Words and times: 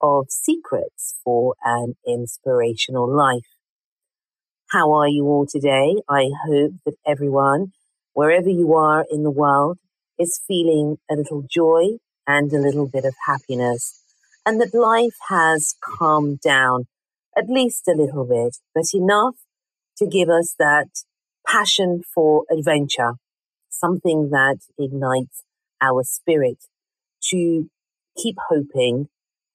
of 0.00 0.26
Secrets 0.30 1.16
for 1.24 1.54
an 1.64 1.94
Inspirational 2.06 3.08
Life. 3.08 3.46
How 4.70 4.92
are 4.92 5.08
you 5.08 5.26
all 5.26 5.46
today? 5.46 5.96
I 6.08 6.30
hope 6.46 6.72
that 6.86 6.96
everyone, 7.06 7.72
wherever 8.12 8.48
you 8.48 8.74
are 8.74 9.04
in 9.10 9.22
the 9.22 9.30
world, 9.30 9.78
is 10.18 10.40
feeling 10.46 10.98
a 11.10 11.14
little 11.14 11.44
joy 11.50 11.98
and 12.26 12.52
a 12.52 12.60
little 12.60 12.88
bit 12.88 13.04
of 13.04 13.14
happiness, 13.26 14.02
and 14.46 14.60
that 14.60 14.74
life 14.74 15.16
has 15.28 15.74
calmed 15.82 16.40
down 16.40 16.86
at 17.36 17.48
least 17.48 17.88
a 17.88 17.96
little 17.96 18.24
bit, 18.24 18.56
but 18.74 18.84
enough 18.94 19.36
to 19.96 20.06
give 20.06 20.28
us 20.28 20.54
that 20.58 20.88
passion 21.46 22.02
for 22.14 22.44
adventure, 22.50 23.14
something 23.68 24.30
that 24.30 24.58
ignites 24.78 25.42
our 25.80 26.04
spirit 26.04 26.58
to 27.22 27.68
keep 28.16 28.36
hoping 28.48 29.08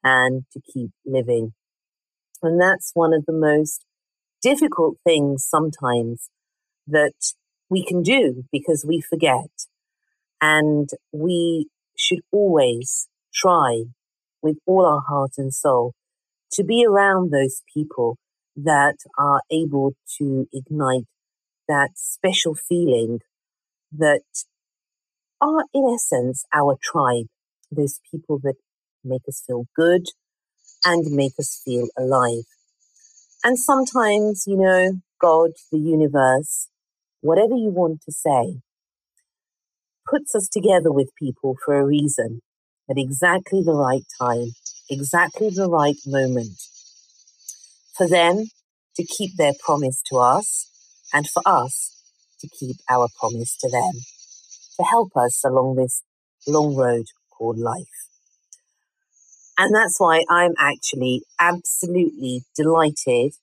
and 0.06 0.45
to 0.53 0.61
keep 0.61 0.92
living. 1.06 1.53
And 2.44 2.61
that's 2.61 2.92
one 2.94 3.14
of 3.14 3.25
the 3.25 3.34
most 3.34 3.84
difficult 4.42 4.97
things 5.03 5.44
sometimes 5.44 6.30
that 6.88 7.34
we 7.70 7.84
can 7.84 8.03
do 8.03 8.44
because 8.52 8.86
we 8.88 9.02
forget. 9.02 9.50
And 10.39 10.88
we 11.12 11.67
should 11.97 12.20
always 12.31 13.08
try 13.34 13.86
with 14.44 14.58
all 14.67 14.86
our 14.86 15.02
heart 15.02 15.31
and 15.38 15.52
soul 15.52 15.94
to 16.52 16.64
be 16.64 16.86
around 16.86 17.31
those 17.31 17.64
people 17.73 18.17
that 18.56 18.97
are 19.17 19.42
able 19.52 19.95
to 20.19 20.47
ignite 20.53 21.06
that 21.67 21.92
special 21.95 22.53
feeling 22.53 23.19
that 23.92 24.22
are, 25.42 25.66
in 25.73 25.92
essence, 25.94 26.45
our 26.53 26.78
tribe, 26.81 27.25
those 27.72 28.00
people 28.12 28.40
that 28.44 28.56
make 29.06 29.22
us 29.28 29.44
feel 29.45 29.66
good 29.75 30.06
and 30.84 31.16
make 31.16 31.34
us 31.39 31.61
feel 31.64 31.88
alive. 31.98 32.44
And 33.44 33.59
sometimes, 33.59 34.44
you 34.47 34.57
know, 34.57 34.94
God, 35.22 35.52
the 35.72 35.78
universe, 35.78 36.69
whatever 37.22 37.56
you 37.56 37.69
want 37.69 38.02
to 38.06 38.12
say, 38.12 38.59
puts 40.09 40.35
us 40.35 40.47
together 40.52 40.91
with 40.91 41.09
people 41.18 41.56
for 41.63 41.80
a 41.80 41.85
reason 41.85 42.41
at 42.90 42.97
exactly 42.97 43.62
the 43.63 43.74
right 43.74 44.03
time, 44.19 44.52
exactly 44.90 45.50
the 45.50 45.69
right 45.69 45.97
moment, 46.06 46.62
for 47.97 48.07
them 48.07 48.46
to 48.96 49.03
keep 49.03 49.35
their 49.38 49.53
promise 49.63 50.01
to 50.09 50.18
us 50.18 50.69
and 51.13 51.28
for 51.30 51.41
us 51.46 52.01
to 52.40 52.47
keep 52.59 52.78
our 52.90 53.07
promise 53.19 53.57
to 53.57 53.69
them 53.69 53.91
to 54.78 54.84
help 54.84 55.12
us 55.16 55.44
along 55.46 55.75
this 55.75 56.03
long 56.47 56.75
road 56.75 57.06
called 57.31 57.57
life. 57.57 58.09
And 59.58 59.74
that's 59.74 60.00
why 60.00 60.24
I'm 60.30 60.54
actually 60.60 61.24
absolutely 61.40 62.44
delighted 62.56 63.34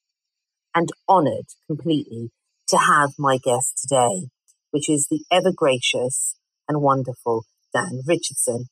and 0.74 0.90
honored 1.08 1.46
completely 1.66 2.30
to 2.68 2.76
have 2.76 3.12
my 3.18 3.38
guest 3.38 3.78
today, 3.82 4.28
which 4.70 4.88
is 4.90 5.08
the 5.10 5.24
ever 5.30 5.52
gracious 5.54 6.36
and 6.68 6.82
wonderful 6.82 7.44
Dan 7.74 8.02
Richardson. 8.06 8.66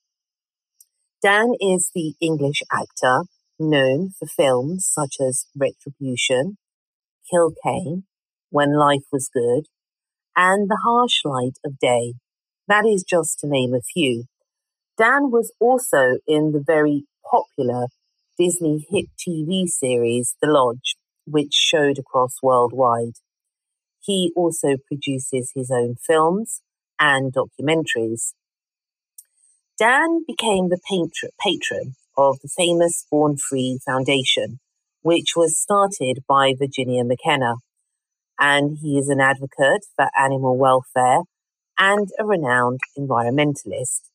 Dan 1.23 1.53
is 1.61 1.91
the 1.95 2.15
English 2.21 2.63
actor 2.73 3.25
known 3.59 4.11
for 4.19 4.27
films 4.27 4.89
such 4.91 5.17
as 5.21 5.47
Retribution, 5.57 6.57
Kill 7.31 7.53
Kane, 7.63 8.05
When 8.51 8.77
Life 8.77 9.05
Was 9.13 9.31
Good, 9.33 9.67
and 10.37 10.69
The 10.69 10.81
Harsh 10.85 11.25
Light 11.25 11.59
of 11.65 11.79
Day. 11.79 12.15
That 12.69 12.87
is 12.87 13.03
just 13.03 13.39
to 13.41 13.49
name 13.49 13.75
a 13.75 13.81
few. 13.81 14.25
Dan 14.97 15.31
was 15.31 15.53
also 15.61 16.19
in 16.27 16.53
the 16.53 16.63
very 16.65 17.05
popular 17.31 17.87
Disney 18.39 18.87
hit 18.91 19.07
TV 19.19 19.67
series 19.67 20.35
The 20.41 20.49
Lodge, 20.49 20.97
which 21.27 21.53
showed 21.53 21.99
across 21.99 22.37
worldwide. 22.43 23.17
He 24.01 24.33
also 24.35 24.77
produces 24.87 25.53
his 25.55 25.71
own 25.71 25.97
films 26.07 26.63
and 26.99 27.33
documentaries. 27.33 28.33
Dan 29.79 30.25
became 30.27 30.69
the 30.69 30.81
patron 30.87 31.95
of 32.17 32.39
the 32.43 32.49
famous 32.49 33.07
Born 33.11 33.37
Free 33.37 33.79
Foundation, 33.85 34.59
which 35.03 35.35
was 35.37 35.59
started 35.59 36.25
by 36.29 36.55
Virginia 36.59 37.05
McKenna, 37.05 37.57
and 38.39 38.79
he 38.83 38.99
is 38.99 39.09
an 39.09 39.21
advocate 39.21 39.87
for 39.97 40.09
animal 40.19 40.57
welfare 40.57 41.23
and 41.79 42.09
a 42.19 42.27
renowned 42.27 42.81
environmentalist. 42.99 44.11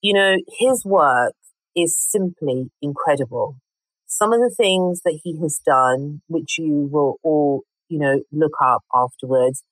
You 0.00 0.14
know, 0.14 0.36
his 0.58 0.84
work 0.84 1.34
is 1.76 1.96
simply 1.96 2.70
incredible. 2.82 3.56
Some 4.06 4.32
of 4.32 4.40
the 4.40 4.54
things 4.54 5.02
that 5.04 5.20
he 5.22 5.38
has 5.40 5.60
done, 5.64 6.22
which 6.26 6.58
you 6.58 6.88
will 6.90 7.16
all, 7.22 7.62
you 7.88 7.98
know, 7.98 8.22
look 8.32 8.54
up 8.60 8.82
afterwards, 8.94 9.62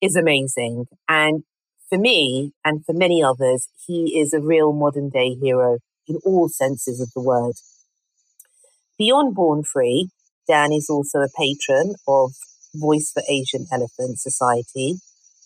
is 0.00 0.14
amazing. 0.14 0.86
And 1.08 1.44
for 1.88 1.98
me 1.98 2.52
and 2.64 2.84
for 2.84 2.92
many 2.92 3.22
others, 3.22 3.68
he 3.86 4.20
is 4.20 4.32
a 4.32 4.40
real 4.40 4.72
modern 4.72 5.08
day 5.08 5.34
hero 5.34 5.78
in 6.06 6.16
all 6.24 6.48
senses 6.48 7.00
of 7.00 7.10
the 7.14 7.22
word. 7.22 7.54
Beyond 8.98 9.34
Born 9.34 9.62
Free, 9.62 10.10
Dan 10.46 10.72
is 10.72 10.88
also 10.90 11.20
a 11.20 11.28
patron 11.36 11.94
of 12.06 12.32
Voice 12.74 13.10
for 13.12 13.22
Asian 13.28 13.66
Elephant 13.72 14.18
Society 14.18 14.96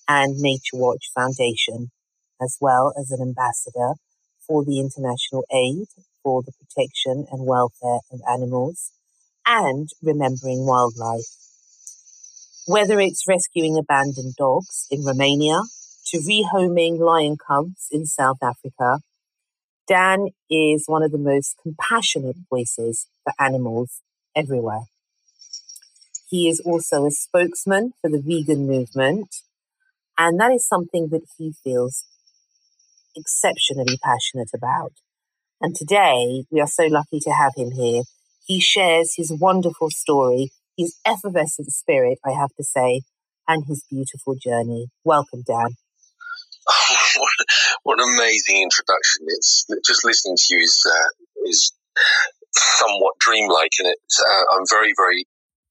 and 0.09 0.39
Nature 0.39 0.77
Watch 0.77 1.11
Foundation, 1.15 1.91
as 2.41 2.57
well 2.61 2.93
as 2.99 3.11
an 3.11 3.21
ambassador 3.21 3.95
for 4.53 4.63
the 4.67 4.79
international 4.79 5.47
aid 5.51 5.87
for 6.23 6.43
the 6.43 6.53
protection 6.53 7.25
and 7.33 7.47
welfare 7.47 8.01
of 8.13 8.21
animals 8.31 8.93
and 9.47 9.89
remembering 10.03 10.67
wildlife. 10.67 11.25
Whether 12.67 13.01
it's 13.01 13.27
rescuing 13.27 13.79
abandoned 13.79 14.35
dogs 14.37 14.87
in 14.91 15.07
Romania 15.07 15.63
to 16.09 16.19
rehoming 16.19 16.99
lion 16.99 17.39
cubs 17.39 17.89
in 17.91 18.05
South 18.05 18.37
Africa, 18.43 18.99
Dan 19.89 20.29
is 20.51 20.85
one 20.87 21.03
of 21.03 21.13
the 21.13 21.19
most 21.19 21.57
compassionate 21.63 22.37
voices 22.51 23.09
for 23.25 23.33
animals 23.39 24.03
everywhere. 24.37 24.85
He 26.29 26.51
is 26.51 26.61
also 26.61 27.07
a 27.07 27.11
spokesman 27.11 27.93
for 28.03 28.11
the 28.11 28.21
vegan 28.21 28.67
movement, 28.67 29.35
and 30.19 30.39
that 30.39 30.53
is 30.53 30.69
something 30.69 31.09
that 31.09 31.23
he 31.39 31.55
feels 31.65 32.05
exceptionally 33.17 33.99
passionate 34.03 34.51
about. 34.55 34.93
And 35.61 35.75
today 35.75 36.45
we 36.51 36.61
are 36.61 36.67
so 36.67 36.85
lucky 36.85 37.21
to 37.21 37.31
have 37.31 37.53
him 37.57 37.71
here. 37.73 38.03
He 38.45 38.61
shares 38.61 39.15
his 39.17 39.33
wonderful 39.33 39.91
story, 39.91 40.51
his 40.77 40.99
effervescent 41.07 41.71
spirit, 41.71 42.19
I 42.27 42.33
have 42.33 42.51
to 42.57 42.65
say, 42.65 43.03
and 43.47 43.65
his 43.67 43.85
beautiful 43.89 44.35
journey. 44.35 44.87
Welcome, 45.05 45.43
Dan. 45.47 45.77
what, 47.17 47.47
what, 47.85 48.01
an 48.01 48.09
amazing 48.15 48.63
introduction! 48.63 49.27
It's 49.29 49.67
just 49.85 50.05
listening 50.05 50.37
to 50.37 50.55
you 50.55 50.61
is 50.61 50.87
uh, 50.87 51.49
is 51.49 51.73
somewhat 52.53 53.15
dreamlike, 53.21 53.73
and 53.79 53.89
it's 53.89 54.21
uh, 54.21 54.57
I'm 54.57 54.65
very 54.71 54.95
very 54.97 55.27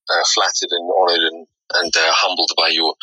uh, 0.08 0.24
flattered 0.34 0.70
and 0.70 0.90
honoured 0.90 1.32
and 1.32 1.46
and 1.74 1.92
uh, 1.96 2.12
humbled 2.12 2.50
by 2.56 2.68
your 2.68 2.94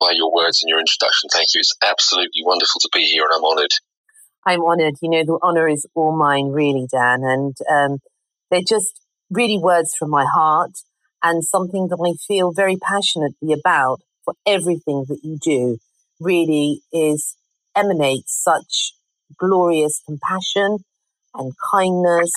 by 0.00 0.12
your 0.12 0.32
words 0.32 0.62
and 0.62 0.68
your 0.68 0.80
introduction. 0.80 1.28
Thank 1.32 1.48
you. 1.54 1.60
It's 1.60 1.74
absolutely 1.82 2.42
wonderful 2.44 2.80
to 2.80 2.88
be 2.92 3.02
here, 3.02 3.24
and 3.24 3.32
I'm 3.34 3.44
honoured. 3.44 3.72
I'm 4.46 4.64
honoured. 4.64 4.94
You 5.02 5.10
know, 5.10 5.24
the 5.24 5.38
honour 5.42 5.68
is 5.68 5.86
all 5.94 6.16
mine, 6.16 6.48
really, 6.48 6.86
Dan. 6.90 7.20
And 7.22 7.56
um, 7.70 7.98
they're 8.50 8.60
just 8.66 9.00
really 9.30 9.58
words 9.58 9.94
from 9.98 10.10
my 10.10 10.24
heart 10.24 10.72
and 11.22 11.44
something 11.44 11.88
that 11.88 11.98
I 12.00 12.16
feel 12.26 12.52
very 12.54 12.76
passionately 12.76 13.52
about 13.52 14.00
for 14.24 14.34
everything 14.46 15.04
that 15.08 15.20
you 15.22 15.38
do 15.42 15.78
really 16.20 16.82
is 16.92 17.36
emanates 17.76 18.40
such 18.42 18.92
glorious 19.38 20.02
compassion 20.06 20.78
and 21.34 21.52
kindness, 21.72 22.32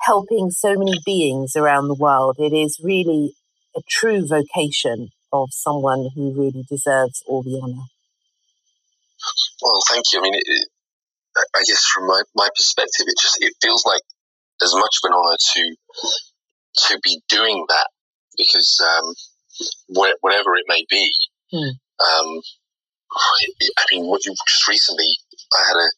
helping 0.00 0.50
so 0.50 0.74
many 0.76 0.98
beings 1.04 1.54
around 1.56 1.88
the 1.88 1.96
world. 1.98 2.36
It 2.38 2.52
is 2.52 2.80
really 2.82 3.34
a 3.78 3.82
true 3.88 4.26
vocation 4.26 5.08
of 5.32 5.48
someone 5.52 6.10
who 6.14 6.32
really 6.32 6.64
deserves 6.68 7.22
all 7.26 7.42
the 7.42 7.60
honour. 7.62 7.86
Well, 9.62 9.80
thank 9.90 10.04
you. 10.12 10.20
I 10.20 10.22
mean, 10.22 10.34
it, 10.34 10.68
I 11.54 11.62
guess 11.66 11.84
from 11.84 12.06
my, 12.06 12.22
my 12.34 12.48
perspective, 12.54 13.06
it 13.06 13.16
just 13.20 13.38
it 13.40 13.52
feels 13.62 13.84
like 13.86 14.02
as 14.62 14.74
much 14.74 14.96
of 15.02 15.10
an 15.10 15.16
honour 15.16 15.36
to 15.54 15.76
to 16.88 17.00
be 17.02 17.20
doing 17.28 17.64
that 17.68 17.88
because 18.36 18.80
um, 18.86 19.14
wh- 19.96 20.22
whatever 20.22 20.54
it 20.56 20.64
may 20.68 20.84
be, 20.88 21.12
mm. 21.52 21.70
um, 21.70 22.40
I 23.12 23.84
mean, 23.92 24.06
what 24.06 24.24
you 24.24 24.34
just 24.48 24.68
recently 24.68 25.16
I 25.54 25.64
had 25.66 25.76
a 25.76 25.88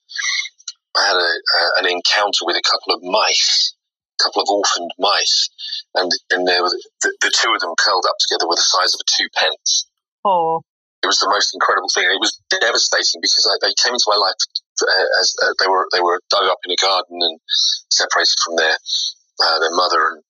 I 0.96 1.06
had 1.06 1.16
a, 1.16 1.18
uh, 1.18 1.70
an 1.78 1.86
encounter 1.86 2.44
with 2.44 2.56
a 2.56 2.62
couple 2.62 2.94
of 2.94 3.02
mice, 3.02 3.74
couple 4.22 4.42
of 4.42 4.48
orphaned 4.48 4.92
mice, 4.98 5.48
and 5.94 6.10
and 6.30 6.46
there 6.46 6.62
was 6.62 6.76
the, 7.02 7.10
the, 7.20 7.32
two 7.34 7.52
of 7.52 7.60
them 7.60 7.74
curled 7.78 8.04
up 8.08 8.16
together 8.20 8.46
were 8.46 8.56
the 8.56 8.70
size 8.76 8.94
of 8.94 9.00
a 9.00 9.08
two 9.08 9.28
pence. 9.34 9.88
Oh. 10.24 10.62
It 11.00 11.08
was 11.08 11.18
the 11.18 11.32
most 11.32 11.56
incredible 11.56 11.88
thing. 11.88 12.04
It 12.04 12.20
was 12.20 12.36
devastating 12.52 13.24
because 13.24 13.48
I, 13.48 13.56
they 13.64 13.72
came 13.80 13.96
into 13.96 14.12
my 14.12 14.20
life 14.20 14.36
uh, 14.84 15.06
as 15.20 15.32
uh, 15.40 15.56
they 15.56 15.68
were 15.68 15.88
they 15.92 16.04
were 16.04 16.20
dug 16.28 16.44
up 16.44 16.60
in 16.64 16.72
a 16.72 16.80
garden 16.80 17.24
and 17.24 17.40
separated 17.88 18.36
from 18.44 18.56
their 18.60 18.76
uh, 18.76 19.58
their 19.64 19.72
mother 19.72 20.12
and 20.12 20.20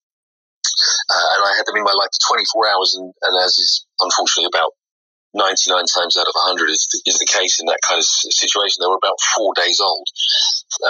uh, 1.11 1.27
and 1.35 1.43
I 1.43 1.53
had 1.59 1.67
them 1.67 1.77
in 1.77 1.85
my 1.85 1.97
life 1.97 2.15
for 2.15 2.39
24 2.39 2.71
hours 2.71 2.95
and, 2.95 3.13
and 3.27 3.35
as 3.43 3.59
is 3.59 3.87
unfortunately 3.99 4.49
about 4.55 4.79
99 5.35 5.87
times 5.87 6.17
out 6.19 6.27
of 6.27 6.35
100 6.35 6.71
is, 6.71 6.89
is 7.07 7.19
the 7.19 7.31
case 7.31 7.61
in 7.61 7.67
that 7.67 7.79
kind 7.87 7.99
of 7.99 8.05
situation. 8.05 8.83
They 8.83 8.91
were 8.91 8.99
about 8.99 9.21
four 9.37 9.55
days 9.55 9.79
old 9.79 10.09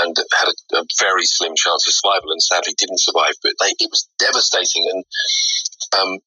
and 0.01 0.17
had 0.33 0.49
a, 0.49 0.81
a 0.81 0.85
very 0.99 1.25
slim 1.25 1.53
chance 1.57 1.85
of 1.87 1.93
survival 1.93 2.33
and 2.33 2.41
sadly 2.41 2.73
didn't 2.77 3.05
survive. 3.05 3.37
But 3.43 3.53
they, 3.61 3.77
it 3.77 3.91
was 3.93 4.09
devastating. 4.19 4.89
And 4.89 5.05
um, 5.93 6.19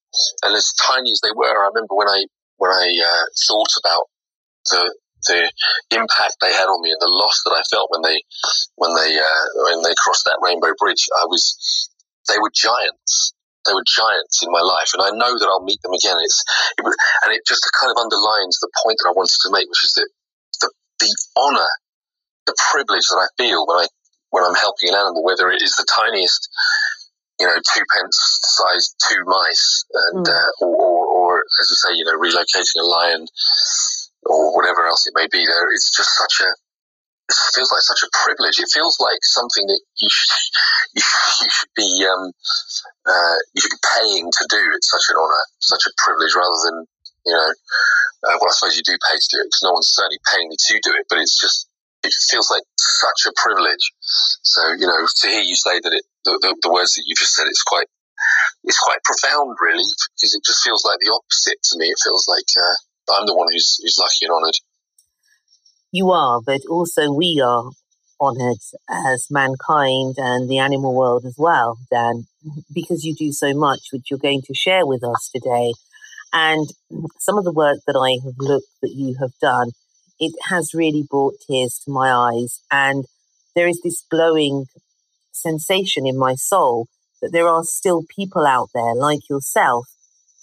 and 0.45 0.53
as 0.55 0.73
tiny 0.77 1.11
as 1.11 1.21
they 1.21 1.33
were, 1.33 1.49
I 1.49 1.73
remember 1.73 1.95
when 1.95 2.09
I 2.09 2.25
when 2.57 2.71
I 2.71 2.85
uh, 3.01 3.25
thought 3.47 3.73
about 3.81 4.05
the 4.69 4.93
the 5.25 5.51
impact 5.91 6.37
they 6.41 6.51
had 6.51 6.67
on 6.67 6.83
me 6.83 6.91
and 6.91 7.01
the 7.01 7.09
loss 7.09 7.41
that 7.45 7.55
I 7.55 7.63
felt 7.71 7.89
when 7.89 8.03
they 8.03 8.21
when 8.75 8.93
they 8.93 9.17
uh, 9.17 9.45
when 9.65 9.81
they 9.81 9.95
crossed 9.97 10.25
that 10.25 10.43
rainbow 10.43 10.73
bridge, 10.77 11.07
I 11.17 11.25
was 11.25 11.89
they 12.29 12.37
were 12.37 12.51
giants 12.53 13.32
they 13.65 13.73
were 13.73 13.85
giants 13.87 14.43
in 14.43 14.51
my 14.51 14.61
life, 14.61 14.91
and 14.93 15.03
I 15.03 15.11
know 15.15 15.33
that 15.37 15.49
I'll 15.49 15.63
meet 15.63 15.81
them 15.81 15.93
again. 15.93 16.17
It's 16.19 16.43
it 16.77 16.83
and 16.83 17.31
it 17.33 17.43
just 17.47 17.63
kind 17.79 17.91
of 17.91 17.97
underlines 17.97 18.59
the 18.59 18.71
point 18.83 18.97
that 18.99 19.09
I 19.09 19.15
wanted 19.15 19.39
to 19.43 19.51
make, 19.51 19.67
which 19.67 19.83
is 19.83 19.93
that 19.99 20.09
the 20.61 20.69
the 20.99 21.11
honour, 21.37 21.71
the 22.45 22.55
privilege 22.71 23.07
that 23.07 23.21
I 23.23 23.27
feel 23.37 23.65
when 23.67 23.83
I 23.83 23.87
when 24.31 24.43
I'm 24.43 24.57
helping 24.57 24.89
an 24.89 24.99
animal, 24.99 25.23
whether 25.23 25.51
it 25.51 25.61
is 25.61 25.75
the 25.77 25.85
tiniest, 25.85 26.49
you 27.39 27.47
know, 27.47 27.55
two 27.55 27.85
pence 27.95 28.17
sized 28.43 28.95
two 29.07 29.21
mice, 29.25 29.85
and 30.11 30.25
mm. 30.25 30.33
uh, 30.33 30.65
or, 30.65 30.75
or, 30.75 31.01
or 31.07 31.31
as 31.61 31.69
I 31.69 31.77
say, 31.89 31.95
you 31.95 32.05
know, 32.05 32.17
relocating 32.17 32.81
a 32.81 32.87
lion 32.87 33.25
or 34.25 34.55
whatever 34.55 34.85
else 34.87 35.07
it 35.07 35.13
may 35.15 35.27
be. 35.31 35.45
There, 35.45 35.71
it's 35.71 35.91
just 35.95 36.17
such 36.17 36.41
a 36.41 36.49
feels 37.53 37.71
like 37.71 37.85
such 37.85 38.03
a 38.03 38.13
privilege. 38.13 38.59
It 38.59 38.71
feels 38.73 38.97
like 38.99 39.21
something 39.23 39.65
that 39.67 39.81
you 39.99 40.09
should, 40.09 40.33
you, 40.97 41.03
should 41.03 41.73
be 41.75 41.89
um, 42.05 42.31
uh, 43.05 43.37
you 43.53 43.59
should 43.61 43.75
be 43.75 43.85
paying 43.95 44.27
to 44.27 44.45
do. 44.49 44.61
It's 44.75 44.91
such 44.91 45.13
an 45.13 45.19
honour, 45.19 45.45
such 45.59 45.85
a 45.87 45.93
privilege, 45.97 46.35
rather 46.35 46.59
than 46.69 46.85
you 47.25 47.33
know. 47.33 47.51
Uh, 48.23 48.35
well, 48.39 48.51
I 48.51 48.55
suppose 48.55 48.77
you 48.77 48.85
do 48.87 48.97
pay 49.03 49.17
to 49.19 49.29
do 49.31 49.39
it 49.43 49.47
because 49.51 49.65
no 49.67 49.75
one's 49.75 49.91
certainly 49.91 50.19
paying 50.31 50.47
me 50.49 50.55
to 50.55 50.79
do 50.83 50.95
it. 50.95 51.05
But 51.09 51.19
it's 51.19 51.39
just 51.39 51.67
it 52.03 52.13
feels 52.29 52.51
like 52.51 52.63
such 52.77 53.27
a 53.27 53.35
privilege. 53.35 53.85
So 54.43 54.61
you 54.75 54.87
know, 54.87 54.99
to 54.99 55.27
hear 55.27 55.43
you 55.43 55.55
say 55.55 55.79
that 55.79 55.93
it, 55.93 56.03
the, 56.25 56.39
the, 56.41 56.55
the 56.67 56.71
words 56.71 56.95
that 56.95 57.07
you 57.07 57.15
just 57.15 57.35
said, 57.35 57.47
it's 57.47 57.63
quite 57.63 57.87
it's 58.63 58.79
quite 58.79 59.03
profound, 59.03 59.57
really, 59.59 59.87
because 60.15 60.33
it 60.35 60.43
just 60.45 60.63
feels 60.63 60.83
like 60.85 60.99
the 60.99 61.11
opposite 61.11 61.59
to 61.71 61.77
me. 61.79 61.87
It 61.87 61.99
feels 62.03 62.27
like 62.27 62.47
uh, 62.55 62.77
I'm 63.17 63.27
the 63.27 63.35
one 63.35 63.47
who's 63.51 63.79
who's 63.81 63.99
lucky 63.99 64.27
and 64.27 64.31
honoured 64.31 64.59
you 65.93 66.11
are, 66.11 66.41
but 66.43 66.61
also 66.69 67.11
we 67.13 67.39
are 67.41 67.69
honored 68.19 68.57
as 68.89 69.27
mankind 69.29 70.15
and 70.17 70.49
the 70.49 70.57
animal 70.57 70.93
world 70.95 71.23
as 71.25 71.35
well, 71.37 71.77
Dan, 71.91 72.23
because 72.73 73.03
you 73.03 73.15
do 73.15 73.31
so 73.31 73.53
much, 73.53 73.89
which 73.93 74.09
you're 74.09 74.19
going 74.19 74.41
to 74.45 74.55
share 74.55 74.85
with 74.85 75.03
us 75.03 75.29
today. 75.33 75.73
And 76.33 76.67
some 77.19 77.37
of 77.37 77.43
the 77.43 77.53
work 77.53 77.77
that 77.85 77.95
I 77.95 78.19
have 78.25 78.35
looked 78.39 78.71
that 78.81 78.93
you 78.95 79.17
have 79.21 79.33
done, 79.39 79.71
it 80.19 80.33
has 80.49 80.73
really 80.73 81.05
brought 81.07 81.35
tears 81.47 81.79
to 81.85 81.91
my 81.91 82.11
eyes. 82.11 82.59
And 82.71 83.05
there 83.55 83.67
is 83.67 83.79
this 83.83 84.03
glowing 84.09 84.65
sensation 85.31 86.07
in 86.07 86.17
my 86.17 86.33
soul 86.33 86.87
that 87.21 87.31
there 87.31 87.47
are 87.47 87.63
still 87.63 88.03
people 88.15 88.47
out 88.47 88.69
there 88.73 88.95
like 88.95 89.29
yourself 89.29 89.85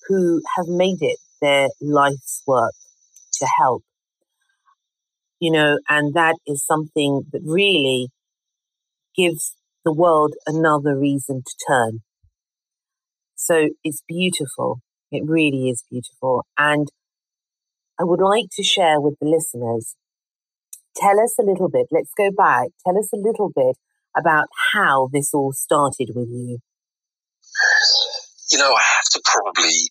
who 0.08 0.42
have 0.56 0.68
made 0.68 0.98
it 1.00 1.18
their 1.40 1.68
life's 1.80 2.42
work 2.46 2.74
to 3.32 3.46
help 3.58 3.82
you 5.40 5.50
know, 5.50 5.78
and 5.88 6.14
that 6.14 6.36
is 6.46 6.64
something 6.64 7.22
that 7.32 7.40
really 7.44 8.08
gives 9.16 9.54
the 9.84 9.92
world 9.92 10.34
another 10.46 10.96
reason 10.96 11.42
to 11.42 11.54
turn. 11.66 12.00
So 13.34 13.70
it's 13.82 14.02
beautiful. 14.06 14.80
It 15.10 15.22
really 15.26 15.70
is 15.70 15.82
beautiful. 15.90 16.44
And 16.58 16.88
I 17.98 18.04
would 18.04 18.20
like 18.20 18.46
to 18.52 18.62
share 18.62 19.00
with 19.00 19.14
the 19.20 19.26
listeners, 19.26 19.96
tell 20.96 21.18
us 21.18 21.34
a 21.40 21.42
little 21.42 21.70
bit, 21.70 21.86
let's 21.90 22.12
go 22.16 22.30
back, 22.30 22.68
tell 22.86 22.98
us 22.98 23.08
a 23.12 23.16
little 23.16 23.50
bit 23.54 23.76
about 24.16 24.46
how 24.72 25.08
this 25.12 25.32
all 25.32 25.52
started 25.52 26.10
with 26.14 26.28
you. 26.28 26.58
You 28.50 28.58
know, 28.58 28.72
I 28.72 28.82
have 28.82 29.08
to 29.12 29.22
probably 29.24 29.90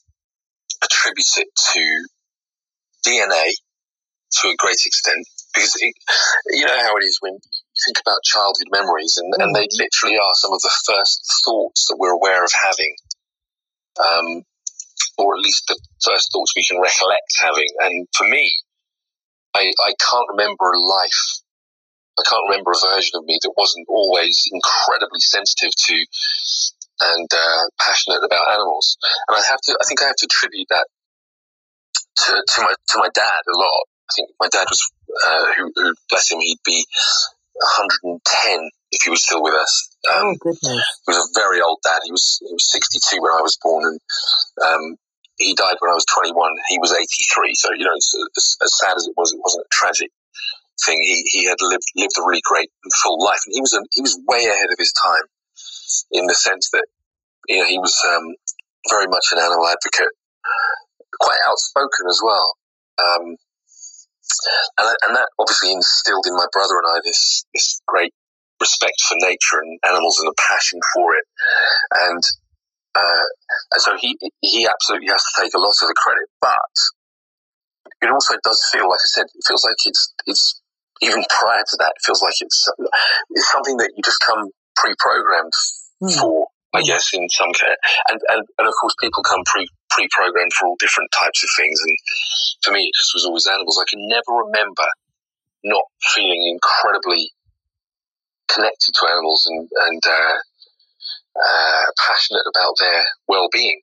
attribute 0.83 1.37
it 1.37 1.47
to 1.73 2.07
DNA 3.07 3.51
to 4.31 4.47
a 4.49 4.55
great 4.57 4.85
extent 4.85 5.25
because 5.53 5.75
it, 5.79 5.93
you 6.51 6.65
know 6.65 6.79
how 6.81 6.95
it 6.97 7.03
is 7.03 7.17
when 7.21 7.33
you 7.33 7.79
think 7.85 7.97
about 8.01 8.23
childhood 8.23 8.69
memories, 8.71 9.17
and, 9.17 9.33
mm. 9.33 9.43
and 9.43 9.55
they 9.55 9.67
literally 9.77 10.17
are 10.17 10.35
some 10.35 10.53
of 10.53 10.61
the 10.61 10.75
first 10.87 11.25
thoughts 11.45 11.87
that 11.87 11.97
we're 11.97 12.13
aware 12.13 12.43
of 12.43 12.51
having, 12.53 12.95
um, 13.99 14.43
or 15.17 15.35
at 15.35 15.41
least 15.41 15.65
the 15.67 15.79
first 16.03 16.31
thoughts 16.31 16.53
we 16.55 16.63
can 16.63 16.81
recollect 16.81 17.29
having. 17.39 17.69
And 17.79 18.07
for 18.15 18.27
me, 18.27 18.51
I, 19.55 19.71
I 19.81 19.93
can't 19.97 20.29
remember 20.29 20.71
a 20.71 20.79
life. 20.79 21.41
I 22.19 22.23
can't 22.27 22.49
remember 22.49 22.71
a 22.71 22.95
version 22.95 23.15
of 23.15 23.25
me 23.25 23.39
that 23.41 23.53
wasn't 23.55 23.87
always 23.87 24.43
incredibly 24.51 25.21
sensitive 25.21 25.71
to 25.71 26.05
and 26.99 27.29
uh, 27.31 27.63
passionate 27.79 28.19
about 28.25 28.51
animals. 28.51 28.97
And 29.27 29.37
I 29.37 29.41
have 29.49 29.61
to, 29.63 29.77
I 29.79 29.87
think 29.87 30.01
I 30.03 30.07
have 30.07 30.19
to 30.19 30.27
attribute 30.27 30.67
that 30.69 30.87
to, 32.27 32.31
to 32.35 32.61
my 32.61 32.73
to 32.75 32.95
my 32.99 33.09
dad 33.13 33.41
a 33.47 33.55
lot. 33.55 33.83
I 34.09 34.11
think 34.15 34.29
my 34.39 34.49
dad 34.51 34.67
was 34.69 34.83
uh, 35.27 35.45
who, 35.57 35.71
who, 35.75 35.93
bless 36.09 36.31
him, 36.31 36.39
he'd 36.39 36.59
be 36.65 36.85
110 37.53 38.69
if 38.91 39.03
he 39.03 39.09
was 39.09 39.23
still 39.23 39.43
with 39.43 39.53
us. 39.53 39.89
Um, 40.09 40.27
oh 40.27 40.35
goodness! 40.39 40.83
He 41.05 41.07
was 41.07 41.17
a 41.17 41.39
very 41.39 41.61
old 41.61 41.79
dad. 41.83 42.01
He 42.05 42.11
was 42.11 42.39
he 42.41 42.53
was 42.53 42.71
62 42.71 43.21
when 43.21 43.31
I 43.31 43.41
was 43.41 43.57
born, 43.61 43.83
and 43.85 43.99
um, 44.65 44.95
he 45.37 45.53
died 45.53 45.75
when 45.79 45.91
I 45.91 45.97
was 45.97 46.05
21. 46.05 46.33
He 46.69 46.79
was 46.79 46.93
83. 46.93 47.53
So 47.55 47.69
you 47.73 47.85
know, 47.85 47.95
as, 47.95 48.57
as, 48.63 48.79
sad 48.79 48.95
as 48.95 49.07
it 49.07 49.13
was, 49.17 49.33
it 49.33 49.39
wasn't 49.43 49.65
a 49.65 49.71
tragic 49.71 50.09
thing. 50.85 50.97
He 51.01 51.23
he 51.31 51.45
had 51.45 51.57
lived 51.61 51.87
lived 51.95 52.17
a 52.17 52.23
really 52.25 52.43
great 52.43 52.69
and 52.83 52.93
full 53.03 53.23
life, 53.23 53.41
and 53.45 53.53
he 53.53 53.61
was 53.61 53.73
a, 53.73 53.81
he 53.91 54.01
was 54.01 54.17
way 54.27 54.45
ahead 54.45 54.71
of 54.71 54.79
his 54.79 54.93
time 54.93 55.27
in 56.11 56.25
the 56.25 56.35
sense 56.35 56.69
that 56.71 56.85
you 57.47 57.59
know 57.59 57.67
he 57.67 57.79
was 57.79 57.95
um, 58.07 58.35
very 58.89 59.07
much 59.07 59.25
an 59.31 59.39
animal 59.39 59.67
advocate, 59.67 60.13
quite 61.19 61.39
outspoken 61.45 62.07
as 62.09 62.19
well. 62.23 62.55
Um, 62.99 63.35
and, 64.77 64.95
and 65.07 65.15
that 65.15 65.29
obviously 65.39 65.71
instilled 65.71 66.25
in 66.27 66.35
my 66.35 66.47
brother 66.51 66.77
and 66.77 66.87
I 66.87 66.99
this 67.03 67.45
this 67.53 67.81
great 67.87 68.13
respect 68.59 68.99
for 69.01 69.15
nature 69.19 69.59
and 69.59 69.79
animals 69.87 70.19
and 70.19 70.29
a 70.29 70.35
passion 70.37 70.79
for 70.93 71.15
it. 71.15 71.25
And 71.91 72.23
uh, 72.95 73.27
and 73.71 73.81
so 73.81 73.95
he 73.99 74.17
he 74.41 74.67
absolutely 74.67 75.07
has 75.09 75.23
to 75.23 75.43
take 75.43 75.53
a 75.53 75.59
lot 75.59 75.75
of 75.81 75.87
the 75.87 75.95
credit, 75.95 76.27
but 76.41 76.73
it 78.01 78.09
also 78.11 78.35
does 78.43 78.61
feel 78.71 78.89
like 78.89 78.99
I 78.99 79.11
said, 79.13 79.25
it 79.33 79.45
feels 79.47 79.63
like 79.63 79.79
it's 79.85 80.13
it's 80.25 80.61
even 81.01 81.23
prior 81.29 81.63
to 81.63 81.77
that, 81.79 81.93
it 81.95 82.05
feels 82.05 82.21
like 82.21 82.35
it's 82.41 82.69
it's 83.31 83.51
something 83.51 83.77
that 83.77 83.91
you 83.95 84.03
just 84.03 84.19
come 84.25 84.49
pre-programmed 84.75 85.53
mm. 86.03 86.19
for. 86.19 86.47
I 86.71 86.83
guess 86.83 87.09
in 87.13 87.27
some 87.29 87.51
care, 87.53 87.75
and, 88.09 88.19
and 88.29 88.45
and 88.59 88.67
of 88.67 88.73
course 88.79 88.93
people 89.01 89.23
come 89.23 89.41
pre 89.43 89.67
pre-programmed 89.89 90.53
for 90.53 90.67
all 90.67 90.77
different 90.79 91.09
types 91.11 91.43
of 91.43 91.49
things. 91.57 91.79
And 91.81 91.97
for 92.63 92.71
me, 92.71 92.83
it 92.83 92.95
just 92.97 93.13
was 93.13 93.25
always 93.25 93.47
animals. 93.47 93.81
I 93.81 93.89
can 93.89 94.07
never 94.07 94.45
remember 94.45 94.87
not 95.63 95.83
feeling 96.13 96.47
incredibly 96.47 97.31
connected 98.47 98.93
to 98.93 99.07
animals 99.07 99.47
and 99.49 99.69
and 99.87 100.01
uh, 100.07 100.37
uh, 101.35 101.85
passionate 101.97 102.45
about 102.55 102.73
their 102.79 103.03
well-being. 103.27 103.81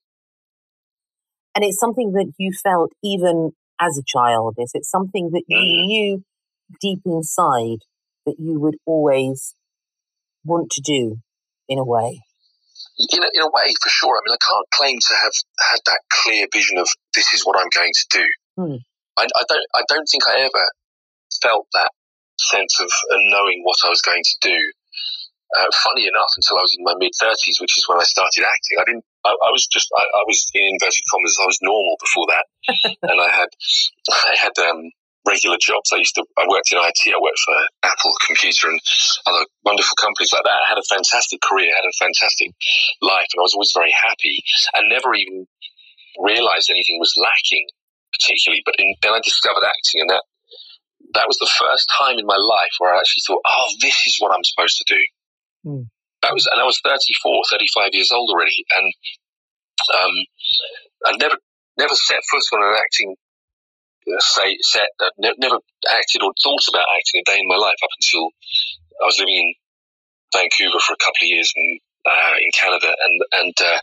And 1.54 1.64
it's 1.64 1.80
something 1.80 2.12
that 2.12 2.32
you 2.38 2.52
felt 2.52 2.92
even 3.02 3.52
as 3.80 3.98
a 3.98 4.04
child. 4.06 4.56
Is 4.58 4.72
it 4.74 4.84
something 4.84 5.30
that 5.32 5.44
you 5.48 5.58
mm. 5.58 5.86
knew 5.86 6.24
deep 6.80 7.00
inside 7.06 7.78
that 8.26 8.36
you 8.38 8.60
would 8.60 8.76
always 8.84 9.54
want 10.44 10.70
to 10.72 10.82
do 10.82 11.20
in 11.68 11.78
a 11.78 11.84
way? 11.84 12.20
In 12.98 13.22
a, 13.22 13.28
in 13.34 13.42
a 13.42 13.52
way, 13.52 13.74
for 13.82 13.90
sure. 13.90 14.16
I 14.16 14.20
mean, 14.24 14.32
I 14.32 14.40
can't 14.40 14.68
claim 14.72 14.96
to 14.96 15.14
have 15.20 15.36
had 15.68 15.80
that 15.84 16.00
clear 16.08 16.46
vision 16.52 16.78
of 16.78 16.88
this 17.14 17.32
is 17.34 17.44
what 17.44 17.58
I'm 17.58 17.68
going 17.74 17.92
to 17.92 18.06
do. 18.08 18.26
Hmm. 18.56 18.80
I, 19.18 19.24
I, 19.24 19.44
don't. 19.48 19.66
I 19.74 19.82
don't 19.88 20.08
think 20.08 20.24
I 20.28 20.40
ever 20.40 20.64
felt 21.42 21.66
that 21.74 21.92
sense 22.40 22.80
of 22.80 22.90
knowing 23.28 23.60
what 23.64 23.76
I 23.84 23.88
was 23.88 24.00
going 24.00 24.22
to 24.22 24.36
do. 24.40 24.58
Uh, 25.56 25.70
funny 25.84 26.08
enough, 26.08 26.32
until 26.36 26.58
I 26.58 26.62
was 26.62 26.74
in 26.76 26.84
my 26.84 26.94
mid 26.98 27.12
thirties, 27.20 27.60
which 27.60 27.78
is 27.78 27.86
when 27.86 28.00
I 28.00 28.04
started 28.04 28.42
acting, 28.42 28.78
I 28.80 28.84
didn't. 28.84 29.04
I, 29.24 29.30
I 29.30 29.50
was 29.52 29.66
just. 29.70 29.88
I, 29.94 30.02
I, 30.02 30.24
was 30.26 30.50
in 30.54 30.74
inverted 30.74 31.06
commas. 31.06 31.38
I 31.40 31.46
was 31.46 31.58
normal 31.62 31.96
before 32.00 32.26
that, 32.34 32.46
and 33.12 33.20
I 33.20 33.30
had. 33.30 33.48
I 34.10 34.34
had 34.34 34.58
um, 34.58 34.90
regular 35.26 35.58
jobs. 35.60 35.90
I 35.92 35.98
used 35.98 36.14
to, 36.14 36.24
I 36.38 36.46
worked 36.48 36.70
in 36.70 36.78
IT, 36.78 37.02
I 37.10 37.18
worked 37.18 37.42
for 37.42 37.58
Apple 37.82 38.14
Computer 38.24 38.70
and 38.70 38.80
other 39.26 39.44
wonderful 39.66 39.98
companies 39.98 40.32
like 40.32 40.46
that. 40.46 40.62
I 40.62 40.70
had 40.70 40.78
a 40.78 40.86
fantastic 40.88 41.42
career, 41.42 41.74
had 41.74 41.84
a 41.84 41.98
fantastic 41.98 42.54
life, 43.02 43.26
and 43.34 43.42
I 43.42 43.46
was 43.46 43.54
always 43.54 43.74
very 43.74 43.92
happy 43.92 44.40
and 44.74 44.88
never 44.88 45.14
even 45.14 45.46
realized 46.22 46.70
anything 46.70 46.96
was 47.02 47.18
lacking 47.18 47.66
particularly. 48.14 48.62
But 48.64 48.76
in, 48.78 48.94
then 49.02 49.12
I 49.12 49.20
discovered 49.20 49.66
acting, 49.66 50.06
and 50.06 50.10
that 50.10 50.24
that 51.14 51.28
was 51.28 51.38
the 51.38 51.50
first 51.50 51.90
time 51.92 52.18
in 52.18 52.26
my 52.26 52.38
life 52.38 52.74
where 52.78 52.94
I 52.94 52.98
actually 52.98 53.26
thought, 53.26 53.42
oh, 53.44 53.68
this 53.80 53.98
is 54.06 54.16
what 54.18 54.32
I'm 54.34 54.44
supposed 54.44 54.78
to 54.78 54.86
do. 54.88 55.02
Mm. 55.66 55.84
That 56.22 56.34
was, 56.34 56.48
and 56.50 56.60
I 56.60 56.64
was 56.64 56.80
34, 56.82 57.42
35 57.50 57.90
years 57.92 58.10
old 58.10 58.30
already, 58.30 58.64
and 58.72 58.86
um, 59.94 60.14
I 61.06 61.12
never 61.20 61.36
never 61.76 61.94
set 61.94 62.24
foot 62.30 62.42
on 62.56 62.64
an 62.64 62.80
acting 62.80 63.14
say, 64.18 64.58
set, 64.62 64.88
uh, 65.00 65.10
never 65.18 65.58
acted 65.90 66.22
or 66.22 66.32
thought 66.42 66.64
about 66.68 66.86
acting 66.96 67.22
a 67.22 67.30
day 67.30 67.38
in 67.40 67.48
my 67.48 67.56
life 67.56 67.78
up 67.82 67.90
until 67.98 68.30
I 69.02 69.06
was 69.06 69.18
living 69.18 69.36
in 69.36 69.54
Vancouver 70.32 70.78
for 70.80 70.94
a 70.94 71.02
couple 71.02 71.22
of 71.22 71.30
years 71.30 71.52
and 71.54 71.80
uh, 72.06 72.36
in 72.38 72.50
Canada, 72.54 72.86
and 72.86 73.16
and 73.32 73.54
uh, 73.60 73.80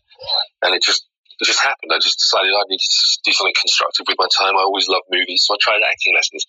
and 0.64 0.76
it 0.76 0.84
just 0.84 1.06
it 1.40 1.46
just 1.46 1.60
happened. 1.60 1.92
I 1.92 2.00
just 2.00 2.20
decided 2.20 2.56
I 2.56 2.64
needed 2.72 2.88
to 2.88 3.20
do 3.26 3.34
something 3.36 3.58
constructive 3.60 4.08
with 4.08 4.16
my 4.20 4.32
time. 4.32 4.56
I 4.56 4.64
always 4.64 4.88
loved 4.88 5.12
movies, 5.12 5.44
so 5.44 5.56
I 5.56 5.58
tried 5.60 5.84
acting 5.84 6.16
lessons, 6.16 6.46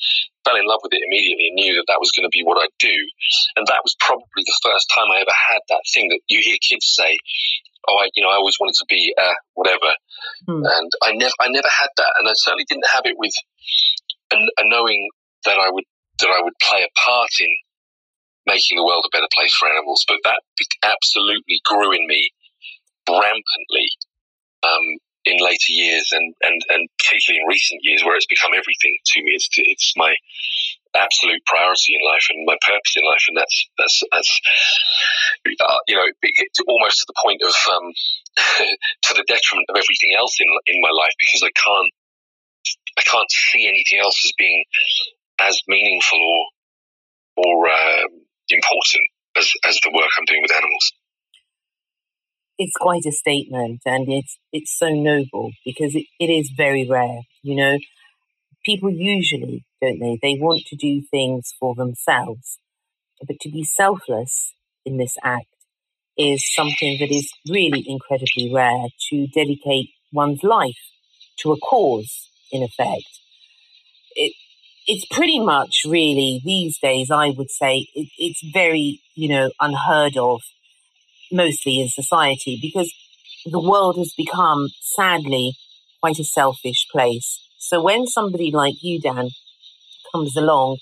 fell 0.46 0.54
in 0.54 0.66
love 0.70 0.80
with 0.86 0.94
it 0.94 1.02
immediately, 1.02 1.50
and 1.50 1.58
knew 1.58 1.74
that 1.82 1.90
that 1.90 1.98
was 1.98 2.14
going 2.14 2.28
to 2.28 2.34
be 2.34 2.46
what 2.46 2.62
I'd 2.62 2.78
do. 2.78 2.94
And 3.58 3.66
that 3.66 3.82
was 3.82 3.98
probably 3.98 4.44
the 4.46 4.60
first 4.62 4.86
time 4.94 5.10
I 5.10 5.26
ever 5.26 5.34
had 5.34 5.62
that 5.68 5.84
thing 5.90 6.14
that 6.14 6.22
you 6.30 6.38
hear 6.44 6.56
kids 6.62 6.86
say, 6.86 7.18
"Oh, 7.88 7.96
I, 7.98 8.08
you 8.14 8.22
know, 8.22 8.30
I 8.30 8.36
always 8.36 8.56
wanted 8.60 8.74
to 8.78 8.86
be 8.88 9.14
uh, 9.16 9.34
whatever," 9.54 9.90
hmm. 10.46 10.64
and 10.64 10.90
I 11.02 11.12
never, 11.12 11.34
I 11.40 11.48
never 11.48 11.68
had 11.68 11.88
that, 11.96 12.12
and 12.18 12.28
I 12.28 12.32
certainly 12.34 12.66
didn't 12.68 12.88
have 12.92 13.02
it 13.04 13.16
with 13.18 13.34
and, 14.30 14.50
and 14.58 14.70
knowing 14.70 15.10
that 15.44 15.58
I 15.58 15.70
would 15.70 15.84
that 16.18 16.30
I 16.30 16.42
would 16.42 16.54
play 16.62 16.82
a 16.82 16.98
part 16.98 17.30
in 17.40 17.50
making 18.46 18.76
the 18.76 18.84
world 18.84 19.04
a 19.06 19.16
better 19.16 19.30
place 19.34 19.54
for 19.54 19.68
animals. 19.68 20.04
But 20.06 20.18
that 20.24 20.42
absolutely 20.82 21.60
grew 21.64 21.92
in 21.92 22.06
me 22.06 22.30
rampantly 23.08 23.88
um, 24.62 24.98
in 25.24 25.38
later 25.40 25.72
years, 25.72 26.10
and, 26.12 26.34
and, 26.42 26.60
and 26.68 26.88
particularly 26.98 27.40
in 27.42 27.48
recent 27.48 27.80
years, 27.82 28.04
where 28.04 28.16
it's 28.16 28.26
become 28.26 28.52
everything 28.54 28.96
to 29.04 29.22
me. 29.22 29.32
It's 29.34 29.48
it's 29.54 29.92
my 29.96 30.14
absolute 30.96 31.42
priority 31.46 31.94
in 31.94 32.02
life 32.06 32.26
and 32.30 32.46
my 32.46 32.56
purpose 32.62 32.94
in 32.96 33.04
life, 33.06 33.24
and 33.28 33.36
that's 33.36 33.58
that's 33.78 34.02
that's 34.12 34.32
uh, 35.60 35.78
you 35.88 35.96
know 35.96 36.06
it's 36.22 36.60
almost 36.66 37.00
to 37.00 37.06
the 37.08 37.18
point 37.22 37.42
of 37.42 37.54
um, 37.74 37.92
to 39.02 39.14
the 39.14 39.24
detriment 39.26 39.66
of 39.68 39.76
everything 39.76 40.14
else 40.16 40.38
in 40.40 40.48
in 40.66 40.80
my 40.80 40.90
life 40.94 41.14
because 41.18 41.42
I 41.42 41.52
can't 41.54 41.92
I 42.98 43.02
can't 43.02 43.30
see 43.30 43.66
anything 43.66 44.00
else 44.00 44.18
as 44.24 44.32
being 44.38 44.64
as 45.40 45.60
meaningful 45.66 46.20
or 46.20 46.44
or 47.36 47.68
uh, 47.68 48.06
important 48.50 49.04
as, 49.36 49.50
as 49.64 49.78
the 49.82 49.90
work 49.90 50.10
I'm 50.18 50.24
doing 50.26 50.42
with 50.42 50.54
animals. 50.54 50.92
It's 52.56 52.76
quite 52.78 53.04
a 53.04 53.10
statement, 53.10 53.80
and 53.84 54.06
it's 54.08 54.38
it's 54.52 54.78
so 54.78 54.88
noble 54.88 55.50
because 55.64 55.96
it, 55.96 56.06
it 56.20 56.30
is 56.30 56.52
very 56.56 56.86
rare. 56.88 57.22
You 57.42 57.56
know, 57.56 57.78
people 58.64 58.90
usually 58.90 59.64
don't 59.84 60.00
they? 60.00 60.18
They 60.22 60.38
want 60.40 60.62
to 60.66 60.76
do 60.76 61.02
things 61.10 61.52
for 61.58 61.74
themselves, 61.74 62.58
but 63.26 63.38
to 63.40 63.50
be 63.50 63.64
selfless 63.64 64.54
in 64.84 64.98
this 64.98 65.16
act 65.22 65.46
is 66.16 66.54
something 66.54 66.98
that 67.00 67.10
is 67.10 67.32
really 67.48 67.84
incredibly 67.86 68.52
rare. 68.52 68.86
To 69.10 69.26
dedicate 69.26 69.90
one's 70.12 70.42
life 70.42 70.78
to 71.38 71.52
a 71.52 71.58
cause 71.58 72.30
in 72.52 72.62
effect. 72.62 73.10
It, 74.14 74.32
it's 74.86 75.06
pretty 75.06 75.40
much 75.40 75.82
really 75.84 76.40
these 76.44 76.78
days, 76.78 77.10
I 77.10 77.30
would 77.30 77.50
say, 77.50 77.88
it, 77.94 78.08
it's 78.18 78.42
very, 78.52 79.00
you 79.14 79.28
know, 79.28 79.50
unheard 79.60 80.16
of, 80.16 80.40
mostly 81.32 81.80
in 81.80 81.88
society, 81.88 82.58
because 82.60 82.92
the 83.44 83.60
world 83.60 83.96
has 83.96 84.12
become, 84.16 84.68
sadly, 84.80 85.56
quite 86.00 86.18
a 86.18 86.24
selfish 86.24 86.86
place. 86.92 87.40
So 87.58 87.82
when 87.82 88.06
somebody 88.06 88.50
like 88.52 88.82
you, 88.82 89.00
Dan, 89.00 89.30
comes 90.14 90.36
along 90.36 90.78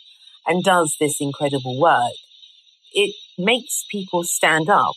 and 0.47 0.63
does 0.63 0.97
this 1.01 1.21
incredible 1.21 1.81
work, 1.81 2.13
it 2.93 3.15
makes 3.39 3.85
people 3.91 4.25
stand 4.25 4.69
up 4.69 4.95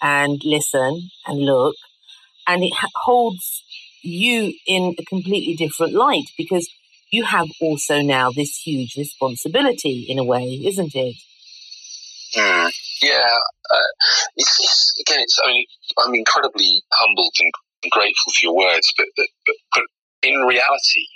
and 0.00 0.40
listen 0.44 1.10
and 1.26 1.38
look, 1.40 1.74
and 2.46 2.62
it 2.62 2.72
holds 3.04 3.62
you 4.02 4.52
in 4.66 4.94
a 4.98 5.04
completely 5.04 5.54
different 5.54 5.94
light 5.94 6.26
because 6.36 6.68
you 7.10 7.24
have 7.24 7.48
also 7.60 8.00
now 8.00 8.30
this 8.30 8.62
huge 8.64 8.94
responsibility 8.96 10.06
in 10.08 10.18
a 10.18 10.24
way, 10.24 10.60
isn't 10.64 10.94
it? 10.94 11.16
Mm, 12.36 12.70
yeah, 13.02 13.36
uh, 13.70 13.76
it's, 14.36 14.58
it's, 14.60 14.94
again, 15.00 15.20
it's. 15.20 15.38
Mean, 15.46 15.66
I'm 15.98 16.14
incredibly 16.14 16.82
humbled 16.90 17.34
and, 17.38 17.52
grateful 17.90 18.32
for 18.32 18.46
your 18.46 18.56
words, 18.56 18.92
but, 18.96 19.06
but, 19.16 19.26
but 19.74 19.82
in 20.22 20.34
reality, 20.46 21.06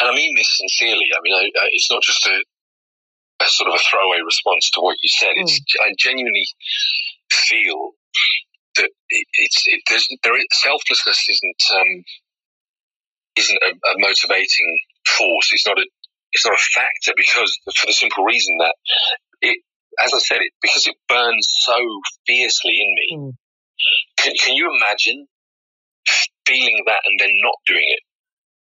and 0.00 0.10
I 0.10 0.14
mean 0.14 0.34
this 0.36 0.50
sincerely. 0.58 1.08
I 1.14 1.20
mean, 1.22 1.34
I, 1.34 1.44
I, 1.58 1.68
it's 1.72 1.90
not 1.90 2.02
just 2.02 2.26
a, 2.26 2.36
a, 3.40 3.46
sort 3.46 3.68
of 3.68 3.74
a 3.74 3.84
throwaway 3.90 4.18
response 4.24 4.70
to 4.74 4.80
what 4.80 4.96
you 5.00 5.08
said. 5.08 5.34
Mm. 5.38 5.42
It's 5.42 5.60
I 5.80 5.94
genuinely 5.98 6.46
feel 7.30 7.92
that 8.76 8.90
it, 9.08 9.26
it's 9.34 9.62
it, 9.66 9.80
there's 9.88 10.08
there 10.22 10.36
is, 10.36 10.46
selflessness 10.52 11.26
isn't 11.28 11.62
um, 11.78 12.04
isn't 13.36 13.58
a, 13.62 13.70
a, 13.90 13.94
motivating 13.98 14.78
force. 15.06 15.50
It's 15.52 15.66
not 15.66 15.78
a 15.78 15.86
it's 16.32 16.46
not 16.46 16.54
a 16.54 16.64
factor 16.74 17.12
because 17.16 17.56
for 17.76 17.86
the 17.86 17.92
simple 17.92 18.24
reason 18.24 18.58
that 18.58 18.74
it, 19.40 19.58
as 20.02 20.12
I 20.12 20.18
said, 20.18 20.38
it 20.40 20.52
because 20.60 20.86
it 20.86 20.96
burns 21.08 21.46
so 21.60 21.78
fiercely 22.26 22.80
in 22.80 22.94
me. 22.94 23.08
Mm. 23.18 23.32
Can, 24.18 24.32
can 24.42 24.54
you 24.54 24.70
imagine 24.74 25.26
feeling 26.46 26.82
that 26.86 27.02
and 27.04 27.20
then 27.20 27.30
not 27.42 27.54
doing 27.66 27.84
it? 27.86 28.00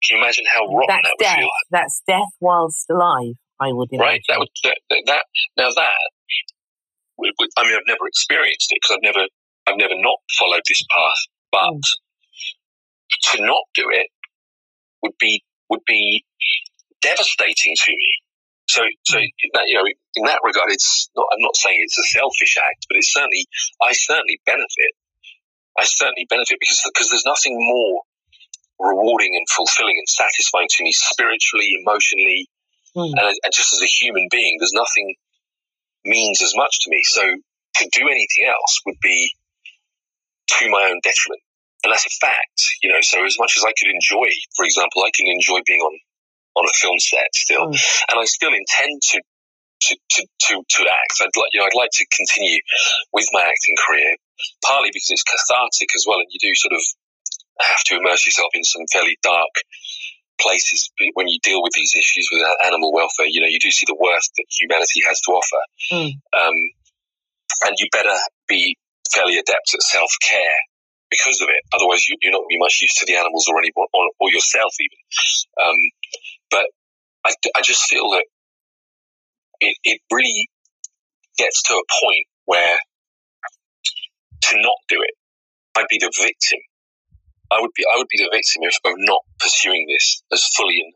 Can 0.05 0.19
you 0.19 0.23
imagine 0.23 0.45
how 0.53 0.67
rotten 0.67 0.87
That's 0.89 1.03
that 1.03 1.15
would 1.19 1.25
death. 1.25 1.39
feel? 1.39 1.51
That's 1.71 2.03
death 2.07 2.33
whilst 2.41 2.87
alive. 2.91 3.35
I 3.61 3.73
would 3.73 3.89
imagine. 3.91 4.07
Right. 4.07 4.23
That 4.29 4.39
would 4.39 4.49
that, 4.65 4.79
that 5.07 5.25
now 5.57 5.71
that 5.75 5.95
I 7.19 7.63
mean 7.65 7.75
I've 7.75 7.89
never 7.89 8.07
experienced 8.07 8.71
it 8.71 8.79
because 8.81 8.97
I've 8.97 9.03
never 9.03 9.27
I've 9.67 9.77
never 9.77 9.95
not 9.97 10.19
followed 10.39 10.63
this 10.69 10.85
path, 10.89 11.23
but 11.51 11.75
mm. 11.75 13.33
to 13.33 13.45
not 13.45 13.65
do 13.75 13.91
it 13.91 14.07
would 15.03 15.19
be 15.19 15.43
would 15.69 15.85
be 15.87 16.25
devastating 17.03 17.75
to 17.77 17.91
me. 17.91 18.13
So, 18.69 18.83
so 19.05 19.19
mm. 19.19 19.29
that, 19.55 19.65
you 19.67 19.75
know, 19.75 19.89
in 20.17 20.25
that 20.25 20.41
regard, 20.45 20.71
it's 20.71 21.09
not. 21.17 21.27
I'm 21.33 21.41
not 21.41 21.57
saying 21.57 21.79
it's 21.81 21.99
a 21.99 22.05
selfish 22.05 22.57
act, 22.63 22.87
but 22.89 22.97
it's 22.97 23.13
certainly. 23.13 23.47
I 23.83 23.93
certainly 23.93 24.41
benefit. 24.47 24.93
I 25.79 25.85
certainly 25.85 26.27
benefit 26.29 26.59
because 26.61 26.83
because 26.93 27.11
there's 27.11 27.27
nothing 27.27 27.57
more 27.57 28.03
rewarding 28.79 29.35
and 29.35 29.47
fulfilling 29.51 29.99
and 29.99 30.09
satisfying 30.09 30.69
to 30.71 30.85
me 30.85 30.93
spiritually, 30.93 31.75
emotionally, 31.83 32.49
mm. 32.97 33.11
and, 33.11 33.35
and 33.43 33.53
just 33.55 33.75
as 33.75 33.83
a 33.83 33.91
human 33.91 34.29
being. 34.31 34.57
There's 34.59 34.75
nothing 34.75 35.15
means 36.05 36.43
as 36.43 36.55
much 36.57 36.79
to 36.83 36.91
me. 36.91 37.01
So 37.03 37.23
to 37.23 37.85
do 37.93 38.07
anything 38.09 38.47
else 38.47 38.81
would 38.87 38.99
be 39.03 39.33
to 40.59 40.71
my 40.71 40.89
own 40.91 41.01
detriment. 41.03 41.43
And 41.85 41.93
that's 41.93 42.07
a 42.07 42.15
fact, 42.19 42.59
you 42.83 42.91
know. 42.91 42.99
So 43.03 43.25
as 43.25 43.37
much 43.39 43.55
as 43.57 43.63
I 43.63 43.71
could 43.79 43.91
enjoy, 43.91 44.27
for 44.57 44.65
example, 44.65 45.03
I 45.07 45.15
can 45.15 45.31
enjoy 45.31 45.63
being 45.67 45.81
on 45.81 45.95
on 46.57 46.67
a 46.67 46.75
film 46.75 46.99
set 46.99 47.31
still, 47.35 47.71
mm. 47.71 47.79
and 48.11 48.19
I 48.19 48.25
still 48.25 48.51
intend 48.51 48.99
to 49.15 49.23
to, 49.81 49.95
to, 49.95 50.27
to, 50.27 50.55
to 50.59 50.81
act. 50.91 51.23
I'd 51.23 51.31
like, 51.39 51.55
you 51.55 51.61
know, 51.61 51.67
I'd 51.67 51.79
like 51.79 51.95
to 52.03 52.07
continue 52.11 52.59
with 53.13 53.27
my 53.31 53.47
acting 53.47 53.77
career, 53.79 54.17
partly 54.67 54.91
because 54.91 55.07
it's 55.11 55.23
cathartic 55.23 55.95
as 55.95 56.03
well, 56.03 56.19
and 56.19 56.27
you 56.35 56.43
do 56.43 56.51
sort 56.55 56.75
of 56.75 56.83
have 57.61 57.83
to 57.91 57.97
immerse 57.97 58.27
yourself 58.27 58.51
in 58.55 58.65
some 58.65 58.83
fairly 58.93 59.19
dark 59.23 59.55
places 60.41 60.91
when 61.15 61.27
you 61.27 61.39
deal 61.43 61.63
with 61.63 61.73
these 61.73 61.93
issues 61.97 62.29
with 62.31 62.43
animal 62.65 62.93
welfare. 62.93 63.27
You 63.29 63.41
know, 63.41 63.51
you 63.51 63.59
do 63.59 63.71
see 63.71 63.87
the 63.87 63.99
worst 63.99 64.33
that 64.37 64.47
humanity 64.49 65.03
has 65.07 65.21
to 65.27 65.33
offer, 65.33 65.63
mm. 65.93 66.13
um, 66.33 66.59
and 67.67 67.75
you 67.79 67.89
better 67.91 68.15
be 68.49 68.77
fairly 69.13 69.39
adept 69.39 69.75
at 69.75 69.83
self 69.83 70.11
care 70.23 70.59
because 71.11 71.41
of 71.41 71.49
it. 71.49 71.63
Otherwise, 71.75 72.09
you, 72.09 72.17
are 72.17 72.31
not 72.31 72.39
going 72.39 72.49
to 72.51 72.55
be 72.55 72.63
much 72.63 72.79
use 72.81 72.95
to 72.95 73.07
the 73.07 73.17
animals 73.17 73.47
or 73.49 73.59
anyone 73.59 73.89
or, 73.93 74.05
or 74.21 74.31
yourself 74.31 74.73
even. 74.79 74.99
Um, 75.59 75.79
but 76.51 76.67
I, 77.25 77.33
I 77.57 77.63
just 77.63 77.83
feel 77.89 78.11
that 78.11 78.25
it, 79.61 79.77
it 79.85 80.01
really 80.13 80.49
gets 81.39 81.63
to 81.65 81.75
a 81.75 81.85
point 82.05 82.27
where 82.45 82.79
to 84.43 84.57
not 84.57 84.79
do 84.89 84.97
it, 85.01 85.15
I'd 85.77 85.87
be 85.89 85.99
the 85.99 86.13
victim. 86.17 86.59
I 87.51 87.61
would 87.61 87.73
be 87.77 87.85
I 87.85 87.97
would 87.97 88.09
be 88.09 88.19
the 88.19 88.31
victim 88.33 88.63
of, 88.65 88.93
of 88.93 88.97
not 88.99 89.23
pursuing 89.41 89.87
this 89.89 90.23
as 90.33 90.45
fully 90.57 90.81
and 90.81 90.93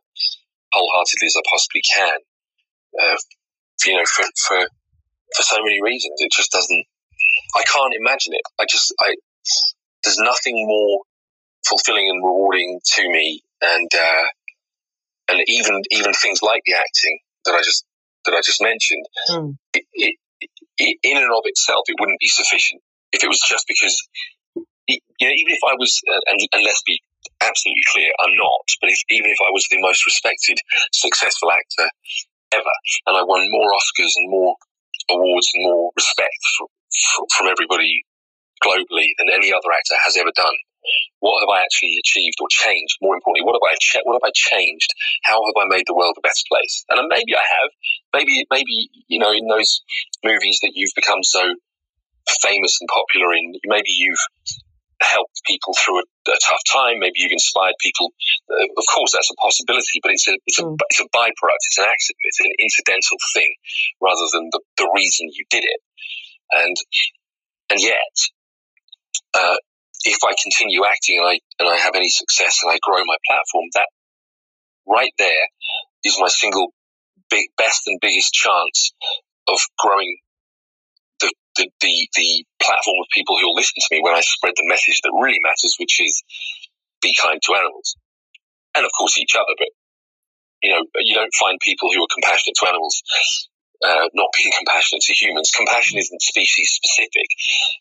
wholeheartedly 0.72 1.26
as 1.26 1.36
I 1.36 1.42
possibly 1.50 1.82
can. 1.82 2.18
Uh, 3.00 3.16
you 3.86 3.96
know, 3.96 4.04
for, 4.04 4.24
for 4.36 4.60
for 5.36 5.42
so 5.42 5.56
many 5.64 5.80
reasons, 5.82 6.14
it 6.18 6.30
just 6.32 6.52
doesn't. 6.52 6.84
I 7.56 7.62
can't 7.64 7.94
imagine 7.98 8.34
it. 8.34 8.42
I 8.60 8.64
just 8.70 8.94
I 9.00 9.14
there's 10.04 10.18
nothing 10.18 10.66
more 10.66 11.00
fulfilling 11.66 12.08
and 12.10 12.24
rewarding 12.24 12.80
to 12.84 13.02
me, 13.08 13.42
and 13.62 13.90
uh, 13.94 14.26
and 15.28 15.42
even 15.46 15.82
even 15.90 16.12
things 16.12 16.42
like 16.42 16.62
the 16.66 16.74
acting 16.74 17.18
that 17.46 17.54
I 17.54 17.62
just 17.62 17.84
that 18.24 18.34
I 18.34 18.40
just 18.44 18.62
mentioned, 18.62 19.06
mm. 19.30 19.56
it, 19.74 19.84
it, 19.94 20.14
it, 20.78 20.98
in 21.02 21.16
and 21.16 21.30
of 21.30 21.42
itself, 21.44 21.84
it 21.86 21.96
wouldn't 21.98 22.20
be 22.20 22.28
sufficient 22.28 22.82
if 23.12 23.24
it 23.24 23.28
was 23.28 23.40
just 23.40 23.66
because, 23.66 24.00
you 24.88 24.98
know, 25.28 25.34
even 25.34 25.52
if 25.52 25.62
I 25.68 25.74
was, 25.78 26.00
uh, 26.10 26.20
and, 26.26 26.40
and 26.52 26.62
let's 26.64 26.82
be 26.86 26.98
absolutely 27.40 27.86
clear, 27.92 28.10
I'm 28.20 28.34
not, 28.34 28.66
but 28.80 28.90
if, 28.90 28.98
even 29.10 29.30
if 29.30 29.38
I 29.40 29.50
was 29.50 29.66
the 29.70 29.80
most 29.80 30.04
respected, 30.06 30.58
successful 30.92 31.50
actor 31.50 31.88
ever, 32.52 32.76
and 33.06 33.16
I 33.16 33.22
won 33.22 33.46
more 33.50 33.70
Oscars 33.70 34.14
and 34.16 34.30
more 34.30 34.56
awards 35.10 35.48
and 35.54 35.64
more 35.64 35.90
respect 35.96 36.42
from, 36.58 36.68
from 37.36 37.46
everybody 37.48 38.04
globally 38.62 39.10
than 39.18 39.30
any 39.30 39.52
other 39.52 39.70
actor 39.72 39.98
has 40.04 40.16
ever 40.16 40.30
done, 40.34 40.54
what 41.20 41.38
have 41.42 41.54
I 41.54 41.62
actually 41.62 41.94
achieved 42.02 42.38
or 42.40 42.48
changed? 42.50 42.98
More 43.00 43.14
importantly, 43.14 43.46
what 43.46 43.54
have 43.54 43.62
I 43.62 43.78
what 44.02 44.18
have 44.18 44.26
I 44.26 44.34
changed? 44.34 44.90
How 45.22 45.38
have 45.38 45.54
I 45.62 45.70
made 45.70 45.86
the 45.86 45.94
world 45.94 46.18
a 46.18 46.20
better 46.26 46.46
place? 46.50 46.84
And 46.90 47.06
maybe 47.06 47.34
I 47.36 47.46
have. 47.46 47.70
Maybe 48.12 48.44
maybe 48.50 48.90
you 49.06 49.18
know 49.18 49.30
in 49.30 49.46
those 49.46 49.82
movies 50.24 50.58
that 50.62 50.72
you've 50.74 50.94
become 50.96 51.22
so 51.22 51.54
famous 52.42 52.78
and 52.80 52.88
popular 52.90 53.32
in, 53.34 53.54
maybe 53.66 53.90
you've 53.94 54.18
helped 55.02 55.42
people 55.46 55.74
through 55.74 56.00
a, 56.00 56.06
a 56.30 56.38
tough 56.42 56.62
time. 56.72 56.98
Maybe 56.98 57.20
you've 57.20 57.32
inspired 57.32 57.74
people. 57.80 58.10
Uh, 58.50 58.66
of 58.78 58.86
course, 58.88 59.12
that's 59.12 59.30
a 59.30 59.38
possibility, 59.42 60.00
but 60.02 60.12
it's 60.12 60.28
a 60.28 60.38
it's 60.46 60.58
a 60.58 60.64
mm. 60.64 60.78
it's 60.90 61.00
a 61.00 61.08
byproduct. 61.10 61.62
It's 61.66 61.78
an 61.78 61.90
accident. 61.90 62.22
It's 62.24 62.40
an 62.40 62.52
incidental 62.58 63.18
thing 63.34 63.52
rather 64.00 64.26
than 64.32 64.50
the, 64.52 64.60
the 64.78 64.90
reason 64.94 65.30
you 65.32 65.44
did 65.50 65.64
it. 65.64 65.80
And 66.52 66.76
and 67.70 67.80
yet, 67.80 68.16
uh, 69.34 69.56
if 70.04 70.18
I 70.24 70.34
continue 70.42 70.84
acting 70.84 71.18
and 71.18 71.28
I 71.28 71.38
and 71.60 71.68
I 71.68 71.76
have 71.76 71.94
any 71.94 72.08
success 72.08 72.60
and 72.62 72.72
I 72.72 72.78
grow 72.82 73.02
my 73.04 73.16
platform, 73.26 73.66
that 73.74 73.88
right 74.86 75.12
there 75.18 75.46
is 76.04 76.18
my 76.18 76.28
single 76.28 76.72
big 77.30 77.48
best 77.56 77.86
and 77.86 77.98
biggest 78.00 78.32
chance 78.32 78.92
of 79.48 79.58
growing 79.78 80.18
the, 81.56 81.68
the, 81.80 81.94
the, 82.16 82.44
platform 82.62 82.94
of 83.02 83.10
people 83.10 83.34
who 83.36 83.48
will 83.50 83.58
listen 83.58 83.74
to 83.74 83.90
me 83.90 84.00
when 84.00 84.14
I 84.14 84.22
spread 84.22 84.54
the 84.54 84.68
message 84.70 85.02
that 85.02 85.10
really 85.18 85.42
matters, 85.42 85.74
which 85.82 85.98
is 85.98 86.22
be 87.02 87.12
kind 87.20 87.42
to 87.42 87.54
animals. 87.58 87.96
And 88.74 88.86
of 88.86 88.92
course 88.96 89.18
each 89.18 89.34
other, 89.34 89.50
but 89.58 89.68
you 90.62 90.70
know, 90.70 90.86
you 91.02 91.14
don't 91.14 91.34
find 91.34 91.58
people 91.60 91.90
who 91.92 92.02
are 92.02 92.14
compassionate 92.14 92.54
to 92.62 92.68
animals 92.68 93.02
uh, 93.82 94.06
not 94.14 94.30
being 94.36 94.52
compassionate 94.58 95.02
to 95.02 95.12
humans. 95.12 95.50
Compassion 95.50 95.98
isn't 95.98 96.22
species 96.22 96.70
specific. 96.70 97.26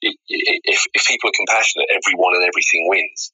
If, 0.01 0.85
if 0.93 1.05
people 1.05 1.29
are 1.29 1.37
compassionate, 1.37 1.87
everyone 1.89 2.35
and 2.35 2.43
everything 2.43 2.89
wins. 2.89 3.31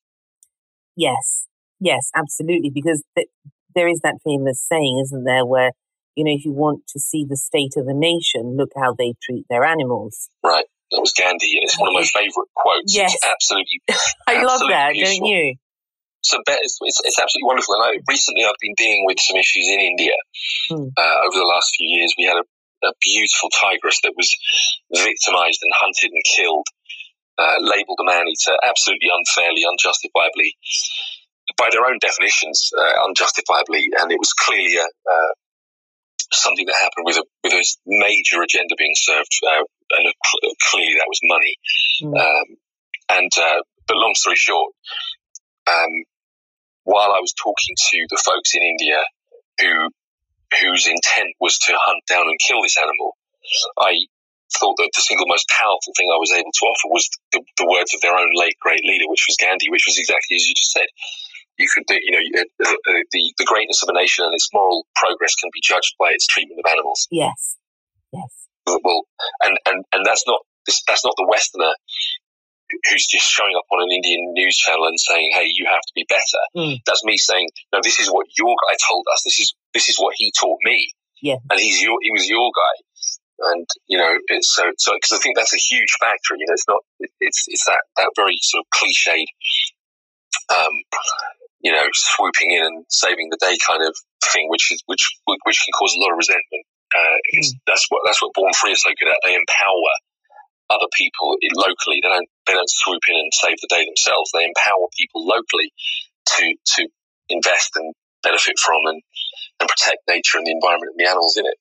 Yes, 0.96 1.48
yes, 1.80 2.12
absolutely. 2.16 2.72
Because 2.74 3.04
th- 3.16 3.30
there 3.76 3.88
is 3.88 4.02
that 4.02 4.16
famous 4.26 4.62
saying, 4.62 5.00
isn't 5.04 5.24
there, 5.24 5.46
where, 5.46 5.72
you 6.18 6.26
know, 6.26 6.34
if 6.34 6.44
you 6.44 6.52
want 6.52 6.88
to 6.90 7.00
see 7.00 7.26
the 7.30 7.38
state 7.38 7.78
of 7.78 7.88
a 7.88 7.94
nation, 7.94 8.58
look 8.58 8.72
how 8.76 8.96
they 8.98 9.14
treat 9.22 9.46
their 9.50 9.64
animals. 9.64 10.30
Right. 10.44 10.66
That 10.92 11.00
was 11.00 11.14
Gandhi, 11.14 11.62
it's 11.62 11.78
one 11.78 11.90
of 11.90 11.94
my 11.94 12.04
favourite 12.04 12.50
quotes. 12.56 12.96
Yes. 12.96 13.14
It's 13.14 13.24
absolutely. 13.24 13.82
I 14.28 14.42
absolutely 14.42 14.46
love 14.48 14.62
that, 14.70 14.94
beautiful. 14.94 15.20
don't 15.20 15.26
you? 15.30 15.56
so 16.28 16.42
it's, 16.48 16.78
it's, 16.82 17.02
it's, 17.06 17.20
absolutely 17.20 17.48
wonderful. 17.48 17.76
And 17.76 17.84
I, 17.84 17.92
recently, 18.10 18.44
I've 18.44 18.60
been 18.60 18.76
dealing 18.76 19.06
with 19.06 19.20
some 19.20 19.38
issues 19.38 19.68
in 19.70 19.80
India. 19.80 20.18
Hmm. 20.70 20.92
Uh, 20.98 21.18
over 21.24 21.38
the 21.38 21.48
last 21.48 21.72
few 21.78 21.88
years, 21.88 22.14
we 22.18 22.26
had 22.26 22.36
a, 22.36 22.46
a 22.88 22.92
beautiful 23.00 23.50
tigress 23.54 24.02
that 24.04 24.18
was 24.18 24.34
victimized 24.92 25.62
and 25.64 25.74
hunted 25.76 26.12
and 26.12 26.24
killed, 26.26 26.68
uh, 27.38 27.62
labeled 27.62 28.00
a 28.02 28.08
man 28.08 28.28
eater 28.28 28.58
absolutely 28.66 29.08
unfairly, 29.08 29.64
unjustifiably, 29.64 30.58
by 31.56 31.70
their 31.72 31.86
own 31.86 31.98
definitions, 32.02 32.72
uh, 32.76 33.06
unjustifiably. 33.08 33.88
And 34.00 34.12
it 34.12 34.20
was 34.20 34.34
clearly 34.34 34.76
a, 34.76 34.84
uh, 34.84 35.32
something 36.32 36.66
that 36.66 36.76
happened 36.76 37.06
with 37.06 37.18
a, 37.18 37.26
with 37.44 37.54
a 37.54 37.64
major 37.86 38.42
agenda 38.42 38.76
being 38.78 38.96
served, 38.96 39.32
uh, 39.48 39.64
and 39.98 40.14
clearly 40.72 40.96
that 40.96 41.08
was 41.08 41.20
money. 41.24 41.56
Mm. 42.04 42.16
Um, 42.18 42.48
and 43.10 43.32
uh, 43.40 43.62
but 43.88 43.98
long 43.98 44.14
story 44.16 44.36
short, 44.36 44.74
um, 45.68 46.04
while 46.84 47.12
I 47.12 47.20
was 47.20 47.34
talking 47.34 47.76
to 47.76 47.98
the 48.10 48.22
folks 48.24 48.56
in 48.56 48.64
India 48.64 49.00
who 49.62 49.90
whose 50.62 50.88
intent 50.88 51.36
was 51.40 51.58
to 51.60 51.76
hunt 51.76 52.04
down 52.08 52.28
and 52.28 52.40
kill 52.40 52.62
this 52.64 52.78
animal, 52.80 53.18
I 53.80 54.08
thought 54.56 54.80
that 54.80 54.92
the 54.96 55.04
single 55.04 55.28
most 55.28 55.48
powerful 55.52 55.92
thing 55.96 56.08
I 56.08 56.20
was 56.20 56.32
able 56.32 56.52
to 56.52 56.66
offer 56.72 56.88
was 56.88 57.10
the, 57.36 57.44
the 57.60 57.68
words 57.68 57.92
of 57.94 58.00
their 58.00 58.16
own 58.16 58.32
late 58.36 58.56
great 58.60 58.84
leader, 58.84 59.08
which 59.08 59.28
was 59.28 59.36
Gandhi, 59.36 59.68
which 59.68 59.84
was 59.88 60.00
exactly 60.00 60.36
as 60.36 60.48
you 60.48 60.56
just 60.56 60.72
said. 60.72 60.88
You 61.58 61.68
could, 61.74 61.84
you 61.90 62.12
know, 62.12 62.44
uh, 62.66 62.70
uh, 62.70 63.02
the 63.12 63.34
the 63.38 63.46
greatness 63.46 63.82
of 63.84 63.90
a 63.90 63.94
nation 63.94 64.26
and 64.26 64.34
its 64.34 64.50
moral 64.54 64.86
progress 64.96 65.36
can 65.36 65.50
be 65.54 65.62
judged 65.64 65.96
by 66.00 66.12
its 66.12 66.28
treatment 66.28 66.62
of 66.64 66.72
animals. 66.72 67.08
Yes, 67.10 67.58
yes. 68.14 68.48
Well, 68.68 69.04
and 69.42 69.58
and 69.66 69.86
and 69.92 70.06
that's 70.06 70.24
not 70.28 70.42
that's 70.68 71.06
not 71.06 71.16
the 71.18 71.28
Westerner 71.30 71.74
who's 72.92 73.08
just 73.08 73.26
showing 73.26 73.56
up 73.56 73.64
on 73.72 73.82
an 73.82 73.92
Indian 73.92 74.34
news 74.34 74.58
channel 74.58 74.88
and 74.88 75.00
saying, 75.00 75.32
"Hey, 75.34 75.48
you 75.48 75.66
have 75.70 75.82
to 75.82 75.94
be 75.96 76.06
better." 76.10 76.42
Mm. 76.56 76.80
That's 76.86 77.04
me 77.04 77.18
saying, 77.18 77.50
"No, 77.72 77.80
this 77.82 78.00
is 78.00 78.10
what 78.10 78.28
your 78.38 78.56
guy 78.68 78.76
told 78.88 79.06
us. 79.12 79.24
This 79.24 79.40
is 79.40 79.54
this 79.74 79.90
is 79.90 79.98
what 79.98 80.16
he 80.18 80.32
taught 80.38 80.60
me." 80.64 80.92
Yeah, 81.22 81.38
and 81.50 81.60
he's 81.60 81.82
your 81.82 81.98
he 82.02 82.12
was 82.12 82.28
your 82.28 82.52
guy, 82.56 83.52
and 83.52 83.68
you 83.88 83.98
know, 83.98 84.18
it's 84.28 84.54
so 84.54 84.72
so 84.78 84.94
because 84.96 85.14
I 85.14 85.22
think 85.22 85.38
that's 85.38 85.54
a 85.54 85.58
huge 85.58 85.92
factor. 86.00 86.36
You 86.38 86.46
know, 86.48 86.54
it's 86.54 86.68
not 86.68 86.82
it's 87.20 87.46
it's 87.48 87.66
that 87.66 87.82
that 87.98 88.12
very 88.16 88.38
sort 88.42 88.66
of 88.66 88.70
cliched, 88.78 89.26
um, 90.54 90.74
you 91.62 91.72
know, 91.72 91.86
swooping 91.94 92.52
in 92.52 92.64
and 92.64 92.86
saving 92.90 93.30
the 93.30 93.42
day 93.42 93.58
kind 93.66 93.84
of 93.84 93.96
thing, 94.34 94.48
which 94.50 94.72
is 94.72 94.82
which 94.86 95.04
which 95.26 95.60
can 95.66 95.74
cause 95.74 95.94
a 95.96 96.02
lot 96.02 96.12
of 96.12 96.18
resentment. 96.18 96.66
Uh, 96.94 97.18
mm. 97.36 97.52
That's 97.66 97.86
what 97.90 98.02
that's 98.06 98.22
what 98.22 98.34
Born 98.34 98.54
Free 98.54 98.72
is 98.72 98.82
so 98.82 98.92
good 99.00 99.10
at. 99.10 99.20
They 99.26 99.36
empower 99.36 99.92
other 100.70 100.88
people 100.96 101.38
locally. 101.56 102.00
They 102.04 102.10
don't 102.10 102.30
they 102.46 102.54
don't 102.54 102.70
swoop 102.70 103.02
in 103.10 103.16
and 103.16 103.32
save 103.34 103.58
the 103.62 103.72
day 103.72 103.86
themselves. 103.86 104.32
They 104.34 104.46
empower 104.46 104.88
people 104.98 105.26
locally 105.26 105.74
to 106.38 106.56
to 106.78 106.88
invest 107.30 107.76
and 107.76 107.94
benefit 108.24 108.60
from 108.60 108.82
and, 108.86 109.02
and 109.60 109.70
protect 109.70 110.08
nature 110.08 110.38
and 110.38 110.48
the 110.48 110.56
environment 110.56 110.96
and 110.96 111.00
the 111.00 111.10
animals 111.10 111.38
in 111.38 111.46
it. 111.46 111.58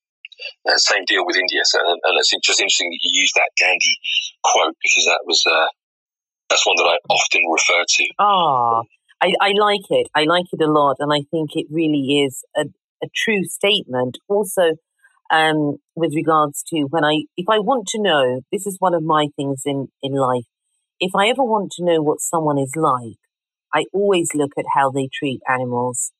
Uh, 0.68 0.76
same 0.76 1.04
deal 1.06 1.24
with 1.24 1.36
India. 1.36 1.60
So, 1.64 1.80
and, 1.80 2.00
and, 2.04 2.18
it's 2.18 2.30
just 2.30 2.60
interesting 2.60 2.90
that 2.90 3.00
you 3.00 3.20
used 3.20 3.34
that 3.36 3.50
Gandhi 3.58 3.96
quote 4.44 4.76
because 4.82 5.06
that 5.06 5.24
was 5.24 5.42
uh, 5.48 5.66
that's 6.50 6.66
one 6.66 6.76
that 6.76 6.92
I 6.92 6.96
often 7.08 7.42
refer 7.50 7.82
to. 7.88 8.04
Ah, 8.18 8.82
I, 9.20 9.32
I 9.40 9.52
like 9.58 9.88
it. 9.90 10.08
I 10.14 10.24
like 10.24 10.46
it 10.52 10.62
a 10.62 10.70
lot, 10.70 10.96
and 10.98 11.12
I 11.12 11.22
think 11.30 11.50
it 11.54 11.66
really 11.70 12.24
is 12.24 12.44
a, 12.56 12.64
a 13.02 13.08
true 13.14 13.44
statement. 13.44 14.18
Also, 14.28 14.76
um, 15.30 15.78
with 15.94 16.14
regards 16.14 16.62
to 16.68 16.82
when 16.90 17.04
I, 17.04 17.24
if 17.36 17.46
I 17.48 17.58
want 17.58 17.88
to 17.88 18.02
know, 18.02 18.42
this 18.52 18.66
is 18.66 18.76
one 18.78 18.94
of 18.94 19.02
my 19.02 19.28
things 19.36 19.62
in, 19.64 19.88
in 20.02 20.12
life. 20.12 20.44
If 21.00 21.12
I 21.14 21.28
ever 21.28 21.42
want 21.42 21.72
to 21.72 21.84
know 21.84 22.02
what 22.02 22.20
someone 22.20 22.58
is 22.58 22.74
like, 22.76 23.18
I 23.74 23.84
always 23.92 24.30
look 24.34 24.52
at 24.58 24.64
how 24.74 24.90
they 24.90 25.08
treat 25.12 25.40
animals. 25.48 26.12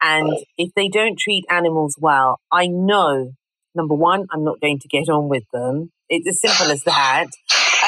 And 0.00 0.32
if 0.56 0.72
they 0.76 0.88
don't 0.88 1.18
treat 1.18 1.44
animals 1.50 1.96
well, 1.98 2.40
I 2.52 2.66
know, 2.68 3.32
number 3.74 3.94
one, 3.94 4.26
I'm 4.30 4.44
not 4.44 4.60
going 4.60 4.78
to 4.78 4.88
get 4.88 5.08
on 5.08 5.28
with 5.28 5.44
them. 5.52 5.90
It's 6.08 6.28
as 6.28 6.40
simple 6.40 6.72
as 6.72 6.84
that. 6.84 7.26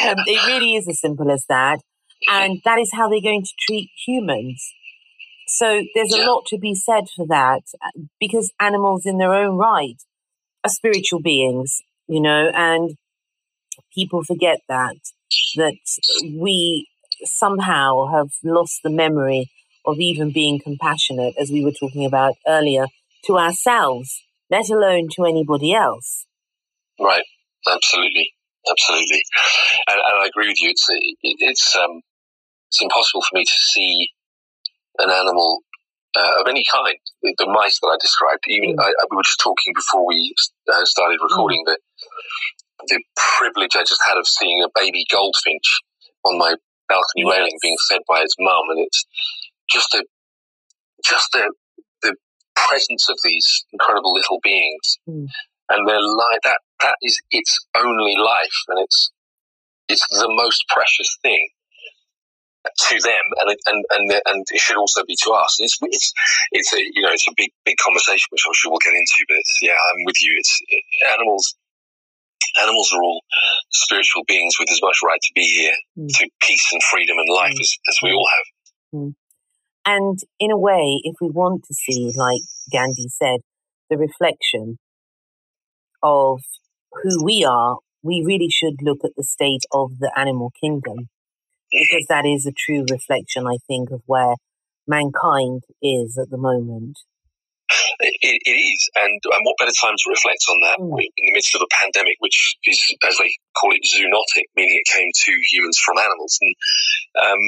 Um, 0.05 0.17
it 0.27 0.47
really 0.47 0.75
is 0.75 0.89
as 0.89 1.01
simple 1.01 1.31
as 1.31 1.45
that. 1.49 1.81
And 2.29 2.61
that 2.65 2.79
is 2.79 2.91
how 2.93 3.09
they're 3.09 3.21
going 3.21 3.45
to 3.45 3.53
treat 3.67 3.91
humans. 4.07 4.73
So 5.49 5.83
there's 5.95 6.13
a 6.13 6.25
lot 6.27 6.47
to 6.47 6.59
be 6.59 6.75
said 6.75 7.05
for 7.15 7.27
that 7.27 7.63
because 8.21 8.53
animals 8.61 9.05
in 9.05 9.19
their 9.19 9.35
own 9.35 9.57
right 9.57 9.97
are 10.65 10.71
spiritual 10.71 11.21
beings, 11.21 11.83
you 12.07 12.21
know, 12.21 12.51
and 12.55 12.97
people 13.95 14.23
forget 14.23 14.61
that, 14.69 14.97
that 15.57 15.75
we 16.23 16.87
somehow 17.25 18.07
have 18.07 18.29
lost 18.45 18.81
the 18.83 18.91
memory 18.91 19.51
of 19.87 19.99
even 19.99 20.33
being 20.33 20.61
compassionate, 20.61 21.35
as 21.39 21.51
we 21.51 21.65
were 21.65 21.73
talking 21.73 22.05
about 22.05 22.35
earlier, 22.47 22.87
to 23.25 23.39
ourselves, 23.39 24.23
let 24.51 24.69
alone 24.69 25.09
to 25.17 25.25
anybody 25.25 25.75
else. 25.75 26.27
Right, 26.99 27.25
absolutely. 27.67 28.33
absolutely, 28.71 29.23
and, 29.89 29.97
and, 29.97 30.23
I 30.23 30.27
agree 30.27 30.49
with 30.49 30.61
you. 30.61 30.71
It's 30.71 30.87
it, 30.91 31.37
it's 31.41 31.77
um, 31.77 32.03
it's 32.71 32.81
impossible 32.81 33.23
for 33.23 33.35
me 33.35 33.45
to 33.45 33.59
see 33.75 34.09
an 34.99 35.11
animal 35.11 35.59
uh, 36.17 36.41
of 36.41 36.47
any 36.49 36.65
kind. 36.71 36.95
The, 37.23 37.35
the, 37.39 37.51
mice 37.51 37.79
that 37.83 37.91
I 37.91 37.97
described, 38.01 38.47
even 38.47 38.77
mm. 38.77 38.83
I, 38.83 38.91
we 39.11 39.17
were 39.17 39.27
just 39.27 39.41
talking 39.41 39.75
before 39.75 40.07
we 40.07 40.35
uh, 40.73 40.85
started 40.85 41.19
recording 41.23 41.65
mm. 41.67 41.75
the 41.75 41.79
the 42.89 43.03
privilege 43.37 43.77
I 43.77 43.85
just 43.85 44.01
had 44.09 44.17
of 44.17 44.27
seeing 44.27 44.63
a 44.65 44.73
baby 44.75 45.05
goldfinch 45.11 45.83
on 46.25 46.39
my 46.39 46.55
balcony 46.89 47.27
yes. 47.27 47.37
railing 47.37 47.59
being 47.61 47.77
fed 47.91 48.01
by 48.09 48.23
its 48.23 48.35
mum, 48.39 48.63
and 48.71 48.87
it's 48.87 49.05
just 49.69 49.93
a 49.95 50.05
just 51.05 51.29
the 51.33 51.53
the 52.03 52.15
presence 52.55 53.09
of 53.11 53.19
these 53.25 53.65
incredible 53.73 54.15
little 54.15 54.39
beings, 54.43 54.99
mm. 55.09 55.27
and 55.71 55.89
their 55.89 56.01
life 56.01 56.41
that 56.45 56.61
that 56.83 56.97
is 57.03 57.21
its 57.33 57.59
only 57.77 58.17
life, 58.17 58.59
and 58.69 58.79
it's 58.79 59.11
it's 59.89 60.07
the 60.11 60.31
most 60.31 60.65
precious 60.69 61.19
thing 61.23 61.51
to 62.65 63.01
them, 63.01 63.25
and 63.41 63.57
and 63.67 63.85
and 63.91 64.21
and 64.27 64.45
it 64.51 64.61
should 64.61 64.77
also 64.77 65.05
be 65.05 65.17
to 65.25 65.31
us. 65.33 65.57
It's 65.61 65.79
it's 65.83 66.13
it's 66.53 66.73
a 66.75 66.81
you 66.81 67.03
know 67.03 67.13
it's 67.13 67.27
a 67.29 67.35
big 67.37 67.51
big 67.65 67.77
conversation 67.79 68.27
which 68.31 68.45
I'm 68.47 68.55
sure 68.55 68.71
we'll 68.71 68.85
get 68.85 68.95
into. 68.95 69.25
But 69.29 69.39
it's, 69.39 69.59
yeah, 69.63 69.77
I'm 69.77 70.05
with 70.05 70.23
you. 70.23 70.35
It's 70.37 70.61
it, 70.69 70.85
animals. 71.17 71.55
Animals 72.61 72.93
are 72.93 73.03
all 73.03 73.23
spiritual 73.71 74.25
beings 74.27 74.57
with 74.59 74.71
as 74.73 74.81
much 74.83 74.99
right 75.05 75.21
to 75.23 75.33
be 75.37 75.45
here 75.45 75.77
mm. 75.97 76.09
to 76.09 76.29
peace 76.41 76.69
and 76.73 76.83
freedom 76.83 77.17
and 77.17 77.29
life 77.33 77.55
mm. 77.55 77.61
as, 77.61 77.79
as 77.89 77.97
we 78.03 78.13
all 78.13 78.27
have. 78.27 79.01
Mm. 79.01 79.15
And 79.87 80.19
in 80.41 80.51
a 80.51 80.59
way, 80.59 81.01
if 81.05 81.15
we 81.21 81.29
want 81.31 81.63
to 81.69 81.75
see, 81.75 82.13
like 82.17 82.41
Gandhi 82.73 83.09
said, 83.09 83.41
the 83.89 83.99
reflection 83.99 84.79
of 86.03 86.41
who 87.03 87.25
we 87.25 87.45
are, 87.45 87.79
we 88.03 88.25
really 88.27 88.51
should 88.51 88.83
look 88.83 88.99
at 89.05 89.13
the 89.17 89.23
state 89.23 89.65
of 89.73 89.99
the 90.01 90.11
animal 90.17 90.51
kingdom 90.61 91.09
because 91.71 92.07
that 92.09 92.27
is 92.27 92.47
a 92.47 92.53
true 92.53 92.85
reflection, 92.91 93.47
I 93.47 93.59
think, 93.67 93.91
of 93.91 94.03
where 94.07 94.35
mankind 94.87 95.63
is 95.83 96.19
at 96.19 96.31
the 96.31 96.39
moment. 96.39 96.99
It, 98.01 98.41
it 98.43 98.51
is, 98.51 98.91
and, 98.97 99.21
and 99.23 99.43
what 99.45 99.55
better 99.59 99.77
time 99.79 99.95
to 99.95 100.11
reflect 100.11 100.43
on 100.49 100.59
that 100.67 100.79
mm. 100.81 100.91
in 100.99 101.25
the 101.27 101.35
midst 101.35 101.55
of 101.55 101.63
a 101.63 101.71
pandemic, 101.71 102.17
which 102.19 102.57
is, 102.65 102.81
as 103.07 103.17
they 103.19 103.31
call 103.55 103.71
it, 103.71 103.87
zoonotic, 103.87 104.51
meaning 104.57 104.81
it 104.81 104.91
came 104.91 105.07
to 105.07 105.33
humans 105.53 105.79
from 105.79 105.99
animals. 105.99 106.39
And 106.41 106.55
um, 107.23 107.43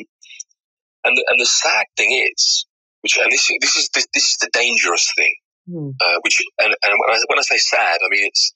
and 1.04 1.16
the, 1.18 1.24
and 1.30 1.40
the 1.40 1.46
sad 1.46 1.86
thing 1.96 2.12
is, 2.12 2.66
which 3.00 3.18
and 3.18 3.32
this 3.32 3.50
this 3.60 3.76
is 3.76 3.88
this, 3.94 4.06
this 4.14 4.24
is 4.30 4.36
the 4.40 4.50
dangerous 4.52 5.10
thing, 5.16 5.34
mm. 5.68 5.90
uh, 6.00 6.18
which 6.22 6.38
and, 6.60 6.70
and 6.70 6.92
when 6.94 7.16
I, 7.16 7.18
when 7.26 7.38
I 7.38 7.42
say 7.42 7.58
sad, 7.58 7.98
I 8.04 8.08
mean 8.10 8.26
it's 8.26 8.52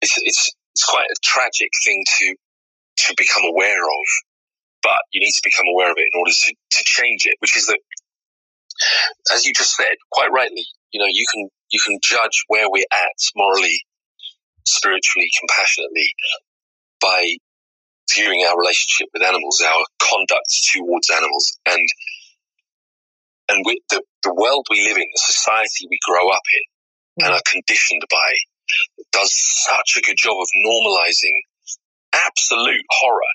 it's 0.00 0.14
it's 0.22 0.54
it's 0.74 0.84
quite 0.84 1.06
a 1.10 1.16
tragic 1.22 1.68
thing 1.84 2.04
to 2.18 2.34
to 3.04 3.14
become 3.18 3.44
aware 3.44 3.82
of 3.82 4.06
but 4.88 5.04
you 5.12 5.20
need 5.20 5.36
to 5.36 5.44
become 5.44 5.68
aware 5.68 5.92
of 5.92 6.00
it 6.00 6.08
in 6.08 6.16
order 6.16 6.32
to, 6.32 6.50
to 6.56 6.82
change 6.88 7.28
it, 7.28 7.36
which 7.40 7.56
is 7.60 7.66
that, 7.66 7.76
as 9.36 9.44
you 9.44 9.52
just 9.52 9.76
said, 9.76 10.00
quite 10.10 10.32
rightly, 10.32 10.64
you 10.92 10.98
know, 10.98 11.10
you 11.10 11.26
can, 11.28 11.48
you 11.68 11.78
can 11.84 11.98
judge 12.02 12.44
where 12.48 12.70
we're 12.72 12.88
at 12.88 13.20
morally, 13.36 13.84
spiritually, 14.64 15.28
compassionately 15.38 16.08
by 17.02 17.36
viewing 18.16 18.40
our 18.48 18.56
relationship 18.56 19.08
with 19.12 19.22
animals, 19.22 19.60
our 19.60 19.84
conduct 20.00 20.48
towards 20.72 21.10
animals, 21.10 21.58
and 21.68 21.84
and 23.50 23.64
we, 23.64 23.80
the 23.90 24.02
the 24.22 24.34
world 24.34 24.66
we 24.70 24.88
live 24.88 24.96
in, 24.96 25.04
the 25.12 25.20
society 25.20 25.86
we 25.88 25.98
grow 26.08 26.28
up 26.28 26.42
in, 26.52 27.24
and 27.24 27.34
are 27.34 27.44
conditioned 27.44 28.02
by, 28.10 28.30
does 29.12 29.32
such 29.32 29.96
a 29.98 30.00
good 30.00 30.16
job 30.16 30.36
of 30.40 30.48
normalizing 30.64 31.36
absolute 32.12 32.84
horror 32.90 33.32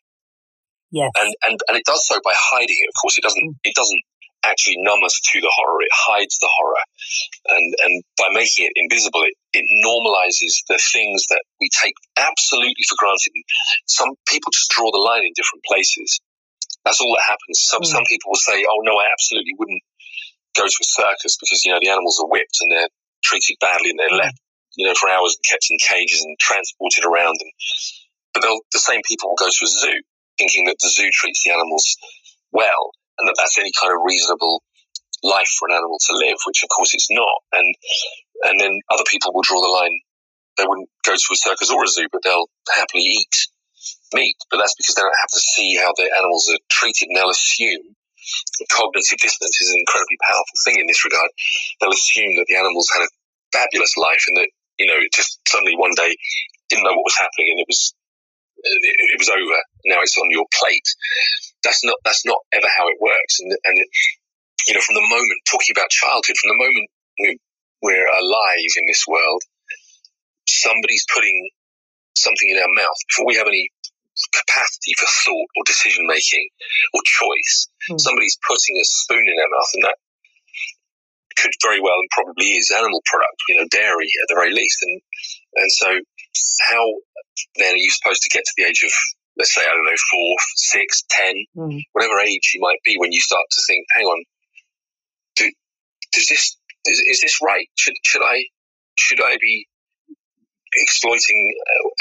Yes. 0.94 1.10
And, 1.18 1.34
and, 1.42 1.58
and 1.68 1.76
it 1.76 1.90
does 1.90 2.06
so 2.06 2.22
by 2.22 2.38
hiding 2.38 2.78
it. 2.78 2.86
Of 2.86 2.94
course, 3.02 3.18
it 3.18 3.26
doesn't, 3.26 3.58
it 3.66 3.74
doesn't 3.74 4.04
actually 4.46 4.78
numb 4.86 5.02
us 5.02 5.18
to 5.34 5.42
the 5.42 5.50
horror. 5.50 5.82
It 5.82 5.90
hides 5.90 6.38
the 6.38 6.52
horror. 6.54 6.86
And, 7.50 7.74
and 7.82 7.94
by 8.14 8.30
making 8.30 8.70
it 8.70 8.78
invisible, 8.78 9.26
it, 9.26 9.34
it 9.58 9.66
normalizes 9.82 10.62
the 10.70 10.78
things 10.78 11.26
that 11.34 11.42
we 11.58 11.74
take 11.74 11.98
absolutely 12.14 12.86
for 12.86 12.94
granted. 13.02 13.34
Some 13.90 14.14
people 14.30 14.54
just 14.54 14.70
draw 14.70 14.94
the 14.94 15.02
line 15.02 15.26
in 15.26 15.34
different 15.34 15.66
places. 15.66 16.22
That's 16.86 17.02
all 17.02 17.18
that 17.18 17.26
happens. 17.26 17.58
Some, 17.58 17.82
mm. 17.82 17.90
some 17.90 18.06
people 18.06 18.30
will 18.30 18.46
say, 18.46 18.62
oh 18.62 18.86
no, 18.86 18.94
I 18.94 19.10
absolutely 19.10 19.58
wouldn't 19.58 19.82
go 20.54 20.70
to 20.70 20.82
a 20.84 20.86
circus 20.86 21.42
because, 21.42 21.66
you 21.66 21.74
know, 21.74 21.82
the 21.82 21.90
animals 21.90 22.22
are 22.22 22.30
whipped 22.30 22.62
and 22.62 22.70
they're 22.70 22.94
treated 23.26 23.58
badly 23.58 23.90
and 23.90 23.98
they're 23.98 24.14
left, 24.14 24.38
you 24.78 24.86
know, 24.86 24.94
for 24.94 25.10
hours 25.10 25.34
and 25.34 25.42
kept 25.50 25.66
in 25.74 25.82
cages 25.82 26.22
and 26.22 26.38
transported 26.38 27.02
around. 27.02 27.42
And, 27.42 27.52
but 28.38 28.46
the 28.46 28.84
same 28.84 29.02
people 29.08 29.34
will 29.34 29.42
go 29.42 29.50
to 29.50 29.66
a 29.66 29.72
zoo 29.72 29.98
thinking 30.38 30.66
that 30.66 30.78
the 30.82 30.90
zoo 30.90 31.10
treats 31.14 31.44
the 31.44 31.54
animals 31.54 31.98
well 32.52 32.92
and 33.18 33.28
that 33.28 33.36
that's 33.38 33.58
any 33.58 33.72
kind 33.80 33.94
of 33.94 34.02
reasonable 34.06 34.64
life 35.24 35.50
for 35.58 35.68
an 35.70 35.76
animal 35.76 35.98
to 35.98 36.14
live, 36.18 36.38
which 36.46 36.64
of 36.64 36.70
course 36.70 36.94
it's 36.94 37.10
not. 37.10 37.40
And 37.54 37.74
and 38.44 38.60
then 38.60 38.74
other 38.92 39.08
people 39.10 39.32
will 39.34 39.46
draw 39.46 39.62
the 39.62 39.72
line. 39.72 39.96
They 40.58 40.66
wouldn't 40.68 40.90
go 41.06 41.14
to 41.14 41.34
a 41.34 41.36
circus 41.36 41.72
or 41.72 41.84
a 41.84 41.88
zoo, 41.88 42.08
but 42.12 42.22
they'll 42.24 42.50
happily 42.70 43.04
eat 43.04 43.36
meat. 44.14 44.36
But 44.52 44.58
that's 44.58 44.76
because 44.76 44.96
they 44.96 45.02
don't 45.02 45.24
have 45.24 45.34
to 45.34 45.40
see 45.40 45.78
how 45.78 45.94
the 45.96 46.12
animals 46.18 46.50
are 46.52 46.62
treated, 46.70 47.10
and 47.10 47.18
they'll 47.18 47.34
assume 47.34 47.96
cognitive 48.72 49.20
dissonance 49.20 49.60
is 49.60 49.70
an 49.72 49.80
incredibly 49.80 50.18
powerful 50.24 50.58
thing 50.64 50.80
in 50.80 50.88
this 50.88 51.04
regard. 51.04 51.30
They'll 51.80 51.96
assume 51.96 52.36
that 52.38 52.46
the 52.48 52.56
animals 52.56 52.88
had 52.94 53.04
a 53.04 53.14
fabulous 53.52 53.96
life, 53.98 54.24
and 54.28 54.38
that 54.38 54.50
you 54.78 54.88
know 54.88 55.00
it 55.00 55.14
just 55.14 55.40
suddenly 55.48 55.76
one 55.76 55.96
day 55.96 56.16
didn't 56.70 56.84
know 56.84 56.96
what 56.96 57.10
was 57.10 57.18
happening, 57.18 57.56
and 57.56 57.60
it 57.60 57.68
was 57.68 57.96
it, 58.64 59.20
was 59.20 59.30
over. 59.30 59.60
Now 59.86 60.02
it's 60.02 60.18
on 60.18 60.32
your 60.32 60.46
plate. 60.54 60.88
That's 61.64 61.84
not 61.84 61.98
that's 62.04 62.26
not 62.26 62.40
ever 62.54 62.68
how 62.68 62.88
it 62.88 62.98
works. 63.00 63.40
And 63.40 63.52
and 63.52 63.76
it, 63.78 63.88
you 64.68 64.74
know, 64.74 64.82
from 64.82 64.96
the 64.96 65.08
moment 65.08 65.40
talking 65.48 65.76
about 65.76 65.90
childhood, 65.90 66.38
from 66.40 66.52
the 66.56 66.64
moment 66.64 66.88
we, 67.20 67.40
we're 67.82 68.08
alive 68.08 68.72
in 68.80 68.86
this 68.88 69.06
world, 69.08 69.44
somebody's 70.48 71.06
putting 71.14 71.50
something 72.16 72.50
in 72.50 72.58
our 72.58 72.72
mouth 72.76 73.00
before 73.10 73.28
we 73.28 73.36
have 73.36 73.48
any 73.48 73.70
capacity 74.32 74.94
for 74.96 75.10
thought 75.10 75.50
or 75.58 75.64
decision 75.66 76.06
making 76.06 76.48
or 76.94 77.02
choice. 77.04 77.68
Mm. 77.90 78.00
Somebody's 78.00 78.38
putting 78.46 78.78
a 78.80 78.86
spoon 78.86 79.26
in 79.26 79.38
our 79.40 79.52
mouth, 79.52 79.72
and 79.74 79.84
that 79.84 79.98
could 81.36 81.52
very 81.62 81.82
well 81.82 81.98
and 81.98 82.10
probably 82.12 82.56
is 82.56 82.72
animal 82.72 83.02
product, 83.06 83.42
you 83.50 83.58
know, 83.58 83.68
dairy 83.72 84.08
at 84.22 84.28
the 84.30 84.36
very 84.36 84.54
least. 84.54 84.80
And 84.84 85.02
and 85.56 85.72
so 85.72 85.90
how 86.70 86.84
then 87.58 87.74
are 87.74 87.78
you 87.78 87.90
supposed 87.90 88.22
to 88.24 88.30
get 88.30 88.44
to 88.46 88.54
the 88.58 88.64
age 88.64 88.84
of, 88.84 88.94
let's 89.38 89.54
say, 89.54 89.62
I 89.62 89.74
don't 89.74 89.86
know, 89.86 90.04
four, 90.12 90.36
six, 90.56 91.04
ten, 91.10 91.34
mm. 91.58 91.82
whatever 91.94 92.20
age 92.20 92.52
you 92.54 92.62
might 92.62 92.80
be 92.86 92.96
when 92.98 93.12
you 93.12 93.20
start 93.20 93.44
to 93.50 93.62
think, 93.68 93.86
hang 93.96 94.06
on, 94.06 94.24
do, 95.36 95.52
does 96.14 96.28
this, 96.28 96.58
is, 96.86 97.00
is 97.10 97.22
this 97.22 97.40
right? 97.44 97.68
Should, 97.76 97.96
should 98.04 98.24
I, 98.24 98.46
should 98.96 99.22
I 99.22 99.38
be 99.42 99.68
exploiting, 100.76 101.54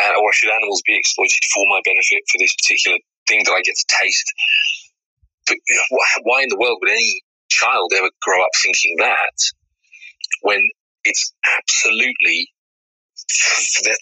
uh, 0.02 0.20
or 0.20 0.32
should 0.32 0.50
animals 0.50 0.82
be 0.86 0.96
exploited 0.96 1.42
for 1.54 1.64
my 1.68 1.80
benefit 1.84 2.22
for 2.30 2.38
this 2.38 2.54
particular 2.54 2.98
thing 3.28 3.42
that 3.44 3.52
I 3.52 3.62
get 3.62 3.76
to 3.76 3.86
taste? 4.00 4.32
But 5.48 5.56
why 6.22 6.42
in 6.42 6.48
the 6.48 6.58
world 6.58 6.78
would 6.80 6.90
any 6.90 7.22
child 7.48 7.92
ever 7.96 8.10
grow 8.22 8.40
up 8.40 8.50
thinking 8.62 8.96
that 8.98 9.36
when 10.42 10.60
it's 11.04 11.34
absolutely 11.58 12.48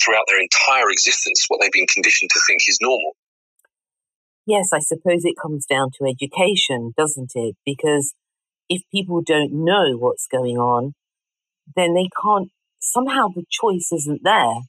throughout 0.02 0.24
their 0.28 0.40
entire 0.40 0.90
existence 0.90 1.46
what 1.48 1.60
they've 1.60 1.72
been 1.72 1.86
conditioned 1.86 2.30
to 2.30 2.40
think 2.46 2.60
is 2.68 2.78
normal. 2.80 3.16
Yes, 4.46 4.70
I 4.72 4.80
suppose 4.80 5.24
it 5.24 5.36
comes 5.40 5.66
down 5.66 5.90
to 5.98 6.08
education, 6.08 6.92
doesn't 6.96 7.32
it? 7.34 7.56
Because 7.64 8.14
if 8.68 8.82
people 8.92 9.20
don't 9.20 9.52
know 9.52 9.96
what's 9.96 10.26
going 10.26 10.56
on, 10.56 10.94
then 11.76 11.94
they 11.94 12.08
can't, 12.22 12.50
somehow 12.80 13.28
the 13.28 13.44
choice 13.50 13.92
isn't 13.92 14.22
there 14.24 14.62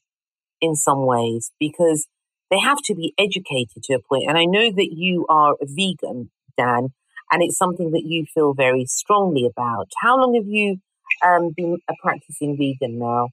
in 0.60 0.76
some 0.76 1.06
ways 1.06 1.52
because 1.60 2.08
they 2.50 2.60
have 2.60 2.80
to 2.86 2.93
be 2.93 3.13
educated 3.17 3.84
to 3.84 3.93
a 3.93 4.00
point. 4.00 4.26
And 4.28 4.38
I 4.38 4.45
know 4.45 4.71
that 4.71 4.89
you 4.91 5.26
are 5.30 5.56
a 5.62 5.65
vegan, 5.65 6.30
Dan, 6.58 6.89
and 7.32 7.41
it's 7.41 7.58
something 7.58 7.91
that 7.91 8.04
you 8.06 8.26
feel 8.32 8.54
very 8.54 8.86
strongly 8.86 9.50
about. 9.50 9.88
How 10.02 10.17
long 10.19 10.36
have 10.36 10.47
you 10.47 10.78
um, 11.25 11.51
been 11.55 11.77
a 11.89 11.93
practicing 12.01 12.57
vegan 12.57 12.99
now? 12.99 13.29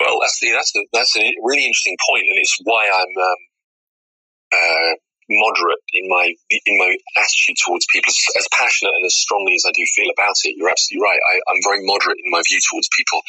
Well, 0.00 0.18
that's 0.20 0.38
the, 0.40 0.52
that's 0.52 0.72
a, 0.76 0.80
that's 0.92 1.16
a 1.16 1.26
really 1.42 1.64
interesting 1.64 1.96
point, 2.08 2.26
and 2.28 2.38
it's 2.38 2.58
why 2.64 2.86
I'm 2.86 3.14
um, 3.16 3.40
uh, 4.52 4.92
moderate 5.28 5.82
in 5.92 6.08
my 6.08 6.34
in 6.50 6.74
my 6.78 6.96
attitude 7.16 7.56
towards 7.64 7.86
people. 7.90 8.10
As, 8.10 8.18
as, 8.38 8.46
passionate 8.52 8.92
and 8.92 9.06
as 9.06 9.16
strongly 9.16 9.54
as 9.54 9.64
I 9.66 9.72
do 9.72 9.84
feel 9.94 10.10
about 10.12 10.36
it, 10.44 10.56
you're 10.56 10.68
absolutely 10.68 11.04
right. 11.04 11.18
I, 11.18 11.34
am 11.36 11.60
very 11.64 11.84
moderate 11.84 12.18
in 12.22 12.30
my 12.30 12.42
view 12.48 12.60
towards 12.70 12.88
people, 12.96 13.20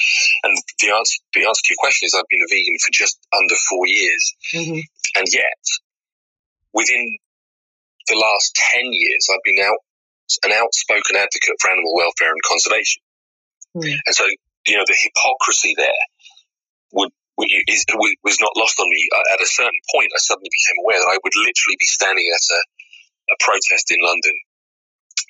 and 0.44 0.58
the 0.82 0.92
answer 0.92 1.18
the 1.34 1.46
answer 1.48 1.62
to 1.64 1.72
your 1.72 1.82
question 1.82 2.08
is 2.08 2.14
I've 2.14 2.30
been 2.30 2.44
a 2.44 2.52
vegan 2.52 2.78
for 2.84 2.92
just 2.92 3.20
under 3.32 3.56
four 3.70 3.88
years, 3.88 4.24
mm-hmm. 4.54 4.82
and 5.16 5.26
yet 5.32 5.62
within 6.74 7.18
the 8.08 8.18
last 8.20 8.56
ten 8.74 8.86
years, 8.92 9.28
I've 9.32 9.46
been 9.46 9.64
out 9.64 9.80
an 10.44 10.52
outspoken 10.52 11.16
advocate 11.16 11.58
for 11.62 11.70
animal 11.70 11.94
welfare 11.96 12.34
and 12.34 12.42
conservation, 12.50 13.02
mm. 13.76 13.84
and 13.84 14.16
so 14.16 14.26
you 14.68 14.78
know 14.78 14.86
the 14.88 14.98
hypocrisy 14.98 15.76
there 15.78 16.04
would 16.94 17.12
was 17.38 18.40
not 18.40 18.56
lost 18.56 18.80
on 18.80 18.88
me. 18.90 19.02
At 19.32 19.42
a 19.42 19.48
certain 19.48 19.82
point, 19.94 20.12
I 20.16 20.20
suddenly 20.20 20.50
became 20.52 20.80
aware 20.84 21.00
that 21.00 21.12
I 21.12 21.20
would 21.20 21.36
literally 21.36 21.78
be 21.80 21.90
standing 21.90 22.26
at 22.32 22.46
a, 22.56 22.62
a 23.34 23.36
protest 23.44 23.92
in 23.92 24.00
London, 24.00 24.36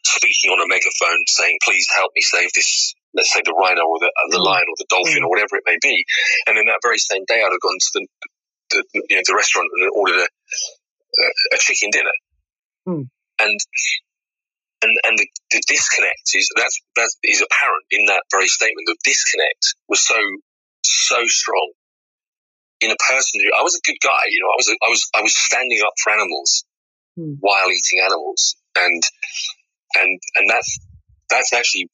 speaking 0.05 0.53
on 0.53 0.61
a 0.61 0.69
megaphone, 0.69 1.21
saying, 1.27 1.57
"Please 1.65 1.87
help 1.95 2.11
me 2.15 2.21
save 2.21 2.53
this." 2.53 2.93
Let's 3.15 3.31
say 3.31 3.39
the 3.47 3.55
rhino 3.55 3.79
or 3.87 3.99
the, 4.03 4.11
uh, 4.11 4.27
the 4.27 4.43
mm. 4.43 4.45
lion 4.45 4.67
or 4.67 4.75
the 4.75 4.91
dolphin 4.91 5.23
mm. 5.23 5.25
or 5.25 5.31
whatever 5.31 5.55
it 5.55 5.63
may 5.63 5.79
be. 5.79 6.03
And 6.47 6.59
then 6.59 6.67
that 6.67 6.83
very 6.83 6.99
same 6.99 7.23
day, 7.23 7.39
I'd 7.39 7.47
have 7.47 7.63
gone 7.63 7.79
to 7.79 7.91
the, 7.95 8.03
the 8.75 8.79
you 9.07 9.15
know 9.15 9.23
the 9.25 9.39
restaurant 9.39 9.71
and 9.71 9.89
ordered 9.95 10.19
a 10.19 10.27
a, 10.27 11.25
a 11.55 11.57
chicken 11.57 11.89
dinner. 11.91 12.15
Mm. 12.87 13.09
And 13.39 13.59
and 14.81 14.93
and 15.05 15.17
the, 15.17 15.27
the 15.51 15.61
disconnect 15.67 16.29
is 16.33 16.49
that's 16.55 16.81
that 16.95 17.09
is 17.23 17.41
apparent 17.41 17.85
in 17.91 18.05
that 18.07 18.23
very 18.31 18.47
statement. 18.47 18.87
The 18.87 18.97
disconnect 19.03 19.75
was 19.87 20.05
so 20.05 20.19
so 20.83 21.25
strong 21.25 21.71
in 22.81 22.91
a 22.91 22.99
person 23.09 23.41
who 23.41 23.49
I 23.57 23.63
was 23.63 23.75
a 23.75 23.85
good 23.85 23.97
guy. 24.03 24.23
You 24.27 24.39
know, 24.41 24.51
I 24.51 24.57
was 24.57 24.69
a, 24.69 24.75
I 24.83 24.89
was 24.89 25.09
I 25.15 25.21
was 25.21 25.35
standing 25.35 25.79
up 25.85 25.93
for 26.03 26.11
animals 26.11 26.65
hmm. 27.15 27.35
while 27.39 27.67
eating 27.69 28.03
animals, 28.03 28.55
and 28.75 29.01
and 29.95 30.19
and 30.35 30.49
that's 30.49 30.79
that's 31.29 31.53
actually 31.53 31.89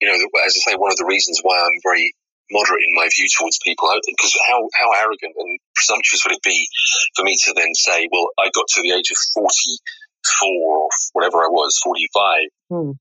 you 0.00 0.08
know 0.08 0.16
as 0.44 0.56
I 0.56 0.72
say 0.72 0.76
one 0.76 0.90
of 0.90 0.98
the 0.98 1.06
reasons 1.06 1.40
why 1.42 1.58
I'm 1.58 1.80
very 1.84 2.12
moderate 2.50 2.86
in 2.86 2.94
my 2.94 3.08
view 3.10 3.26
towards 3.26 3.58
people 3.64 3.90
because 4.06 4.38
how 4.46 4.68
how 4.78 4.92
arrogant 4.94 5.34
and 5.36 5.58
presumptuous 5.74 6.22
would 6.24 6.36
it 6.36 6.42
be 6.42 6.66
for 7.16 7.24
me 7.24 7.36
to 7.44 7.52
then 7.56 7.74
say 7.74 8.06
well 8.10 8.30
I 8.38 8.50
got 8.54 8.66
to 8.74 8.82
the 8.82 8.92
age 8.92 9.10
of 9.10 9.18
44 10.40 10.78
or 10.78 10.88
whatever 11.12 11.38
I 11.38 11.48
was 11.48 11.78
45 11.82 12.40
hmm 12.70 12.92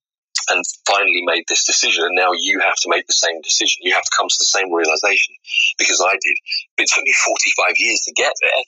and 0.49 0.63
finally 0.85 1.23
made 1.25 1.43
this 1.47 1.65
decision. 1.65 2.05
And 2.05 2.15
now 2.15 2.31
you 2.37 2.59
have 2.61 2.75
to 2.85 2.89
make 2.89 3.07
the 3.07 3.17
same 3.17 3.41
decision. 3.41 3.81
You 3.81 3.93
have 3.93 4.03
to 4.05 4.15
come 4.15 4.29
to 4.29 4.39
the 4.39 4.45
same 4.45 4.71
realization 4.71 5.33
because 5.77 6.01
I 6.01 6.13
did. 6.13 6.37
It 6.77 6.89
took 6.93 7.03
me 7.03 7.13
45 7.13 7.73
years 7.77 8.01
to 8.05 8.13
get 8.13 8.33
there. 8.41 8.61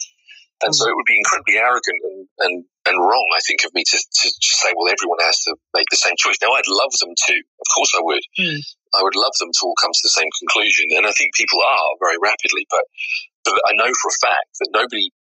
And 0.65 0.73
so 0.73 0.89
it 0.89 0.95
would 0.95 1.05
be 1.05 1.21
incredibly 1.21 1.61
arrogant 1.61 2.01
and, 2.01 2.19
and, 2.41 2.55
and 2.89 2.97
wrong, 2.97 3.29
I 3.37 3.45
think, 3.45 3.61
of 3.61 3.69
me 3.77 3.85
to, 3.85 3.97
to 3.97 4.27
say, 4.41 4.73
well, 4.73 4.89
everyone 4.89 5.21
has 5.21 5.37
to 5.45 5.53
make 5.77 5.85
the 5.93 6.01
same 6.01 6.17
choice. 6.17 6.41
Now, 6.41 6.49
I'd 6.49 6.65
love 6.65 6.97
them 6.97 7.13
to. 7.13 7.35
Of 7.37 7.67
course 7.77 7.93
I 7.93 8.01
would. 8.01 8.25
Mm. 8.41 8.57
I 8.97 9.05
would 9.05 9.13
love 9.13 9.37
them 9.37 9.53
to 9.53 9.61
all 9.61 9.77
come 9.77 9.93
to 9.93 10.05
the 10.05 10.17
same 10.17 10.33
conclusion. 10.41 10.97
And 10.97 11.05
I 11.05 11.13
think 11.13 11.37
people 11.37 11.61
are 11.61 11.93
very 12.01 12.17
rapidly. 12.17 12.65
But, 12.73 12.89
but 13.45 13.61
I 13.69 13.77
know 13.77 13.93
for 14.01 14.09
a 14.09 14.17
fact 14.17 14.57
that 14.57 14.73
nobody 14.73 15.13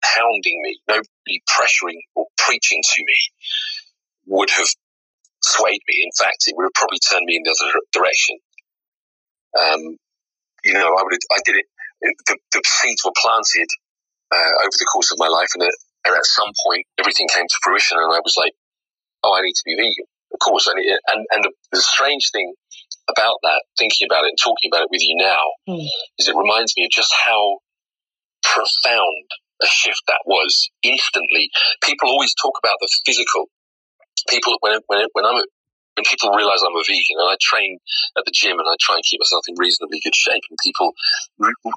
hounding 0.00 0.58
me, 0.64 0.80
pressuring 1.48 2.00
or 2.14 2.26
preaching 2.36 2.82
to 2.82 3.00
me 3.04 3.18
would 4.26 4.50
have 4.50 4.66
swayed 5.42 5.80
me. 5.88 5.96
In 6.04 6.14
fact, 6.18 6.44
it 6.46 6.54
would 6.56 6.64
have 6.64 6.76
probably 6.76 6.98
turned 6.98 7.26
me 7.26 7.36
in 7.36 7.42
the 7.44 7.54
other 7.54 7.72
direction. 7.92 8.36
Um, 9.58 9.82
you 10.64 10.74
know, 10.74 10.86
I 10.86 11.02
would 11.02 11.14
I 11.32 11.40
did 11.44 11.56
it. 11.56 11.66
The, 12.00 12.36
the 12.52 12.62
seeds 12.64 13.04
were 13.04 13.12
planted 13.16 13.68
uh, 14.32 14.52
over 14.64 14.76
the 14.78 14.88
course 14.92 15.12
of 15.12 15.18
my 15.18 15.28
life, 15.28 15.48
and, 15.54 15.62
and 15.62 16.16
at 16.16 16.24
some 16.24 16.48
point, 16.64 16.86
everything 16.98 17.28
came 17.28 17.44
to 17.44 17.58
fruition, 17.62 17.98
and 17.98 18.12
I 18.12 18.20
was 18.24 18.36
like, 18.38 18.52
"Oh, 19.22 19.36
I 19.36 19.42
need 19.42 19.52
to 19.52 19.66
be 19.66 19.76
vegan." 19.76 20.08
Of 20.32 20.38
course, 20.38 20.68
I 20.68 20.74
need, 20.78 20.88
and 20.88 21.26
and 21.30 21.44
the, 21.44 21.52
the 21.72 21.80
strange 21.80 22.30
thing 22.32 22.54
about 23.08 23.36
that, 23.42 23.62
thinking 23.76 24.06
about 24.08 24.24
it 24.24 24.32
and 24.36 24.38
talking 24.38 24.70
about 24.70 24.82
it 24.82 24.90
with 24.90 25.02
you 25.02 25.16
now, 25.16 25.44
mm. 25.68 25.86
is 26.18 26.28
it 26.28 26.36
reminds 26.36 26.76
me 26.76 26.84
of 26.84 26.90
just 26.90 27.12
how 27.12 27.58
profound 28.42 29.26
a 29.62 29.66
shift 29.66 30.02
that 30.08 30.20
was 30.26 30.70
instantly. 30.82 31.50
People 31.82 32.10
always 32.10 32.34
talk 32.34 32.54
about 32.62 32.76
the 32.80 32.88
physical 33.04 33.46
people 34.28 34.56
when 34.60 34.78
when 34.86 35.06
when 35.12 35.24
I'm 35.24 35.42
when 35.96 36.04
people 36.08 36.30
realize 36.32 36.62
I'm 36.62 36.76
a 36.76 36.84
vegan 36.86 37.18
and 37.18 37.28
I 37.28 37.36
train 37.40 37.78
at 38.16 38.24
the 38.24 38.32
gym 38.32 38.56
and 38.56 38.68
I 38.68 38.76
try 38.80 38.96
and 38.96 39.04
keep 39.04 39.20
myself 39.20 39.44
in 39.48 39.54
reasonably 39.58 40.00
good 40.02 40.14
shape, 40.14 40.42
and 40.48 40.56
people, 40.64 40.92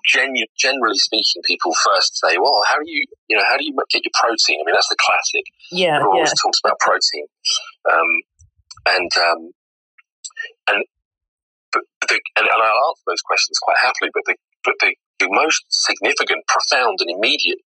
genu- 0.08 0.48
generally 0.56 0.98
speaking, 0.98 1.42
people 1.44 1.74
first 1.84 2.18
say, 2.20 2.38
"Well, 2.38 2.64
how 2.70 2.78
do 2.78 2.88
you, 2.88 3.06
you 3.28 3.38
know, 3.38 3.44
how 3.50 3.58
do 3.58 3.66
you 3.66 3.74
get 3.92 4.06
your 4.06 4.16
protein?" 4.16 4.62
I 4.62 4.64
mean, 4.66 4.76
that's 4.76 4.90
the 4.90 5.02
classic. 5.02 5.46
Yeah, 5.72 5.98
Everyone 5.98 6.24
yeah. 6.24 6.30
always 6.30 6.42
talks 6.42 6.60
about 6.64 6.80
protein, 6.80 7.26
um, 7.92 8.10
and 8.88 9.12
um, 9.18 9.42
and 10.70 10.80
but 11.74 11.84
the, 12.08 12.20
and, 12.38 12.48
and 12.48 12.62
I'll 12.62 12.84
answer 12.94 13.06
those 13.08 13.26
questions 13.26 13.58
quite 13.62 13.78
happily. 13.82 14.12
But 14.14 14.24
the 14.28 14.36
but 14.64 14.76
the, 14.80 14.96
the 15.20 15.30
most 15.32 15.66
significant, 15.68 16.46
profound, 16.48 17.00
and 17.02 17.10
immediate 17.10 17.60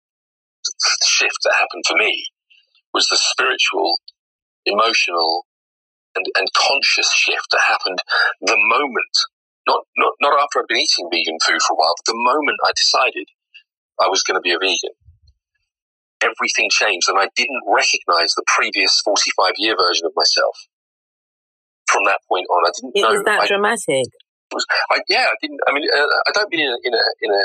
shift 1.05 1.39
that 1.45 1.55
happened 1.59 1.85
for 1.87 1.97
me 1.97 2.27
was 2.93 3.07
the 3.09 3.19
spiritual 3.19 3.99
emotional 4.67 5.47
and, 6.15 6.25
and 6.37 6.49
conscious 6.55 7.11
shift 7.13 7.47
that 7.51 7.67
happened 7.67 7.99
the 8.41 8.57
moment, 8.57 9.15
not, 9.67 9.83
not, 9.99 10.13
not 10.21 10.39
after 10.41 10.61
I'd 10.61 10.71
been 10.71 10.79
eating 10.79 11.11
vegan 11.11 11.39
food 11.43 11.61
for 11.61 11.75
a 11.75 11.79
while, 11.79 11.95
but 11.99 12.07
the 12.07 12.17
moment 12.17 12.59
I 12.65 12.71
decided 12.77 13.27
I 14.01 14.09
was 14.09 14.23
going 14.23 14.39
to 14.39 14.45
be 14.45 14.53
a 14.53 14.59
vegan. 14.59 14.95
Everything 16.23 16.71
changed, 16.71 17.11
and 17.11 17.19
I 17.19 17.29
didn't 17.37 17.63
recognize 17.69 18.33
the 18.33 18.47
previous 18.49 19.01
45 19.05 19.59
year 19.59 19.77
version 19.77 20.07
of 20.07 20.13
myself 20.17 20.57
from 21.87 22.05
that 22.07 22.21
point 22.29 22.47
on. 22.49 22.65
I 22.65 22.73
didn't 22.73 22.93
it 22.97 23.03
know. 23.03 23.13
was 23.13 23.23
that 23.25 23.41
I, 23.43 23.47
dramatic. 23.47 24.09
Was, 24.53 24.65
I, 24.91 25.01
yeah, 25.09 25.29
I 25.29 25.37
didn't. 25.43 25.61
I 25.69 25.75
mean, 25.75 25.85
uh, 25.85 26.01
I 26.01 26.31
don't 26.33 26.49
mean 26.49 26.65
in 26.65 26.73
a, 26.73 26.79
in 26.85 26.95
a, 26.95 27.05
in 27.23 27.31
a 27.31 27.45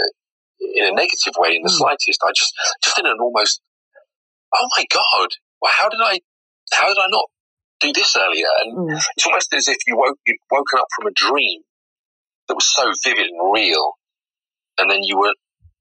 in 0.60 0.86
a 0.86 0.91
negative 0.91 1.34
way 1.38 1.56
in 1.56 1.63
the 1.63 1.69
mm. 1.69 1.78
slightest. 1.78 2.22
I 2.24 2.32
just 2.36 2.54
just 2.84 3.00
in 3.00 3.06
an 3.06 3.17
almost. 3.19 3.62
Oh 4.54 4.67
my 4.78 4.86
god! 4.91 5.30
Well, 5.62 5.72
how 5.76 5.89
did 5.89 6.00
I 6.04 6.19
how 6.74 6.88
did 6.88 6.98
I 6.98 7.08
not 7.10 7.26
do 7.80 7.93
this 7.93 8.15
earlier? 8.17 8.50
And 8.62 8.89
mm. 8.89 9.02
it's 9.15 9.26
almost 9.26 9.54
as 9.54 9.67
if 9.67 9.78
you 9.88 9.98
woke 9.98 10.17
you'd 10.26 10.38
woken 10.52 10.80
up 10.80 10.88
from 10.95 11.08
a 11.08 11.13
dream 11.13 11.62
that 12.48 12.56
was 12.56 12.67
so 12.67 12.91
vivid 13.06 13.28
and 13.28 13.54
real, 13.54 13.93
and 14.78 14.89
then 14.89 15.04
you 15.04 15.17
were 15.17 15.34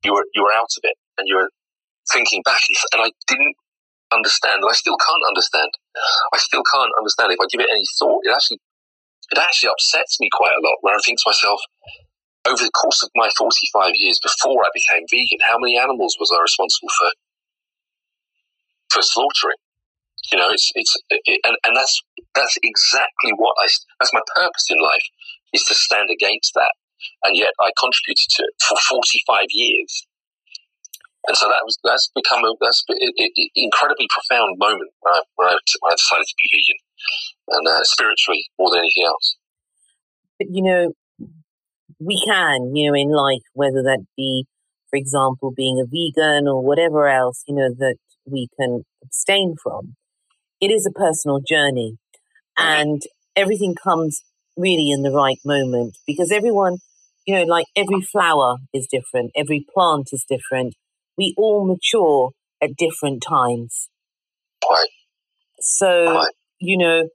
you 0.04 0.14
were 0.14 0.24
you 0.34 0.42
were 0.42 0.52
out 0.52 0.70
of 0.76 0.82
it, 0.84 0.96
and 1.16 1.26
you 1.26 1.36
were 1.36 1.50
thinking 2.12 2.42
back, 2.44 2.60
and 2.92 3.02
I 3.02 3.10
didn't 3.26 3.56
understand, 4.12 4.62
and 4.62 4.70
I 4.70 4.74
still 4.74 4.96
can't 4.96 5.24
understand. 5.28 5.70
I 6.32 6.38
still 6.38 6.62
can't 6.72 6.92
understand 6.98 7.32
if 7.32 7.40
I 7.40 7.46
give 7.50 7.60
it 7.60 7.72
any 7.72 7.84
thought. 7.98 8.20
It 8.24 8.32
actually 8.32 8.60
it 9.30 9.38
actually 9.38 9.70
upsets 9.70 10.20
me 10.20 10.28
quite 10.32 10.56
a 10.56 10.64
lot 10.64 10.80
when 10.80 10.94
I 10.94 11.00
think 11.04 11.18
to 11.20 11.28
myself, 11.28 11.60
over 12.48 12.64
the 12.64 12.72
course 12.72 13.02
of 13.02 13.10
my 13.14 13.28
45 13.36 13.92
years 13.94 14.18
before 14.22 14.64
I 14.64 14.70
became 14.72 15.06
vegan, 15.10 15.38
how 15.44 15.58
many 15.58 15.78
animals 15.78 16.16
was 16.18 16.32
I 16.32 16.40
responsible 16.40 16.88
for 16.98 17.10
for 18.90 19.02
slaughtering? 19.02 19.60
You 20.32 20.38
know, 20.38 20.50
it's 20.50 20.72
it's 20.74 20.96
it, 21.10 21.40
and, 21.44 21.56
and 21.64 21.76
that's 21.76 22.02
that's 22.34 22.56
exactly 22.62 23.32
what 23.36 23.54
I 23.58 23.68
that's 24.00 24.12
my 24.12 24.24
purpose 24.34 24.68
in 24.70 24.78
life 24.82 25.04
is 25.52 25.64
to 25.64 25.74
stand 25.74 26.08
against 26.10 26.54
that, 26.54 26.72
and 27.24 27.36
yet 27.36 27.52
I 27.60 27.70
contributed 27.78 28.28
to 28.36 28.42
it 28.44 28.54
for 28.60 28.76
forty 28.88 29.20
five 29.26 29.48
years, 29.50 30.06
and 31.28 31.36
so 31.36 31.48
that 31.48 31.64
was 31.64 31.78
that's 31.84 32.10
become 32.14 32.44
a 32.44 32.52
that's 32.60 32.84
an 32.88 32.98
incredibly 33.54 34.08
profound 34.10 34.58
moment 34.58 34.90
when 35.00 35.14
I, 35.14 35.20
when 35.36 35.48
I, 35.48 35.56
when 35.80 35.92
I 35.92 35.96
decided 35.96 36.26
to 36.26 36.36
be 36.42 36.48
vegan, 36.52 36.80
and 37.48 37.68
uh, 37.68 37.84
spiritually 37.84 38.44
more 38.58 38.70
than 38.70 38.80
anything 38.80 39.04
else. 39.06 39.36
But 40.38 40.48
you 40.50 40.62
know, 40.62 40.92
we 42.00 42.20
can 42.24 42.74
you 42.74 42.90
know 42.90 42.96
in 42.96 43.10
life 43.10 43.42
whether 43.52 43.82
that 43.82 44.04
be, 44.16 44.46
for 44.90 44.96
example, 44.96 45.52
being 45.54 45.80
a 45.80 45.84
vegan 45.84 46.48
or 46.48 46.62
whatever 46.62 47.08
else 47.08 47.42
you 47.46 47.54
know 47.54 47.70
that 47.78 47.96
we 48.26 48.48
can 48.58 48.84
abstain 49.02 49.54
from 49.62 49.96
it 50.60 50.70
is 50.70 50.86
a 50.86 50.98
personal 50.98 51.40
journey 51.40 51.96
and 52.56 53.02
everything 53.36 53.74
comes 53.74 54.22
really 54.56 54.90
in 54.90 55.02
the 55.02 55.12
right 55.12 55.38
moment 55.44 55.96
because 56.06 56.32
everyone, 56.32 56.78
you 57.26 57.36
know, 57.36 57.44
like 57.44 57.66
every 57.76 58.00
flower 58.00 58.56
is 58.74 58.88
different, 58.90 59.30
every 59.36 59.64
plant 59.72 60.08
is 60.12 60.24
different. 60.28 60.74
We 61.16 61.34
all 61.36 61.64
mature 61.64 62.30
at 62.60 62.76
different 62.76 63.22
times. 63.26 63.88
Right. 64.68 64.88
So, 65.60 66.14
right. 66.14 66.32
you 66.58 66.76
know, 66.76 67.08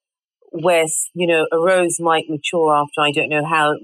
where, 0.52 0.86
you 1.14 1.28
know, 1.28 1.48
a 1.52 1.58
rose 1.58 1.98
might 2.00 2.26
mature 2.30 2.74
after 2.74 3.02
I 3.02 3.12
don't 3.12 3.30
know 3.30 3.46
how 3.46 3.76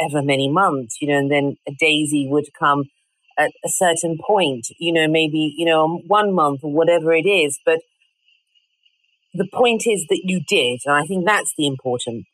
ever 0.00 0.22
many 0.22 0.48
months, 0.50 0.96
you 1.00 1.08
know, 1.08 1.18
and 1.18 1.30
then 1.30 1.56
a 1.68 1.72
daisy 1.78 2.26
would 2.28 2.46
come 2.58 2.84
at 3.38 3.50
a 3.64 3.68
certain 3.68 4.18
point, 4.24 4.66
you 4.78 4.92
know, 4.92 5.06
maybe, 5.08 5.54
you 5.56 5.66
know, 5.66 6.00
one 6.06 6.32
month 6.34 6.60
or 6.62 6.72
whatever 6.72 7.12
it 7.12 7.26
is. 7.26 7.58
But 7.64 7.80
the 9.34 9.48
point 9.52 9.82
is 9.86 10.06
that 10.08 10.22
you 10.24 10.40
did, 10.46 10.80
and 10.86 10.94
I 10.94 11.04
think 11.06 11.26
that's 11.26 11.52
the 11.56 11.66
important 11.66 12.26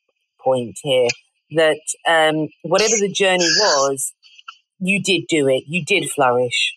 point 0.42 0.78
here. 0.82 1.08
That 1.54 1.80
um, 2.08 2.48
whatever 2.62 2.96
the 2.98 3.12
journey 3.12 3.44
was, 3.44 4.12
you 4.78 5.02
did 5.02 5.24
do 5.28 5.48
it. 5.48 5.64
You 5.66 5.84
did 5.84 6.10
flourish. 6.10 6.74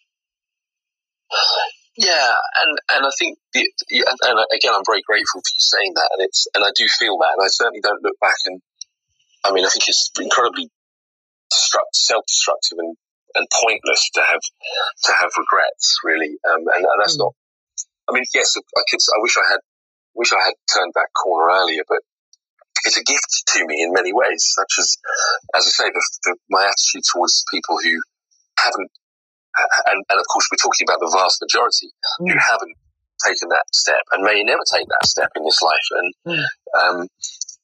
Yeah, 1.98 2.36
and 2.60 2.78
and 2.92 3.06
I 3.08 3.10
think 3.18 3.40
the, 3.54 3.64
and 3.88 4.40
again, 4.52 4.74
I'm 4.76 4.84
very 4.86 5.00
grateful 5.08 5.40
for 5.40 5.48
you 5.56 5.64
saying 5.64 5.94
that, 5.96 6.10
and 6.12 6.26
it's 6.28 6.46
and 6.54 6.66
I 6.66 6.68
do 6.76 6.86
feel 7.00 7.16
that, 7.20 7.40
and 7.40 7.46
I 7.46 7.48
certainly 7.48 7.80
don't 7.80 8.04
look 8.04 8.20
back 8.20 8.36
and 8.48 8.60
I 9.46 9.52
mean, 9.52 9.66
I 9.66 9.70
think 9.70 9.88
it's 9.88 10.10
incredibly 10.20 10.70
self-destructive 11.52 12.78
and, 12.78 12.96
and 13.36 13.48
pointless 13.54 14.10
to 14.16 14.22
have 14.22 14.44
to 15.06 15.12
have 15.14 15.32
regrets, 15.38 15.98
really, 16.04 16.38
um, 16.50 16.64
and, 16.74 16.84
and 16.86 17.00
that's 17.02 17.18
mm. 17.18 17.26
not. 17.28 17.34
I 18.10 18.14
mean, 18.14 18.24
yes, 18.34 18.56
I 18.56 18.82
could. 18.90 19.02
I 19.02 19.20
wish 19.22 19.38
I 19.38 19.48
had 19.50 19.62
wish 20.16 20.32
I 20.32 20.42
had 20.42 20.56
turned 20.72 20.94
that 20.96 21.12
corner 21.14 21.52
earlier, 21.52 21.84
but 21.88 22.00
it's 22.86 22.98
a 22.98 23.04
gift 23.04 23.44
to 23.56 23.66
me 23.66 23.84
in 23.84 23.92
many 23.92 24.14
ways, 24.14 24.46
such 24.56 24.80
as, 24.80 24.98
as 25.56 25.66
I 25.68 25.72
say, 25.84 25.88
the, 25.90 26.04
the, 26.24 26.38
my 26.50 26.64
attitude 26.64 27.04
towards 27.12 27.44
people 27.52 27.78
who 27.82 28.00
haven't, 28.60 28.92
and, 29.90 30.00
and 30.10 30.20
of 30.20 30.26
course 30.32 30.48
we're 30.52 30.62
talking 30.62 30.86
about 30.88 31.02
the 31.02 31.12
vast 31.12 31.42
majority 31.42 31.90
mm. 32.22 32.32
who 32.32 32.38
haven't 32.38 32.76
taken 33.26 33.50
that 33.50 33.66
step 33.74 34.02
and 34.12 34.24
may 34.24 34.44
never 34.44 34.64
take 34.72 34.88
that 34.88 35.08
step 35.08 35.32
in 35.36 35.44
this 35.44 35.62
life. 35.62 35.88
And 35.92 36.10
mm. 36.28 36.46
um, 36.80 36.98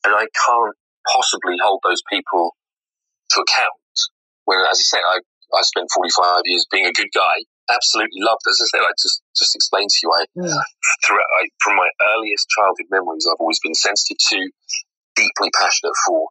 and 0.04 0.14
I 0.16 0.26
can't 0.26 0.76
possibly 1.08 1.56
hold 1.62 1.82
those 1.84 2.02
people 2.10 2.56
to 3.36 3.42
account 3.42 3.80
when, 4.46 4.60
as 4.68 4.80
I 4.80 4.98
say, 4.98 5.00
I 5.00 5.20
I 5.54 5.62
spent 5.64 5.92
45 5.94 6.42
years 6.46 6.66
being 6.72 6.86
a 6.86 6.96
good 6.96 7.12
guy. 7.14 7.44
Absolutely 7.70 8.24
loved, 8.24 8.44
as 8.48 8.60
I 8.64 8.68
said, 8.72 8.84
I 8.84 8.92
just 8.96 9.22
just 9.36 9.56
explained 9.56 9.90
to 9.92 10.00
you. 10.04 10.10
I, 10.12 10.24
yeah. 10.36 10.64
throughout, 11.06 11.32
I, 11.40 11.48
from 11.60 11.76
my 11.76 11.88
earliest 12.16 12.48
childhood 12.50 12.88
memories, 12.90 13.28
I've 13.28 13.40
always 13.40 13.60
been 13.60 13.76
sensitive 13.76 14.18
to, 14.32 14.40
deeply 15.16 15.52
passionate 15.60 15.96
for 16.08 16.28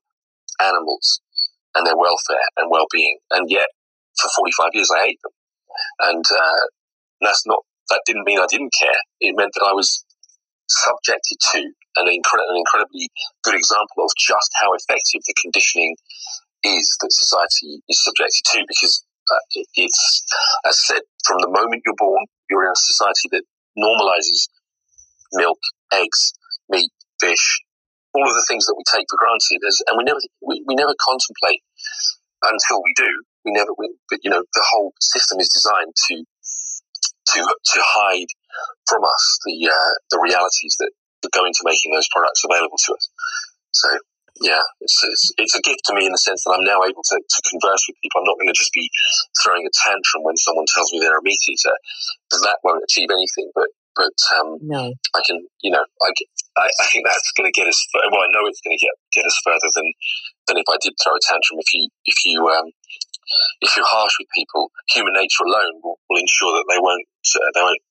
animals 0.61 1.21
and 1.75 1.87
their 1.87 1.97
welfare 1.97 2.49
and 2.57 2.71
well-being. 2.71 3.19
And 3.31 3.51
yet, 3.51 3.69
for 4.21 4.29
45 4.37 4.71
years, 4.73 4.91
I 4.91 5.05
hate 5.05 5.21
them. 5.23 5.33
And 6.01 6.25
uh, 6.25 6.65
that's 7.21 7.45
not 7.47 7.61
that 7.91 8.03
didn't 8.07 8.25
mean 8.25 8.39
I 8.39 8.47
didn't 8.49 8.73
care. 8.73 9.01
It 9.21 9.37
meant 9.37 9.53
that 9.55 9.67
I 9.67 9.73
was 9.73 10.05
subjected 10.69 11.39
to 11.53 11.59
an, 11.97 12.07
incre- 12.07 12.47
an 12.47 12.57
incredibly 12.57 13.11
good 13.43 13.55
example 13.55 14.07
of 14.07 14.11
just 14.17 14.51
how 14.61 14.73
effective 14.73 15.23
the 15.27 15.35
conditioning 15.43 15.97
is 16.64 16.96
that 17.01 17.12
society 17.12 17.83
is 17.88 18.05
subjected 18.05 18.44
to 18.53 18.64
because 18.68 19.05
uh, 19.31 19.44
it's, 19.75 20.25
as 20.66 20.77
I 20.77 20.94
said, 20.94 21.03
from 21.25 21.38
the 21.40 21.49
moment 21.49 21.83
you're 21.87 21.99
born, 21.99 22.25
you're 22.51 22.64
in 22.64 22.73
a 22.73 22.77
society 22.77 23.29
that 23.33 23.44
normalizes 23.79 24.49
milk, 25.33 25.59
eggs, 25.92 26.35
meat, 26.68 26.90
fish, 27.20 27.62
all 28.14 28.27
of 28.27 28.35
the 28.35 28.44
things 28.49 28.66
that 28.66 28.75
we 28.77 28.83
take 28.90 29.07
for 29.09 29.16
granted. 29.16 29.62
As, 29.66 29.81
and 29.87 29.96
we 29.96 30.05
never, 30.05 30.20
we, 30.42 30.64
we 30.66 30.75
never 30.75 30.94
contemplate 30.99 31.62
until 32.42 32.83
we 32.83 32.92
do. 32.96 33.11
We 33.44 33.53
never, 33.53 33.70
we, 33.79 33.94
but 34.11 34.18
you 34.23 34.31
know, 34.31 34.42
the 34.42 34.66
whole 34.66 34.92
system 35.01 35.38
is 35.38 35.49
designed 35.49 35.94
to, 36.09 36.14
to, 36.18 37.40
to 37.40 37.79
hide 37.81 38.29
from 38.88 39.05
us 39.05 39.38
the, 39.46 39.70
uh, 39.70 39.92
the 40.11 40.20
realities 40.23 40.77
that, 40.81 40.90
go 41.37 41.44
into 41.44 41.61
making 41.64 41.92
those 41.92 42.09
products 42.16 42.42
available 42.49 42.79
to 42.81 42.94
us. 42.94 43.11
So 43.73 43.88
yeah, 44.40 44.64
it's, 44.81 44.96
it's, 45.05 45.24
it's, 45.37 45.55
a 45.55 45.61
gift 45.61 45.85
to 45.85 45.94
me 45.94 46.09
in 46.09 46.12
the 46.12 46.22
sense 46.22 46.44
that 46.44 46.57
I'm 46.57 46.64
now 46.64 46.81
able 46.81 47.05
to, 47.05 47.16
to 47.20 47.40
converse 47.44 47.85
with 47.85 48.00
people. 48.00 48.24
I'm 48.24 48.29
not 48.29 48.40
going 48.40 48.48
to 48.48 48.57
just 48.57 48.72
be 48.72 48.88
throwing 49.44 49.68
a 49.68 49.72
tantrum 49.85 50.24
when 50.24 50.37
someone 50.40 50.64
tells 50.64 50.88
me 50.92 51.00
they're 51.00 51.20
a 51.20 51.22
meat 51.22 51.40
eater. 51.44 51.76
That 52.33 52.57
won't 52.64 52.85
achieve 52.85 53.12
anything. 53.12 53.53
But 53.53 53.68
but 53.92 54.16
um, 54.40 54.57
no. 54.62 54.94
I 55.12 55.20
can, 55.26 55.44
you 55.61 55.70
know, 55.70 55.85
I, 55.85 56.09
I, 56.57 56.66
I 56.72 56.87
think 56.88 57.05
that's 57.05 57.33
going 57.37 57.53
to 57.53 57.55
get 57.55 57.68
us. 57.68 57.76
Well, 57.92 58.24
I 58.24 58.33
know 58.33 58.48
it's 58.48 58.64
going 58.64 58.76
to 58.76 58.81
get 58.81 58.96
get 59.12 59.29
us 59.29 59.37
further 59.44 59.68
than 59.76 59.92
than 60.48 60.57
if 60.57 60.68
I 60.72 60.81
did 60.81 60.96
throw 60.96 61.12
a 61.12 61.20
tantrum. 61.20 61.61
If 61.61 61.74
you 61.74 61.88
if 62.07 62.24
you 62.24 62.40
um, 62.48 62.72
if 63.61 63.76
you're 63.76 63.92
harsh 63.92 64.16
with 64.18 64.29
people, 64.33 64.72
human 64.88 65.12
nature 65.12 65.44
alone 65.44 65.85
will, 65.85 66.00
will 66.09 66.20
ensure 66.20 66.57
that 66.57 66.66
they 66.72 66.81
won't 66.81 67.07
uh, 67.37 67.50
they 67.55 67.61
won't 67.61 67.83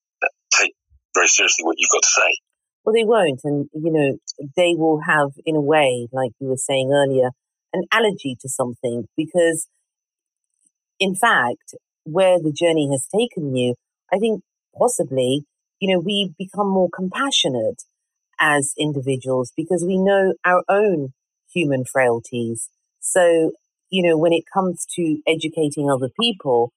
take 0.57 0.73
very 1.13 1.27
seriously 1.27 1.62
what 1.62 1.77
you've 1.77 1.93
got 1.93 2.01
to 2.01 2.15
say. 2.25 2.31
Well, 2.89 2.93
they 2.95 3.04
won't. 3.06 3.41
And, 3.43 3.69
you 3.71 3.91
know, 3.91 4.17
they 4.58 4.73
will 4.75 5.02
have, 5.02 5.34
in 5.45 5.56
a 5.56 5.62
way, 5.62 6.08
like 6.12 6.32
you 6.39 6.47
were 6.47 6.58
saying 6.58 6.91
earlier, 6.91 7.30
an 7.71 7.84
allergy 7.91 8.36
to 8.41 8.49
something 8.49 9.08
because, 9.15 9.67
in 10.99 11.15
fact, 11.15 11.75
where 12.04 12.39
the 12.39 12.52
journey 12.52 12.89
has 12.91 13.08
taken 13.13 13.56
you, 13.56 13.75
I 14.12 14.17
think 14.17 14.41
possibly, 14.78 15.45
you 15.80 15.93
know, 15.93 15.99
we 15.99 16.34
become 16.38 16.69
more 16.69 16.89
compassionate 16.93 17.84
as 18.39 18.73
individuals 18.78 19.54
because 19.56 19.86
we 19.86 19.97
know 19.97 20.34
our 20.45 20.63
own 20.69 21.13
human 21.54 21.86
frailties. 21.86 22.69
So, 22.99 23.52
you 23.89 24.08
know, 24.08 24.17
when 24.17 24.34
it 24.34 24.45
comes 24.54 24.86
to 24.95 25.19
educating 25.28 25.89
other 25.91 26.10
people 26.19 26.71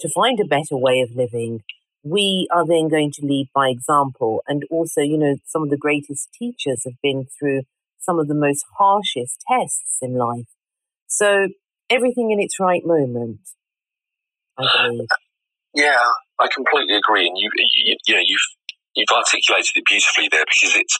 to 0.00 0.08
find 0.10 0.40
a 0.40 0.46
better 0.46 0.76
way 0.76 1.00
of 1.02 1.16
living, 1.16 1.62
we 2.06 2.46
are 2.54 2.64
then 2.64 2.88
going 2.88 3.10
to 3.12 3.26
lead 3.26 3.48
by 3.52 3.68
example. 3.68 4.42
And 4.46 4.62
also, 4.70 5.00
you 5.00 5.18
know, 5.18 5.36
some 5.44 5.62
of 5.62 5.70
the 5.70 5.76
greatest 5.76 6.28
teachers 6.38 6.82
have 6.84 6.94
been 7.02 7.26
through 7.38 7.62
some 7.98 8.18
of 8.18 8.28
the 8.28 8.34
most 8.34 8.64
harshest 8.78 9.42
tests 9.50 9.98
in 10.00 10.14
life. 10.14 10.46
So 11.08 11.48
everything 11.90 12.30
in 12.30 12.38
its 12.40 12.60
right 12.60 12.82
moment, 12.84 13.40
I 14.56 14.66
believe. 14.86 15.08
Yeah, 15.74 15.98
I 16.38 16.48
completely 16.54 16.96
agree. 16.96 17.26
And 17.26 17.36
you, 17.36 17.50
you, 17.56 17.96
you 18.06 18.14
know, 18.14 18.22
you've 18.24 18.48
you've 18.94 19.12
articulated 19.12 19.76
it 19.76 19.84
beautifully 19.84 20.28
there 20.30 20.46
because 20.46 20.72
it's 20.78 20.96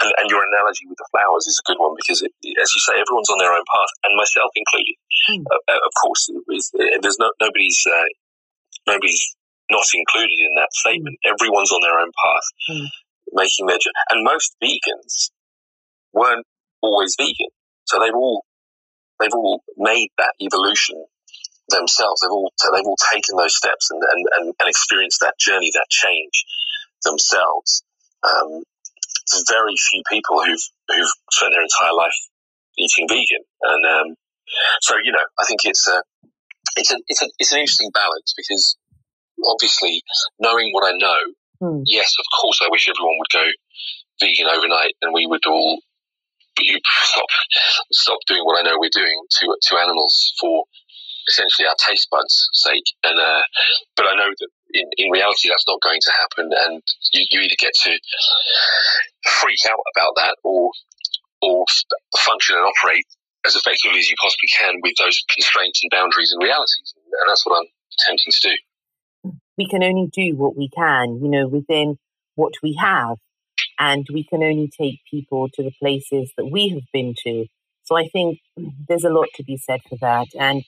and, 0.00 0.12
and, 0.16 0.30
your 0.30 0.40
analogy 0.40 0.88
with 0.88 0.96
the 0.96 1.08
flowers 1.12 1.44
is 1.44 1.60
a 1.60 1.66
good 1.68 1.76
one 1.76 1.92
because 1.92 2.22
it, 2.24 2.32
as 2.56 2.72
you 2.72 2.80
say 2.80 2.96
everyone's 2.96 3.28
on 3.28 3.36
their 3.36 3.52
own 3.52 3.66
path 3.68 3.92
and 4.08 4.16
myself 4.16 4.48
included 4.56 4.96
mm. 5.28 5.44
uh, 5.44 5.76
of 5.76 5.92
course 6.00 6.24
there's 6.48 7.20
no 7.20 7.28
nobody's 7.36 7.84
uh, 7.84 8.08
nobody's 8.88 9.36
not 9.70 9.86
included 9.94 10.38
in 10.38 10.54
that 10.56 10.72
statement. 10.72 11.16
Mm. 11.24 11.32
Everyone's 11.32 11.72
on 11.72 11.82
their 11.82 11.98
own 11.98 12.12
path, 12.12 12.46
mm. 12.70 12.88
making 13.32 13.66
their 13.66 13.78
journey. 13.78 14.04
And 14.10 14.24
most 14.24 14.56
vegans 14.62 15.30
weren't 16.12 16.46
always 16.82 17.14
vegan, 17.18 17.52
so 17.84 17.98
they've 17.98 18.14
all 18.14 18.44
they've 19.20 19.34
all 19.34 19.62
made 19.76 20.08
that 20.18 20.34
evolution 20.40 21.04
themselves. 21.68 22.20
They've 22.20 22.32
all 22.32 22.52
they've 22.72 22.86
all 22.86 23.02
taken 23.12 23.36
those 23.36 23.56
steps 23.56 23.90
and 23.90 24.02
and, 24.02 24.26
and, 24.36 24.54
and 24.58 24.68
experienced 24.68 25.20
that 25.20 25.38
journey, 25.38 25.70
that 25.74 25.86
change 25.90 26.44
themselves. 27.04 27.82
Um, 28.22 28.62
there's 29.30 29.44
very 29.48 29.74
few 29.76 30.02
people 30.10 30.42
who've 30.42 30.66
who've 30.88 31.14
spent 31.30 31.52
their 31.52 31.62
entire 31.62 31.94
life 31.94 32.16
eating 32.78 33.06
vegan, 33.08 33.44
and 33.62 33.82
um, 33.86 34.16
so 34.80 34.96
you 35.02 35.12
know, 35.12 35.26
I 35.38 35.44
think 35.44 35.60
it's 35.64 35.86
a 35.88 36.02
it's 36.76 36.92
a 36.92 36.96
it's 37.06 37.22
a 37.22 37.28
it's 37.38 37.52
an 37.52 37.60
interesting 37.60 37.90
balance 37.92 38.32
because 38.36 38.76
obviously, 39.44 40.02
knowing 40.38 40.70
what 40.72 40.86
I 40.86 40.96
know, 40.96 41.20
mm. 41.62 41.82
yes, 41.86 42.12
of 42.18 42.26
course, 42.40 42.60
I 42.62 42.68
wish 42.70 42.88
everyone 42.88 43.18
would 43.18 43.32
go 43.32 43.46
vegan 44.20 44.48
overnight 44.50 44.94
and 45.02 45.14
we 45.14 45.26
would 45.26 45.46
all 45.46 45.80
stop 47.04 47.30
stop 47.92 48.18
doing 48.26 48.42
what 48.44 48.58
I 48.58 48.62
know 48.62 48.76
we're 48.78 48.90
doing 48.92 49.14
to 49.40 49.56
to 49.70 49.78
animals 49.78 50.34
for 50.40 50.64
essentially 51.28 51.68
our 51.68 51.76
taste 51.78 52.08
buds' 52.10 52.48
sake. 52.52 52.88
And 53.04 53.18
uh, 53.18 53.42
but 53.96 54.06
I 54.06 54.14
know 54.16 54.30
that 54.30 54.50
in, 54.74 54.88
in 54.96 55.10
reality 55.10 55.48
that's 55.48 55.68
not 55.68 55.80
going 55.82 56.00
to 56.02 56.12
happen, 56.12 56.50
and 56.50 56.82
you, 57.12 57.24
you 57.30 57.40
either 57.40 57.60
get 57.60 57.72
to 57.84 57.92
freak 59.40 59.60
out 59.68 59.80
about 59.94 60.12
that 60.16 60.36
or 60.42 60.70
or 61.42 61.64
function 62.18 62.56
and 62.56 62.66
operate 62.66 63.06
as 63.46 63.54
effectively 63.54 64.00
as 64.00 64.10
you 64.10 64.16
possibly 64.20 64.50
can 64.50 64.74
with 64.82 64.94
those 64.98 65.22
constraints 65.32 65.80
and 65.82 65.90
boundaries 65.94 66.34
and 66.34 66.42
realities. 66.42 66.94
And 66.96 67.30
that's 67.30 67.46
what 67.46 67.60
I'm 67.60 67.70
attempting 67.94 68.32
to 68.32 68.48
do 68.50 68.56
we 69.58 69.68
can 69.68 69.82
only 69.82 70.08
do 70.12 70.36
what 70.36 70.56
we 70.56 70.68
can, 70.68 71.20
you 71.22 71.28
know, 71.28 71.48
within 71.48 71.98
what 72.36 72.54
we 72.62 72.78
have. 72.80 73.16
And 73.78 74.06
we 74.12 74.24
can 74.24 74.42
only 74.42 74.70
take 74.80 75.00
people 75.10 75.48
to 75.54 75.62
the 75.62 75.72
places 75.80 76.32
that 76.36 76.46
we 76.46 76.68
have 76.70 76.84
been 76.92 77.14
to. 77.24 77.46
So 77.84 77.96
I 77.96 78.08
think 78.08 78.38
there's 78.88 79.04
a 79.04 79.10
lot 79.10 79.28
to 79.34 79.44
be 79.44 79.56
said 79.56 79.80
for 79.88 79.98
that. 80.00 80.28
And 80.38 80.64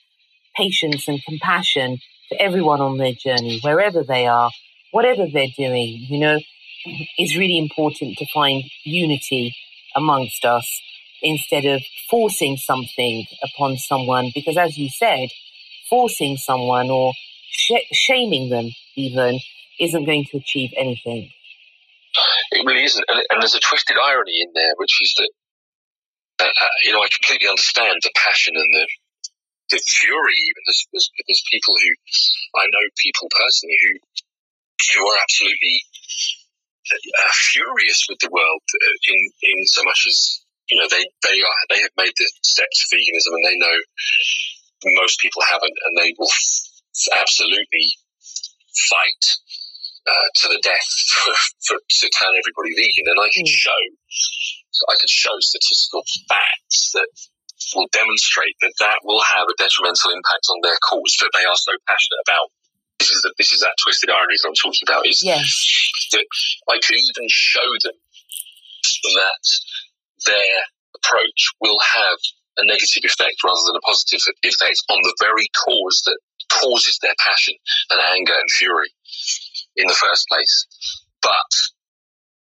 patience 0.55 1.07
and 1.07 1.23
compassion 1.23 1.99
for 2.29 2.37
everyone 2.39 2.81
on 2.81 2.97
their 2.97 3.13
journey, 3.13 3.59
wherever 3.63 4.03
they 4.03 4.27
are, 4.27 4.49
whatever 4.91 5.25
they're 5.31 5.47
doing, 5.57 6.05
you 6.09 6.19
know, 6.19 6.39
is 7.17 7.37
really 7.37 7.57
important 7.57 8.17
to 8.17 8.25
find 8.33 8.63
unity 8.83 9.55
amongst 9.95 10.45
us 10.45 10.81
instead 11.21 11.65
of 11.65 11.81
forcing 12.09 12.57
something 12.57 13.25
upon 13.43 13.77
someone. 13.77 14.31
Because 14.33 14.57
as 14.57 14.77
you 14.77 14.89
said, 14.89 15.29
forcing 15.89 16.37
someone 16.37 16.89
or 16.89 17.13
sh- 17.49 17.87
shaming 17.91 18.49
them 18.49 18.71
even 18.95 19.39
isn't 19.79 20.05
going 20.05 20.25
to 20.31 20.37
achieve 20.37 20.71
anything. 20.77 21.29
It 22.51 22.65
really 22.65 22.83
isn't, 22.83 23.05
and, 23.07 23.23
and 23.31 23.41
there's 23.41 23.55
a 23.55 23.63
twisted 23.63 23.97
irony 23.97 24.41
in 24.41 24.51
there, 24.53 24.73
which 24.77 25.01
is 25.01 25.13
that 25.17 25.31
uh, 26.41 26.51
uh, 26.51 26.75
you 26.83 26.91
know 26.91 26.99
I 26.99 27.07
completely 27.07 27.47
understand 27.47 27.99
the 28.03 28.11
passion 28.15 28.53
and 28.55 28.69
the 28.73 28.87
the 29.71 29.79
fury. 29.87 30.35
Even 30.35 30.61
there's, 30.67 30.83
there's, 30.91 31.09
there's 31.27 31.43
people 31.51 31.73
who 31.73 31.91
I 32.59 32.65
know 32.67 32.85
people 32.99 33.27
personally 33.31 33.79
who 33.79 33.93
who 34.91 35.07
are 35.07 35.17
absolutely 35.23 35.77
uh, 36.91 37.31
furious 37.31 38.05
with 38.09 38.19
the 38.19 38.29
world 38.31 38.63
uh, 38.75 38.97
in 39.07 39.19
in 39.43 39.57
so 39.65 39.83
much 39.83 40.03
as 40.07 40.43
you 40.69 40.77
know 40.77 40.87
they 40.91 41.05
they 41.23 41.39
are 41.39 41.59
they 41.69 41.79
have 41.79 41.95
made 41.95 42.13
the 42.17 42.29
steps 42.43 42.83
of 42.83 42.91
veganism 42.91 43.35
and 43.39 43.45
they 43.45 43.57
know 43.57 43.77
most 44.99 45.19
people 45.19 45.41
haven't 45.47 45.77
and 45.85 45.97
they 45.97 46.13
will 46.17 46.31
absolutely 47.15 47.87
fight 48.89 49.23
uh, 50.07 50.27
to 50.41 50.45
the 50.49 50.61
death 50.63 50.89
for, 51.13 51.33
for, 51.67 51.77
to 51.77 52.05
turn 52.09 52.33
everybody 52.33 52.73
vegan, 52.73 53.11
and 53.11 53.19
I 53.21 53.29
can 53.33 53.45
mm. 53.45 53.53
show 53.53 53.81
I 54.89 54.95
can 54.97 55.11
show 55.11 55.35
statistical 55.39 56.01
facts 56.25 56.95
that 56.95 57.09
will 57.75 57.91
demonstrate 57.91 58.55
that 58.61 58.73
that 58.79 58.99
will 59.03 59.21
have 59.21 59.45
a 59.45 59.55
detrimental 59.59 60.11
impact 60.15 60.47
on 60.49 60.59
their 60.63 60.79
cause 60.81 61.15
that 61.21 61.29
they 61.37 61.45
are 61.45 61.59
so 61.59 61.75
passionate 61.85 62.23
about. 62.25 62.49
This 62.97 63.11
is 63.11 63.21
the, 63.21 63.33
this 63.37 63.53
is 63.53 63.61
that 63.61 63.75
twisted 63.81 64.09
irony 64.09 64.37
that 64.41 64.47
I'm 64.49 64.57
talking 64.57 64.85
about. 64.87 65.05
Is 65.05 65.21
yes. 65.21 65.45
that 66.13 66.25
I 66.69 66.79
could 66.81 66.97
even 66.97 67.27
show 67.29 67.67
them 67.85 67.97
that 69.21 69.45
their 70.25 70.57
approach 70.97 71.41
will 71.61 71.79
have 71.81 72.17
a 72.57 72.65
negative 72.65 73.05
effect 73.05 73.41
rather 73.41 73.63
than 73.65 73.79
a 73.79 73.85
positive 73.85 74.21
effect 74.43 74.79
on 74.89 74.99
the 75.01 75.15
very 75.21 75.47
cause 75.65 76.03
that 76.05 76.19
causes 76.51 76.99
their 77.01 77.15
passion 77.19 77.55
and 77.89 78.01
anger 78.17 78.33
and 78.33 78.51
fury 78.51 78.91
in 79.75 79.87
the 79.87 79.93
first 79.93 80.27
place. 80.27 80.65
But 81.21 81.51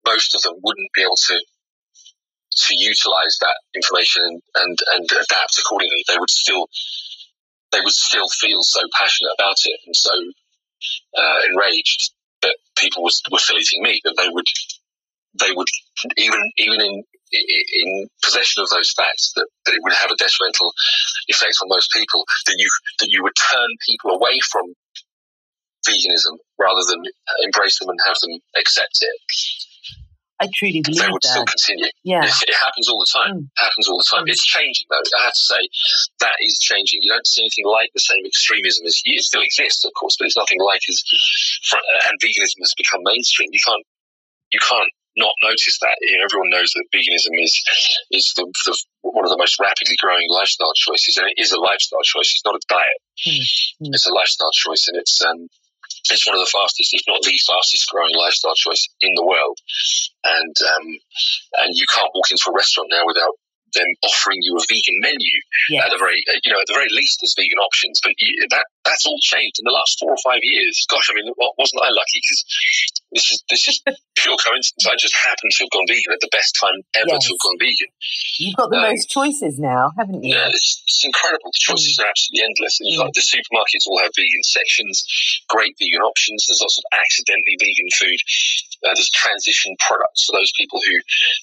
most 0.06 0.34
of 0.34 0.42
them 0.42 0.60
wouldn't 0.62 0.92
be 0.94 1.02
able 1.02 1.16
to 1.28 1.40
to 2.54 2.74
utilize 2.76 3.38
that 3.40 3.56
information 3.74 4.22
and, 4.24 4.42
and, 4.56 4.78
and 4.92 5.04
adapt 5.10 5.58
accordingly. 5.58 6.04
They 6.06 6.18
would 6.18 6.30
still 6.30 6.66
they 7.72 7.80
would 7.80 7.92
still 7.92 8.28
feel 8.28 8.58
so 8.60 8.80
passionate 8.94 9.32
about 9.38 9.56
it 9.64 9.80
and 9.86 9.96
so 9.96 10.12
uh, 11.16 11.38
enraged 11.50 12.12
that 12.42 12.56
people 12.76 13.02
was, 13.02 13.22
were 13.30 13.38
filleting 13.38 13.80
meat 13.80 14.02
that 14.04 14.16
they 14.18 14.28
would 14.28 14.46
they 15.40 15.52
would 15.54 15.68
even 16.18 16.40
even 16.58 16.80
in 16.80 17.02
in 17.32 18.08
possession 18.22 18.62
of 18.62 18.68
those 18.70 18.92
facts 18.92 19.32
that, 19.34 19.46
that 19.66 19.74
it 19.74 19.80
would 19.82 19.94
have 19.94 20.10
a 20.10 20.16
detrimental 20.16 20.72
effect 21.28 21.56
on 21.62 21.68
most 21.68 21.90
people 21.92 22.24
that 22.46 22.56
you 22.58 22.68
that 23.00 23.08
you 23.10 23.22
would 23.22 23.36
turn 23.36 23.68
people 23.88 24.12
away 24.12 24.38
from 24.50 24.74
veganism 25.88 26.38
rather 26.58 26.82
than 26.88 27.02
embrace 27.42 27.78
them 27.78 27.88
and 27.88 27.98
have 28.06 28.16
them 28.22 28.38
accept 28.56 28.98
it. 29.00 29.16
I 30.42 30.50
truly 30.58 30.82
believe 30.82 30.98
that 30.98 31.06
they 31.06 31.12
would 31.12 31.22
that. 31.22 31.38
still 31.38 31.46
continue. 31.46 31.86
Yeah. 32.02 32.26
It, 32.26 32.34
it 32.50 32.58
happens 32.58 32.90
all 32.90 32.98
the 32.98 33.12
time. 33.14 33.46
Mm. 33.46 33.46
It 33.46 33.62
happens 33.62 33.86
all 33.86 33.98
the 33.98 34.10
time. 34.10 34.26
Mm. 34.26 34.34
It's 34.34 34.42
changing 34.42 34.90
though. 34.90 35.06
I 35.22 35.30
have 35.30 35.38
to 35.38 35.46
say 35.54 35.62
that 36.18 36.34
is 36.42 36.58
changing. 36.58 36.98
You 37.02 37.14
don't 37.14 37.26
see 37.26 37.46
anything 37.46 37.66
like 37.70 37.94
the 37.94 38.02
same 38.02 38.26
extremism 38.26 38.86
as 38.86 38.98
it 39.06 39.22
still 39.22 39.42
exists, 39.42 39.86
of 39.86 39.94
course, 39.94 40.18
but 40.18 40.26
it's 40.26 40.36
nothing 40.36 40.58
like 40.58 40.82
as 40.90 40.98
and 42.10 42.18
veganism 42.18 42.58
has 42.58 42.74
become 42.74 43.06
mainstream. 43.06 43.50
You 43.54 43.62
can't 43.62 43.86
you 44.50 44.58
can't 44.58 44.90
not 45.16 45.32
notice 45.42 45.78
that. 45.80 45.96
You 46.00 46.18
know, 46.18 46.24
everyone 46.24 46.50
knows 46.50 46.72
that 46.72 46.88
veganism 46.94 47.36
is 47.42 47.54
is 48.10 48.32
the, 48.36 48.46
the, 48.64 48.74
one 49.02 49.24
of 49.24 49.30
the 49.30 49.40
most 49.40 49.60
rapidly 49.60 49.96
growing 50.00 50.28
lifestyle 50.30 50.72
choices, 50.74 51.16
and 51.16 51.28
it 51.28 51.40
is 51.40 51.52
a 51.52 51.60
lifestyle 51.60 52.04
choice. 52.04 52.32
It's 52.32 52.44
not 52.44 52.56
a 52.56 52.64
diet. 52.68 53.00
Mm. 53.28 53.88
Mm. 53.88 53.92
It's 53.92 54.06
a 54.06 54.14
lifestyle 54.14 54.52
choice, 54.52 54.88
and 54.88 54.96
it's 54.96 55.20
um, 55.20 55.48
it's 56.10 56.26
one 56.26 56.36
of 56.36 56.42
the 56.42 56.52
fastest, 56.52 56.94
if 56.94 57.04
not 57.06 57.22
the 57.22 57.36
fastest 57.36 57.88
growing 57.90 58.16
lifestyle 58.16 58.56
choice 58.56 58.88
in 59.00 59.12
the 59.14 59.26
world. 59.26 59.58
And 60.24 60.56
um, 60.76 60.86
and 61.64 61.70
you 61.76 61.86
can't 61.92 62.10
walk 62.14 62.30
into 62.30 62.50
a 62.50 62.56
restaurant 62.56 62.88
now 62.90 63.04
without 63.06 63.36
them 63.74 63.88
offering 64.04 64.38
you 64.42 64.56
a 64.56 64.64
vegan 64.68 65.00
menu 65.00 65.32
at 65.80 65.88
the 65.88 65.96
very 65.96 66.20
you 66.44 66.52
know 66.52 66.60
at 66.60 66.68
the 66.68 66.76
very 66.76 66.92
least 66.92 67.18
there's 67.20 67.34
vegan 67.36 67.56
options 67.56 68.00
but 68.04 68.12
that 68.52 68.66
that's 68.92 69.08
all 69.08 69.16
changed 69.24 69.56
in 69.56 69.64
the 69.64 69.72
last 69.72 69.96
four 69.96 70.12
or 70.12 70.20
five 70.20 70.44
years 70.44 70.84
gosh 70.92 71.08
i 71.08 71.14
mean 71.16 71.32
wasn't 71.56 71.80
i 71.80 71.88
lucky 71.88 72.20
because 72.20 72.44
this 73.12 73.26
is 73.32 73.38
this 73.48 73.64
is 73.68 73.80
pure 74.16 74.36
coincidence 74.36 74.84
i 74.84 74.92
just 75.00 75.16
happened 75.16 75.52
to 75.56 75.64
have 75.64 75.72
gone 75.72 75.88
vegan 75.88 76.12
at 76.12 76.20
the 76.20 76.28
best 76.32 76.52
time 76.60 76.76
ever 77.00 77.16
Yes. 77.16 77.24
to 77.24 77.32
have 77.32 77.42
gone 77.42 77.58
vegan 77.58 77.88
You've 78.40 78.56
got 78.56 78.68
the 78.72 78.80
Um, 78.80 78.88
most 78.92 79.08
choices 79.12 79.60
now, 79.60 79.92
haven't 79.96 80.24
you? 80.24 80.32
yeah, 80.34 80.48
it's, 80.48 80.80
it's 80.88 81.04
incredible. 81.04 81.52
The 81.52 81.60
choices 81.62 82.00
are 82.00 82.08
absolutely 82.08 82.42
endless. 82.48 82.80
And 82.80 82.88
you've 82.90 83.04
got 83.04 83.12
the 83.12 83.20
supermarkets 83.22 83.84
all 83.86 84.00
have 84.00 84.10
vegan 84.16 84.42
sections, 84.42 85.04
great 85.52 85.76
vegan 85.78 86.00
options. 86.00 86.48
There's 86.48 86.64
lots 86.64 86.80
of 86.80 86.84
accidentally 86.96 87.54
vegan 87.60 87.90
food. 87.92 88.18
Uh, 88.82 88.96
there's 88.96 89.12
transition 89.12 89.76
products 89.78 90.24
for 90.26 90.32
those 90.34 90.50
people 90.58 90.80
who, 90.80 90.96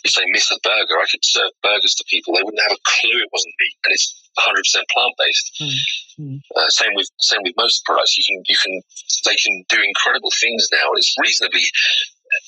if 0.04 0.18
they 0.18 0.26
miss 0.34 0.50
a 0.52 0.58
burger, 0.66 0.98
I 1.00 1.08
could 1.08 1.24
serve 1.24 1.54
burgers 1.62 1.94
to 2.02 2.04
people. 2.10 2.34
They 2.36 2.44
wouldn't 2.44 2.66
have 2.66 2.76
a 2.76 2.82
clue 2.84 3.22
it 3.22 3.30
wasn't 3.32 3.54
meat, 3.62 3.78
and 3.86 3.94
it's 3.94 4.10
100% 4.38 4.54
plant 4.92 5.14
based. 5.18 5.48
Mm, 5.62 5.80
mm. 6.20 6.40
Uh, 6.56 6.70
same 6.70 6.94
with 6.96 7.10
same 7.20 7.42
with 7.44 7.54
most 7.58 7.84
products. 7.86 8.18
You 8.18 8.24
can 8.28 8.44
you 8.48 8.56
can 8.62 8.82
they 9.26 9.36
can 9.36 9.64
do 9.70 9.82
incredible 9.82 10.32
things 10.40 10.68
now, 10.72 10.92
it's 10.96 11.16
reasonably 11.20 11.66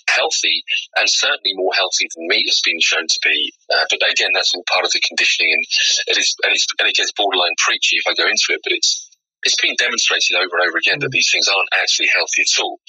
healthy 0.07 0.63
and 0.95 1.09
certainly 1.09 1.53
more 1.55 1.73
healthy 1.73 2.05
than 2.15 2.27
meat 2.27 2.45
has 2.47 2.61
been 2.63 2.79
shown 2.79 3.07
to 3.07 3.19
be. 3.23 3.53
Uh, 3.73 3.85
but 3.89 3.99
again, 4.11 4.29
that's 4.33 4.53
all 4.53 4.63
part 4.71 4.85
of 4.85 4.91
the 4.91 5.01
conditioning, 5.07 5.51
and 5.53 5.65
it 6.07 6.17
is 6.17 6.35
and, 6.43 6.53
it's, 6.53 6.67
and 6.79 6.87
it 6.87 6.95
gets 6.95 7.11
borderline 7.13 7.55
preachy 7.57 7.97
if 7.97 8.05
I 8.07 8.13
go 8.13 8.27
into 8.27 8.53
it. 8.53 8.61
But 8.63 8.73
it's 8.73 9.09
it's 9.43 9.59
been 9.59 9.75
demonstrated 9.77 10.37
over 10.37 10.57
and 10.57 10.69
over 10.69 10.77
again 10.77 10.99
that 10.99 11.09
these 11.09 11.29
things 11.31 11.47
aren't 11.47 11.69
actually 11.73 12.09
healthy 12.13 12.45
at 12.45 12.61
all. 12.61 12.79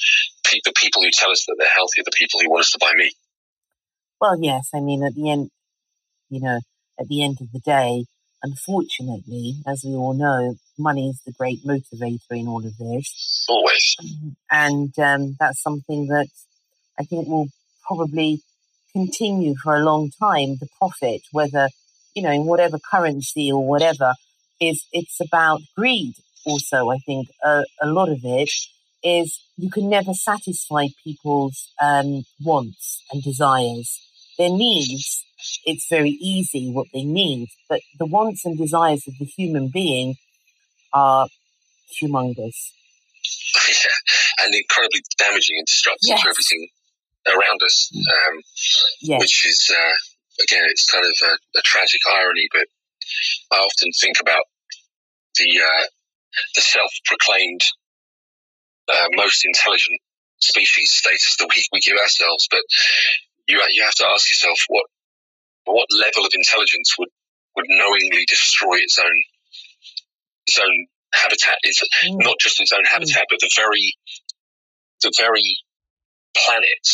Pe- 0.44 0.60
the 0.64 0.74
people 0.76 1.02
who 1.02 1.10
tell 1.12 1.30
us 1.30 1.44
that 1.46 1.56
they're 1.58 1.74
healthy 1.74 2.02
are 2.02 2.08
the 2.08 2.18
people 2.18 2.40
who 2.40 2.50
want 2.50 2.60
us 2.60 2.72
to 2.72 2.78
buy 2.78 2.92
meat. 2.96 3.14
Well, 4.20 4.36
yes. 4.40 4.68
I 4.74 4.80
mean, 4.80 5.02
at 5.02 5.14
the 5.14 5.30
end, 5.30 5.48
you 6.28 6.40
know, 6.40 6.60
at 7.00 7.08
the 7.08 7.24
end 7.24 7.38
of 7.40 7.50
the 7.52 7.60
day, 7.60 8.04
unfortunately, 8.42 9.56
as 9.66 9.82
we 9.84 9.92
all 9.92 10.14
know, 10.14 10.54
money 10.78 11.08
is 11.08 11.20
the 11.24 11.32
great 11.32 11.64
motivator 11.64 12.20
in 12.30 12.48
all 12.48 12.64
of 12.64 12.76
this. 12.78 13.46
Always. 13.48 13.96
And 14.50 14.96
um, 14.98 15.36
that's 15.38 15.62
something 15.62 16.06
that 16.08 16.28
I 16.98 17.04
think 17.04 17.28
will 17.28 17.48
probably 17.86 18.40
continue 18.92 19.54
for 19.62 19.74
a 19.74 19.84
long 19.84 20.10
time. 20.20 20.56
The 20.60 20.68
profit, 20.78 21.22
whether, 21.32 21.68
you 22.14 22.22
know, 22.22 22.30
in 22.30 22.44
whatever 22.44 22.78
currency 22.90 23.50
or 23.50 23.66
whatever, 23.66 24.14
is 24.60 24.84
it's 24.92 25.20
about 25.20 25.60
greed 25.76 26.14
also. 26.44 26.90
I 26.90 26.98
think 26.98 27.28
a, 27.44 27.64
a 27.80 27.86
lot 27.86 28.08
of 28.08 28.20
it 28.22 28.50
is 29.02 29.40
you 29.56 29.70
can 29.70 29.88
never 29.88 30.14
satisfy 30.14 30.86
people's 31.04 31.72
um, 31.80 32.22
wants 32.40 33.02
and 33.12 33.22
desires. 33.22 34.00
Their 34.38 34.50
needs, 34.50 35.24
it's 35.64 35.86
very 35.88 36.10
easy 36.10 36.70
what 36.70 36.86
they 36.92 37.04
need, 37.04 37.48
but 37.68 37.80
the 37.98 38.06
wants 38.06 38.44
and 38.44 38.56
desires 38.58 39.06
of 39.06 39.14
the 39.18 39.24
human 39.24 39.68
being 39.72 40.16
are 40.92 41.26
humongous. 42.00 42.70
yeah, 43.68 44.44
and 44.44 44.54
incredibly 44.54 45.02
damaging 45.18 45.56
and 45.58 45.66
destructive 45.66 46.08
Yes. 46.08 46.22
to 46.22 46.28
everything 46.28 46.68
around 47.28 47.60
us. 47.64 47.90
Um, 47.94 48.40
Yes. 49.00 49.20
which 49.20 49.46
is 49.46 49.70
uh, 49.72 49.94
again, 50.42 50.64
it's 50.68 50.86
kind 50.90 51.04
of 51.04 51.12
a, 51.28 51.58
a 51.58 51.62
tragic 51.62 52.00
irony. 52.08 52.48
But 52.52 52.66
I 53.50 53.56
often 53.60 53.90
think 54.00 54.20
about 54.20 54.44
the 55.38 55.60
uh, 55.60 55.84
the 56.54 56.60
self-proclaimed 56.62 57.60
uh, 58.92 59.08
most 59.14 59.44
intelligent 59.44 60.00
species 60.40 60.92
status 60.92 61.36
that 61.38 61.48
we, 61.54 61.62
we 61.72 61.80
give 61.80 61.96
ourselves. 61.98 62.48
But 62.50 62.62
you 63.48 63.60
you 63.70 63.82
have 63.82 63.94
to 63.94 64.06
ask 64.08 64.30
yourself 64.30 64.58
what 64.68 64.84
what 65.64 65.86
level 65.92 66.24
of 66.26 66.32
intelligence 66.34 66.94
would 66.98 67.08
would 67.56 67.66
knowingly 67.68 68.24
destroy 68.28 68.76
its 68.76 68.98
own 68.98 69.18
its 70.46 70.58
own 70.58 70.86
habitat. 71.14 71.58
It's 71.62 71.82
Mm. 72.04 72.24
not 72.24 72.36
just 72.40 72.60
its 72.60 72.72
own 72.72 72.84
habitat, 72.84 73.26
but 73.28 73.40
the 73.40 73.50
very 73.56 73.94
the 75.02 75.12
very 75.18 75.58
planet 76.36 76.86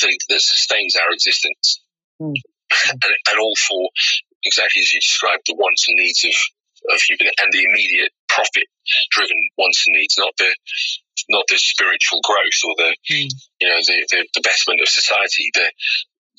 that, 0.00 0.18
that 0.28 0.40
sustains 0.40 0.96
our 0.96 1.12
existence, 1.12 1.80
Mm. 2.20 2.34
and, 2.90 3.14
and 3.30 3.38
all 3.38 3.54
for 3.56 3.88
exactly 4.44 4.80
as 4.82 4.92
you 4.92 5.00
described 5.00 5.42
the 5.46 5.54
wants 5.54 5.86
and 5.88 5.96
needs 5.98 6.24
of 6.24 6.34
of 6.92 7.00
human 7.00 7.32
and 7.40 7.52
the 7.52 7.64
immediate 7.64 8.12
profit 8.28 8.64
driven 9.10 9.36
wants 9.56 9.84
and 9.86 9.94
needs, 9.96 10.16
not 10.18 10.36
the 10.36 10.54
not 11.30 11.44
the 11.48 11.56
spiritual 11.56 12.20
growth 12.22 12.60
or 12.64 12.74
the 12.76 12.96
Mm. 13.10 13.28
you 13.60 13.68
know 13.68 13.78
the, 13.86 14.06
the, 14.10 14.28
the 14.34 14.40
betterment 14.40 14.80
of 14.82 14.88
society, 14.88 15.50
the 15.54 15.70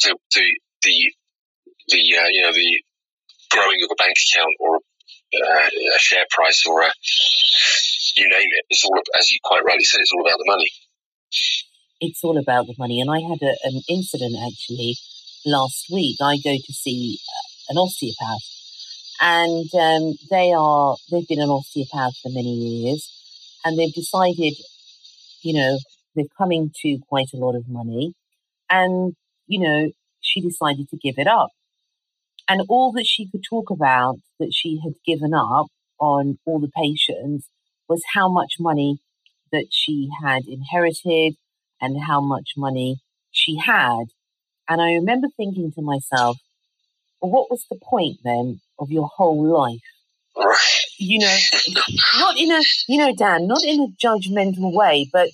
the 0.04 0.18
the 0.36 0.60
the, 0.86 1.14
the 1.90 2.02
uh, 2.18 2.30
you 2.30 2.42
know 2.42 2.54
the 2.54 2.82
growing 3.52 3.82
of 3.84 3.90
a 3.92 3.96
bank 3.98 4.16
account 4.16 4.54
or 4.60 4.78
uh, 4.78 5.70
a 5.96 6.00
share 6.00 6.26
price 6.32 6.64
or 6.66 6.82
a 6.82 6.92
you 8.18 8.30
name 8.30 8.50
it. 8.52 8.66
It's 8.70 8.84
all 8.86 9.00
as 9.18 9.32
you 9.32 9.40
quite 9.44 9.64
rightly 9.66 9.84
said. 9.84 10.02
It's 10.02 10.12
all 10.14 10.26
about 10.26 10.40
the 10.40 10.48
money. 10.48 10.70
it's 12.02 12.24
all 12.24 12.38
about 12.38 12.68
the 12.68 12.76
money. 12.78 13.02
And 13.02 13.10
I 13.10 13.20
had 13.20 13.42
a, 13.42 13.56
an 13.64 13.82
incident 13.90 14.36
actually 14.36 14.96
last 15.46 15.86
week. 15.92 16.18
I 16.22 16.38
go 16.44 16.56
to 16.56 16.74
see 16.74 17.20
uh, 17.28 17.74
an 17.74 17.78
osteopath, 17.78 18.46
and 19.22 19.68
um, 19.74 20.16
they 20.30 20.54
are 20.54 20.96
they've 21.12 21.28
been 21.28 21.42
an 21.42 21.50
osteopath 21.50 22.14
for 22.22 22.30
many 22.30 22.54
years, 22.54 23.12
and 23.64 23.78
they've 23.78 23.94
decided, 23.94 24.54
you 25.42 25.54
know, 25.54 25.78
they're 26.16 26.26
coming 26.38 26.72
to 26.82 26.98
quite 27.10 27.30
a 27.34 27.38
lot 27.38 27.56
of 27.56 27.68
money, 27.68 28.14
and 28.70 29.14
you 29.48 29.60
know, 29.60 29.92
she 30.26 30.42
decided 30.42 30.90
to 30.90 30.98
give 30.98 31.16
it 31.18 31.28
up. 31.28 31.52
And 32.48 32.62
all 32.68 32.92
that 32.94 33.06
she 33.06 33.30
could 33.30 33.44
talk 33.48 33.70
about 33.70 34.18
that 34.40 34.52
she 34.54 34.80
had 34.84 34.94
given 35.06 35.34
up 35.34 35.68
on 36.00 36.38
all 36.46 36.60
the 36.60 36.72
patients 36.76 37.48
was 37.88 38.04
how 38.14 38.30
much 38.30 38.56
money 38.60 39.00
that 39.52 39.68
she 39.72 40.10
had 40.24 40.44
inherited 40.48 41.36
and 41.82 42.04
how 42.04 42.22
much 42.22 42.52
money 42.58 42.98
she 43.32 43.58
had. 43.58 44.06
And 44.68 44.82
I 44.82 44.94
remember 44.94 45.28
thinking 45.36 45.72
to 45.74 45.82
myself, 45.82 46.38
well, 47.22 47.32
what 47.32 47.50
was 47.50 47.66
the 47.70 47.80
point 47.82 48.18
then 48.24 48.62
of 48.80 48.92
your 48.92 49.10
whole 49.16 49.46
life? 49.48 49.82
You 50.98 51.20
know, 51.20 51.38
not 52.20 52.38
in 52.38 52.52
a, 52.52 52.62
you 52.88 52.98
know, 52.98 53.14
Dan, 53.16 53.48
not 53.48 53.64
in 53.64 53.80
a 53.82 54.06
judgmental 54.06 54.74
way, 54.74 55.10
but 55.12 55.30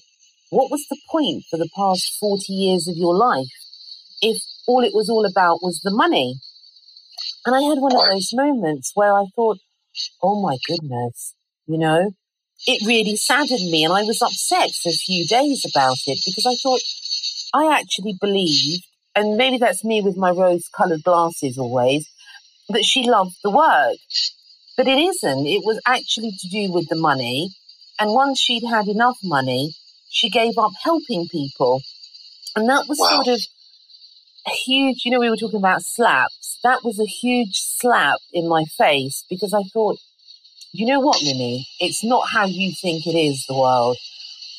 what 0.49 0.69
was 0.69 0.85
the 0.89 0.97
point 1.09 1.43
for 1.49 1.57
the 1.57 1.69
past 1.75 2.17
40 2.19 2.51
years 2.51 2.87
of 2.87 2.95
your 2.97 3.15
life 3.15 3.47
if 4.21 4.37
all 4.67 4.83
it 4.83 4.93
was 4.93 5.09
all 5.09 5.25
about 5.25 5.61
was 5.61 5.79
the 5.83 5.91
money? 5.91 6.35
And 7.45 7.55
I 7.55 7.61
had 7.61 7.79
one 7.79 7.95
of 7.95 8.07
those 8.09 8.31
moments 8.33 8.91
where 8.93 9.13
I 9.13 9.25
thought, 9.35 9.57
oh 10.21 10.41
my 10.41 10.57
goodness, 10.67 11.33
you 11.65 11.77
know, 11.77 12.11
it 12.67 12.85
really 12.85 13.15
saddened 13.15 13.71
me. 13.71 13.83
And 13.83 13.93
I 13.93 14.03
was 14.03 14.21
upset 14.21 14.71
for 14.71 14.89
a 14.89 14.93
few 14.93 15.25
days 15.25 15.65
about 15.65 15.97
it 16.05 16.19
because 16.25 16.45
I 16.45 16.55
thought, 16.55 16.81
I 17.53 17.77
actually 17.77 18.15
believed, 18.19 18.85
and 19.15 19.35
maybe 19.35 19.57
that's 19.57 19.83
me 19.83 20.01
with 20.01 20.15
my 20.15 20.31
rose 20.31 20.69
colored 20.75 21.03
glasses 21.03 21.57
always, 21.57 22.07
that 22.69 22.85
she 22.85 23.03
loved 23.03 23.35
the 23.43 23.49
work. 23.49 23.97
But 24.77 24.87
it 24.87 24.99
isn't. 24.99 25.47
It 25.47 25.63
was 25.65 25.81
actually 25.85 26.31
to 26.31 26.49
do 26.49 26.71
with 26.71 26.87
the 26.89 26.95
money. 26.95 27.49
And 27.99 28.13
once 28.13 28.39
she'd 28.39 28.63
had 28.67 28.87
enough 28.87 29.17
money, 29.23 29.73
she 30.09 30.29
gave 30.29 30.57
up 30.57 30.71
helping 30.83 31.27
people. 31.27 31.81
And 32.55 32.69
that 32.69 32.87
was 32.87 32.97
wow. 32.99 33.23
sort 33.23 33.27
of 33.27 33.41
huge, 34.49 35.03
you 35.05 35.11
know, 35.11 35.19
we 35.19 35.29
were 35.29 35.37
talking 35.37 35.59
about 35.59 35.83
slaps. 35.83 36.57
That 36.63 36.83
was 36.83 36.99
a 36.99 37.05
huge 37.05 37.55
slap 37.55 38.19
in 38.33 38.47
my 38.47 38.65
face 38.65 39.23
because 39.29 39.53
I 39.53 39.61
thought, 39.73 39.97
you 40.73 40.85
know 40.85 40.99
what, 40.99 41.21
Mimi? 41.23 41.67
It's 41.79 42.03
not 42.03 42.29
how 42.29 42.45
you 42.45 42.71
think 42.81 43.05
it 43.05 43.17
is, 43.17 43.45
the 43.47 43.57
world. 43.57 43.97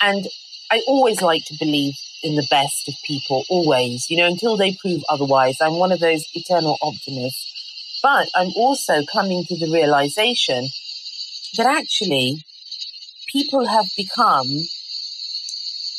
And 0.01 0.27
I 0.71 0.83
always 0.87 1.23
like 1.23 1.45
to 1.47 1.57
believe 1.59 1.95
in 2.23 2.37
the 2.37 2.47
best 2.51 2.89
of 2.89 2.95
people, 3.05 3.45
always, 3.49 4.09
you 4.09 4.17
know, 4.17 4.27
until 4.27 4.57
they 4.57 4.77
prove 4.81 5.03
otherwise. 5.09 5.57
I'm 5.61 5.79
one 5.79 5.93
of 5.93 6.01
those 6.01 6.25
eternal 6.35 6.77
optimists. 6.83 8.01
But 8.03 8.29
I'm 8.35 8.51
also 8.57 9.05
coming 9.05 9.45
to 9.45 9.57
the 9.57 9.73
realization 9.73 10.69
that 11.57 11.67
actually 11.67 12.45
people 13.33 13.67
have 13.67 13.87
become 13.97 14.49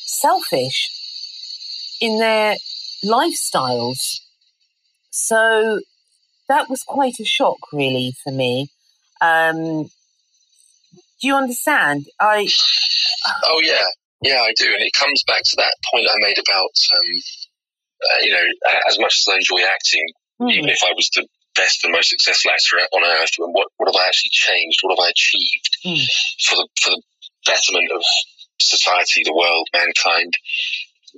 selfish 0.06 0.90
in 2.02 2.20
their 2.20 2.56
lifestyles. 3.04 4.22
So 5.12 5.80
that 6.50 6.70
was 6.70 6.84
quite 6.84 7.20
a 7.20 7.26
shock, 7.26 7.58
really, 7.72 8.14
for 8.24 8.32
me. 8.32 8.70
Um, 9.22 9.84
do 11.22 11.28
you 11.28 11.36
understand? 11.36 12.06
I. 12.20 12.48
Oh 13.46 13.62
yeah, 13.64 13.86
yeah, 14.22 14.42
I 14.42 14.54
do, 14.58 14.66
and 14.66 14.84
it 14.84 14.94
comes 14.94 15.24
back 15.26 15.44
to 15.44 15.56
that 15.58 15.76
point 15.92 16.08
I 16.10 16.16
made 16.20 16.38
about, 16.38 16.76
um, 16.96 17.12
uh, 18.12 18.20
you 18.24 18.32
know, 18.32 18.44
as 18.90 19.00
much 19.00 19.20
as 19.20 19.32
I 19.32 19.36
enjoy 19.36 19.66
acting, 19.66 20.08
mm. 20.42 20.52
even 20.52 20.70
if 20.70 20.80
I 20.84 20.92
was 20.96 21.10
the 21.16 21.26
best 21.56 21.84
and 21.84 21.94
most 21.94 22.10
successful 22.10 22.52
actor 22.52 22.78
on 22.92 23.04
earth, 23.04 23.32
and 23.40 23.54
what 23.54 23.68
what 23.78 23.88
have 23.88 24.02
I 24.02 24.08
actually 24.08 24.32
changed? 24.32 24.80
What 24.82 24.98
have 24.98 25.06
I 25.06 25.12
achieved 25.12 25.78
mm. 25.86 26.04
for 26.44 26.56
the 26.58 26.68
for 26.82 26.90
the 26.92 27.02
betterment 27.46 27.92
of 27.96 28.04
society, 28.60 29.24
the 29.24 29.36
world, 29.36 29.68
mankind? 29.74 30.34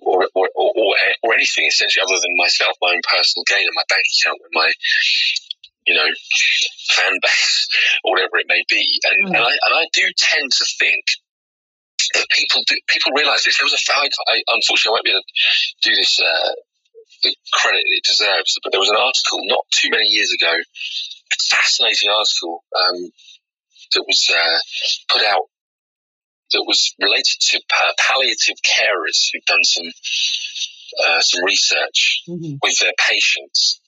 Or, 0.02 0.28
or, 0.36 0.50
or, 0.56 0.72
or, 1.24 1.34
anything 1.34 1.66
essentially 1.68 2.04
other 2.04 2.20
than 2.20 2.36
myself, 2.36 2.76
my 2.82 2.92
own 2.92 3.02
personal 3.08 3.48
gain 3.48 3.64
and 3.64 3.80
my 3.80 3.88
bank 3.88 4.04
account 4.04 4.44
and 4.44 4.52
my 4.54 4.70
you 5.88 5.94
know, 5.94 6.10
fan 6.90 7.14
base 7.22 7.68
or 8.04 8.14
whatever 8.14 8.38
it 8.38 8.50
may 8.50 8.64
be. 8.70 9.00
And, 9.06 9.30
mm. 9.30 9.38
and, 9.38 9.44
I, 9.46 9.54
and 9.54 9.74
I 9.74 9.86
do 9.94 10.04
tend 10.18 10.52
to 10.52 10.66
think 10.80 11.06
that 12.14 12.28
people 12.30 12.62
do, 12.68 12.76
people 12.88 13.14
realise 13.16 13.46
this. 13.46 13.58
There 13.58 13.66
was 13.66 13.74
a 13.74 13.84
I, 13.94 14.10
I, 14.10 14.42
unfortunately 14.48 14.90
I 14.90 14.96
won't 14.96 15.06
be 15.06 15.12
able 15.12 15.22
to 15.22 15.90
do 15.90 15.96
this 15.96 16.20
uh, 16.20 16.54
the 17.24 17.36
credit 17.54 17.82
it 17.86 18.04
deserves, 18.04 18.60
but 18.64 18.72
there 18.72 18.82
was 18.82 18.90
an 18.90 19.00
article 19.00 19.40
not 19.46 19.66
too 19.72 19.90
many 19.90 20.06
years 20.06 20.32
ago, 20.34 20.52
a 20.52 21.38
fascinating 21.50 22.10
article 22.10 22.64
um, 22.76 23.10
that 23.94 24.04
was 24.06 24.22
uh, 24.30 24.60
put 25.10 25.24
out 25.24 25.50
that 26.52 26.64
was 26.66 26.94
related 27.02 27.38
to 27.40 27.62
palliative 27.98 28.58
carers 28.64 29.30
who've 29.32 29.46
done 29.46 29.64
some 29.64 29.88
uh, 31.08 31.22
some 31.22 31.44
research 31.44 32.24
mm-hmm. 32.30 32.56
with 32.62 32.80
their 32.80 32.94
patients 32.98 33.82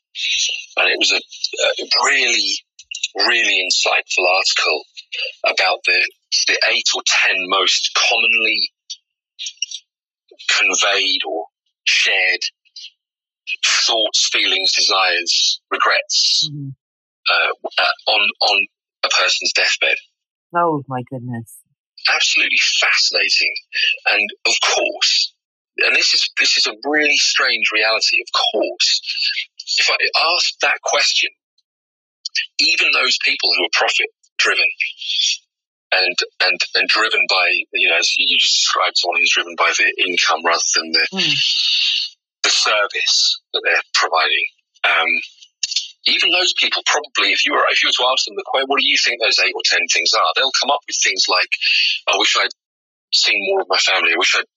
and 0.78 0.90
it 0.90 0.98
was 0.98 1.12
a, 1.12 1.18
a 1.18 1.86
really, 2.06 2.54
really 3.16 3.62
insightful 3.66 4.26
article 4.28 4.84
about 5.46 5.80
the 5.86 6.00
the 6.48 6.60
eight 6.70 6.88
or 6.96 7.02
ten 7.06 7.36
most 7.48 7.92
commonly 7.96 8.70
conveyed 10.50 11.22
or 11.26 11.46
shared 11.86 12.42
thoughts, 13.66 14.30
feelings, 14.32 14.74
desires, 14.74 15.62
regrets 15.72 16.50
mm-hmm. 16.50 16.70
uh, 17.30 17.70
uh, 17.84 18.12
on 18.12 18.30
on 18.42 18.68
a 19.04 19.10
person's 19.10 19.54
deathbed. 19.54 19.98
Oh 20.56 20.84
my 20.88 21.04
goodness! 21.10 21.58
Absolutely 22.14 22.60
fascinating, 22.80 23.54
and 24.08 24.30
of 24.46 24.54
course, 24.64 25.34
and 25.86 25.96
this 25.96 26.14
is 26.14 26.30
this 26.40 26.58
is 26.58 26.68
a 26.68 26.76
really 26.86 27.18
strange 27.18 27.70
reality. 27.74 28.18
Of 28.22 28.32
course, 28.54 29.02
if 29.78 29.90
I 29.90 29.98
ask 30.36 30.60
that 30.62 30.82
question, 30.84 31.30
even 32.60 32.88
those 32.94 33.18
people 33.24 33.50
who 33.56 33.66
are 33.66 33.74
profit 33.74 34.08
driven 34.38 34.70
and 35.92 36.18
and 36.42 36.60
and 36.76 36.88
driven 36.88 37.22
by 37.30 37.48
you 37.74 37.90
know 37.90 37.98
as 37.98 38.14
you 38.18 38.38
just 38.38 38.56
described 38.56 38.98
someone 38.98 39.20
who's 39.20 39.34
driven 39.34 39.56
by 39.58 39.72
the 39.78 39.94
income 40.08 40.44
rather 40.46 40.64
than 40.76 40.92
the 40.92 41.08
mm. 41.14 42.16
the 42.44 42.50
service 42.50 43.40
that 43.54 43.62
they're 43.64 43.88
providing. 43.94 44.48
Um, 44.84 45.08
even 46.08 46.32
those 46.32 46.54
people 46.58 46.82
probably, 46.86 47.32
if 47.32 47.46
you 47.46 47.54
were 47.54 47.66
if 47.70 47.84
you 47.84 47.90
were 47.90 48.00
to 48.00 48.10
ask 48.12 48.26
them 48.26 48.36
the 48.36 48.48
question, 48.48 48.68
what 48.68 48.80
do 48.80 48.88
you 48.88 48.98
think 48.98 49.20
those 49.22 49.40
eight 49.40 49.54
or 49.56 49.66
ten 49.66 49.84
things 49.92 50.12
are? 50.14 50.32
They'll 50.36 50.60
come 50.60 50.72
up 50.72 50.82
with 50.88 50.98
things 51.04 51.26
like, 51.28 51.52
"I 52.08 52.18
wish 52.18 52.36
I'd 52.38 52.56
seen 53.14 53.40
more 53.52 53.62
of 53.62 53.68
my 53.70 53.78
family. 53.78 54.14
I 54.14 54.20
wish 54.20 54.36
I'd 54.36 54.52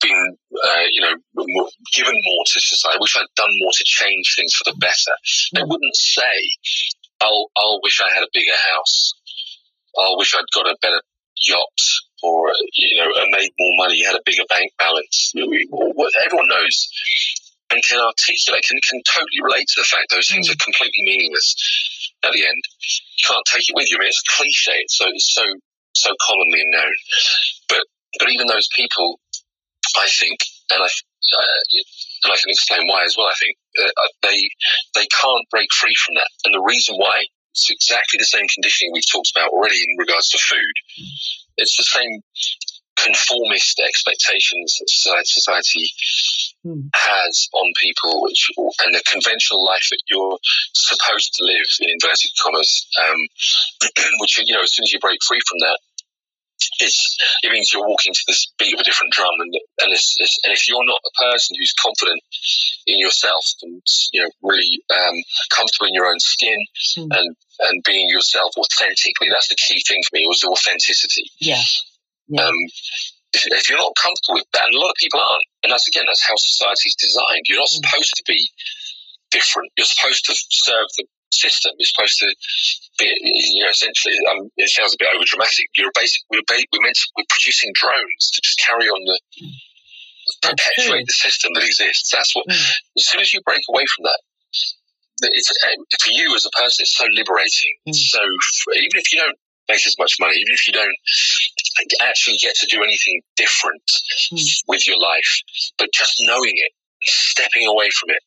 been, 0.00 0.36
uh, 0.62 0.86
you 0.90 1.00
know, 1.02 1.14
more, 1.34 1.68
given 1.94 2.14
more 2.14 2.44
to 2.46 2.60
society. 2.60 2.98
I 2.98 3.00
wish 3.00 3.16
I'd 3.16 3.34
done 3.34 3.50
more 3.58 3.72
to 3.74 3.84
change 3.84 4.34
things 4.36 4.54
for 4.54 4.70
the 4.70 4.76
better. 4.78 5.14
They 5.54 5.62
mm. 5.62 5.68
wouldn't 5.68 5.96
say, 5.96 6.34
"I'll, 7.20 7.50
I'll 7.56 7.80
wish 7.82 8.00
I 8.00 8.12
had 8.12 8.22
a 8.22 8.34
bigger 8.34 8.58
house. 8.74 9.14
I'll 9.98 10.18
wish 10.18 10.34
I'd 10.34 10.50
got 10.54 10.70
a 10.70 10.76
better 10.82 11.02
yacht." 11.40 11.80
Or 12.20 12.50
you 12.74 12.98
know, 12.98 13.06
made 13.30 13.50
more 13.60 13.86
money, 13.86 14.02
had 14.02 14.16
a 14.16 14.26
bigger 14.26 14.42
bank 14.48 14.72
balance. 14.76 15.32
Everyone 15.36 16.48
knows 16.48 16.88
and 17.70 17.82
can 17.84 18.00
articulate, 18.00 18.64
can, 18.64 18.78
can 18.80 19.00
totally 19.04 19.40
relate 19.42 19.68
to 19.68 19.80
the 19.80 19.88
fact 19.88 20.10
those 20.10 20.28
things 20.28 20.48
mm. 20.48 20.52
are 20.52 20.64
completely 20.64 21.04
meaningless 21.04 21.54
at 22.24 22.32
the 22.32 22.46
end. 22.46 22.62
You 23.18 23.24
can't 23.26 23.44
take 23.46 23.68
it 23.68 23.76
with 23.76 23.90
you. 23.90 23.96
I 23.96 24.00
mean, 24.00 24.08
it's 24.08 24.22
a 24.24 24.32
cliche. 24.36 24.78
It's 24.80 24.96
so, 24.96 25.06
it's 25.08 25.34
so, 25.34 25.44
so 25.94 26.10
commonly 26.20 26.64
known. 26.72 26.96
But, 27.68 27.84
but 28.18 28.30
even 28.30 28.46
those 28.46 28.68
people 28.74 29.20
I 29.96 30.06
think, 30.06 30.38
and 30.70 30.82
I, 30.82 30.86
uh, 30.86 31.60
and 32.24 32.32
I 32.32 32.36
can 32.36 32.50
explain 32.50 32.86
why 32.86 33.04
as 33.04 33.16
well. 33.16 33.26
I 33.26 33.38
think 33.38 33.56
uh, 33.78 34.08
they 34.22 34.38
they 34.94 35.06
can't 35.06 35.48
break 35.50 35.72
free 35.72 35.94
from 35.94 36.14
that, 36.16 36.30
and 36.44 36.54
the 36.54 36.60
reason 36.60 36.96
why 36.96 37.24
it's 37.52 37.70
exactly 37.70 38.18
the 38.18 38.28
same 38.28 38.46
conditioning 38.48 38.92
we've 38.92 39.10
talked 39.10 39.32
about 39.34 39.50
already 39.50 39.76
in 39.76 39.98
regards 39.98 40.28
to 40.30 40.38
food. 40.38 40.74
It's 41.56 41.76
the 41.76 41.84
same 41.84 42.22
conformist 43.04 43.80
expectations 43.80 44.78
that 44.78 45.26
society 45.26 45.90
mm. 46.66 46.88
has 46.94 47.48
on 47.52 47.72
people, 47.80 48.22
which 48.22 48.50
and 48.82 48.94
the 48.94 49.02
conventional 49.10 49.64
life 49.64 49.86
that 49.90 50.02
you're 50.08 50.38
supposed 50.74 51.34
to 51.34 51.44
live 51.44 51.68
in 51.80 51.90
inverted 51.90 52.30
commas, 52.42 52.86
um, 52.98 53.20
which 54.20 54.38
you 54.38 54.54
know 54.54 54.62
as 54.62 54.74
soon 54.74 54.84
as 54.84 54.92
you 54.92 55.00
break 55.00 55.22
free 55.22 55.40
from 55.46 55.58
that, 55.60 55.78
it's 56.80 57.16
it 57.42 57.52
means 57.52 57.72
you're 57.72 57.86
walking 57.86 58.12
to 58.12 58.24
the 58.26 58.36
beat 58.58 58.74
of 58.74 58.80
a 58.80 58.84
different 58.84 59.12
drum, 59.12 59.34
and 59.40 59.54
and, 59.80 59.92
it's, 59.92 60.16
it's, 60.18 60.38
and 60.44 60.52
if 60.52 60.68
you're 60.68 60.84
not 60.84 61.00
a 61.06 61.14
person 61.22 61.56
who's 61.58 61.74
confident 61.74 62.20
in 62.86 62.98
yourself 62.98 63.44
and 63.62 63.82
you 64.12 64.22
know 64.22 64.30
really 64.42 64.82
um, 64.90 65.14
comfortable 65.54 65.86
in 65.86 65.94
your 65.94 66.06
own 66.06 66.18
skin 66.18 66.58
mm. 66.96 67.08
and 67.10 67.36
and 67.60 67.82
being 67.84 68.08
yourself 68.08 68.52
authentically, 68.58 69.28
that's 69.30 69.48
the 69.48 69.56
key 69.56 69.82
thing 69.86 70.02
for 70.08 70.16
me 70.16 70.26
was 70.26 70.40
the 70.40 70.48
authenticity. 70.48 71.30
Yeah. 71.40 71.62
Yeah. 72.28 72.44
Um, 72.44 72.54
if, 73.34 73.44
if, 73.44 73.68
you're 73.68 73.78
not 73.78 73.92
comfortable 73.96 74.40
with 74.40 74.48
that, 74.56 74.66
and 74.66 74.74
a 74.74 74.80
lot 74.80 74.90
of 74.90 74.96
people 74.96 75.20
aren't, 75.20 75.48
and 75.62 75.72
that's 75.72 75.88
again 75.88 76.04
that's 76.08 76.24
how 76.24 76.36
society's 76.36 76.96
designed. 76.96 77.44
You're 77.44 77.60
not 77.60 77.68
mm. 77.68 77.80
supposed 77.80 78.14
to 78.16 78.24
be 78.26 78.48
different. 79.30 79.72
You're 79.76 79.88
supposed 79.88 80.24
to 80.26 80.34
serve 80.34 80.88
the 80.96 81.04
system 81.30 81.72
You're 81.78 81.92
supposed 81.92 82.18
to 82.24 82.28
be, 82.98 83.12
you 83.20 83.62
know, 83.62 83.70
essentially, 83.70 84.16
um, 84.32 84.48
it 84.56 84.70
sounds 84.70 84.94
a 84.94 84.98
bit 84.98 85.12
over 85.12 85.24
dramatic. 85.24 85.68
You're 85.76 85.92
basic, 85.94 86.22
we're, 86.30 86.44
we're 86.48 86.84
meant 86.84 86.96
to, 86.96 87.06
we're 87.16 87.28
producing 87.28 87.72
drones 87.74 88.32
to 88.32 88.40
just 88.42 88.58
carry 88.58 88.88
on 88.88 89.00
the, 89.04 89.18
perpetuate 90.42 91.06
the 91.06 91.12
system 91.12 91.52
that 91.54 91.64
exists. 91.64 92.10
That's 92.12 92.34
what, 92.34 92.46
mm. 92.48 92.72
as 92.96 93.04
soon 93.06 93.20
as 93.20 93.32
you 93.32 93.40
break 93.44 93.62
away 93.68 93.84
from 93.94 94.04
that, 94.04 94.20
it's, 95.20 95.50
uh, 95.50 95.76
for 96.00 96.12
you 96.12 96.34
as 96.34 96.46
a 96.46 96.54
person, 96.56 96.84
it's 96.84 96.96
so 96.96 97.06
liberating. 97.12 97.74
Mm. 97.88 97.94
So, 97.94 98.20
even 98.76 98.96
if 98.96 99.12
you 99.12 99.20
don't 99.20 99.38
make 99.68 99.86
as 99.86 99.96
much 99.98 100.16
money, 100.20 100.36
even 100.36 100.54
if 100.54 100.66
you 100.66 100.72
don't 100.72 100.96
actually 102.02 102.36
get 102.40 102.54
to 102.56 102.66
do 102.66 102.82
anything 102.82 103.20
different 103.36 103.84
mm. 104.32 104.40
with 104.66 104.86
your 104.86 104.98
life, 104.98 105.40
but 105.78 105.88
just 105.92 106.14
knowing 106.22 106.54
it, 106.54 106.72
stepping 107.04 107.66
away 107.66 107.88
from 107.90 108.10
it, 108.10 108.22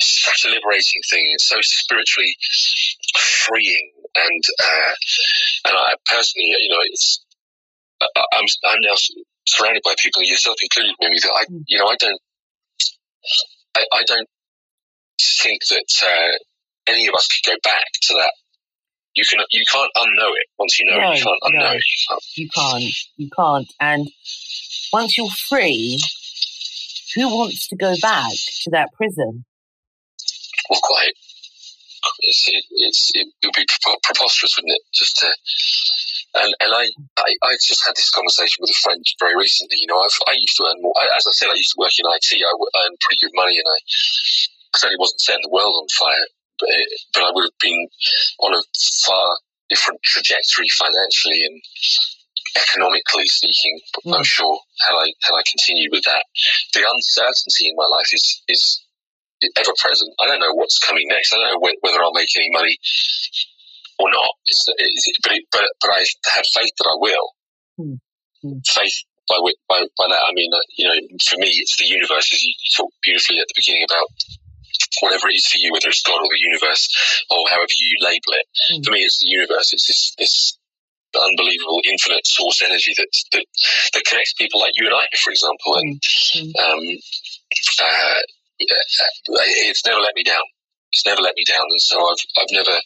such 0.00 0.44
a 0.46 0.48
liberating 0.48 1.02
thing. 1.10 1.24
It's 1.34 1.48
so 1.48 1.58
spiritually 1.60 2.34
freeing, 3.16 3.92
and 4.16 4.42
uh, 4.62 4.94
and 5.66 5.76
I 5.76 5.94
personally, 6.06 6.54
you 6.58 6.70
know, 6.70 6.82
it's 6.82 7.24
I'm 8.00 8.44
I'm 8.66 8.80
now 8.80 8.94
surrounded 9.46 9.82
by 9.84 9.94
people, 9.98 10.22
yourself 10.22 10.56
included, 10.62 10.94
Mimi, 11.00 11.18
that 11.20 11.32
I 11.34 11.44
mm. 11.50 11.64
you 11.66 11.78
know 11.78 11.86
I 11.86 11.96
don't 11.98 12.20
I, 13.76 13.84
I 13.92 14.02
don't 14.06 14.28
think 15.20 15.62
that 15.68 16.06
uh, 16.06 16.38
any 16.86 17.06
of 17.06 17.14
us 17.14 17.26
could 17.28 17.52
go 17.52 17.58
back 17.64 17.86
to 18.02 18.14
that. 18.14 18.32
You 19.18 19.24
can 19.28 19.40
you 19.50 19.64
can't 19.66 19.90
unknow 19.96 20.30
it 20.30 20.46
once 20.60 20.78
you 20.78 20.86
know 20.86 20.96
no, 20.96 21.10
it. 21.10 21.18
You 21.18 21.24
can't 21.24 21.42
unknow 21.42 21.58
no, 21.58 21.72
it. 21.72 21.82
You 21.82 22.06
can't. 22.08 22.22
you 22.36 22.48
can't. 22.54 22.94
You 23.16 23.30
can't. 23.34 23.72
And 23.80 24.08
once 24.92 25.18
you're 25.18 25.34
free, 25.48 25.98
who 27.16 27.26
wants 27.36 27.66
to 27.66 27.74
go 27.74 27.94
back 28.00 28.30
to 28.62 28.70
that 28.70 28.92
prison? 28.94 29.44
Well, 30.70 30.78
quite. 30.84 31.18
it's, 32.20 32.46
it, 32.46 32.64
it's, 32.70 33.10
it 33.14 33.26
would 33.42 33.54
be 33.56 33.66
preposterous, 34.04 34.54
wouldn't 34.56 34.78
it? 34.78 34.82
Just 34.94 35.16
to, 35.18 35.26
and, 36.38 36.54
and 36.60 36.70
I, 36.70 36.86
I, 37.18 37.34
I, 37.42 37.52
just 37.58 37.82
had 37.84 37.96
this 37.96 38.10
conversation 38.10 38.60
with 38.60 38.70
a 38.70 38.80
friend 38.84 39.02
very 39.18 39.34
recently. 39.34 39.78
You 39.80 39.88
know, 39.88 39.98
I've, 39.98 40.14
I 40.28 40.38
used 40.38 40.56
to 40.58 40.64
earn 40.70 40.78
more, 40.78 40.94
as 40.94 41.26
I 41.26 41.32
said, 41.32 41.48
I 41.50 41.58
used 41.58 41.74
to 41.74 41.80
work 41.80 41.98
in 41.98 42.06
IT. 42.06 42.30
I 42.38 42.86
earned 42.86 43.00
pretty 43.00 43.18
good 43.20 43.34
money 43.34 43.58
and 43.58 43.66
I 43.66 43.78
certainly 44.76 45.00
wasn't 45.00 45.20
setting 45.20 45.42
the 45.42 45.50
world 45.50 45.74
on 45.74 45.88
fire, 45.98 46.26
but, 46.58 46.68
but 47.14 47.22
I 47.24 47.30
would 47.32 47.44
have 47.44 47.60
been 47.60 47.88
on 48.40 48.54
a 48.54 48.62
far 49.06 49.38
different 49.68 50.00
trajectory 50.02 50.68
financially 50.78 51.44
and 51.44 51.60
economically 52.56 53.26
speaking. 53.26 53.80
Mm. 54.06 54.16
I'm 54.16 54.24
sure 54.24 54.58
had 54.80 54.94
I 54.94 55.06
had 55.22 55.34
I 55.36 55.42
continued 55.44 55.92
with 55.92 56.04
that, 56.04 56.24
the 56.74 56.84
uncertainty 56.84 57.68
in 57.68 57.76
my 57.76 57.86
life 57.86 58.10
is 58.12 58.42
is 58.48 58.82
ever 59.56 59.72
present. 59.78 60.10
I 60.20 60.26
don't 60.26 60.40
know 60.40 60.54
what's 60.54 60.78
coming 60.78 61.06
next. 61.08 61.32
I 61.32 61.36
don't 61.36 61.52
know 61.52 61.70
whether 61.80 62.02
I'll 62.02 62.16
make 62.16 62.30
any 62.36 62.50
money 62.50 62.76
or 63.98 64.10
not. 64.10 64.30
It's, 64.46 64.66
it's, 64.78 65.18
but, 65.22 65.32
it, 65.32 65.44
but 65.52 65.64
but 65.80 65.90
I 65.90 66.04
have 66.34 66.46
faith 66.54 66.74
that 66.78 66.88
I 66.90 66.96
will. 66.98 67.28
Mm. 67.78 67.98
Mm. 68.44 68.66
Faith 68.66 69.04
by, 69.28 69.36
by 69.68 69.84
by 69.96 70.06
that 70.08 70.24
I 70.24 70.32
mean, 70.32 70.50
uh, 70.52 70.64
you 70.76 70.86
know, 70.88 70.96
for 71.28 71.36
me, 71.38 71.48
it's 71.52 71.76
the 71.78 71.86
universe. 71.86 72.32
As 72.32 72.42
you 72.42 72.52
talked 72.76 72.94
beautifully 73.02 73.38
at 73.38 73.46
the 73.48 73.60
beginning 73.60 73.84
about 73.84 74.08
whatever 75.00 75.28
it 75.28 75.36
is 75.36 75.46
for 75.46 75.58
you, 75.58 75.72
whether 75.72 75.88
it's 75.88 76.02
God 76.02 76.20
or 76.20 76.28
the 76.28 76.46
universe 76.50 76.88
or 77.30 77.38
however 77.50 77.72
you 77.74 77.96
label 78.00 78.32
it. 78.38 78.46
Mm. 78.72 78.84
For 78.84 78.92
me, 78.92 79.00
it's 79.00 79.20
the 79.20 79.28
universe. 79.28 79.72
It's 79.72 79.86
this, 79.86 80.14
this 80.18 80.58
unbelievable 81.16 81.80
infinite 81.84 82.26
source 82.26 82.62
energy 82.62 82.92
that, 82.96 83.08
that 83.32 83.46
that 83.94 84.04
connects 84.04 84.34
people 84.34 84.60
like 84.60 84.72
you 84.76 84.86
and 84.86 84.94
I, 84.94 85.06
for 85.22 85.30
example. 85.30 85.76
And 85.76 86.00
mm. 86.36 86.52
um, 86.60 86.82
uh, 87.80 88.20
it's 88.60 89.86
never 89.86 90.00
let 90.00 90.14
me 90.14 90.22
down. 90.22 90.44
It's 90.92 91.06
never 91.06 91.20
let 91.20 91.36
me 91.36 91.44
down, 91.46 91.64
and 91.68 91.80
so 91.80 92.00
I've 92.00 92.24
I've 92.38 92.52
never 92.52 92.76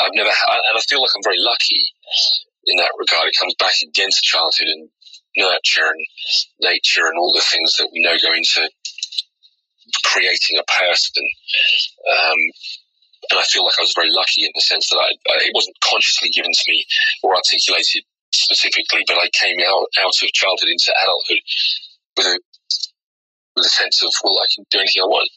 I've 0.00 0.14
never 0.14 0.30
and 0.30 0.76
I 0.76 0.80
feel 0.88 1.02
like 1.02 1.10
I'm 1.16 1.22
very 1.24 1.40
lucky 1.40 1.90
in 2.66 2.76
that 2.76 2.92
regard. 2.98 3.28
It 3.28 3.38
comes 3.38 3.54
back 3.58 3.74
again 3.82 4.10
to 4.10 4.22
childhood 4.22 4.68
and 4.68 4.88
nurture 5.36 5.86
and 5.86 6.06
nature 6.60 7.06
and 7.06 7.18
all 7.18 7.32
the 7.32 7.40
things 7.40 7.76
that 7.78 7.90
we 7.92 8.02
know 8.02 8.16
go 8.22 8.32
into 8.34 8.68
creating 10.04 10.58
a 10.58 10.66
person. 10.66 11.24
Um, 12.08 12.40
and 13.30 13.38
I 13.38 13.44
feel 13.46 13.64
like 13.64 13.78
I 13.78 13.84
was 13.84 13.94
very 13.94 14.10
lucky 14.10 14.44
in 14.44 14.52
the 14.54 14.64
sense 14.64 14.88
that 14.90 14.98
I, 14.98 15.10
I, 15.10 15.34
it 15.44 15.54
wasn't 15.54 15.76
consciously 15.84 16.30
given 16.30 16.50
to 16.50 16.64
me 16.68 16.84
or 17.22 17.36
articulated 17.36 18.02
specifically, 18.32 19.04
but 19.06 19.18
I 19.18 19.28
came 19.32 19.58
out 19.60 19.86
out 20.00 20.14
of 20.14 20.32
childhood 20.32 20.70
into 20.70 20.94
adulthood 20.94 21.42
with 22.16 22.26
a 22.26 22.36
with 23.56 23.66
a 23.66 23.68
sense 23.68 24.02
of 24.02 24.10
well, 24.24 24.38
I 24.38 24.48
can 24.54 24.64
do 24.70 24.78
anything 24.78 25.02
I 25.02 25.10
want, 25.10 25.30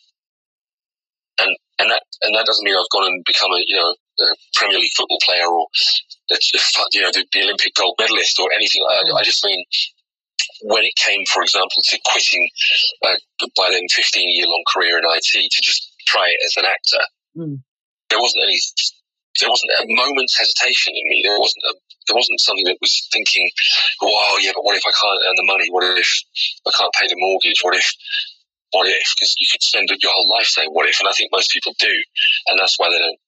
and 1.39 1.51
and 1.80 1.91
that 1.91 2.04
and 2.22 2.36
that 2.36 2.45
doesn't 2.45 2.64
mean 2.64 2.78
I've 2.78 2.89
gone 2.89 3.06
and 3.06 3.24
become 3.26 3.51
a 3.51 3.62
you 3.66 3.76
know 3.76 3.93
a 3.93 4.36
Premier 4.56 4.80
League 4.80 4.93
football 4.95 5.20
player 5.26 5.47
or 5.47 5.68
you 6.93 7.01
know 7.01 7.12
the, 7.12 7.26
the 7.34 7.43
Olympic 7.43 7.74
gold 7.76 7.95
medalist 7.99 8.39
or 8.39 8.49
anything. 8.54 8.82
I, 8.89 9.20
I 9.20 9.24
just 9.24 9.43
mean 9.43 9.64
when 10.64 10.84
it 10.84 10.95
came, 10.95 11.24
for 11.28 11.43
example, 11.43 11.84
to 11.84 11.99
quitting 12.07 12.47
uh, 13.03 13.20
by 13.55 13.70
then 13.72 13.84
15 13.91 14.30
year 14.30 14.47
long 14.47 14.64
career 14.72 14.97
in 14.97 15.03
IT 15.03 15.51
to 15.51 15.61
just 15.61 15.91
try 16.07 16.28
it 16.28 16.39
as 16.45 16.55
an 16.57 16.66
actor, 16.66 17.03
mm. 17.36 17.59
there 18.09 18.20
wasn't 18.20 18.43
any, 18.43 18.57
there 19.39 19.51
wasn't 19.51 19.72
a 19.76 19.84
moment's 19.91 20.39
hesitation 20.39 20.95
in 20.95 21.05
me. 21.09 21.22
There 21.24 21.39
wasn't 21.39 21.68
a, 21.68 21.74
there 22.07 22.16
wasn't 22.16 22.39
something 22.39 22.66
that 22.66 22.80
was 22.80 23.07
thinking, 23.11 23.49
"Wow, 24.01 24.38
yeah, 24.39 24.51
but 24.55 24.64
what 24.64 24.78
if 24.78 24.88
I 24.88 24.95
can't 24.95 25.24
earn 25.28 25.38
the 25.39 25.51
money? 25.51 25.68
What 25.70 25.84
if 25.99 26.11
I 26.68 26.72
can't 26.72 26.93
pay 26.93 27.07
the 27.07 27.20
mortgage? 27.20 27.59
What 27.61 27.76
if, 27.76 27.88
what 28.72 28.88
if?" 28.88 29.07
Because 29.16 29.36
you 29.39 29.47
could 29.51 29.64
spend 29.64 29.91
your 29.91 30.11
whole 30.11 30.30
life 30.30 30.47
saying 30.47 30.72
"what 30.72 30.88
if," 30.88 30.99
and 30.99 31.09
I 31.09 31.14
think 31.14 31.32
most 31.32 31.51
people 31.51 31.76
do, 31.80 31.93
and 32.47 32.59
that's 32.59 32.80
why 32.80 32.89
they 32.89 32.99
don't. 32.99 33.20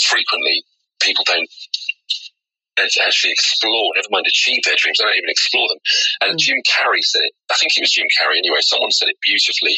Frequently, 0.00 0.64
people 1.00 1.22
don't 1.26 1.48
to 2.76 3.00
actually 3.04 3.32
explore, 3.32 3.92
never 3.94 4.08
mind 4.10 4.26
achieve 4.26 4.64
their 4.64 4.78
dreams, 4.78 4.98
they 4.98 5.04
don't 5.04 5.18
even 5.18 5.30
explore 5.30 5.68
them. 5.68 5.80
And 6.24 6.30
mm. 6.34 6.40
Jim 6.40 6.58
Carrey 6.64 7.04
said 7.04 7.22
it, 7.28 7.34
I 7.50 7.56
think 7.60 7.76
it 7.76 7.84
was 7.84 7.92
Jim 7.92 8.08
Carrey 8.08 8.38
anyway, 8.38 8.64
someone 8.64 8.90
said 8.90 9.08
it 9.12 9.20
beautifully. 9.20 9.76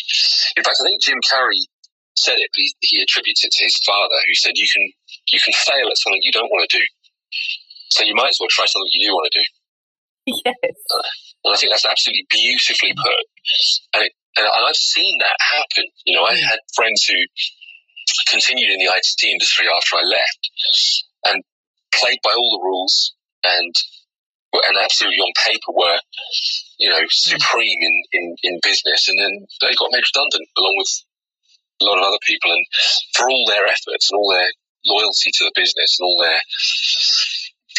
In 0.56 0.62
fact, 0.62 0.78
I 0.78 0.84
think 0.86 1.02
Jim 1.02 1.18
Carrey 1.26 1.66
said 2.14 2.38
it, 2.38 2.48
but 2.54 2.62
he, 2.62 2.70
he 2.80 3.02
attributes 3.02 3.42
it 3.44 3.50
to 3.50 3.64
his 3.64 3.78
father, 3.82 4.14
who 4.26 4.34
said, 4.34 4.54
you 4.54 4.66
can, 4.70 4.84
you 5.32 5.40
can 5.42 5.54
fail 5.66 5.90
at 5.90 5.98
something 5.98 6.22
you 6.22 6.32
don't 6.32 6.50
want 6.50 6.68
to 6.68 6.78
do. 6.78 6.84
So 7.90 8.04
you 8.04 8.14
might 8.14 8.30
as 8.30 8.38
well 8.38 8.50
try 8.50 8.66
something 8.66 8.90
you 8.94 9.08
do 9.08 9.14
want 9.14 9.30
to 9.32 9.38
do. 9.38 9.46
Yes. 10.24 10.56
Uh, 10.88 11.04
and 11.44 11.52
I 11.52 11.56
think 11.60 11.70
that's 11.70 11.84
absolutely 11.84 12.24
beautifully 12.30 12.96
put. 12.96 13.24
And, 13.92 14.08
it, 14.08 14.12
and 14.40 14.48
I've 14.48 14.74
seen 14.74 15.18
that 15.20 15.36
happen. 15.36 15.84
You 16.06 16.16
know, 16.16 16.24
I 16.24 16.32
mm. 16.32 16.40
had 16.40 16.58
friends 16.74 17.04
who 17.04 17.20
continued 18.28 18.70
in 18.70 18.78
the 18.78 18.88
IT 18.88 19.20
industry 19.22 19.66
after 19.68 19.96
I 19.96 20.04
left. 20.08 20.42
And 21.26 21.44
played 22.00 22.18
by 22.22 22.32
all 22.32 22.50
the 22.58 22.64
rules 22.64 23.14
and 23.44 23.74
and 24.62 24.78
absolutely 24.78 25.18
on 25.18 25.32
paper 25.42 25.72
were 25.74 25.98
you 26.78 26.88
know 26.88 27.00
hmm. 27.00 27.10
supreme 27.10 27.80
in, 27.80 27.96
in, 28.12 28.36
in 28.42 28.60
business. 28.62 29.08
And 29.08 29.18
then 29.18 29.46
they 29.60 29.74
got 29.74 29.90
made 29.90 30.04
redundant 30.06 30.48
along 30.58 30.74
with 30.78 30.92
a 31.82 31.84
lot 31.84 31.98
of 31.98 32.06
other 32.06 32.22
people. 32.22 32.52
And 32.52 32.64
for 33.14 33.28
all 33.28 33.44
their 33.48 33.66
efforts 33.66 34.10
and 34.10 34.18
all 34.18 34.30
their 34.30 34.50
loyalty 34.86 35.30
to 35.32 35.44
the 35.44 35.52
business 35.54 35.98
and 35.98 36.06
all 36.06 36.18
their 36.22 36.40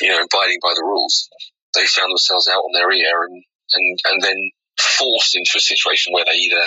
you 0.01 0.09
know 0.09 0.25
abiding 0.25 0.59
by 0.61 0.73
the 0.75 0.83
rules 0.83 1.29
they 1.75 1.85
found 1.85 2.11
themselves 2.11 2.47
out 2.47 2.65
on 2.65 2.73
their 2.73 2.91
ear 2.91 3.23
and 3.29 3.43
and, 3.73 3.99
and 4.05 4.21
then 4.23 4.51
forced 4.79 5.35
into 5.35 5.53
a 5.55 5.59
situation 5.59 6.13
where 6.13 6.25
they 6.25 6.35
either 6.35 6.65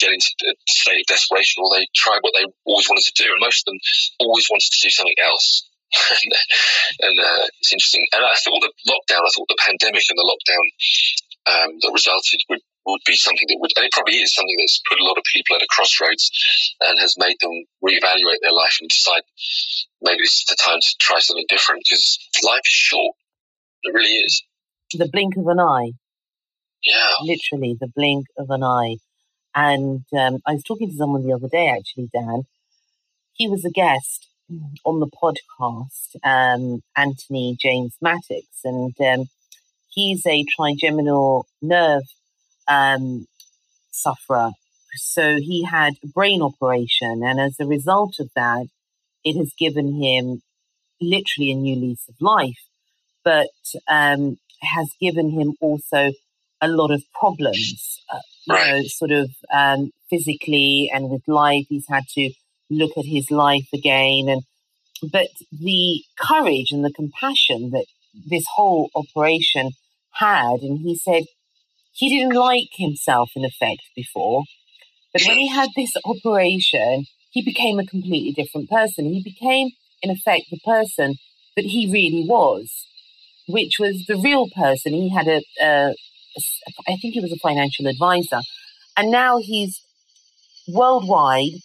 get 0.00 0.12
into 0.12 0.30
a 0.48 0.54
state 0.66 1.00
of 1.00 1.06
desperation 1.06 1.62
or 1.62 1.70
they 1.76 1.86
try 1.94 2.18
what 2.20 2.32
they 2.34 2.46
always 2.64 2.88
wanted 2.88 3.04
to 3.04 3.22
do. 3.22 3.30
And 3.30 3.40
most 3.40 3.62
of 3.62 3.72
them 3.72 3.80
always 4.18 4.48
wanted 4.50 4.70
to 4.72 4.80
do 4.82 4.90
something 4.90 5.20
else 5.22 5.69
and, 7.00 7.18
uh, 7.18 7.44
it's 7.58 7.72
interesting. 7.72 8.06
And 8.12 8.24
I 8.24 8.34
thought 8.34 8.62
the 8.62 8.72
lockdown, 8.86 9.26
I 9.26 9.30
thought 9.34 9.48
the 9.48 9.58
pandemic 9.58 10.04
and 10.08 10.18
the 10.18 10.28
lockdown 10.28 10.64
um, 11.50 11.70
that 11.82 11.90
resulted 11.92 12.40
would, 12.48 12.60
would 12.86 13.00
be 13.06 13.16
something 13.16 13.46
that 13.48 13.58
would, 13.60 13.72
and 13.76 13.86
it 13.86 13.92
probably 13.92 14.22
is 14.22 14.34
something 14.34 14.56
that's 14.58 14.80
put 14.88 15.00
a 15.00 15.04
lot 15.04 15.18
of 15.18 15.24
people 15.24 15.56
at 15.56 15.62
a 15.62 15.66
crossroads 15.68 16.30
and 16.80 16.98
has 17.00 17.14
made 17.18 17.36
them 17.40 17.52
reevaluate 17.82 18.40
their 18.42 18.54
life 18.54 18.78
and 18.80 18.88
decide 18.88 19.22
maybe 20.02 20.22
this 20.22 20.44
is 20.44 20.46
the 20.48 20.56
time 20.56 20.78
to 20.80 20.94
try 21.00 21.18
something 21.18 21.46
different 21.48 21.82
because 21.84 22.18
life 22.44 22.64
is 22.66 22.74
short. 22.74 23.16
It 23.82 23.94
really 23.94 24.22
is. 24.22 24.42
The 24.92 25.08
blink 25.10 25.36
of 25.36 25.46
an 25.46 25.60
eye. 25.60 25.92
Yeah. 26.84 27.14
Literally, 27.22 27.76
the 27.78 27.90
blink 27.94 28.26
of 28.38 28.50
an 28.50 28.62
eye. 28.62 28.96
And 29.54 30.04
um, 30.16 30.38
I 30.46 30.54
was 30.54 30.62
talking 30.62 30.90
to 30.90 30.96
someone 30.96 31.26
the 31.26 31.34
other 31.34 31.48
day, 31.48 31.68
actually, 31.68 32.08
Dan. 32.12 32.44
He 33.32 33.48
was 33.48 33.64
a 33.64 33.70
guest 33.70 34.29
on 34.84 35.00
the 35.00 35.08
podcast, 35.08 36.16
um, 36.24 36.82
Anthony 36.96 37.56
James 37.60 37.94
Mattox, 38.00 38.46
and 38.64 38.94
um, 39.00 39.26
he's 39.88 40.26
a 40.26 40.44
trigeminal 40.56 41.46
nerve 41.62 42.02
um, 42.68 43.26
sufferer. 43.90 44.50
So 44.96 45.36
he 45.36 45.64
had 45.64 45.94
a 46.02 46.08
brain 46.08 46.42
operation, 46.42 47.22
and 47.24 47.40
as 47.40 47.56
a 47.60 47.66
result 47.66 48.16
of 48.18 48.30
that, 48.34 48.66
it 49.24 49.36
has 49.36 49.52
given 49.58 50.02
him 50.02 50.42
literally 51.00 51.52
a 51.52 51.54
new 51.54 51.76
lease 51.76 52.08
of 52.08 52.16
life, 52.20 52.58
but 53.24 53.50
um, 53.88 54.38
has 54.62 54.90
given 55.00 55.30
him 55.30 55.54
also 55.60 56.12
a 56.60 56.68
lot 56.68 56.90
of 56.90 57.02
problems, 57.18 58.02
uh, 58.12 58.18
you 58.46 58.54
know, 58.54 58.82
sort 58.84 59.10
of 59.10 59.30
um, 59.52 59.90
physically 60.10 60.90
and 60.92 61.08
with 61.08 61.22
life. 61.26 61.66
He's 61.68 61.86
had 61.88 62.04
to 62.14 62.30
look 62.70 62.92
at 62.96 63.04
his 63.04 63.30
life 63.30 63.68
again. 63.74 64.28
And 64.28 64.42
but 65.12 65.28
the 65.50 66.02
courage 66.18 66.70
and 66.70 66.84
the 66.84 66.92
compassion 66.92 67.70
that 67.70 67.86
this 68.28 68.44
whole 68.54 68.90
operation 68.94 69.70
had, 70.12 70.60
and 70.62 70.80
he 70.80 70.96
said 70.96 71.24
he 71.92 72.08
didn't 72.08 72.34
like 72.34 72.68
himself 72.74 73.30
in 73.34 73.44
effect 73.44 73.82
before, 73.96 74.44
but 75.12 75.22
when 75.26 75.38
he 75.38 75.48
had 75.48 75.70
this 75.74 75.92
operation, 76.04 77.06
he 77.30 77.42
became 77.42 77.78
a 77.78 77.86
completely 77.86 78.32
different 78.32 78.70
person. 78.70 79.06
He 79.06 79.22
became, 79.22 79.70
in 80.02 80.10
effect, 80.10 80.44
the 80.50 80.60
person 80.64 81.16
that 81.56 81.64
he 81.64 81.90
really 81.90 82.24
was, 82.28 82.86
which 83.48 83.78
was 83.78 84.04
the 84.06 84.16
real 84.16 84.48
person. 84.50 84.92
He 84.92 85.10
had 85.10 85.26
a, 85.26 85.42
a, 85.60 85.94
a 85.94 86.42
I 86.88 86.96
think 87.00 87.14
he 87.14 87.20
was 87.20 87.32
a 87.32 87.36
financial 87.36 87.86
advisor, 87.86 88.40
and 88.96 89.10
now 89.10 89.38
he's 89.38 89.82
worldwide 90.68 91.58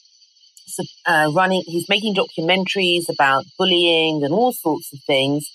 uh, 1.06 1.32
running, 1.36 1.64
he's 1.66 1.90
making 1.90 2.16
documentaries 2.16 3.10
about 3.10 3.46
bullying 3.58 4.24
and 4.24 4.34
all 4.34 4.54
sorts 4.54 4.92
of 4.94 5.00
things. 5.06 5.50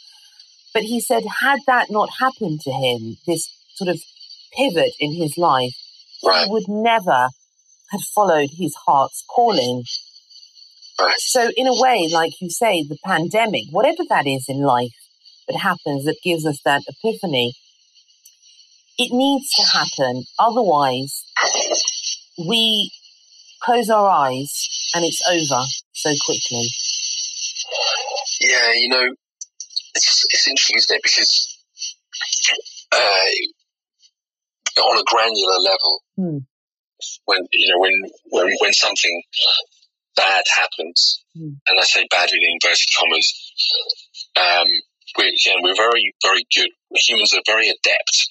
But 0.73 0.83
he 0.83 1.01
said, 1.01 1.25
had 1.41 1.59
that 1.67 1.91
not 1.91 2.11
happened 2.21 2.61
to 2.63 2.71
him, 2.71 3.17
this 3.27 3.49
sort 3.75 3.89
of 3.89 4.01
pivot 4.57 4.93
in 5.01 5.15
his 5.15 5.37
life, 5.37 5.75
right. 6.25 6.45
he 6.45 6.51
would 6.51 6.69
never 6.69 7.29
have 7.91 8.03
followed 8.15 8.51
his 8.57 8.75
heart's 8.87 9.25
calling. 9.29 9.85
Right. 11.01 11.15
So, 11.19 11.51
in 11.57 11.67
a 11.67 11.81
way, 11.81 12.09
like 12.13 12.33
you 12.41 12.51
say, 12.51 12.85
the 12.85 12.99
pandemic, 13.05 13.65
whatever 13.71 14.05
that 14.09 14.27
is 14.27 14.47
in 14.49 14.61
life 14.61 14.93
that 15.49 15.59
happens 15.59 16.05
that 16.05 16.19
gives 16.23 16.47
us 16.47 16.61
that 16.65 16.83
epiphany, 16.87 17.55
it 18.99 19.13
needs 19.13 19.51
to 19.55 19.63
happen. 19.63 20.25
Otherwise, 20.39 21.25
we 22.39 22.93
close 23.63 23.89
our 23.91 24.09
eyes 24.09 24.69
and 24.95 25.05
it's 25.05 25.21
over. 25.31 25.63
so 25.93 26.11
quickly? 26.25 26.67
Yeah, 28.41 28.73
you 28.75 28.89
know, 28.89 29.05
it's, 29.95 30.25
it's 30.31 30.49
interesting, 30.49 30.77
isn't 30.79 30.97
it? 30.97 31.03
Because 31.03 31.59
uh, 32.93 33.29
on 34.83 34.99
a 34.99 35.05
granular 35.07 35.59
level, 35.61 36.03
Hmm. 36.17 36.39
when 37.25 37.47
you 37.53 37.73
know 37.73 37.79
when 37.81 37.93
when 38.31 38.57
when 38.61 38.73
something 38.73 39.23
bad 40.17 40.45
happens, 40.57 41.23
Hmm. 41.35 41.55
and 41.69 41.79
I 41.81 41.85
say 41.85 42.07
bad 42.11 42.31
in 42.33 42.41
inverted 42.43 42.89
commas, 42.99 43.53
um, 44.37 44.67
we 45.19 45.25
again 45.29 45.63
we're 45.63 45.77
very 45.77 46.15
very 46.23 46.45
good. 46.57 46.71
Humans 46.95 47.35
are 47.35 47.43
very 47.47 47.69
adept 47.69 48.29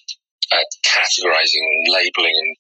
at 0.52 0.66
categorizing, 0.84 1.62
and 1.62 1.94
labeling, 1.94 2.34
and 2.36 2.56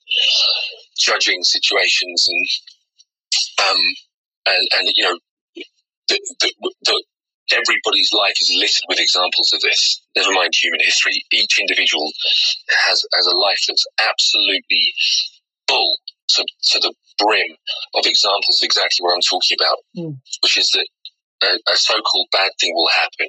judging 1.00 1.44
situations, 1.44 2.28
and 2.30 2.46
um, 3.60 3.82
and 4.48 4.64
and 4.78 4.86
you 4.96 5.04
know, 5.04 5.18
the, 6.08 6.20
the, 6.42 6.50
the, 6.86 7.04
everybody's 7.52 8.14
life 8.14 8.38
is 8.42 8.54
littered 8.56 8.86
with 8.88 9.00
examples 9.00 9.54
of 9.54 9.62
this. 9.62 10.02
Never 10.16 10.32
mind 10.32 10.54
human 10.54 10.80
history. 10.84 11.24
Each 11.32 11.60
individual 11.60 12.12
has 12.88 13.04
has 13.14 13.26
a 13.26 13.36
life 13.36 13.62
that's 13.68 13.86
absolutely 14.00 14.94
full 15.68 15.98
to, 16.30 16.46
to 16.46 16.80
the 16.80 16.94
brim 17.18 17.58
of 17.96 18.06
examples 18.06 18.62
of 18.62 18.66
exactly 18.66 19.04
what 19.04 19.14
I'm 19.14 19.26
talking 19.28 19.58
about, 19.60 19.78
Mm. 19.98 20.18
which 20.42 20.58
is 20.58 20.70
that 20.74 20.88
a, 21.44 21.72
a 21.72 21.76
so-called 21.76 22.28
bad 22.32 22.52
thing 22.60 22.74
will 22.74 22.90
happen, 22.94 23.28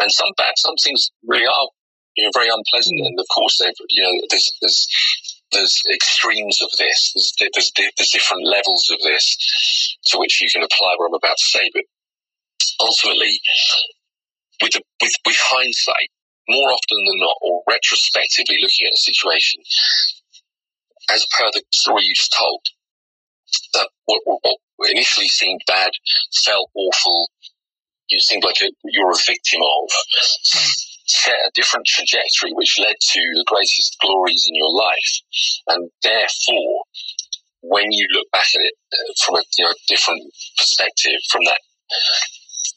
and 0.00 0.10
some 0.12 0.30
bad, 0.36 0.52
some 0.56 0.76
things 0.82 1.10
really 1.26 1.46
are, 1.46 1.68
you 2.16 2.24
know, 2.24 2.30
very 2.34 2.48
unpleasant. 2.48 3.00
Mm. 3.00 3.06
And 3.06 3.18
of 3.18 3.26
course, 3.34 3.58
they've, 3.58 3.74
you 3.88 4.02
know, 4.02 4.12
there's 4.30 4.50
there's 4.60 4.86
there's 5.54 5.82
extremes 5.92 6.60
of 6.62 6.70
this. 6.78 7.12
There's, 7.14 7.50
there's 7.54 7.72
there's 7.74 8.10
different 8.10 8.46
levels 8.46 8.90
of 8.90 8.98
this 9.00 9.96
to 10.06 10.18
which 10.18 10.40
you 10.40 10.48
can 10.52 10.62
apply 10.62 10.94
what 10.96 11.08
I'm 11.08 11.14
about 11.14 11.38
to 11.38 11.46
say, 11.46 11.70
but 11.72 11.84
ultimately, 12.80 13.40
with 14.62 14.72
the, 14.72 14.82
with 15.00 15.12
with 15.26 15.36
hindsight, 15.38 16.10
more 16.48 16.70
often 16.70 16.98
than 17.06 17.18
not, 17.20 17.36
or 17.40 17.62
retrospectively 17.68 18.56
looking 18.60 18.86
at 18.86 18.94
a 18.94 19.06
situation, 19.08 19.60
as 21.10 21.26
per 21.30 21.50
the 21.52 21.62
story 21.72 22.04
you 22.04 22.14
just 22.14 22.36
told, 22.36 22.60
that 23.74 23.88
what, 24.06 24.20
what, 24.24 24.56
initially 24.90 25.28
seemed 25.28 25.60
bad, 25.66 25.90
felt 26.44 26.70
awful, 26.74 27.30
you 28.08 28.18
seemed 28.20 28.44
like 28.44 28.60
a, 28.62 28.70
you're 28.84 29.10
a 29.10 29.26
victim 29.26 29.60
of, 29.62 29.90
set 30.42 30.93
a 31.28 31.50
different 31.54 31.86
trajectory 31.86 32.52
which 32.52 32.78
led 32.80 32.96
to 33.00 33.20
the 33.34 33.44
greatest 33.46 33.96
glories 34.00 34.46
in 34.48 34.54
your 34.54 34.72
life. 34.72 35.12
And 35.68 35.90
therefore, 36.02 36.84
when 37.62 37.92
you 37.92 38.06
look 38.12 38.30
back 38.32 38.48
at 38.54 38.60
it 38.60 38.74
uh, 38.92 39.12
from 39.24 39.36
a 39.36 39.42
you 39.58 39.64
know, 39.64 39.74
different 39.88 40.22
perspective, 40.56 41.20
from 41.30 41.42
that 41.44 41.60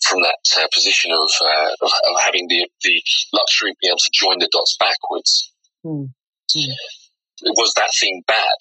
from 0.05 0.21
that 0.21 0.37
uh, 0.59 0.67
position 0.73 1.11
of, 1.11 1.29
uh, 1.41 1.69
of, 1.81 1.91
of 1.91 2.21
having 2.21 2.47
the, 2.47 2.67
the 2.83 3.01
luxury 3.33 3.71
of 3.71 3.77
being 3.81 3.91
able 3.91 3.97
to 3.97 4.11
join 4.13 4.37
the 4.39 4.49
dots 4.51 4.77
backwards, 4.79 5.51
Hmm. 5.83 6.05
was 7.55 7.73
that 7.75 7.89
thing 7.99 8.23
bad? 8.27 8.57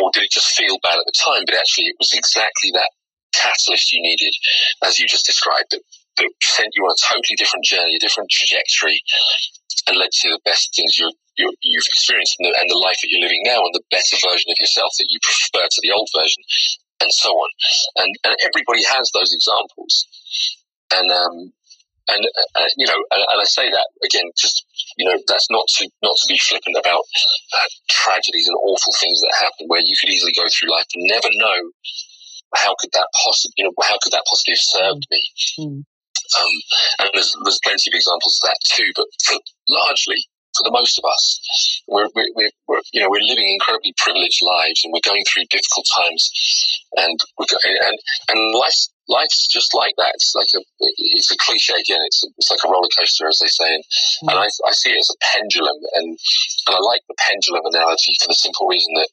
Or 0.00 0.10
did 0.12 0.22
it 0.24 0.30
just 0.30 0.56
feel 0.56 0.78
bad 0.82 0.98
at 0.98 1.04
the 1.06 1.12
time? 1.18 1.42
But 1.46 1.56
actually, 1.56 1.86
it 1.86 1.96
was 1.98 2.12
exactly 2.14 2.70
that 2.74 2.90
catalyst 3.34 3.92
you 3.92 4.00
needed, 4.02 4.34
as 4.84 4.98
you 4.98 5.06
just 5.06 5.26
described, 5.26 5.66
that, 5.72 5.82
that 6.18 6.30
sent 6.42 6.74
you 6.74 6.84
on 6.84 6.92
a 6.92 7.00
totally 7.00 7.36
different 7.36 7.64
journey, 7.64 7.96
a 7.96 8.02
different 8.02 8.30
trajectory, 8.30 9.00
and 9.86 9.96
led 9.96 10.10
to 10.10 10.28
the 10.30 10.42
best 10.44 10.74
things 10.74 10.98
you 10.98 11.10
you 11.38 11.54
you've 11.62 11.90
experienced 11.94 12.36
and 12.38 12.50
the, 12.50 12.52
and 12.58 12.68
the 12.68 12.82
life 12.82 12.98
that 13.00 13.08
you're 13.08 13.22
living 13.22 13.42
now, 13.46 13.62
and 13.62 13.74
the 13.74 13.86
better 13.90 14.18
version 14.26 14.50
of 14.50 14.58
yourself 14.58 14.90
that 14.98 15.08
you 15.08 15.18
prefer 15.22 15.64
to 15.64 15.80
the 15.82 15.94
old 15.94 16.08
version, 16.12 16.42
and 17.00 17.10
so 17.14 17.30
on. 17.30 17.50
And, 18.02 18.10
and 18.26 18.34
everybody 18.42 18.82
has 18.84 19.10
those 19.14 19.30
examples. 19.32 20.06
And, 20.90 21.08
um, 21.12 21.52
and 22.08 22.24
uh, 22.56 22.72
you 22.76 22.86
know, 22.88 22.98
and, 23.12 23.22
and 23.22 23.38
I 23.40 23.44
say 23.44 23.70
that 23.70 23.86
again, 24.02 24.26
just 24.36 24.64
you 24.96 25.06
know, 25.06 25.18
that's 25.28 25.46
not 25.50 25.66
to 25.78 25.88
not 26.02 26.16
to 26.16 26.26
be 26.28 26.38
flippant 26.38 26.76
about 26.76 27.04
uh, 27.54 27.70
tragedies 27.90 28.48
and 28.48 28.56
awful 28.64 28.92
things 28.98 29.20
that 29.20 29.38
happen, 29.38 29.68
where 29.68 29.84
you 29.84 29.94
could 30.00 30.10
easily 30.10 30.32
go 30.34 30.48
through 30.50 30.72
life 30.72 30.88
and 30.94 31.06
never 31.06 31.28
know 31.38 31.70
how 32.56 32.74
could 32.80 32.90
that 32.94 33.08
possibly, 33.12 33.54
you 33.58 33.64
know, 33.64 33.74
how 33.82 33.96
could 34.02 34.12
that 34.12 34.24
possibly 34.28 34.56
have 34.56 34.72
served 34.72 35.06
me. 35.10 35.22
Mm. 35.60 35.84
Um, 36.36 36.54
and 37.00 37.10
there's 37.14 37.32
there's 37.44 37.60
plenty 37.64 37.90
of 37.90 37.94
examples 37.96 38.40
of 38.42 38.48
that 38.50 38.58
too, 38.64 38.90
but 38.96 39.06
for, 39.24 39.36
largely. 39.68 40.16
For 40.56 40.64
the 40.64 40.74
most 40.74 40.98
of 40.98 41.04
us, 41.06 41.38
we're, 41.86 42.08
we're, 42.16 42.50
we're, 42.66 42.80
you 42.90 42.98
know 42.98 43.06
we're 43.10 43.22
living 43.22 43.46
incredibly 43.46 43.94
privileged 43.96 44.42
lives, 44.42 44.80
and 44.82 44.90
we're 44.90 45.04
going 45.06 45.22
through 45.28 45.44
difficult 45.54 45.86
times, 45.86 46.22
and 46.96 47.14
and 47.38 47.96
and 48.32 48.40
life's 48.58 48.90
life's 49.06 49.46
just 49.46 49.70
like 49.76 49.94
that. 49.98 50.10
It's 50.18 50.32
like 50.34 50.48
a 50.56 50.60
it's 51.14 51.30
a 51.30 51.36
cliche 51.38 51.74
again. 51.78 52.02
It's 52.10 52.24
it's 52.38 52.50
like 52.50 52.58
a 52.66 52.70
roller 52.72 52.88
coaster, 52.96 53.28
as 53.28 53.38
they 53.38 53.46
say, 53.46 53.70
and, 53.70 53.84
Mm. 54.24 54.30
and 54.34 54.38
I, 54.40 54.48
I 54.66 54.72
see 54.72 54.90
it 54.90 54.98
as 54.98 55.10
a 55.14 55.18
pendulum, 55.22 55.78
and 55.94 56.18
and 56.66 56.74
I 56.74 56.80
like 56.80 57.02
the 57.06 57.14
pendulum 57.20 57.62
analogy 57.66 58.16
for 58.18 58.26
the 58.26 58.34
simple 58.34 58.66
reason 58.66 58.94
that 58.98 59.10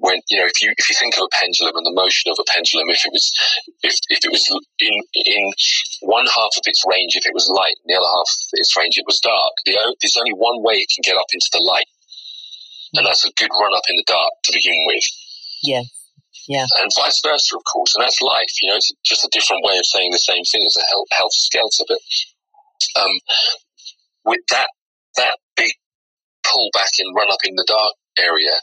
when 0.00 0.16
you 0.32 0.40
know 0.40 0.48
if 0.48 0.56
you 0.64 0.72
if 0.76 0.88
you 0.88 0.96
think 0.96 1.16
of 1.16 1.28
a 1.28 1.32
pendulum 1.36 1.76
and 1.76 1.84
the 1.86 1.92
motion 1.92 2.32
of 2.32 2.40
a 2.40 2.46
pendulum, 2.48 2.88
if 2.88 3.04
it 3.04 3.12
was 3.12 3.28
if 3.84 3.94
if 4.08 4.24
it 4.24 4.32
was 4.32 4.48
in 4.80 4.96
in 5.12 5.42
one 6.00 6.24
half 6.26 6.56
of 6.56 6.64
its 6.64 6.82
range, 6.88 7.16
if 7.16 7.28
it 7.28 7.36
was 7.36 7.52
light, 7.52 7.76
and 7.84 7.88
the 7.92 8.00
other 8.00 8.08
half 8.08 8.28
of 8.28 8.56
its 8.56 8.72
range, 8.76 8.96
it 8.96 9.06
was 9.06 9.20
dark. 9.20 9.52
The, 9.68 9.76
there's 10.00 10.16
only 10.16 10.32
one 10.32 10.64
way 10.64 10.80
it 10.80 10.88
can 10.88 11.04
get 11.04 11.20
up 11.20 11.28
into 11.32 11.52
the 11.52 11.60
light, 11.60 11.88
and 12.96 13.04
that's 13.04 13.28
a 13.28 13.32
good 13.36 13.52
run 13.52 13.76
up 13.76 13.84
in 13.92 13.96
the 14.00 14.08
dark 14.08 14.32
to 14.48 14.56
begin 14.56 14.80
with 14.88 15.04
Yes. 15.62 15.84
yeah 16.48 16.64
and 16.80 16.90
vice 16.96 17.20
versa, 17.20 17.56
of 17.56 17.64
course. 17.68 17.92
And 17.94 18.02
that's 18.02 18.24
life. 18.24 18.48
You 18.64 18.72
know, 18.72 18.76
it's 18.80 18.92
just 19.04 19.24
a 19.24 19.32
different 19.32 19.64
way 19.68 19.76
of 19.76 19.84
saying 19.84 20.10
the 20.10 20.24
same 20.24 20.44
thing 20.48 20.64
as 20.64 20.76
a 20.80 20.84
hel- 20.88 21.12
helter 21.12 21.44
skelter. 21.44 21.84
But 21.84 22.00
um, 22.96 23.12
with 24.24 24.40
that 24.50 24.72
that 25.20 25.36
big 25.56 25.72
pull 26.40 26.70
back 26.72 26.96
and 26.98 27.14
run 27.14 27.30
up 27.30 27.44
in 27.44 27.54
the 27.54 27.68
dark 27.68 27.92
area, 28.16 28.56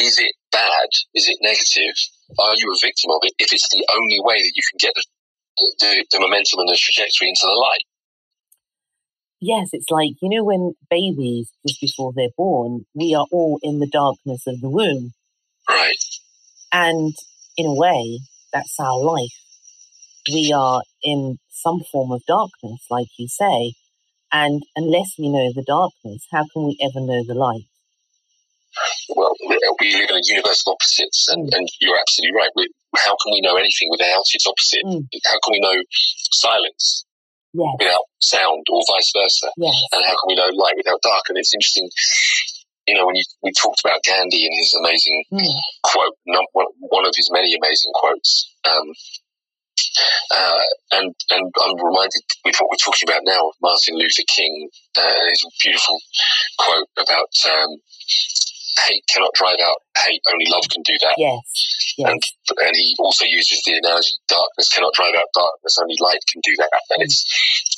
is 0.00 0.18
it 0.18 0.34
bad? 0.52 0.90
Is 1.14 1.28
it 1.28 1.38
negative? 1.40 1.96
Are 2.38 2.54
you 2.56 2.72
a 2.72 2.78
victim 2.80 3.10
of 3.10 3.20
it? 3.22 3.34
If 3.38 3.52
it's 3.52 3.68
the 3.70 3.86
only 3.90 4.20
way 4.22 4.36
that 4.36 4.52
you 4.54 4.62
can 4.70 4.78
get 4.78 4.94
the 4.94 5.04
the, 5.58 6.06
the 6.10 6.20
momentum 6.20 6.60
and 6.60 6.68
the 6.68 6.78
trajectory 6.78 7.28
into 7.28 7.42
the 7.42 7.58
light. 7.58 7.84
Yes, 9.40 9.68
it's 9.72 9.90
like, 9.90 10.18
you 10.20 10.28
know, 10.30 10.44
when 10.44 10.74
babies, 10.90 11.52
just 11.66 11.80
before 11.80 12.12
they're 12.14 12.34
born, 12.36 12.86
we 12.94 13.14
are 13.14 13.26
all 13.30 13.58
in 13.62 13.78
the 13.78 13.88
darkness 13.90 14.42
of 14.46 14.60
the 14.60 14.68
womb. 14.68 15.12
Right. 15.68 15.92
And 16.72 17.14
in 17.56 17.66
a 17.66 17.74
way, 17.74 18.20
that's 18.52 18.74
our 18.80 18.98
life. 18.98 19.34
We 20.32 20.52
are 20.52 20.82
in 21.02 21.38
some 21.50 21.80
form 21.90 22.12
of 22.12 22.22
darkness, 22.26 22.86
like 22.90 23.08
you 23.16 23.28
say. 23.28 23.74
And 24.32 24.62
unless 24.76 25.14
we 25.18 25.28
know 25.28 25.52
the 25.54 25.64
darkness, 25.66 26.26
how 26.30 26.44
can 26.52 26.66
we 26.66 26.76
ever 26.82 27.04
know 27.04 27.24
the 27.24 27.34
light? 27.34 27.67
We 29.80 29.94
live 29.94 30.10
in 30.10 30.16
a 30.16 30.24
universe 30.24 30.62
of 30.66 30.72
opposites, 30.72 31.28
and, 31.28 31.52
and 31.52 31.68
you're 31.80 31.98
absolutely 31.98 32.36
right. 32.36 32.50
We, 32.56 32.68
how 32.96 33.16
can 33.22 33.32
we 33.32 33.40
know 33.40 33.56
anything 33.56 33.88
without 33.90 34.24
its 34.32 34.46
opposite? 34.46 34.84
Mm. 34.84 35.06
How 35.26 35.38
can 35.44 35.52
we 35.52 35.60
know 35.60 35.76
silence 36.32 37.04
Yes, 37.54 37.74
without 37.80 38.04
sound, 38.20 38.66
or 38.70 38.82
vice 38.92 39.10
versa? 39.16 39.48
yes, 39.56 39.76
and 39.92 40.04
how 40.04 40.12
can 40.12 40.28
we 40.28 40.36
know 40.36 40.48
light 40.52 40.76
without 40.76 41.00
dark? 41.02 41.22
And 41.28 41.38
it's 41.38 41.54
interesting, 41.54 41.88
you 42.86 42.94
know, 42.94 43.06
when 43.06 43.16
you, 43.16 43.24
we 43.42 43.52
talked 43.52 43.80
about 43.84 44.04
Gandhi 44.04 44.44
and 44.46 44.54
his 44.56 44.76
amazing 44.78 45.24
Mm. 45.32 45.54
quote, 45.82 46.16
not 46.26 46.44
one, 46.52 46.66
one 46.78 47.06
of 47.06 47.12
his 47.16 47.30
many 47.32 47.54
amazing 47.54 47.92
quotes. 47.94 48.52
Um, 48.68 48.92
uh, 50.30 50.62
and 50.92 51.14
and 51.30 51.52
I'm 51.62 51.76
reminded 51.84 52.22
with 52.44 52.56
what 52.58 52.70
we're 52.70 52.84
talking 52.84 53.08
about 53.08 53.22
now 53.24 53.48
of 53.48 53.54
Martin 53.62 53.96
Luther 53.96 54.22
King, 54.28 54.68
uh, 54.96 55.24
his 55.30 55.44
beautiful 55.62 55.98
quote 56.58 56.88
about 56.98 57.32
um, 57.50 57.70
hate 58.86 59.04
cannot 59.08 59.34
drive 59.34 59.58
out 59.62 59.82
hate, 60.04 60.22
only 60.30 60.46
love 60.48 60.64
can 60.70 60.82
do 60.86 60.94
that. 61.02 61.14
yes, 61.18 61.42
yes. 61.98 62.08
And 62.08 62.22
and 62.62 62.74
he 62.76 62.94
also 62.98 63.24
uses 63.24 63.62
the 63.66 63.78
analogy 63.78 64.14
darkness 64.28 64.68
cannot 64.68 64.94
drive 64.94 65.14
out 65.14 65.28
darkness, 65.34 65.78
only 65.80 65.96
light 66.00 66.22
can 66.30 66.40
do 66.44 66.54
that. 66.58 66.70
And 66.90 67.02
it's 67.02 67.24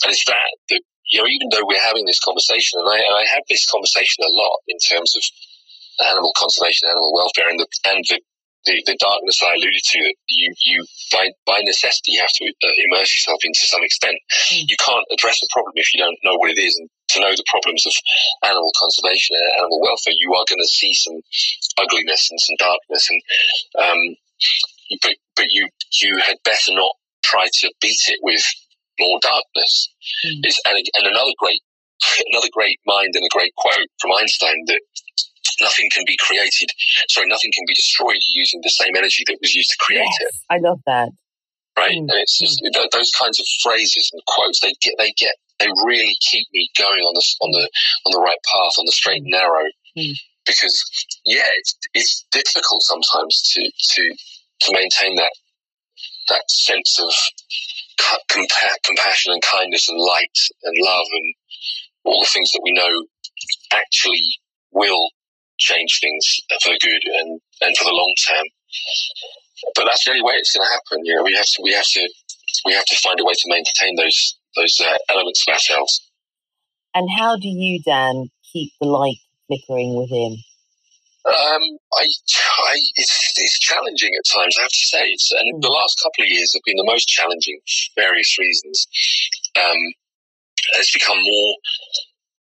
and 0.05 0.13
it's 0.13 0.25
that 0.27 0.51
that 0.71 0.83
you 1.11 1.19
know, 1.21 1.27
even 1.27 1.51
though 1.51 1.67
we're 1.67 1.83
having 1.83 2.07
this 2.07 2.23
conversation, 2.23 2.79
and 2.79 2.89
I, 2.89 2.99
and 3.03 3.15
I 3.19 3.27
have 3.35 3.43
this 3.51 3.67
conversation 3.67 4.23
a 4.23 4.31
lot 4.31 4.63
in 4.71 4.79
terms 4.79 5.11
of 5.19 5.23
animal 6.07 6.33
conservation, 6.39 6.89
animal 6.89 7.13
welfare, 7.13 7.51
and 7.51 7.59
the 7.59 7.67
and 7.91 8.05
the, 8.09 8.21
the, 8.67 8.83
the 8.87 8.97
darkness 9.01 9.41
I 9.43 9.55
alluded 9.55 9.83
to 9.83 9.99
that 10.05 10.17
you 10.29 10.53
you 10.65 10.85
by 11.13 11.31
by 11.47 11.61
necessity 11.65 12.17
have 12.21 12.33
to 12.41 12.45
uh, 12.45 12.75
immerse 12.77 13.11
yourself 13.17 13.41
in 13.45 13.53
to 13.53 13.67
some 13.67 13.83
extent. 13.83 14.17
Mm. 14.53 14.69
You 14.69 14.77
can't 14.79 15.07
address 15.13 15.41
a 15.43 15.49
problem 15.53 15.73
if 15.77 15.95
you 15.95 16.01
don't 16.01 16.19
know 16.25 16.37
what 16.37 16.51
it 16.51 16.61
is, 16.61 16.77
and 16.77 16.89
to 17.17 17.21
know 17.21 17.33
the 17.33 17.45
problems 17.49 17.87
of 17.87 17.93
animal 18.45 18.71
conservation 18.79 19.37
and 19.37 19.65
animal 19.65 19.81
welfare, 19.81 20.15
you 20.19 20.35
are 20.35 20.45
going 20.49 20.61
to 20.61 20.69
see 20.69 20.95
some 20.95 21.21
ugliness 21.79 22.29
and 22.31 22.41
some 22.41 22.57
darkness, 22.59 23.09
and 23.09 23.21
um, 23.81 24.01
but 25.03 25.15
but 25.37 25.47
you 25.51 25.69
you 26.03 26.19
had 26.19 26.37
better 26.45 26.73
not 26.75 26.93
try 27.25 27.47
to 27.53 27.73
beat 27.81 28.01
it 28.09 28.19
with 28.23 28.45
more 28.99 29.19
darkness. 29.23 29.89
Mm. 30.27 30.53
And, 30.69 30.77
and 30.77 31.07
another 31.07 31.33
great 31.39 31.63
another 32.33 32.49
great 32.53 32.81
mind 32.87 33.15
and 33.15 33.25
a 33.25 33.33
great 33.33 33.55
quote 33.57 33.89
from 34.01 34.13
Einstein 34.13 34.65
that 34.67 34.81
nothing 35.61 35.89
can 35.93 36.05
be 36.07 36.17
created 36.19 36.69
sorry 37.09 37.27
nothing 37.27 37.51
can 37.53 37.65
be 37.67 37.75
destroyed 37.75 38.21
using 38.35 38.61
the 38.63 38.71
same 38.71 38.97
energy 38.97 39.25
that 39.27 39.39
was 39.41 39.55
used 39.55 39.71
to 39.71 39.77
create 39.79 40.17
it 40.21 40.35
I 40.51 40.59
love 40.59 40.81
that. 40.87 41.11
right? 41.79 41.97
Mm. 41.97 42.11
And 42.11 42.19
it's 42.21 42.39
just 42.39 42.61
mm. 42.63 42.91
those 42.93 43.11
kinds 43.19 43.41
of 43.41 43.47
phrases 43.63 44.11
and 44.13 44.23
quotes. 44.27 44.61
They 44.61 44.75
get 44.81 44.95
they 44.99 45.13
get 45.17 45.35
they 45.59 45.69
really 45.85 46.17
keep 46.21 46.47
me 46.53 46.69
going 46.79 47.01
on 47.01 47.15
the 47.15 47.25
on 47.41 47.51
the 47.53 47.71
on 48.07 48.13
the 48.13 48.21
right 48.21 48.43
path, 48.53 48.73
on 48.79 48.87
the 48.87 48.93
straight 48.93 49.23
and 49.23 49.31
narrow. 49.31 49.65
Mm. 49.97 50.15
Because 50.47 50.77
yeah, 51.25 51.49
it's 51.57 51.77
it's 51.95 52.27
difficult 52.33 52.83
sometimes 52.83 53.43
to 53.55 53.63
to 53.63 54.15
to 54.61 54.73
maintain 54.73 55.17
that 55.17 55.33
that 56.29 56.51
sense 56.51 56.99
of 56.99 57.13
compa- 58.31 58.83
compassion 58.85 59.33
and 59.33 59.43
kindness 59.43 59.89
and 59.89 59.99
light 59.99 60.39
and 60.63 60.77
love 60.81 61.07
and 61.13 61.35
all 62.05 62.21
the 62.21 62.31
things 62.33 62.51
that 62.53 62.63
we 62.63 62.73
know 62.73 63.07
actually 63.73 64.23
will 64.73 65.11
change 65.61 66.01
things 66.01 66.25
for 66.65 66.73
the 66.73 66.81
good 66.81 67.05
and, 67.05 67.41
and 67.63 67.77
for 67.77 67.85
the 67.85 67.95
long 67.95 68.15
term. 68.27 68.47
But 69.77 69.85
that's 69.87 70.05
the 70.05 70.13
only 70.13 70.25
way 70.25 70.35
it's 70.37 70.57
going 70.57 70.67
to 70.67 70.73
happen. 70.73 71.05
You 71.05 71.17
know, 71.17 71.25
we 71.25 71.35
have 71.37 71.47
to 71.47 71.61
we 71.63 71.73
have 71.73 71.85
to 71.85 72.03
we 72.65 72.73
have 72.73 72.85
to 72.85 72.97
find 73.05 73.21
a 73.21 73.25
way 73.25 73.35
to 73.37 73.47
maintain 73.53 73.95
those 73.97 74.41
those 74.57 74.81
uh, 74.81 74.97
elements 75.09 75.45
of 75.47 75.53
ourselves. 75.53 76.11
And 76.95 77.09
how 77.17 77.37
do 77.37 77.47
you, 77.47 77.81
Dan, 77.85 78.31
keep 78.53 78.73
the 78.81 78.89
light 78.89 79.23
flickering 79.47 79.95
within? 79.95 80.39
Um, 81.23 81.63
I, 81.95 82.03
I, 82.03 82.75
it's, 82.97 83.33
it's 83.37 83.59
challenging 83.61 84.11
at 84.17 84.27
times. 84.27 84.57
I 84.59 84.63
have 84.63 84.71
to 84.71 84.87
say, 84.89 85.05
it's, 85.05 85.31
and 85.31 85.55
mm. 85.55 85.63
the 85.63 85.69
last 85.69 86.01
couple 86.03 86.25
of 86.25 86.31
years 86.31 86.55
have 86.55 86.63
been 86.65 86.81
the 86.81 86.91
most 86.91 87.07
challenging 87.07 87.61
for 87.95 88.03
various 88.03 88.39
reasons. 88.39 88.87
Um, 89.55 89.77
it's 90.81 90.93
become 90.93 91.19
more 91.23 91.55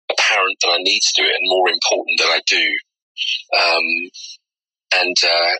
apparent 0.10 0.58
that 0.62 0.72
I 0.72 0.78
need 0.80 1.02
to 1.02 1.22
do 1.22 1.28
it, 1.28 1.36
and 1.36 1.50
more 1.50 1.70
important 1.70 2.20
that 2.20 2.32
I 2.34 2.42
do. 2.48 2.66
Um, 3.54 3.86
and, 4.94 5.18
uh, 5.24 5.56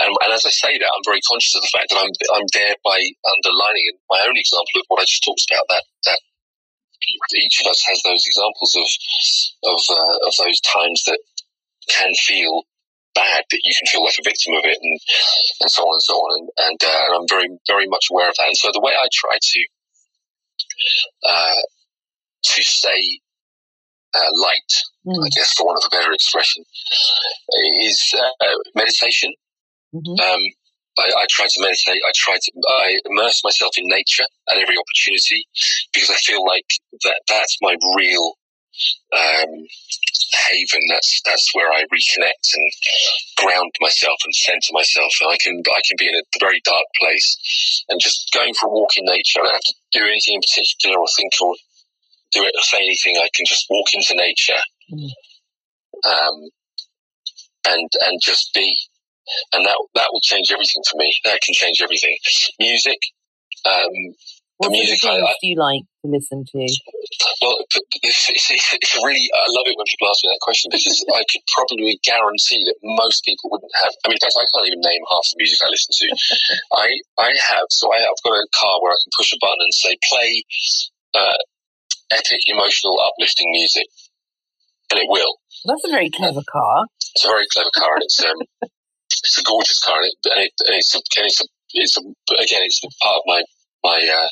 and, 0.00 0.10
and 0.10 0.32
as 0.32 0.44
I 0.46 0.50
say 0.50 0.78
that, 0.78 0.90
I'm 0.90 1.06
very 1.06 1.20
conscious 1.22 1.54
of 1.54 1.62
the 1.62 1.72
fact 1.74 1.90
that 1.90 1.98
I'm 2.02 2.10
I'm 2.34 2.46
there 2.54 2.74
by 2.84 2.98
underlining 2.98 3.98
my 4.10 4.22
own 4.26 4.36
example 4.36 4.82
of 4.82 4.86
what 4.88 5.00
I 5.02 5.06
just 5.06 5.22
talked 5.22 5.46
about. 5.50 5.66
That 5.70 5.84
that 6.06 6.20
each 7.38 7.60
of 7.62 7.70
us 7.70 7.80
has 7.86 8.02
those 8.02 8.24
examples 8.26 8.72
of 8.74 8.88
of 9.70 9.80
uh, 9.90 10.16
of 10.26 10.34
those 10.38 10.60
times 10.62 11.02
that 11.06 11.18
can 11.88 12.12
feel 12.26 12.62
bad, 13.14 13.44
that 13.50 13.60
you 13.62 13.74
can 13.78 13.86
feel 13.86 14.04
like 14.04 14.18
a 14.18 14.26
victim 14.26 14.54
of 14.54 14.64
it, 14.64 14.78
and 14.80 14.98
and 15.60 15.70
so 15.70 15.82
on 15.82 15.94
and 15.94 16.02
so 16.02 16.14
on. 16.14 16.30
And 16.38 16.48
and, 16.70 16.80
uh, 16.82 17.02
and 17.06 17.14
I'm 17.14 17.28
very 17.28 17.48
very 17.66 17.86
much 17.86 18.06
aware 18.10 18.28
of 18.28 18.34
that. 18.38 18.48
And 18.48 18.56
so 18.56 18.70
the 18.72 18.82
way 18.82 18.92
I 18.92 19.06
try 19.12 19.36
to 19.40 19.60
uh, 21.26 21.62
to 22.54 22.62
stay 22.62 23.20
uh, 24.14 24.30
light, 24.42 24.72
mm. 25.06 25.24
I 25.24 25.28
guess, 25.36 25.52
for 25.54 25.66
want 25.66 25.78
of 25.82 25.88
a 25.92 25.96
better 25.96 26.12
expression, 26.12 26.64
is 27.82 28.14
uh, 28.18 28.58
meditation. 28.74 29.32
Mm-hmm. 29.94 30.18
Um, 30.20 30.40
I, 30.98 31.10
I, 31.22 31.26
try 31.30 31.46
to 31.46 31.60
meditate. 31.60 32.02
I 32.06 32.12
try 32.14 32.36
to 32.38 32.52
I 32.68 32.98
immerse 33.10 33.42
myself 33.42 33.72
in 33.76 33.86
nature 33.88 34.26
at 34.50 34.58
every 34.58 34.76
opportunity 34.78 35.46
because 35.92 36.10
I 36.10 36.18
feel 36.22 36.44
like 36.44 36.66
that 37.02 37.20
that's 37.28 37.58
my 37.62 37.76
real 37.96 38.34
um, 39.12 39.66
haven. 40.46 40.82
That's 40.88 41.20
that's 41.24 41.50
where 41.54 41.70
I 41.72 41.82
reconnect 41.90 42.46
and 42.54 42.70
ground 43.38 43.72
myself 43.80 44.18
and 44.24 44.34
center 44.34 44.72
myself. 44.72 45.12
And 45.20 45.30
I 45.30 45.36
can 45.42 45.62
I 45.66 45.80
can 45.86 45.96
be 45.98 46.08
in 46.08 46.14
a 46.14 46.22
very 46.40 46.60
dark 46.64 46.86
place 46.98 47.84
and 47.88 48.00
just 48.00 48.30
going 48.32 48.54
for 48.54 48.66
a 48.66 48.72
walk 48.72 48.96
in 48.96 49.04
nature. 49.04 49.40
I 49.40 49.44
don't 49.44 49.52
have 49.52 49.70
to 49.70 49.74
do 49.92 50.04
anything 50.04 50.34
in 50.34 50.42
particular 50.42 50.98
or 50.98 51.06
think 51.16 51.32
or 51.42 51.54
do 52.32 52.44
it 52.44 52.54
or 52.54 52.62
say 52.62 52.78
anything. 52.78 53.16
I 53.18 53.28
can 53.34 53.46
just 53.46 53.66
walk 53.70 53.94
into 53.94 54.14
nature. 54.14 54.58
Um, 54.92 56.36
and 57.66 57.88
and 58.06 58.20
just 58.22 58.52
be. 58.54 58.76
And 59.54 59.64
that 59.64 59.78
that 59.94 60.08
will 60.12 60.20
change 60.20 60.52
everything 60.52 60.82
for 60.90 60.98
me. 60.98 61.08
That 61.24 61.40
can 61.40 61.54
change 61.54 61.80
everything. 61.80 62.16
Music. 62.60 62.98
Um, 63.64 64.12
what 64.58 64.70
the 64.70 64.78
music 64.78 65.02
I, 65.02 65.18
I, 65.18 65.34
do 65.42 65.50
you 65.50 65.58
like 65.58 65.82
to 65.82 66.06
listen 66.06 66.46
to? 66.46 66.58
Well, 67.42 67.58
it's, 68.06 68.30
it's, 68.30 68.70
it's, 68.70 68.94
really, 69.02 69.26
I 69.34 69.50
love 69.50 69.66
it 69.66 69.74
when 69.74 69.88
people 69.90 70.06
ask 70.06 70.22
me 70.22 70.30
that 70.30 70.38
question 70.46 70.70
because 70.70 71.02
I 71.10 71.26
could 71.26 71.42
probably 71.50 71.98
guarantee 72.06 72.62
that 72.62 72.78
most 72.86 73.26
people 73.26 73.50
wouldn't 73.50 73.74
have. 73.82 73.90
I 74.06 74.08
mean, 74.08 74.14
in 74.14 74.22
fact, 74.22 74.38
I 74.38 74.46
can't 74.46 74.70
even 74.70 74.78
name 74.78 75.02
half 75.10 75.26
the 75.26 75.42
music 75.42 75.58
I 75.58 75.74
listen 75.74 75.90
to. 75.90 76.06
I 76.86 76.86
I 77.18 77.30
have, 77.50 77.66
so 77.74 77.90
I, 77.90 77.98
have 78.06 78.20
got 78.22 78.38
a 78.38 78.46
car 78.54 78.78
where 78.78 78.94
I 78.94 79.00
can 79.02 79.10
push 79.18 79.34
a 79.34 79.38
button 79.42 79.58
and 79.58 79.74
say 79.74 79.98
play 80.06 80.30
uh, 81.18 81.40
epic, 82.14 82.46
emotional, 82.46 82.94
uplifting 83.02 83.50
music, 83.50 83.90
and 84.90 85.00
it 85.00 85.06
will. 85.08 85.38
That's 85.64 85.84
a 85.84 85.90
very 85.90 86.10
clever 86.10 86.42
car. 86.50 86.86
It's 87.14 87.24
a 87.24 87.28
very 87.28 87.46
clever 87.52 87.70
car, 87.74 87.94
and 87.94 88.02
it's 88.02 88.20
um, 88.24 88.68
it's 89.24 89.38
a 89.38 89.42
gorgeous 89.42 89.80
car, 89.80 89.96
and, 89.98 90.06
it, 90.06 90.16
and, 90.24 90.40
it, 90.44 90.52
and 90.66 90.74
it's 90.76 90.94
a, 90.94 90.98
and 90.98 91.26
it's 91.26 91.40
a, 91.40 91.46
it's 91.74 91.96
a, 91.96 92.02
again, 92.42 92.62
it's 92.62 92.80
part 92.80 93.16
of 93.16 93.22
my 93.26 93.42
my 93.82 93.98
uh, 94.00 94.28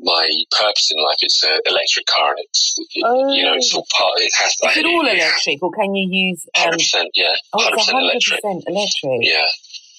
my 0.00 0.24
purpose 0.56 0.90
in 0.90 1.02
life. 1.02 1.20
It's 1.20 1.44
an 1.44 1.60
electric 1.66 2.06
car, 2.06 2.30
and 2.30 2.40
it's 2.40 2.76
oh. 3.04 3.32
you 3.32 3.44
know 3.44 3.54
it's 3.54 3.74
all 3.74 3.86
part. 3.92 4.16
It 4.18 4.32
has. 4.38 4.54
Is 4.70 4.76
it 4.78 4.86
all 4.86 5.06
electric, 5.06 5.62
or 5.62 5.70
can 5.72 5.94
you 5.94 6.08
use? 6.08 6.48
Um, 6.56 6.62
hundred 6.62 6.74
um, 6.74 6.78
percent, 6.78 7.08
yeah. 7.14 7.34
Oh, 7.52 7.62
hundred 7.62 7.78
percent 7.78 7.98
electric. 7.98 8.40
electric. 8.44 9.20
Yeah. 9.26 9.44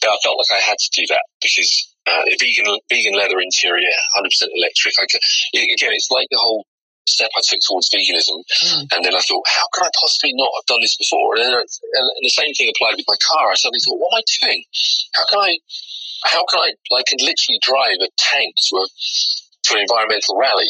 yeah, 0.04 0.10
I 0.10 0.18
felt 0.24 0.38
like 0.42 0.58
I 0.58 0.62
had 0.62 0.78
to 0.78 0.90
do 0.96 1.06
that 1.10 1.24
because 1.42 1.70
uh, 2.08 2.24
vegan 2.40 2.70
vegan 2.90 3.14
leather 3.14 3.40
interior, 3.40 3.94
hundred 4.16 4.34
percent 4.34 4.52
electric. 4.56 4.96
I 4.98 5.06
could, 5.06 5.22
again, 5.54 5.94
it's 5.94 6.10
like 6.10 6.28
the 6.32 6.42
whole 6.42 6.66
step 7.08 7.30
I 7.36 7.42
took 7.44 7.60
towards 7.66 7.90
veganism, 7.90 8.42
mm. 8.42 8.88
and 8.94 9.06
then 9.06 9.16
I 9.16 9.22
thought, 9.22 9.46
how 9.48 9.66
could 9.74 9.86
I 9.86 9.92
possibly 10.00 10.34
not 10.34 10.52
have 10.56 10.68
done 10.68 10.82
this 10.82 10.98
before? 10.98 11.36
And, 11.36 11.46
then, 11.46 11.54
and 11.54 12.24
the 12.24 12.30
same 12.30 12.54
thing 12.54 12.70
applied 12.70 12.98
with 12.98 13.10
my 13.10 13.20
car. 13.20 13.52
I 13.52 13.56
suddenly 13.56 13.82
thought, 13.84 14.00
what 14.00 14.14
am 14.14 14.22
I 14.22 14.24
doing? 14.42 14.64
How 15.16 15.26
can 15.30 15.40
I 15.40 15.52
how 16.26 16.46
can 16.46 16.60
I, 16.60 16.70
I 16.94 17.04
can 17.08 17.18
literally 17.22 17.60
drive 17.62 17.98
a 18.02 18.10
tank 18.18 18.54
to 18.70 18.76
a, 18.78 18.86
to 18.86 19.70
an 19.76 19.82
environmental 19.82 20.38
rally. 20.38 20.70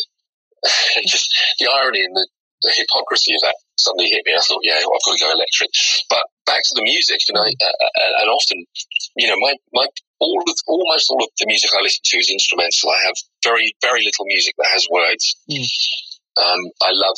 And 0.95 1.05
just 1.09 1.25
the 1.59 1.65
irony 1.73 2.05
and 2.05 2.15
the, 2.15 2.27
the, 2.61 2.69
hypocrisy 2.69 3.33
of 3.33 3.41
that 3.41 3.57
suddenly 3.81 4.13
hit 4.13 4.21
me. 4.29 4.37
I 4.37 4.45
thought, 4.45 4.61
yeah, 4.61 4.77
well, 4.85 4.93
I've 4.93 5.05
got 5.09 5.17
to 5.17 5.25
go 5.25 5.33
electric. 5.33 5.71
But 6.05 6.21
back 6.45 6.61
to 6.61 6.75
the 6.77 6.85
music, 6.85 7.17
and 7.29 7.37
I, 7.39 7.49
uh, 7.49 7.77
uh, 7.81 8.21
and 8.21 8.29
often, 8.29 8.61
you 9.17 9.25
know, 9.25 9.41
my, 9.41 9.57
my, 9.73 9.87
all 10.19 10.37
of, 10.37 10.53
almost 10.67 11.09
all 11.09 11.23
of 11.23 11.33
the 11.39 11.49
music 11.49 11.71
I 11.73 11.81
listen 11.81 12.05
to 12.05 12.17
is 12.21 12.29
instrumental. 12.29 12.93
I 12.93 13.01
have 13.09 13.17
very, 13.41 13.73
very 13.81 14.05
little 14.05 14.29
music 14.29 14.53
that 14.61 14.69
has 14.69 14.85
words. 14.91 15.35
Mm. 15.49 15.65
Um, 16.37 16.59
I 16.81 16.91
love 16.91 17.17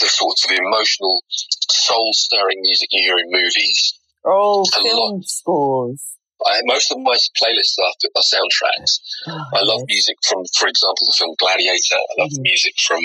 the 0.00 0.06
sorts 0.06 0.44
of 0.44 0.50
emotional, 0.50 1.22
soul 1.28 2.12
stirring 2.12 2.60
music 2.62 2.88
you 2.92 3.02
hear 3.02 3.18
in 3.18 3.30
movies. 3.30 3.98
Oh, 4.24 4.64
film 4.64 5.16
lot. 5.16 5.24
scores. 5.24 6.16
I, 6.44 6.60
most 6.64 6.90
of 6.90 6.98
my 6.98 7.16
playlists 7.40 7.78
are, 7.78 7.94
are 8.16 8.22
soundtracks. 8.22 8.98
Oh, 9.28 9.44
I 9.54 9.62
love 9.62 9.82
music 9.86 10.16
from, 10.28 10.42
for 10.58 10.68
example, 10.68 11.06
the 11.06 11.14
film 11.16 11.34
Gladiator. 11.38 11.94
I 11.94 12.22
love 12.22 12.30
mm-hmm. 12.30 12.42
music 12.42 12.74
from. 12.84 12.98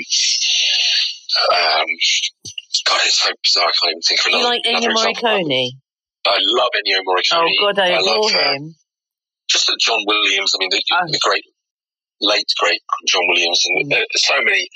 Um, 1.53 1.85
God, 2.87 3.01
it's 3.05 3.21
so 3.21 3.31
bizarre. 3.43 3.67
I 3.67 3.71
can't 3.77 3.91
even 3.91 4.01
think 4.01 4.19
of 4.21 4.25
another. 4.27 4.43
You 4.43 4.49
like 4.49 4.65
Ennio 4.65 4.91
Morricone? 4.95 5.69
I 6.25 6.39
love 6.41 6.71
Ennio 6.73 6.99
Morricone. 7.05 7.45
Oh 7.45 7.65
God, 7.67 7.79
I, 7.79 7.93
I 7.93 7.99
adore 7.99 8.21
love, 8.21 8.33
uh, 8.33 8.53
him. 8.53 8.75
just 9.49 9.67
the 9.67 9.77
John 9.79 9.99
Williams. 10.07 10.53
I 10.55 10.57
mean, 10.59 10.69
the, 10.71 10.81
oh. 10.93 11.05
the 11.07 11.19
great 11.21 11.43
late 12.21 12.49
great 12.59 12.81
John 13.07 13.23
Williams 13.27 13.61
and 13.65 13.91
mm. 13.91 14.01
uh, 14.01 14.05
so 14.15 14.35
many 14.43 14.69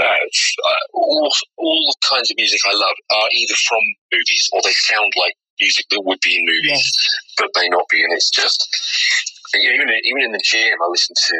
uh, 0.00 0.04
uh, 0.04 0.84
all 0.94 1.30
all 1.56 1.94
kinds 2.08 2.30
of 2.30 2.36
music 2.36 2.60
I 2.66 2.74
love 2.74 2.96
are 3.10 3.28
either 3.32 3.54
from 3.68 3.82
movies 4.12 4.48
or 4.52 4.60
they 4.64 4.72
sound 4.72 5.12
like 5.16 5.34
music 5.60 5.86
that 5.90 6.02
would 6.04 6.20
be 6.22 6.38
in 6.38 6.42
movies, 6.46 6.86
yes. 6.86 7.08
but 7.36 7.50
may 7.56 7.68
not 7.68 7.84
be. 7.90 8.02
And 8.02 8.12
it's 8.12 8.30
just 8.30 8.66
even 9.54 9.88
even 10.04 10.22
in 10.22 10.32
the 10.32 10.42
gym, 10.42 10.74
I 10.82 10.88
listen 10.88 11.14
to 11.14 11.34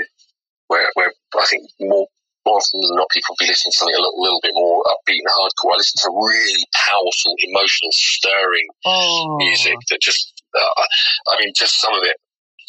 where 0.68 0.90
where 0.94 1.12
I 1.38 1.46
think 1.46 1.68
more 1.80 2.06
more 2.46 2.56
often 2.56 2.80
than 2.80 2.96
not, 2.96 3.12
people 3.12 3.36
be 3.38 3.46
listening 3.46 3.72
to 3.72 3.78
something 3.78 3.94
a 3.94 4.00
little, 4.00 4.22
little 4.22 4.40
bit 4.40 4.56
more 4.56 4.80
upbeat 4.88 5.20
and 5.20 5.28
hardcore. 5.36 5.74
I 5.74 5.76
listen 5.76 6.00
to 6.00 6.10
really 6.16 6.64
powerful, 6.72 7.34
emotional, 7.44 7.92
stirring 7.92 8.68
oh. 8.86 9.36
music 9.36 9.76
that 9.90 10.00
just, 10.00 10.42
uh, 10.56 10.84
I 11.28 11.36
mean, 11.40 11.52
just 11.54 11.80
some 11.80 11.92
of 11.92 12.04
it. 12.04 12.16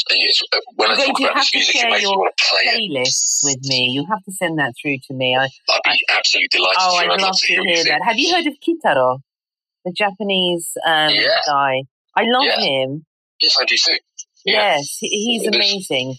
Uh, 0.09 0.59
when 0.75 0.91
I 0.91 0.95
talk 0.95 1.19
about 1.19 1.35
this 1.35 1.53
music, 1.53 1.75
makes 1.83 2.01
me 2.01 2.07
want 2.07 2.33
to 2.35 2.43
play 2.49 2.89
playlists 2.89 3.43
it. 3.43 3.47
with 3.47 3.69
me. 3.69 3.89
You 3.91 4.05
have 4.09 4.23
to 4.23 4.31
send 4.31 4.57
that 4.59 4.73
through 4.81 4.97
to 5.07 5.13
me. 5.13 5.35
I, 5.35 5.41
would 5.41 5.81
be 5.83 6.05
I, 6.09 6.17
absolutely 6.17 6.47
delighted. 6.51 6.77
Oh, 6.79 6.95
I'd 6.95 7.09
love, 7.09 7.21
love 7.21 7.35
to 7.37 7.47
hear, 7.47 7.63
hear 7.63 7.83
that. 7.85 8.01
Have 8.03 8.17
you 8.17 8.33
heard 8.33 8.47
of 8.47 8.55
Kitaro? 8.65 9.19
the 9.85 9.91
Japanese 9.91 10.77
um, 10.85 11.09
yeah. 11.13 11.39
guy. 11.45 11.83
I 12.15 12.23
love 12.25 12.43
yeah. 12.43 12.59
him. 12.59 13.05
Yes, 13.41 13.57
I 13.59 13.65
do 13.65 13.75
too. 13.75 13.97
Yeah. 14.45 14.77
Yes, 14.77 14.97
he's 14.99 15.47
amazing. 15.47 16.15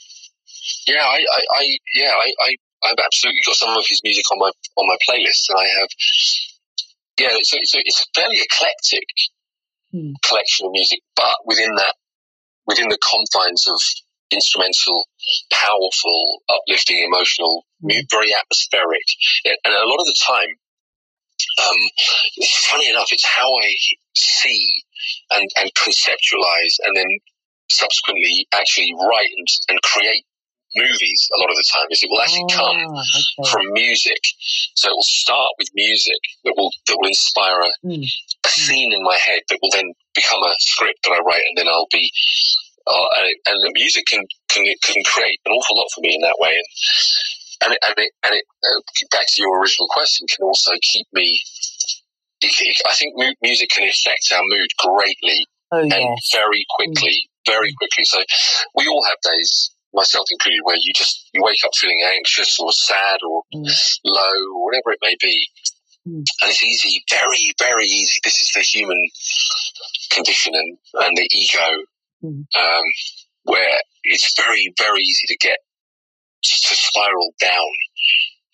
Yeah, 0.86 1.02
I, 1.02 1.18
I, 1.18 1.40
I 1.52 1.76
yeah, 1.94 2.12
I, 2.12 2.32
I, 2.40 2.56
I've 2.84 2.98
absolutely 3.04 3.40
got 3.46 3.56
some 3.56 3.76
of 3.76 3.84
his 3.86 4.00
music 4.04 4.24
on 4.32 4.38
my 4.38 4.50
on 4.76 4.88
my 4.88 4.96
playlist, 5.08 5.48
and 5.48 5.58
I 5.58 5.80
have. 5.80 5.88
Yeah, 7.18 7.28
so 7.42 7.56
it's, 7.58 7.74
it's 7.74 8.00
a 8.02 8.20
fairly 8.20 8.38
eclectic 8.40 9.04
hmm. 9.92 10.12
collection 10.24 10.66
of 10.66 10.72
music, 10.72 11.00
but 11.16 11.34
within 11.44 11.74
that, 11.76 11.94
within 12.70 12.88
the 12.88 12.98
confines 13.02 13.66
of 13.66 13.78
instrumental, 14.30 15.02
powerful, 15.50 16.42
uplifting, 16.48 17.02
emotional, 17.02 17.66
hmm. 17.82 17.98
very 18.10 18.30
atmospheric, 18.32 19.02
and 19.44 19.74
a 19.74 19.86
lot 19.90 19.98
of 19.98 20.06
the 20.06 20.18
time, 20.22 20.50
um, 21.66 21.80
funny 22.70 22.88
enough, 22.88 23.10
it's 23.10 23.26
how 23.26 23.48
I 23.58 23.68
see 24.14 24.82
and, 25.32 25.48
and 25.58 25.70
conceptualize 25.74 26.74
and 26.86 26.96
then 26.96 27.10
subsequently 27.70 28.46
actually 28.52 28.92
write 29.02 29.30
and, 29.36 29.48
and 29.70 29.82
create 29.82 30.24
movies 30.76 31.28
a 31.36 31.40
lot 31.40 31.50
of 31.50 31.56
the 31.56 31.64
time. 31.72 31.86
Is 31.90 32.02
it 32.02 32.10
will 32.10 32.20
actually 32.22 32.46
come 32.54 32.76
Ah, 32.94 33.02
okay. 33.40 33.50
from 33.50 33.72
music. 33.72 34.22
So 34.74 34.88
it 34.88 34.92
will 34.94 35.02
start 35.02 35.50
with 35.58 35.68
music 35.74 36.20
that 36.44 36.54
will 36.56 36.70
that 36.86 36.96
will 37.00 37.08
inspire 37.08 37.60
a, 37.62 37.70
Mm. 37.86 38.04
a 38.46 38.48
scene 38.48 38.92
in 38.92 39.02
my 39.02 39.16
head 39.16 39.40
that 39.48 39.58
will 39.62 39.70
then 39.72 39.90
become 40.20 40.42
a 40.44 40.54
script 40.60 41.00
that 41.04 41.16
I 41.16 41.20
write, 41.24 41.44
and 41.48 41.56
then 41.58 41.68
I'll 41.68 41.90
be. 41.90 42.10
Uh, 42.86 43.08
and, 43.20 43.34
and 43.48 43.58
the 43.62 43.72
music 43.76 44.04
can, 44.06 44.24
can 44.48 44.64
can 44.82 45.02
create 45.04 45.38
an 45.46 45.52
awful 45.52 45.76
lot 45.76 45.86
for 45.94 46.00
me 46.00 46.14
in 46.16 46.22
that 46.22 46.36
way, 46.40 46.50
and 46.56 46.66
and 47.62 47.70
it, 47.72 47.80
and 47.84 47.94
it, 47.98 48.12
and 48.24 48.32
it 48.34 48.44
uh, 48.64 48.80
back 49.12 49.26
to 49.28 49.42
your 49.42 49.60
original 49.60 49.86
question 49.92 50.26
can 50.26 50.42
also 50.44 50.72
keep 50.80 51.06
me. 51.12 51.38
It, 52.40 52.52
it, 52.56 52.76
I 52.88 52.94
think 52.94 53.12
mu- 53.16 53.36
music 53.42 53.68
can 53.68 53.86
affect 53.86 54.32
our 54.32 54.40
mood 54.48 54.68
greatly 54.80 55.44
Oh 55.72 55.78
and 55.82 55.92
yes. 55.92 56.30
very 56.34 56.64
quickly, 56.74 57.28
very 57.46 57.72
quickly. 57.78 58.04
So 58.04 58.18
we 58.74 58.88
all 58.88 59.04
have 59.04 59.18
days, 59.22 59.70
myself 59.94 60.24
included, 60.32 60.60
where 60.64 60.76
you 60.80 60.92
just 60.96 61.28
you 61.32 61.42
wake 61.44 61.62
up 61.64 61.70
feeling 61.76 62.02
anxious 62.16 62.58
or 62.58 62.72
sad 62.72 63.18
or 63.28 63.42
Mm. 63.54 63.66
low 64.04 64.36
or 64.56 64.64
whatever 64.64 64.92
it 64.92 64.98
may 65.02 65.16
be, 65.20 65.46
Mm. 66.08 66.24
and 66.24 66.48
it's 66.50 66.62
easy, 66.64 67.04
very 67.10 67.52
very 67.58 67.84
easy. 67.84 68.18
This 68.24 68.40
is 68.40 68.50
the 68.54 68.60
human 68.62 68.96
condition 70.10 70.54
and, 70.54 70.78
and 70.94 71.16
the 71.16 71.28
ego, 71.30 71.68
Mm. 72.22 72.44
um, 72.58 72.84
where 73.44 73.80
it's 74.04 74.34
very 74.36 74.72
very 74.78 75.00
easy 75.02 75.26
to 75.28 75.36
get 75.38 75.58
to 76.42 76.74
spiral 76.74 77.32
down 77.40 77.70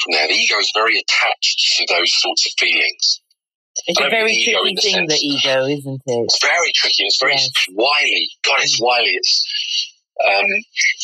from 0.02 0.12
there. 0.12 0.28
The 0.28 0.34
ego 0.34 0.58
is 0.58 0.70
very 0.74 0.98
attached 0.98 1.76
to 1.78 1.86
those 1.94 2.12
sorts 2.14 2.46
of 2.46 2.52
feelings. 2.58 3.20
It's 3.86 4.00
a 4.00 4.08
very 4.08 4.32
tricky 4.42 4.74
the 4.74 4.80
thing, 4.80 5.06
the 5.06 5.14
ego, 5.20 5.66
isn't 5.66 6.02
it? 6.06 6.24
It's 6.24 6.38
very 6.42 6.72
tricky. 6.74 7.04
It's 7.04 7.18
very 7.20 7.32
Yes. 7.34 7.50
wily. 7.74 8.28
God, 8.44 8.58
it's 8.62 8.80
wily. 8.80 9.10
It's 9.14 9.92
um, 10.24 10.44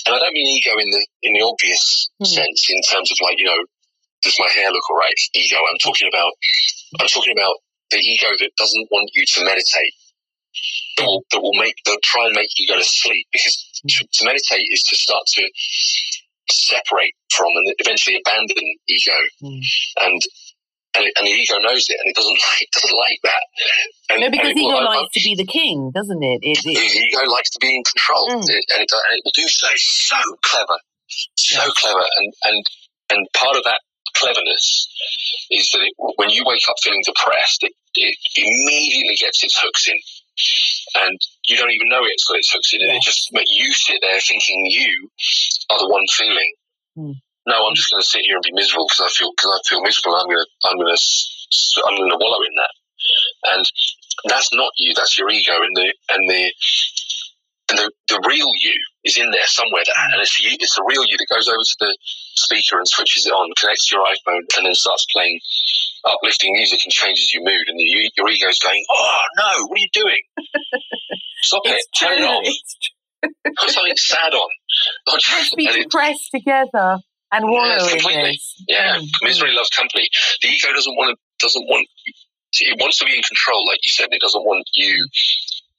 and 0.06 0.14
I 0.14 0.18
don't 0.18 0.32
mean 0.32 0.46
ego 0.46 0.70
in 0.78 0.88
the 0.90 1.06
in 1.22 1.32
the 1.34 1.42
obvious 1.44 2.08
Hmm. 2.18 2.24
sense, 2.24 2.66
in 2.70 2.80
terms 2.90 3.10
of 3.10 3.18
like 3.22 3.38
you 3.38 3.44
know, 3.46 3.62
does 4.22 4.36
my 4.38 4.48
hair 4.50 4.70
look 4.70 4.88
alright? 4.90 5.18
Ego. 5.34 5.56
I'm 5.58 5.78
talking 5.82 6.08
about. 6.12 6.32
I'm 7.00 7.08
talking 7.08 7.32
about 7.36 7.54
the 7.90 7.98
ego 7.98 8.28
that 8.40 8.50
doesn't 8.56 8.88
want 8.90 9.10
you 9.14 9.24
to 9.26 9.44
meditate. 9.44 9.94
That 10.98 11.06
will, 11.06 11.24
that 11.32 11.40
will 11.40 11.56
make 11.58 11.74
that 11.86 11.98
try 12.04 12.26
and 12.26 12.34
make 12.36 12.48
you 12.58 12.66
go 12.68 12.76
to 12.76 12.84
sleep 12.84 13.26
because 13.32 13.56
to, 13.88 14.04
to 14.12 14.24
meditate 14.24 14.66
is 14.70 14.82
to 14.84 14.96
start 14.96 15.22
to 15.40 15.42
separate 16.50 17.14
from 17.32 17.48
and 17.64 17.74
eventually 17.78 18.16
abandon 18.20 18.64
ego 18.88 19.16
Mm. 19.42 19.60
and 20.02 20.20
and, 20.94 21.08
and 21.16 21.24
the 21.26 21.30
ego 21.32 21.56
knows 21.64 21.88
it 21.88 21.96
and 22.04 22.10
it 22.12 22.14
doesn't 22.16 22.36
like 22.52 22.68
doesn't 22.72 22.96
like 22.96 23.18
that. 23.24 23.44
And, 24.10 24.20
No, 24.20 24.30
because 24.30 24.50
it 24.50 24.56
will- 24.56 24.68
ego 24.76 24.84
I- 24.84 25.00
likes 25.00 25.12
to 25.16 25.20
be 25.24 25.34
the 25.34 25.46
king, 25.48 25.90
doesn't 25.94 26.22
it? 26.22 26.40
It, 26.44 26.60
the 26.62 26.76
ego 26.76 27.24
likes 27.32 27.48
to 27.56 27.58
be 27.60 27.74
in 27.74 27.82
control, 27.84 28.28
Mm. 28.28 28.44
It- 28.52 28.66
and, 28.76 28.82
it, 28.84 28.92
and 28.92 29.12
it 29.16 29.22
will 29.24 29.32
do 29.34 29.48
so. 29.48 29.68
So 29.76 30.16
clever, 30.42 30.76
so 31.08 31.62
Yeah. 31.64 31.68
clever, 31.80 32.04
and 32.18 32.32
and 32.44 32.58
and 33.10 33.26
part 33.32 33.56
of 33.56 33.64
that 33.64 33.80
cleverness 34.14 34.88
is 35.50 35.70
that 35.72 35.82
it, 35.82 35.92
when 36.16 36.30
you 36.30 36.42
wake 36.46 36.62
up 36.68 36.76
feeling 36.82 37.02
depressed, 37.06 37.62
it, 37.62 37.72
it 37.96 38.16
immediately 38.36 39.16
gets 39.20 39.42
its 39.44 39.58
hooks 39.60 39.88
in, 39.88 39.98
and 41.02 41.18
you 41.48 41.56
don't 41.56 41.70
even 41.70 41.88
know 41.88 42.00
it's 42.02 42.24
got 42.24 42.38
its 42.38 42.52
hooks 42.52 42.72
in, 42.72 42.80
and 42.82 42.90
Yeah. 42.92 42.96
it 42.96 43.02
just 43.02 43.28
makes 43.32 43.50
you 43.52 43.72
sit 43.72 43.98
there 44.00 44.20
thinking 44.20 44.66
you 44.70 45.08
are 45.70 45.78
the 45.78 45.88
one 45.88 46.06
feeling. 46.12 46.52
Mm. 46.96 47.14
No, 47.46 47.66
I'm 47.66 47.74
just 47.74 47.90
going 47.90 48.00
to 48.02 48.06
sit 48.06 48.22
here 48.22 48.36
and 48.36 48.44
be 48.44 48.52
miserable 48.52 48.86
because 48.86 49.06
I 49.06 49.10
feel 49.10 49.30
because 49.36 49.50
I 49.50 49.60
feel 49.68 49.82
miserable. 49.82 50.16
I'm 50.16 50.26
going 50.30 50.44
to 50.44 50.68
I'm 50.68 50.76
going 50.78 50.94
to 50.94 51.00
I'm 51.86 51.96
going 51.96 52.10
to 52.10 52.20
wallow 52.20 52.40
in 52.46 52.54
that, 52.54 52.72
and 53.56 53.64
that's 54.30 54.52
not 54.54 54.70
you. 54.76 54.94
That's 54.94 55.18
your 55.18 55.28
ego, 55.30 55.58
and 55.58 55.74
the 55.76 55.92
and 56.14 56.28
the 56.30 56.52
and 57.72 57.78
the, 57.80 57.88
the 58.12 58.20
real 58.28 58.50
you 58.60 58.76
is 59.04 59.16
in 59.16 59.30
there 59.32 59.48
somewhere. 59.48 59.82
That, 59.88 60.12
and 60.12 60.20
it's 60.20 60.36
you, 60.38 60.52
it's 60.60 60.76
the 60.76 60.84
real 60.84 61.04
you 61.08 61.16
that 61.16 61.26
goes 61.32 61.48
over 61.48 61.56
to 61.64 61.76
the 61.80 61.96
speaker 62.36 62.76
and 62.76 62.86
switches 62.86 63.24
it 63.24 63.32
on, 63.32 63.48
connects 63.56 63.88
to 63.88 63.96
your 63.96 64.04
iPhone, 64.04 64.44
and 64.60 64.66
then 64.68 64.74
starts 64.76 65.06
playing 65.16 65.40
uplifting 66.04 66.52
music 66.52 66.80
and 66.84 66.92
changes 66.92 67.32
your 67.32 67.42
mood. 67.44 67.64
And 67.68 67.78
the, 67.80 68.10
your 68.16 68.28
ego's 68.28 68.58
going, 68.60 68.84
"Oh 68.92 69.20
no, 69.40 69.50
what 69.72 69.76
are 69.78 69.80
you 69.80 69.92
doing? 69.96 70.22
Stop 71.42 71.62
it! 71.64 71.80
it's 71.80 71.88
Turn 71.98 72.12
it 72.12 72.18
true. 72.18 72.26
off. 72.28 72.46
Put 73.60 73.70
something 73.70 73.96
sad 73.96 74.34
on." 74.34 74.48
Let's 75.12 75.54
be 75.54 75.66
it- 75.66 75.84
depressed 75.88 76.30
together 76.30 76.98
and 77.32 77.44
wallow 77.48 77.88
in 77.88 78.24
this. 78.28 78.62
Yeah, 78.68 78.98
Mm. 78.98 79.08
misery 79.22 79.52
loves 79.52 79.70
company. 79.70 80.06
The 80.42 80.48
ego 80.48 80.68
doesn't 80.72 80.94
want 80.96 81.16
to 81.16 81.46
doesn't 81.46 81.64
want 81.66 81.88
it 82.60 82.78
wants 82.78 82.98
to 82.98 83.06
be 83.06 83.16
in 83.16 83.22
control, 83.22 83.66
like 83.66 83.78
you 83.82 83.88
said. 83.88 84.08
It 84.12 84.20
doesn't 84.20 84.44
want 84.44 84.68
you 84.74 85.08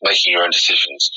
making 0.01 0.33
your 0.33 0.43
own 0.43 0.49
decisions. 0.51 1.09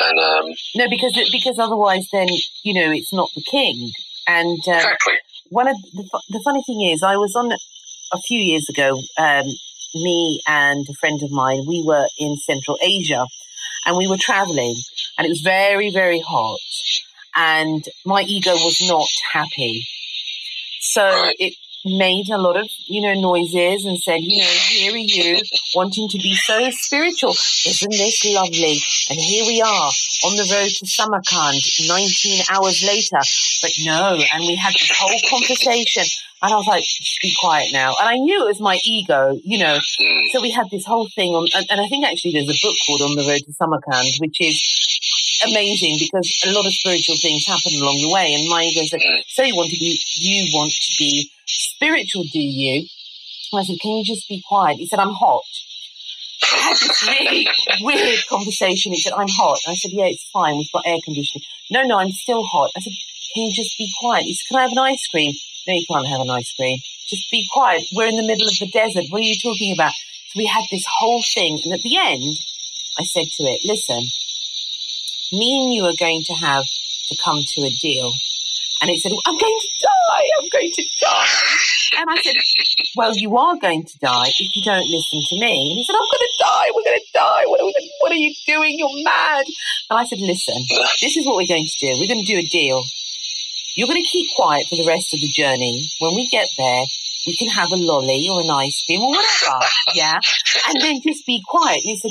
And 0.00 0.18
um, 0.18 0.46
No, 0.76 0.88
because 0.88 1.16
it, 1.16 1.28
because 1.32 1.58
otherwise, 1.58 2.08
then 2.12 2.28
you 2.64 2.74
know 2.74 2.90
it's 2.92 3.12
not 3.12 3.28
the 3.34 3.42
king. 3.42 3.90
And 4.26 4.58
um, 4.68 4.74
exactly, 4.74 5.14
one 5.50 5.68
of 5.68 5.76
the, 5.92 6.22
the 6.30 6.40
funny 6.44 6.62
thing 6.66 6.80
is, 6.82 7.02
I 7.02 7.16
was 7.16 7.34
on 7.36 7.52
a 8.12 8.18
few 8.26 8.38
years 8.38 8.68
ago. 8.68 8.98
Um, 9.18 9.44
me 9.94 10.40
and 10.48 10.86
a 10.88 10.94
friend 10.94 11.20
of 11.22 11.30
mine, 11.30 11.64
we 11.68 11.84
were 11.86 12.08
in 12.18 12.36
Central 12.36 12.78
Asia, 12.82 13.26
and 13.84 13.96
we 13.98 14.06
were 14.06 14.16
traveling, 14.16 14.74
and 15.18 15.26
it 15.26 15.28
was 15.28 15.42
very 15.42 15.90
very 15.90 16.20
hot, 16.20 16.58
and 17.36 17.84
my 18.06 18.22
ego 18.22 18.52
was 18.52 18.80
not 18.88 19.08
happy. 19.32 19.84
So 20.80 21.02
Right. 21.04 21.36
it 21.38 21.54
made 21.84 22.28
a 22.30 22.38
lot 22.38 22.56
of 22.56 22.68
you 22.86 23.02
know 23.02 23.14
noises 23.14 23.84
and 23.84 23.98
said, 23.98 24.20
you 24.20 24.38
know, 24.38 24.48
here 24.68 24.92
are 24.92 24.96
you 24.96 25.40
wanting 25.74 26.08
to 26.08 26.18
be 26.18 26.34
so 26.34 26.70
spiritual. 26.70 27.30
Isn't 27.66 27.90
this 27.90 28.24
lovely? 28.24 28.78
And 29.10 29.18
here 29.18 29.44
we 29.46 29.60
are 29.60 29.90
on 30.24 30.36
the 30.36 30.48
road 30.52 30.68
to 30.68 30.86
Samarkand 30.86 31.60
19 31.86 32.44
hours 32.50 32.82
later. 32.84 33.20
But 33.62 33.72
no, 33.84 34.18
and 34.32 34.42
we 34.42 34.56
had 34.56 34.72
this 34.72 34.92
whole 34.98 35.18
conversation. 35.28 36.04
And 36.42 36.52
I 36.52 36.56
was 36.56 36.66
like, 36.66 36.82
be 37.22 37.32
quiet 37.38 37.68
now. 37.72 37.94
And 38.00 38.08
I 38.08 38.16
knew 38.16 38.42
it 38.42 38.48
was 38.48 38.60
my 38.60 38.80
ego, 38.84 39.38
you 39.44 39.58
know. 39.58 39.78
So 40.32 40.42
we 40.42 40.50
had 40.50 40.70
this 40.70 40.84
whole 40.84 41.08
thing 41.14 41.34
on, 41.34 41.46
and, 41.54 41.66
and 41.70 41.80
I 41.80 41.86
think 41.86 42.04
actually 42.04 42.32
there's 42.32 42.50
a 42.50 42.66
book 42.66 42.74
called 42.84 43.02
On 43.02 43.14
the 43.14 43.22
Road 43.22 43.42
to 43.46 43.52
Samarkand, 43.52 44.08
which 44.18 44.40
is 44.40 44.58
amazing 45.44 45.98
because 45.98 46.28
a 46.46 46.52
lot 46.52 46.66
of 46.66 46.72
spiritual 46.72 47.16
things 47.16 47.46
happen 47.46 47.72
along 47.80 48.00
the 48.00 48.12
way. 48.12 48.34
And 48.34 48.48
my 48.48 48.64
ego 48.64 48.84
said, 48.86 49.00
so 49.28 49.42
you 49.42 49.56
want 49.56 49.70
to 49.70 49.78
be, 49.78 50.00
you 50.16 50.50
want 50.54 50.72
to 50.72 50.92
be 50.98 51.30
spiritual, 51.46 52.24
do 52.32 52.40
you? 52.40 52.86
And 53.52 53.60
I 53.60 53.64
said, 53.64 53.76
can 53.80 53.92
you 53.92 54.04
just 54.04 54.28
be 54.28 54.42
quiet? 54.46 54.78
He 54.78 54.86
said, 54.86 54.98
I'm 54.98 55.12
hot. 55.12 55.44
I 56.42 56.56
had 56.56 56.76
this 56.76 57.02
really 57.06 57.48
weird 57.80 58.20
conversation. 58.28 58.92
He 58.92 59.00
said, 59.00 59.12
I'm 59.12 59.28
hot. 59.28 59.58
I 59.68 59.74
said, 59.74 59.92
yeah, 59.92 60.06
it's 60.06 60.28
fine. 60.32 60.56
We've 60.56 60.72
got 60.72 60.86
air 60.86 60.98
conditioning. 61.04 61.44
No, 61.70 61.82
no, 61.82 61.98
I'm 61.98 62.10
still 62.10 62.42
hot. 62.44 62.70
I 62.76 62.80
said, 62.80 62.92
can 63.34 63.44
you 63.44 63.52
just 63.52 63.76
be 63.78 63.90
quiet? 64.00 64.24
He 64.24 64.34
said, 64.34 64.48
can 64.48 64.58
I 64.58 64.62
have 64.62 64.72
an 64.72 64.78
ice 64.78 65.06
cream? 65.08 65.32
No, 65.66 65.74
you 65.74 65.86
can't 65.88 66.08
have 66.08 66.20
an 66.20 66.30
ice 66.30 66.52
cream. 66.56 66.78
Just 67.08 67.30
be 67.30 67.46
quiet. 67.52 67.84
We're 67.94 68.08
in 68.08 68.16
the 68.16 68.26
middle 68.26 68.48
of 68.48 68.58
the 68.58 68.68
desert. 68.72 69.04
What 69.10 69.20
are 69.20 69.24
you 69.24 69.38
talking 69.38 69.72
about? 69.72 69.92
So 69.92 70.38
we 70.38 70.46
had 70.46 70.64
this 70.70 70.84
whole 70.98 71.22
thing. 71.22 71.60
And 71.64 71.72
at 71.72 71.82
the 71.82 71.96
end, 71.96 72.36
I 72.98 73.04
said 73.04 73.26
to 73.36 73.42
it, 73.44 73.60
listen, 73.64 74.02
me 75.32 75.64
and 75.64 75.74
you 75.74 75.84
are 75.84 75.96
going 75.98 76.22
to 76.26 76.34
have 76.34 76.64
to 77.08 77.16
come 77.24 77.40
to 77.40 77.60
a 77.62 77.70
deal. 77.80 78.12
And 78.80 78.90
it 78.90 78.98
said, 78.98 79.12
I'm 79.26 79.38
going 79.38 79.60
to 79.60 79.70
die. 79.78 80.26
I'm 80.42 80.48
going 80.50 80.72
to 80.74 80.84
die. 81.00 81.62
And 81.98 82.10
I 82.10 82.16
said, 82.22 82.34
Well, 82.96 83.16
you 83.16 83.36
are 83.36 83.56
going 83.56 83.84
to 83.84 83.98
die 83.98 84.26
if 84.26 84.56
you 84.56 84.62
don't 84.64 84.88
listen 84.90 85.22
to 85.22 85.36
me. 85.38 85.70
And 85.70 85.78
he 85.78 85.84
said, 85.84 85.94
I'm 85.94 86.10
going 86.10 86.26
to 86.26 86.36
die. 86.42 86.66
We're 86.74 86.84
going 86.90 86.98
to 86.98 87.12
die. 87.14 87.42
What 87.46 87.60
are, 87.60 87.66
we 87.66 87.92
what 88.00 88.12
are 88.12 88.18
you 88.18 88.34
doing? 88.46 88.78
You're 88.78 89.04
mad. 89.04 89.46
And 89.88 90.00
I 90.00 90.04
said, 90.04 90.18
Listen, 90.18 90.58
this 91.00 91.16
is 91.16 91.24
what 91.24 91.36
we're 91.36 91.46
going 91.46 91.66
to 91.66 91.78
do. 91.78 91.94
We're 92.00 92.10
going 92.10 92.24
to 92.24 92.32
do 92.32 92.38
a 92.38 92.48
deal. 92.50 92.82
You're 93.76 93.88
going 93.88 94.02
to 94.02 94.08
keep 94.10 94.26
quiet 94.36 94.66
for 94.68 94.76
the 94.76 94.88
rest 94.88 95.14
of 95.14 95.20
the 95.20 95.30
journey. 95.30 95.86
When 96.00 96.14
we 96.16 96.28
get 96.28 96.48
there, 96.58 96.84
we 97.26 97.36
can 97.36 97.48
have 97.48 97.70
a 97.70 97.76
lolly 97.76 98.26
or 98.28 98.42
an 98.42 98.50
ice 98.50 98.84
cream 98.84 99.00
or 99.00 99.10
whatever. 99.10 99.64
Yeah. 99.94 100.18
And 100.68 100.80
then 100.80 101.00
just 101.06 101.24
be 101.24 101.40
quiet. 101.46 101.80
And 101.86 101.94
he 101.94 101.96
said, 101.96 102.10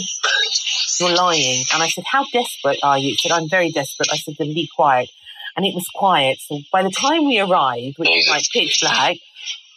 You're 0.99 1.15
lying. 1.15 1.63
And 1.73 1.83
I 1.83 1.87
said, 1.87 2.03
How 2.11 2.25
desperate 2.31 2.79
are 2.83 2.97
you? 2.97 3.09
He 3.09 3.17
said, 3.17 3.31
I'm 3.31 3.49
very 3.49 3.71
desperate. 3.71 4.09
I 4.11 4.17
said, 4.17 4.35
Then 4.37 4.53
be 4.53 4.69
quiet. 4.75 5.09
And 5.55 5.65
it 5.65 5.73
was 5.75 5.85
quiet. 5.93 6.37
So 6.39 6.59
by 6.71 6.83
the 6.83 6.91
time 6.91 7.25
we 7.25 7.39
arrived, 7.39 7.97
which 7.97 8.09
was 8.09 8.27
like 8.29 8.43
pitch 8.53 8.79
black, 8.81 9.17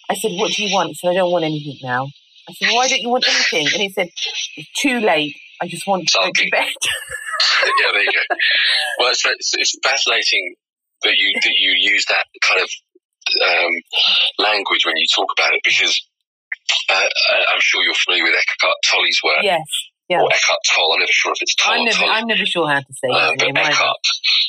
I 0.08 0.14
said, 0.14 0.32
What 0.32 0.52
do 0.52 0.64
you 0.64 0.74
want? 0.74 0.88
He 0.88 0.94
said, 0.94 1.10
I 1.10 1.14
don't 1.14 1.32
want 1.32 1.44
anything 1.44 1.78
now. 1.82 2.08
I 2.48 2.52
said, 2.52 2.68
Why 2.72 2.88
don't 2.88 3.00
you 3.00 3.08
want 3.10 3.26
anything? 3.28 3.66
And 3.72 3.82
he 3.82 3.90
said, 3.90 4.08
It's 4.56 4.80
too 4.80 5.00
late. 5.00 5.34
I 5.60 5.68
just 5.68 5.86
want 5.86 6.08
to 6.08 6.18
go 6.18 6.30
to 6.30 6.50
bed. 6.50 6.66
yeah, 7.64 7.92
there 7.92 8.02
you 8.02 8.12
go. 8.12 8.36
Well, 8.98 9.10
it's, 9.10 9.24
it's, 9.54 9.78
fascinating 9.82 10.54
that 11.02 11.16
you 11.16 11.32
that 11.42 11.54
you 11.58 11.72
use 11.72 12.04
that 12.06 12.24
kind 12.42 12.60
of 12.60 12.68
um, 13.48 13.70
language 14.38 14.84
when 14.84 14.96
you 14.96 15.06
talk 15.14 15.28
about 15.38 15.54
it 15.54 15.60
because 15.64 16.06
uh, 16.90 16.94
I- 16.94 17.44
I'm 17.52 17.60
sure 17.60 17.82
you're 17.82 17.94
familiar 17.94 18.24
with 18.24 18.34
Eckhart 18.34 18.74
Tolle's 18.84 19.20
work. 19.24 19.42
yes. 19.42 19.62
Yeah. 20.08 20.20
Or 20.20 20.28
Eckhart 20.32 20.58
Tolle. 20.68 20.92
I'm 20.94 21.00
never 21.00 21.12
sure 21.16 21.32
if 21.32 21.40
it's 21.40 21.54
Tolle 21.56 21.74
I'm 21.80 21.84
never, 21.84 21.98
Tolle. 21.98 22.10
I'm 22.10 22.26
never 22.26 22.44
sure 22.46 22.68
how 22.68 22.80
to 22.80 22.92
say 22.92 23.08
Um, 23.08 23.34
his 23.40 23.52
but 23.52 23.72
Eckhart, 23.72 24.04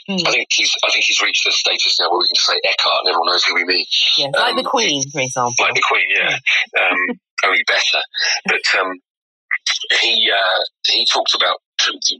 Hmm. 0.07 0.21
I 0.27 0.31
think 0.37 0.47
he's 0.53 0.69
I 0.85 0.91
think 0.91 1.03
he's 1.05 1.21
reached 1.21 1.43
the 1.45 1.51
status 1.51 1.97
now 1.99 2.11
where 2.11 2.19
we 2.19 2.27
can 2.27 2.35
say 2.35 2.59
Eckhart 2.63 2.99
and 3.05 3.09
everyone 3.09 3.27
knows 3.31 3.43
who 3.45 3.55
we 3.55 3.63
mean. 3.65 3.85
Yes. 4.19 4.29
Like 4.35 4.51
um, 4.51 4.57
the 4.57 4.63
Queen, 4.69 5.01
for 5.11 5.21
example. 5.21 5.55
like 5.65 5.73
the 5.73 5.81
Queen, 5.81 6.05
yeah, 6.13 6.37
um, 6.77 6.99
only 7.45 7.63
better. 7.65 8.01
But 8.45 8.61
um, 8.79 8.93
he 10.03 10.29
uh, 10.29 10.61
he 10.93 11.07
talks 11.11 11.33
about 11.33 11.57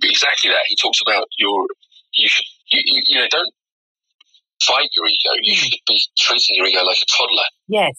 exactly 0.02 0.50
that. 0.50 0.64
He 0.66 0.76
talks 0.82 1.00
about 1.06 1.28
your 1.38 1.68
you 2.14 2.28
should 2.28 2.46
you, 2.72 2.82
you, 2.86 3.02
you 3.06 3.20
know 3.20 3.28
don't 3.30 3.54
fight 4.64 4.90
your 4.96 5.06
ego. 5.06 5.32
You 5.44 5.54
Mm. 5.54 5.60
should 5.60 5.80
be 5.86 6.02
treating 6.18 6.56
your 6.56 6.66
ego 6.68 6.82
like 6.84 6.98
a 6.98 7.06
toddler. 7.06 7.50
Yes. 7.68 7.94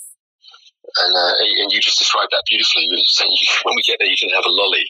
And 0.98 1.12
uh, 1.14 1.32
and 1.62 1.68
you 1.72 1.80
just 1.80 1.98
described 1.98 2.30
that 2.32 2.42
beautifully. 2.48 2.84
You 2.86 2.96
were 2.96 3.04
saying 3.06 3.30
you, 3.32 3.46
when 3.64 3.74
we 3.76 3.82
get 3.82 3.96
there, 3.98 4.08
you 4.08 4.16
can 4.18 4.30
have 4.30 4.46
a 4.46 4.50
lolly. 4.52 4.86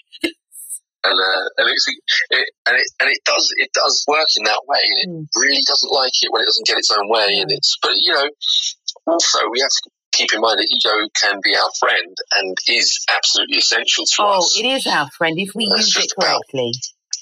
And 1.05 1.14
uh, 1.20 1.44
and 1.59 1.66
it's 1.70 1.86
it, 2.30 2.49
and 2.66 2.76
it 2.76 2.86
and 3.01 3.09
it 3.11 3.20
does 3.24 3.53
it 3.59 3.70
does 3.72 4.05
work 4.09 4.26
in 4.36 4.44
that 4.44 4.61
way, 4.66 4.82
and 4.82 4.99
it 4.99 5.09
Mm. 5.09 5.26
really 5.36 5.62
doesn't 5.66 5.92
like 5.92 6.12
it 6.22 6.32
when 6.32 6.42
it 6.42 6.47
doesn't 6.47 6.66
get 6.66 6.78
its 6.78 6.90
own 6.90 7.09
way. 7.09 7.38
And 7.38 7.51
it's 7.53 7.76
but 7.82 7.92
you 8.01 8.12
know 8.12 8.28
also 9.07 9.38
we 9.53 9.61
have 9.61 9.70
to 9.70 9.90
keep 10.12 10.32
in 10.34 10.40
mind 10.40 10.59
that 10.59 10.66
ego 10.72 11.07
can 11.14 11.38
be 11.44 11.55
our 11.55 11.70
friend 11.78 12.16
and 12.36 12.57
is 12.68 13.05
absolutely 13.14 13.59
essential 13.59 14.05
to 14.05 14.16
Oh, 14.22 14.38
us. 14.38 14.55
Oh, 14.57 14.61
it 14.61 14.66
is 14.66 14.86
our 14.86 15.09
friend 15.11 15.38
if 15.38 15.55
we 15.55 15.68
That's 15.70 15.86
use 15.88 15.97
it 15.97 16.01
just 16.01 16.14
about- 16.18 16.40
correctly. 16.51 16.72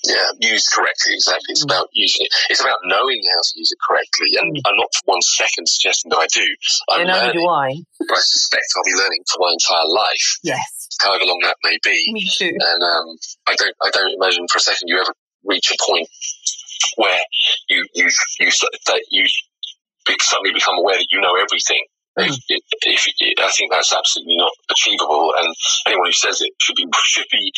Yeah, 0.05 0.29
used 0.41 0.69
correctly, 0.73 1.15
exactly. 1.15 1.53
It's 1.53 1.63
Mm. 1.65 1.73
about 1.73 1.89
using 1.93 2.27
it. 2.27 2.33
It's 2.51 2.61
about 2.61 2.79
knowing 2.85 3.21
how 3.25 3.41
to 3.41 3.53
use 3.57 3.73
it 3.73 3.79
correctly, 3.81 4.37
and 4.37 4.57
Mm. 4.57 4.61
I'm 4.67 4.77
not 4.77 4.93
for 4.95 5.03
one 5.17 5.23
second 5.23 5.67
suggesting 5.69 6.11
that 6.11 6.19
I 6.19 6.27
do. 6.29 6.45
I'm 6.91 7.07
learning, 7.07 7.33
do 7.41 7.49
I. 7.49 7.71
but 8.09 8.19
I 8.19 8.21
suspect 8.21 8.65
I'll 8.77 8.85
be 8.85 8.95
learning 9.01 9.25
for 9.33 9.39
my 9.41 9.53
entire 9.53 9.89
life, 9.89 10.27
Yes. 10.43 10.89
however 11.01 11.25
long 11.25 11.41
that 11.43 11.57
may 11.65 11.79
be. 11.83 12.13
Me 12.13 12.29
too. 12.29 12.53
And 12.53 12.83
um, 12.83 13.17
I 13.47 13.55
don't, 13.57 13.77
I 13.83 13.91
don't 13.91 14.13
imagine 14.13 14.47
for 14.49 14.59
a 14.59 14.61
second 14.61 14.89
you 14.89 15.01
ever 15.01 15.15
reach 15.45 15.71
a 15.73 15.77
point 15.85 16.09
where 16.97 17.21
you, 17.69 17.85
you, 17.95 18.09
you, 18.41 18.51
that 18.87 19.03
you 19.11 19.25
suddenly 20.21 20.53
become 20.53 20.77
aware 20.79 20.97
that 20.97 21.07
you 21.11 21.21
know 21.21 21.35
everything. 21.37 21.83
Mm. 22.19 22.29
If, 22.49 22.63
if, 22.83 23.07
if, 23.19 23.39
I 23.43 23.51
think 23.51 23.73
that's 23.73 23.93
absolutely 23.93 24.37
not 24.37 24.53
achievable, 24.71 25.35
and 25.37 25.53
anyone 25.87 26.07
who 26.07 26.13
says 26.13 26.41
it 26.41 26.53
should 26.61 26.77
be 26.77 26.87
should 27.05 27.27
be 27.33 27.51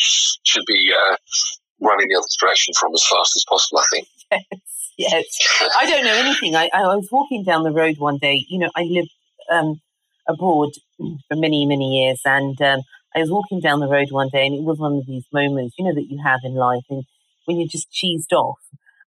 should 0.43 0.65
be 0.65 0.91
uh, 0.97 1.15
running 1.81 2.07
the 2.09 2.15
other 2.17 2.27
direction 2.39 2.73
from 2.79 2.93
as 2.93 3.05
fast 3.07 3.35
as 3.35 3.45
possible. 3.47 3.79
I 3.79 3.85
think. 3.91 4.07
Yes. 4.97 5.25
I 5.77 5.87
don't 5.87 6.05
know 6.05 6.13
anything. 6.13 6.55
I, 6.55 6.69
I 6.73 6.95
was 6.95 7.07
walking 7.11 7.43
down 7.43 7.61
the 7.61 7.71
road 7.71 7.97
one 7.99 8.17
day. 8.17 8.43
You 8.49 8.57
know, 8.57 8.71
I 8.75 8.81
lived 8.81 9.11
um, 9.51 9.79
abroad 10.27 10.69
for 10.97 11.35
many, 11.35 11.67
many 11.67 12.01
years, 12.01 12.19
and 12.25 12.59
um, 12.61 12.81
I 13.15 13.19
was 13.19 13.29
walking 13.29 13.59
down 13.59 13.79
the 13.79 13.87
road 13.87 14.07
one 14.11 14.29
day, 14.29 14.45
and 14.47 14.55
it 14.55 14.63
was 14.63 14.79
one 14.79 14.95
of 14.97 15.05
these 15.05 15.25
moments, 15.31 15.75
you 15.77 15.85
know, 15.85 15.93
that 15.93 16.07
you 16.09 16.19
have 16.23 16.39
in 16.43 16.55
life, 16.55 16.83
and 16.89 17.03
when 17.45 17.57
you're 17.59 17.69
just 17.69 17.91
cheesed 17.91 18.31
off. 18.33 18.57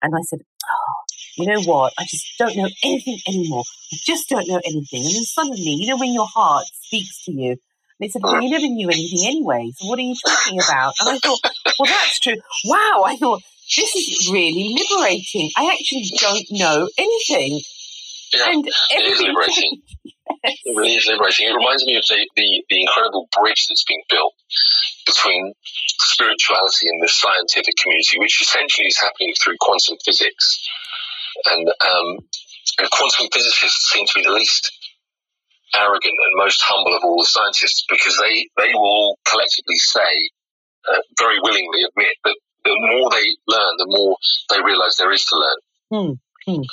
And 0.02 0.14
I 0.14 0.20
said, 0.22 0.40
"Oh, 0.70 0.94
you 1.38 1.46
know 1.46 1.62
what? 1.62 1.92
I 1.98 2.04
just 2.04 2.26
don't 2.38 2.56
know 2.56 2.68
anything 2.84 3.18
anymore. 3.26 3.64
I 3.92 3.96
just 4.04 4.28
don't 4.28 4.46
know 4.48 4.60
anything." 4.64 5.04
And 5.04 5.14
then 5.14 5.24
suddenly, 5.24 5.72
you 5.72 5.86
know, 5.88 5.96
when 5.96 6.12
your 6.12 6.26
heart 6.28 6.66
speaks 6.72 7.24
to 7.24 7.32
you. 7.32 7.56
They 8.00 8.08
said, 8.08 8.22
Well, 8.22 8.40
you 8.40 8.50
never 8.50 8.66
knew 8.66 8.88
anything 8.88 9.26
anyway, 9.26 9.70
so 9.76 9.88
what 9.88 9.98
are 9.98 10.02
you 10.02 10.14
talking 10.24 10.60
about? 10.60 10.94
And 11.00 11.10
I 11.10 11.18
thought, 11.18 11.40
Well, 11.78 11.90
that's 11.90 12.18
true. 12.20 12.36
Wow, 12.64 13.04
I 13.06 13.16
thought, 13.16 13.42
this 13.76 13.94
is 13.94 14.30
really 14.32 14.74
liberating. 14.74 15.50
I 15.56 15.76
actually 15.76 16.08
don't 16.18 16.46
know 16.50 16.88
anything. 16.96 17.60
Yeah, 18.32 18.50
and 18.52 18.66
it 18.66 19.04
is 19.04 19.20
liberating. 19.20 19.82
It 20.44 20.76
really 20.76 20.94
is 20.94 21.06
liberating. 21.06 21.48
It 21.48 21.56
reminds 21.56 21.84
me 21.84 21.96
of 21.96 22.04
the, 22.08 22.28
the, 22.36 22.64
the 22.68 22.80
incredible 22.80 23.28
bridge 23.32 23.66
that's 23.68 23.84
being 23.84 24.02
built 24.10 24.34
between 25.06 25.54
spirituality 26.00 26.88
and 26.88 27.02
the 27.02 27.08
scientific 27.08 27.74
community, 27.82 28.20
which 28.20 28.40
essentially 28.40 28.88
is 28.88 29.00
happening 29.00 29.32
through 29.40 29.56
quantum 29.60 29.96
physics. 30.04 30.68
And, 31.46 31.68
um, 31.68 32.18
and 32.78 32.90
quantum 32.90 33.28
physicists 33.32 33.90
seem 33.92 34.06
to 34.06 34.12
be 34.16 34.22
the 34.24 34.32
least 34.32 34.77
arrogant 35.74 36.16
and 36.16 36.36
most 36.36 36.62
humble 36.62 36.94
of 36.96 37.04
all 37.04 37.18
the 37.20 37.28
scientists 37.28 37.84
because 37.88 38.16
they, 38.18 38.48
they 38.56 38.72
will 38.74 38.86
all 38.86 39.18
collectively 39.28 39.76
say, 39.76 40.30
uh, 40.88 41.02
very 41.18 41.40
willingly 41.40 41.82
admit 41.84 42.14
that 42.24 42.36
the 42.64 42.76
more 42.92 43.10
they 43.10 43.26
learn, 43.46 43.74
the 43.78 43.88
more 43.88 44.16
they 44.50 44.62
realize 44.62 44.96
there 44.96 45.12
is 45.12 45.24
to 45.26 45.36
learn. 45.36 45.60
Hmm. 46.48 46.64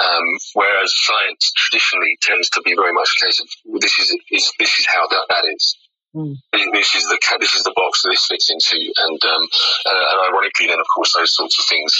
Um, 0.00 0.26
whereas 0.54 0.92
science 1.04 1.52
traditionally 1.56 2.16
tends 2.22 2.48
to 2.50 2.62
be 2.64 2.74
very 2.74 2.92
much 2.92 3.12
a 3.20 3.26
case 3.26 3.40
of 3.40 3.80
this 3.80 3.98
is, 3.98 4.08
is 4.32 4.52
this 4.58 4.78
is 4.78 4.86
how 4.86 5.06
that, 5.08 5.24
that 5.28 5.44
is. 5.52 5.76
Hmm. 6.16 6.32
This 6.72 6.94
is 6.94 7.04
the 7.04 7.20
this 7.38 7.54
is 7.54 7.64
the 7.64 7.76
box 7.76 8.02
that 8.02 8.08
this 8.08 8.24
fits 8.24 8.48
into, 8.48 8.80
and 8.80 9.20
um, 9.24 9.44
uh, 9.84 10.04
and 10.16 10.32
ironically, 10.32 10.66
then 10.68 10.80
of 10.80 10.88
course 10.88 11.12
those 11.12 11.36
sorts 11.36 11.58
of 11.60 11.66
things 11.68 11.92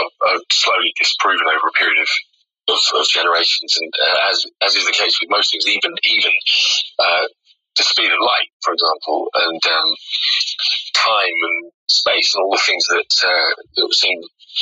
are, 0.00 0.08
are 0.32 0.40
slowly 0.50 0.94
disproven 0.96 1.44
over 1.52 1.68
a 1.68 1.76
period 1.76 2.00
of 2.00 2.08
of, 2.68 2.78
of 2.94 3.06
generations, 3.08 3.76
and 3.80 3.92
uh, 4.06 4.30
as 4.30 4.46
as 4.64 4.76
is 4.76 4.86
the 4.86 4.92
case 4.92 5.18
with 5.20 5.30
most 5.30 5.50
things, 5.50 5.66
even 5.66 5.92
even 6.04 6.32
uh, 6.98 7.26
the 7.76 7.82
speed 7.82 8.10
of 8.10 8.18
light, 8.20 8.48
for 8.62 8.72
example, 8.72 9.28
and 9.34 9.60
um, 9.66 9.90
time 10.94 11.38
and 11.42 11.72
space, 11.88 12.34
and 12.34 12.44
all 12.44 12.52
the 12.52 12.62
things 12.66 12.84
that 12.88 13.10
uh, 13.26 13.50
that 13.76 13.94
seem 13.94 14.18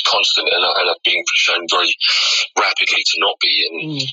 constant 0.07 0.49
and 0.51 0.63
are, 0.63 0.75
and 0.79 0.89
are 0.89 1.01
being 1.05 1.23
shown 1.35 1.65
very 1.69 1.93
rapidly 2.57 3.03
to 3.05 3.15
not 3.19 3.35
be, 3.41 3.67
and 3.69 3.81
Mm. 3.81 4.05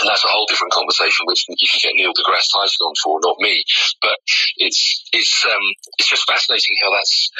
and 0.00 0.08
that's 0.10 0.24
a 0.24 0.28
whole 0.28 0.46
different 0.46 0.72
conversation, 0.72 1.24
which 1.24 1.44
you 1.48 1.68
can 1.68 1.80
get 1.82 1.94
Neil 1.96 2.12
deGrasse 2.12 2.52
Tyson 2.52 2.84
on 2.84 2.94
for, 3.02 3.18
not 3.22 3.36
me. 3.40 3.62
But 4.02 4.16
it's 4.56 5.08
it's 5.12 5.44
um, 5.46 5.66
it's 5.98 6.10
just 6.10 6.28
fascinating 6.28 6.76
how 6.82 6.92
that's 6.92 7.30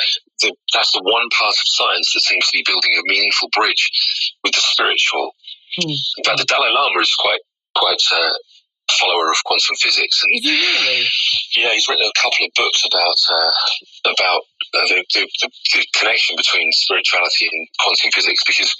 the 0.40 0.52
that's 0.72 0.92
the 0.92 1.02
one 1.04 1.28
part 1.36 1.54
of 1.54 1.66
science 1.66 2.12
that 2.14 2.22
seems 2.24 2.46
to 2.46 2.56
be 2.58 2.64
building 2.66 2.92
a 2.96 3.02
meaningful 3.04 3.48
bridge 3.54 3.90
with 4.42 4.54
the 4.54 4.60
spiritual. 4.60 5.32
Hmm. 5.76 5.90
In 5.92 6.24
fact, 6.24 6.38
the 6.38 6.44
Dalai 6.48 6.70
Lama 6.72 7.00
is 7.00 7.14
quite 7.18 7.40
quite 7.74 8.00
a 8.12 8.22
follower 8.98 9.30
of 9.30 9.36
quantum 9.44 9.76
physics, 9.76 10.22
and 10.22 10.38
Is 10.38 10.44
he 10.44 10.54
really? 10.56 11.06
yeah, 11.56 11.72
he's 11.74 11.88
written 11.88 12.06
a 12.06 12.20
couple 12.20 12.46
of 12.46 12.50
books 12.56 12.84
about 12.86 13.18
uh, 13.28 14.12
about 14.12 14.42
uh, 14.74 14.86
the, 14.88 15.04
the, 15.14 15.22
the, 15.42 15.48
the 15.74 15.86
connection 15.98 16.36
between 16.36 16.70
spirituality 16.72 17.48
and 17.50 17.68
quantum 17.80 18.10
physics 18.14 18.42
because 18.46 18.74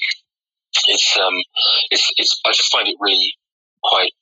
it's 0.88 1.18
um 1.18 1.34
it's 1.90 2.10
it's 2.16 2.40
I 2.46 2.52
just 2.52 2.70
find 2.72 2.88
it 2.88 2.96
really 3.00 3.34
quite 3.82 4.12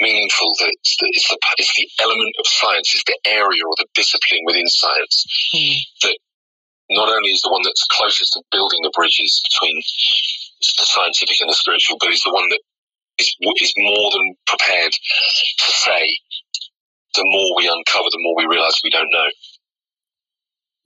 meaningful 0.00 0.52
that 0.60 0.72
it's 0.72 0.96
the, 0.98 1.06
it's 1.12 1.28
the 1.28 1.38
it's 1.58 1.74
the 1.76 1.88
element 2.02 2.34
of 2.38 2.46
science, 2.46 2.94
it's 2.94 3.04
the 3.04 3.18
area 3.26 3.62
or 3.66 3.74
the 3.78 3.86
discipline 3.94 4.40
within 4.46 4.66
science 4.66 5.26
that 6.02 6.16
not 6.90 7.08
only 7.08 7.30
is 7.30 7.42
the 7.42 7.50
one 7.50 7.62
that's 7.62 7.86
closest 7.90 8.32
to 8.32 8.42
building 8.50 8.80
the 8.82 8.90
bridges 8.94 9.40
between 9.50 9.80
the 10.78 10.84
scientific 10.84 11.36
and 11.40 11.50
the 11.50 11.54
spiritual, 11.54 11.96
but 12.00 12.12
is 12.12 12.22
the 12.22 12.32
one 12.32 12.48
that 12.50 12.60
is, 13.18 13.34
is 13.60 13.72
more 13.78 14.10
than 14.12 14.34
prepared 14.46 14.92
to 14.92 15.72
say 15.72 16.18
the 17.14 17.24
more 17.24 17.56
we 17.56 17.68
uncover, 17.68 18.08
the 18.10 18.22
more 18.22 18.36
we 18.36 18.46
realize 18.46 18.78
we 18.84 18.90
don't 18.90 19.10
know. 19.10 19.28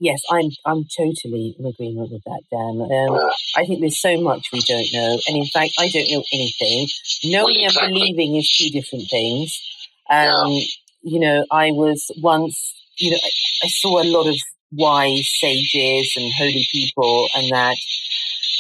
Yes, 0.01 0.21
I'm 0.31 0.51
I'm 0.67 0.85
totally 0.97 1.55
in 1.59 1.67
agreement 1.67 2.11
with 2.11 2.23
that, 2.25 2.43
Dan. 2.51 2.81
Um, 2.83 3.31
I 3.57 3.65
think 3.65 3.81
there's 3.81 4.01
so 4.01 4.21
much 4.21 4.49
we 4.53 4.61
don't 4.61 4.93
know, 4.93 5.19
and 5.29 5.37
in 5.37 5.47
fact, 5.47 5.73
I 5.79 5.89
don't 5.89 6.11
know 6.11 6.25
anything. 6.33 6.89
Knowing 7.25 7.63
exactly. 7.63 7.87
and 7.87 7.95
believing 7.95 8.37
is 8.37 8.51
two 8.57 8.71
different 8.71 9.09
things. 9.09 9.57
Um, 10.11 10.61
You 11.07 11.21
know, 11.21 11.45
I 11.51 11.71
was 11.71 12.11
once, 12.23 12.57
you 12.99 13.11
know, 13.11 13.19
I, 13.23 13.31
I 13.67 13.69
saw 13.69 14.03
a 14.03 14.05
lot 14.05 14.27
of 14.27 14.37
wise 14.73 15.29
sages 15.39 16.15
and 16.17 16.33
holy 16.33 16.67
people, 16.71 17.29
and 17.37 17.51
that 17.51 17.77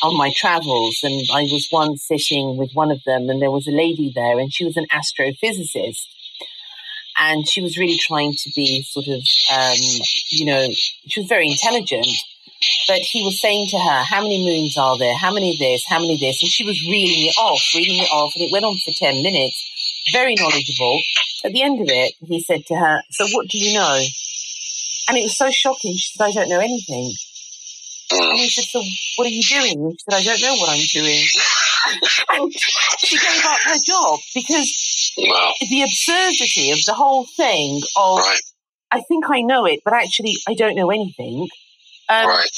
on 0.04 0.16
my 0.16 0.30
travels. 0.36 0.98
And 1.02 1.26
I 1.32 1.42
was 1.42 1.68
once 1.72 2.06
sitting 2.06 2.56
with 2.56 2.70
one 2.74 2.90
of 2.90 3.02
them, 3.04 3.28
and 3.30 3.40
there 3.40 3.50
was 3.50 3.66
a 3.66 3.72
lady 3.72 4.12
there, 4.14 4.38
and 4.38 4.52
she 4.52 4.64
was 4.64 4.76
an 4.76 4.86
astrophysicist. 4.92 6.06
And 7.18 7.48
she 7.48 7.62
was 7.62 7.78
really 7.78 7.96
trying 7.96 8.34
to 8.36 8.50
be 8.54 8.82
sort 8.82 9.06
of, 9.06 9.22
um, 9.52 9.78
you 10.28 10.44
know, 10.46 10.66
she 11.06 11.20
was 11.20 11.28
very 11.28 11.48
intelligent. 11.48 12.06
But 12.88 12.98
he 12.98 13.22
was 13.24 13.40
saying 13.40 13.68
to 13.70 13.78
her, 13.78 14.02
How 14.02 14.22
many 14.22 14.44
moons 14.44 14.76
are 14.76 14.98
there? 14.98 15.16
How 15.16 15.32
many 15.32 15.56
this? 15.56 15.84
How 15.88 16.00
many 16.00 16.18
this? 16.18 16.42
And 16.42 16.50
she 16.50 16.64
was 16.64 16.80
reeling 16.82 17.28
it 17.28 17.36
off, 17.38 17.62
reeling 17.74 18.02
it 18.02 18.10
off. 18.10 18.32
And 18.34 18.44
it 18.44 18.52
went 18.52 18.64
on 18.64 18.76
for 18.84 18.92
10 18.92 19.22
minutes. 19.22 19.56
Very 20.12 20.34
knowledgeable. 20.34 21.00
At 21.44 21.52
the 21.52 21.62
end 21.62 21.80
of 21.80 21.88
it, 21.88 22.14
he 22.26 22.40
said 22.40 22.66
to 22.66 22.74
her, 22.74 23.02
So 23.10 23.26
what 23.28 23.48
do 23.48 23.58
you 23.58 23.74
know? 23.74 24.00
And 25.08 25.18
it 25.18 25.22
was 25.22 25.36
so 25.36 25.50
shocking. 25.50 25.94
She 25.94 26.16
said, 26.16 26.24
I 26.24 26.32
don't 26.32 26.48
know 26.48 26.60
anything. 26.60 27.12
And 28.12 28.38
he 28.38 28.48
said, 28.48 28.64
So 28.64 28.82
what 29.16 29.26
are 29.26 29.30
you 29.30 29.42
doing? 29.42 29.78
And 29.80 29.92
she 29.92 30.04
said, 30.10 30.20
I 30.20 30.22
don't 30.22 30.42
know 30.42 30.56
what 30.60 30.70
I'm 30.70 30.86
doing. 30.92 31.24
and 32.30 32.52
she 32.98 33.18
gave 33.18 33.44
up 33.44 33.58
her 33.64 33.78
job 33.84 34.18
because 34.34 35.12
wow, 35.18 35.52
the 35.60 35.82
absurdity 35.82 36.70
of 36.70 36.78
the 36.86 36.94
whole 36.94 37.26
thing 37.36 37.80
of, 37.96 38.18
right, 38.18 38.40
I 38.92 39.00
think 39.08 39.24
I 39.30 39.40
know 39.40 39.64
it, 39.66 39.80
but 39.84 39.94
actually 39.94 40.34
I 40.48 40.54
don't 40.54 40.76
know 40.76 40.90
anything. 40.90 41.48
Um, 42.08 42.28
right, 42.28 42.48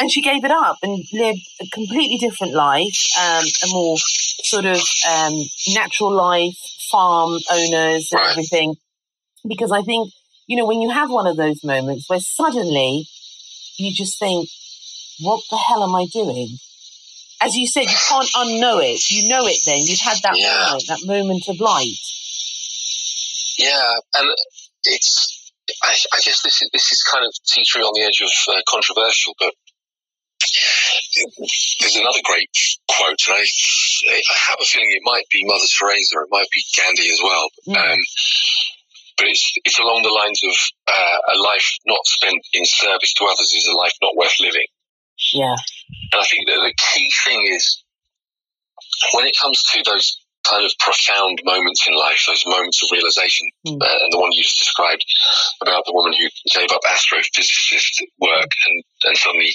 and 0.00 0.10
she 0.10 0.22
gave 0.22 0.44
it 0.44 0.50
up 0.50 0.76
and 0.82 0.98
lived 1.12 1.40
a 1.60 1.66
completely 1.72 2.18
different 2.18 2.54
life, 2.54 2.98
um, 3.20 3.44
a 3.64 3.66
more 3.72 3.96
sort 3.98 4.64
of 4.64 4.80
um, 5.10 5.34
natural 5.68 6.12
life, 6.12 6.56
farm 6.90 7.38
owners 7.50 8.08
and 8.12 8.20
Right. 8.20 8.30
everything. 8.30 8.74
Because 9.46 9.72
I 9.72 9.82
think, 9.82 10.10
you 10.46 10.56
know, 10.56 10.66
when 10.66 10.80
you 10.80 10.90
have 10.90 11.10
one 11.10 11.26
of 11.26 11.36
those 11.36 11.62
moments 11.64 12.08
where 12.08 12.20
suddenly 12.20 13.06
you 13.78 13.92
just 13.94 14.18
think, 14.18 14.48
what 15.20 15.42
the 15.50 15.56
hell 15.56 15.82
am 15.84 15.94
I 15.94 16.06
doing? 16.12 16.58
As 17.40 17.54
you 17.56 17.66
said, 17.66 17.82
you 17.90 17.96
can't 18.08 18.28
unknow 18.34 18.82
it. 18.82 19.10
You 19.10 19.28
know 19.28 19.46
it 19.46 19.58
then. 19.64 19.78
You've 19.86 20.00
had 20.00 20.18
that 20.22 20.36
Yeah. 20.36 20.66
moment, 20.66 20.86
that 20.88 21.06
moment 21.06 21.48
of 21.48 21.60
light. 21.60 21.94
yeah, 23.58 23.92
and 24.14 24.30
it's. 24.84 25.34
I, 25.82 25.92
I 26.14 26.20
guess 26.24 26.40
this 26.42 26.62
is 26.62 26.70
this 26.72 26.92
is 26.92 27.02
kind 27.02 27.26
of 27.26 27.32
teetering 27.46 27.84
on 27.84 27.92
the 27.94 28.06
edge 28.06 28.22
of 28.22 28.30
uh, 28.54 28.60
controversial, 28.68 29.34
but 29.38 29.52
there's 31.80 31.96
another 31.96 32.20
great 32.24 32.48
quote, 32.88 33.20
and 33.28 33.36
I, 33.36 33.42
I 33.42 34.36
have 34.48 34.58
a 34.60 34.64
feeling 34.64 34.88
it 34.92 35.02
might 35.04 35.28
be 35.30 35.44
Mother 35.44 35.66
Teresa, 35.78 36.20
it 36.24 36.28
might 36.30 36.48
be 36.52 36.62
Gandhi 36.76 37.10
as 37.10 37.20
well. 37.22 37.48
Mm. 37.68 37.76
Um, 37.92 37.98
but 39.18 39.26
it's 39.26 39.52
it's 39.64 39.78
along 39.78 40.02
the 40.02 40.14
lines 40.14 40.40
of 40.46 40.56
uh, 40.86 41.34
a 41.34 41.38
life 41.38 41.68
not 41.86 42.00
spent 42.06 42.38
in 42.54 42.64
service 42.64 43.12
to 43.14 43.24
others 43.24 43.52
is 43.52 43.68
a 43.68 43.76
life 43.76 43.94
not 44.00 44.16
worth 44.16 44.34
living. 44.40 44.66
Yeah. 45.34 45.56
And 46.12 46.22
I 46.22 46.24
think 46.30 46.46
that 46.46 46.62
the 46.62 46.74
key 46.76 47.10
thing 47.26 47.42
is 47.52 47.82
when 49.14 49.26
it 49.26 49.36
comes 49.40 49.62
to 49.74 49.82
those 49.84 50.18
kind 50.46 50.64
of 50.64 50.72
profound 50.78 51.40
moments 51.44 51.86
in 51.86 51.94
life, 51.94 52.24
those 52.26 52.44
moments 52.46 52.82
of 52.82 52.88
realization, 52.92 53.50
mm. 53.66 53.76
uh, 53.82 53.98
and 54.00 54.12
the 54.12 54.18
one 54.18 54.30
you 54.32 54.42
just 54.42 54.58
described 54.58 55.04
about 55.60 55.84
the 55.84 55.92
woman 55.92 56.14
who 56.14 56.28
gave 56.54 56.70
up 56.70 56.80
astrophysicist 56.86 58.00
work 58.20 58.50
and, 58.66 58.84
and 59.04 59.16
suddenly 59.16 59.52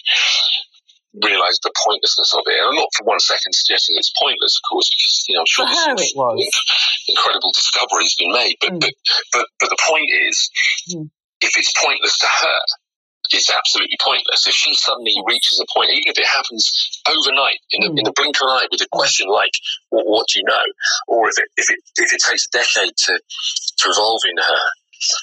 realised 1.21 1.61
the 1.61 1.73
pointlessness 1.85 2.33
of 2.33 2.41
it. 2.47 2.57
And 2.57 2.73
I'm 2.73 2.79
not 2.79 2.89
for 2.97 3.05
one 3.05 3.19
second 3.19 3.53
suggesting 3.53 3.95
it's 3.97 4.13
pointless, 4.17 4.57
of 4.57 4.63
course, 4.65 4.89
because 4.89 5.25
you 5.29 5.35
know 5.35 5.45
I'm 5.45 5.51
sure 5.51 5.65
was. 6.17 6.41
incredible 7.07 7.51
discovery 7.53 8.05
has 8.05 8.15
been 8.17 8.33
made. 8.33 8.55
But 8.61 8.73
mm. 8.73 8.81
but, 8.81 8.93
but 9.31 9.45
but 9.59 9.69
the 9.69 9.81
point 9.85 10.09
is, 10.09 10.35
mm. 10.89 11.09
if 11.41 11.53
it's 11.53 11.73
pointless 11.77 12.17
to 12.17 12.27
her, 12.27 12.59
it's 13.31 13.49
absolutely 13.49 13.97
pointless. 14.01 14.47
If 14.47 14.53
she 14.53 14.73
suddenly 14.73 15.13
reaches 15.25 15.61
a 15.61 15.67
point, 15.69 15.91
even 15.91 16.09
if 16.09 16.19
it 16.19 16.27
happens 16.27 16.65
overnight, 17.05 17.61
in 17.71 17.85
the, 17.85 17.89
mm. 17.93 17.97
in 18.01 18.03
the 18.03 18.13
blink 18.15 18.35
of 18.41 18.49
an 18.49 18.57
eye, 18.57 18.67
with 18.71 18.81
a 18.81 18.89
question 18.91 19.29
like, 19.29 19.53
what, 19.89 20.05
what, 20.05 20.27
do 20.27 20.39
you 20.39 20.45
know?" 20.45 20.65
or 21.07 21.29
if 21.29 21.37
it 21.37 21.49
if 21.57 21.69
it 21.69 21.79
if 21.97 22.13
it 22.13 22.21
takes 22.25 22.49
a 22.49 22.57
decade 22.57 22.93
to 22.97 23.13
to 23.13 23.85
evolve 23.89 24.21
in 24.25 24.37
her, 24.41 24.63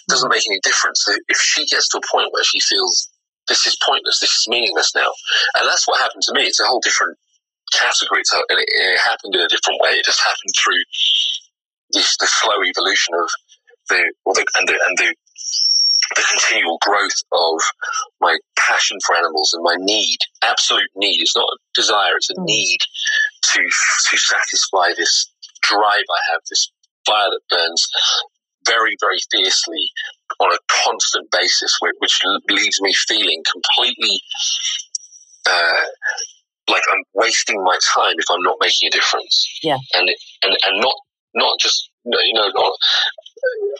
doesn't 0.08 0.30
make 0.30 0.46
any 0.46 0.60
difference. 0.62 1.04
If 1.28 1.38
she 1.38 1.66
gets 1.66 1.88
to 1.90 1.98
a 1.98 2.06
point 2.10 2.30
where 2.32 2.44
she 2.44 2.60
feels 2.60 3.10
this 3.50 3.66
is 3.66 3.76
pointless, 3.84 4.22
this 4.22 4.30
is 4.30 4.46
meaningless 4.48 4.94
now. 4.94 5.10
And 5.58 5.68
that's 5.68 5.86
what 5.86 6.00
happened 6.00 6.22
to 6.30 6.32
me. 6.32 6.46
It's 6.46 6.62
a 6.62 6.64
whole 6.64 6.80
different 6.80 7.18
category. 7.74 8.22
And 8.32 8.60
it, 8.62 8.70
it, 8.70 9.00
happened 9.02 9.34
in 9.34 9.42
a 9.42 9.50
different 9.50 9.82
way. 9.82 9.98
It 9.98 10.06
just 10.06 10.22
happened 10.22 10.54
through 10.56 10.80
this, 11.90 12.16
the 12.18 12.30
slow 12.30 12.62
evolution 12.62 13.12
of 13.18 13.28
the, 13.90 14.00
the 14.38 14.46
and 14.54 14.68
the, 14.70 14.78
and 14.78 14.96
the, 14.96 15.10
the 16.14 16.24
continual 16.30 16.78
growth 16.80 17.18
of 17.34 17.58
my 18.22 18.38
passion 18.56 18.98
for 19.04 19.16
animals 19.16 19.52
and 19.52 19.66
my 19.66 19.76
need, 19.78 20.18
absolute 20.42 20.90
need. 20.94 21.20
It's 21.20 21.36
not 21.36 21.50
a 21.50 21.58
desire, 21.74 22.16
it's 22.16 22.30
a 22.30 22.38
mm. 22.38 22.46
need 22.46 22.78
to, 22.78 23.60
to 23.60 24.16
satisfy 24.16 24.94
this 24.96 25.30
drive 25.62 26.06
I 26.06 26.20
have, 26.32 26.42
this 26.48 26.70
fire 27.06 27.30
that 27.30 27.42
burns 27.50 27.88
very, 28.66 28.96
very 29.00 29.18
fiercely 29.30 29.90
on 30.40 30.52
a 30.52 30.58
constant 30.68 31.30
basis, 31.30 31.78
which 32.00 32.20
leaves 32.48 32.80
me 32.80 32.92
feeling 32.94 33.42
completely 33.44 34.20
uh, 35.46 35.84
like 36.68 36.82
I'm 36.90 37.02
wasting 37.14 37.62
my 37.64 37.76
time 37.82 38.14
if 38.16 38.26
I'm 38.30 38.42
not 38.42 38.56
making 38.60 38.88
a 38.88 38.90
difference. 38.90 39.58
Yeah, 39.62 39.78
and 39.94 40.08
it, 40.08 40.16
and 40.42 40.56
and 40.64 40.80
not 40.80 40.94
not 41.34 41.58
just 41.60 41.90
you 42.04 42.34
know 42.34 42.48
not. 42.54 42.72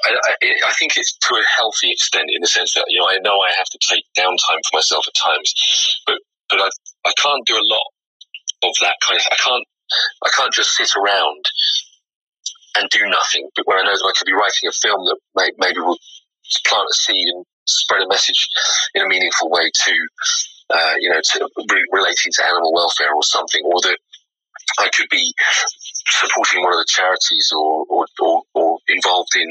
I, 0.06 0.16
I, 0.16 0.34
I, 0.68 0.72
think 0.78 0.96
it's 0.96 1.12
to 1.12 1.34
a 1.34 1.44
healthy 1.58 1.92
extent 1.92 2.30
in 2.32 2.40
the 2.40 2.48
sense 2.48 2.72
that 2.74 2.84
you 2.88 2.98
know 2.98 3.08
I 3.08 3.18
know 3.20 3.36
I 3.40 3.52
have 3.58 3.68
to 3.68 3.78
take 3.80 4.04
downtime 4.16 4.60
for 4.64 4.72
myself 4.72 5.04
at 5.06 5.14
times, 5.14 5.52
but 6.06 6.18
but 6.48 6.60
I 6.60 6.68
I 7.06 7.12
can't 7.20 7.46
do 7.46 7.56
a 7.56 7.66
lot 7.68 7.86
of 8.64 8.72
that 8.80 8.96
kind 9.06 9.20
of. 9.20 9.26
I 9.30 9.36
can't 9.36 9.66
I 10.24 10.30
can't 10.36 10.52
just 10.52 10.76
sit 10.76 10.90
around 10.96 11.44
and 12.76 12.88
do 12.90 13.04
nothing. 13.06 13.48
But 13.54 13.66
when 13.66 13.78
I 13.78 13.82
know 13.82 13.92
that 13.92 14.08
I 14.08 14.16
could 14.16 14.26
be 14.26 14.32
writing 14.32 14.68
a 14.68 14.72
film 14.72 15.04
that 15.04 15.18
may, 15.36 15.50
maybe 15.58 15.80
will 15.80 15.98
plant 16.66 16.88
a 16.90 16.94
seed 16.94 17.26
and 17.34 17.44
spread 17.66 18.02
a 18.02 18.08
message 18.08 18.48
in 18.94 19.02
a 19.02 19.08
meaningful 19.08 19.50
way 19.50 19.70
to, 19.70 19.94
uh, 20.74 20.94
you 20.98 21.10
know, 21.10 21.20
to 21.22 21.48
re- 21.70 21.90
relating 21.92 22.32
to 22.32 22.46
animal 22.46 22.72
welfare 22.72 23.14
or 23.14 23.22
something, 23.22 23.62
or 23.64 23.80
that 23.82 23.98
I 24.78 24.88
could 24.88 25.08
be 25.10 25.32
supporting 26.10 26.62
one 26.62 26.72
of 26.72 26.78
the 26.78 26.88
charities 26.88 27.52
or, 27.54 27.84
or, 27.88 28.06
or, 28.20 28.42
or 28.54 28.78
involved 28.88 29.34
in, 29.36 29.48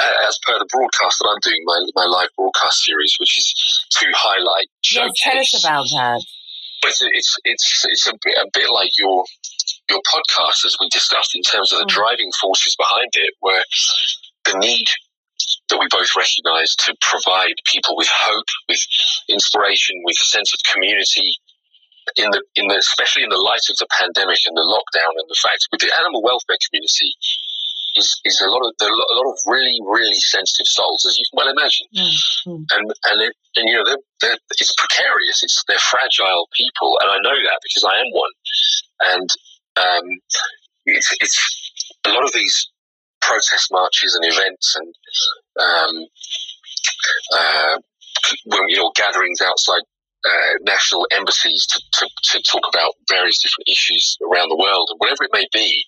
uh, 0.00 0.28
as 0.28 0.38
per 0.44 0.58
the 0.58 0.68
broadcast 0.70 1.16
that 1.20 1.28
I'm 1.32 1.40
doing, 1.40 1.62
my, 1.64 1.80
my 1.94 2.06
live 2.06 2.28
broadcast 2.36 2.84
series, 2.84 3.14
which 3.18 3.38
is 3.38 3.54
to 4.00 4.06
highlight, 4.14 4.68
showcase. 4.82 5.12
Yes, 5.24 5.32
tell 5.32 5.40
us 5.40 5.64
about 5.64 5.86
that. 5.90 6.24
But 6.82 6.92
it's, 7.12 7.38
it's, 7.44 7.84
it's 7.88 8.06
a 8.08 8.12
bit, 8.24 8.36
a 8.36 8.46
bit 8.52 8.70
like 8.70 8.90
your 8.98 9.24
your 9.90 10.00
podcast, 10.00 10.64
as 10.64 10.76
we 10.80 10.88
discussed, 10.88 11.34
in 11.34 11.42
terms 11.42 11.72
of 11.72 11.78
the 11.78 11.84
mm. 11.84 11.88
driving 11.88 12.30
forces 12.40 12.74
behind 12.76 13.10
it, 13.14 13.34
were 13.42 13.62
the 14.46 14.58
need 14.58 14.86
that 15.70 15.80
we 15.80 15.88
both 15.90 16.12
recognize 16.16 16.76
to 16.76 16.94
provide 17.00 17.56
people 17.64 17.96
with 17.96 18.08
hope, 18.10 18.50
with 18.68 18.80
inspiration, 19.28 19.96
with 20.04 20.16
a 20.20 20.28
sense 20.28 20.52
of 20.54 20.60
community. 20.72 21.36
In 22.20 22.28
the, 22.28 22.44
in 22.60 22.68
the, 22.68 22.76
especially 22.76 23.24
in 23.24 23.32
the 23.32 23.40
light 23.40 23.64
of 23.72 23.80
the 23.80 23.88
pandemic 23.88 24.36
and 24.44 24.52
the 24.52 24.68
lockdown, 24.68 25.16
and 25.16 25.24
the 25.24 25.40
fact 25.40 25.64
with 25.72 25.80
the 25.80 25.88
animal 25.96 26.20
welfare 26.20 26.60
community, 26.68 27.16
is, 27.96 28.12
is 28.28 28.44
a 28.44 28.50
lot 28.50 28.60
of 28.60 28.76
a 28.76 29.14
lot 29.16 29.24
of 29.24 29.38
really 29.46 29.78
really 29.86 30.20
sensitive 30.20 30.66
souls, 30.66 31.06
as 31.08 31.16
you 31.16 31.24
can 31.30 31.38
well 31.38 31.48
imagine, 31.48 31.86
mm-hmm. 31.96 32.60
and 32.76 32.92
and 33.08 33.18
it, 33.22 33.32
and 33.56 33.64
you 33.70 33.76
know 33.76 33.84
they're, 33.86 34.04
they're, 34.20 34.38
it's 34.60 34.74
precarious. 34.76 35.42
It's 35.42 35.64
they're 35.64 35.80
fragile 35.80 36.44
people, 36.52 36.98
and 37.00 37.08
I 37.08 37.18
know 37.24 37.40
that 37.40 37.58
because 37.64 37.88
I 37.88 37.96
am 38.04 38.10
one. 38.12 38.34
And 39.00 39.28
um, 39.76 40.06
it's, 40.86 41.14
it's 41.20 41.38
a 42.04 42.10
lot 42.10 42.24
of 42.24 42.32
these 42.32 42.68
protest 43.20 43.68
marches 43.72 44.14
and 44.14 44.24
events 44.24 44.76
and 44.76 44.94
um, 45.60 45.94
uh, 47.32 47.76
when 48.46 48.68
you 48.68 48.76
know 48.76 48.90
gatherings 48.94 49.40
outside 49.40 49.82
uh, 50.24 50.52
national 50.62 51.06
embassies 51.12 51.66
to, 51.66 51.80
to, 51.92 52.08
to, 52.24 52.42
talk 52.50 52.64
about 52.72 52.94
various 53.08 53.42
different 53.42 53.68
issues 53.68 54.16
around 54.24 54.48
the 54.48 54.56
world 54.56 54.88
and 54.90 54.98
whatever 54.98 55.24
it 55.24 55.30
may 55.34 55.46
be. 55.52 55.84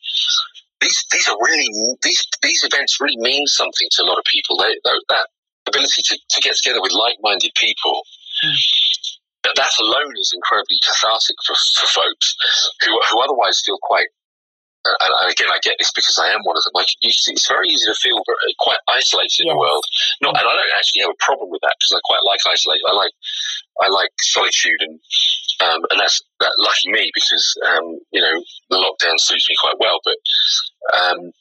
These 0.81 1.07
these 1.11 1.29
are 1.29 1.37
really 1.41 1.97
these 2.03 2.23
these 2.43 2.63
events 2.65 3.01
really 3.01 3.17
mean 3.19 3.47
something 3.47 3.89
to 3.93 4.03
a 4.03 4.07
lot 4.07 4.19
of 4.19 4.25
people. 4.25 4.59
They, 4.59 4.77
that 4.85 5.29
ability 5.67 6.03
to, 6.05 6.19
to 6.19 6.41
get 6.43 6.55
together 6.57 6.83
with 6.83 6.93
like 6.93 7.17
minded 7.23 7.53
people. 7.57 8.03
Mm 8.45 8.55
that 9.55 9.73
alone 9.81 10.15
is 10.19 10.33
incredibly 10.35 10.79
cathartic 10.83 11.37
for, 11.47 11.55
for 11.55 11.87
folks 11.87 12.35
who, 12.83 12.91
who 12.91 13.21
otherwise 13.23 13.63
feel 13.65 13.79
quite 13.83 14.09
and, 15.01 15.33
again, 15.33 15.51
I 15.51 15.59
get 15.63 15.77
this 15.79 15.93
because 15.93 16.19
I 16.19 16.31
am 16.31 16.43
one 16.45 16.57
of 16.57 16.65
them. 16.65 16.75
Like, 16.75 16.91
it's 17.03 17.49
very 17.49 17.69
easy 17.69 17.87
to 17.87 17.99
feel 17.99 18.23
quite 18.59 18.81
isolated 18.89 19.47
in 19.47 19.53
the 19.53 19.59
world. 19.59 19.85
Not, 20.21 20.37
and 20.37 20.47
I 20.47 20.53
don't 20.53 20.77
actually 20.77 21.03
have 21.03 21.15
a 21.15 21.25
problem 21.25 21.51
with 21.51 21.63
that 21.63 21.75
because 21.79 21.99
I 21.99 22.01
quite 22.05 22.25
like 22.25 22.41
isolation. 22.47 22.87
I 22.89 22.97
like, 22.97 23.15
I 23.83 23.89
like 23.89 24.13
solitude, 24.21 24.81
and 24.81 25.01
um, 25.61 25.81
and 25.91 26.01
that's 26.01 26.21
that 26.41 26.53
lucky 26.59 26.93
me 26.93 27.11
because 27.15 27.45
um, 27.65 27.99
you 28.13 28.21
know 28.21 28.37
the 28.71 28.77
lockdown 28.77 29.17
suits 29.17 29.49
me 29.49 29.57
quite 29.61 29.81
well. 29.81 29.99
But 30.05 30.19
um, 30.93 31.33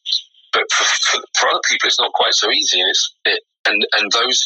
but 0.54 0.64
for, 0.72 0.84
for, 0.84 1.20
for, 1.38 1.50
other 1.50 1.66
people, 1.70 1.88
it's 1.88 2.00
not 2.00 2.14
quite 2.14 2.34
so 2.34 2.50
easy, 2.52 2.80
and 2.80 2.90
it's 2.90 3.14
it, 3.26 3.42
and 3.68 3.86
and 3.94 4.12
those 4.12 4.40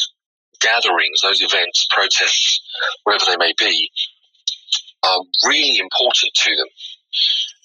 gatherings, 0.60 1.22
those 1.22 1.42
events, 1.42 1.88
protests, 1.92 2.62
wherever 3.04 3.26
they 3.28 3.38
may 3.38 3.54
be, 3.58 3.90
are 5.04 5.22
really 5.46 5.78
important 5.80 6.34
to 6.34 6.56
them. 6.56 6.68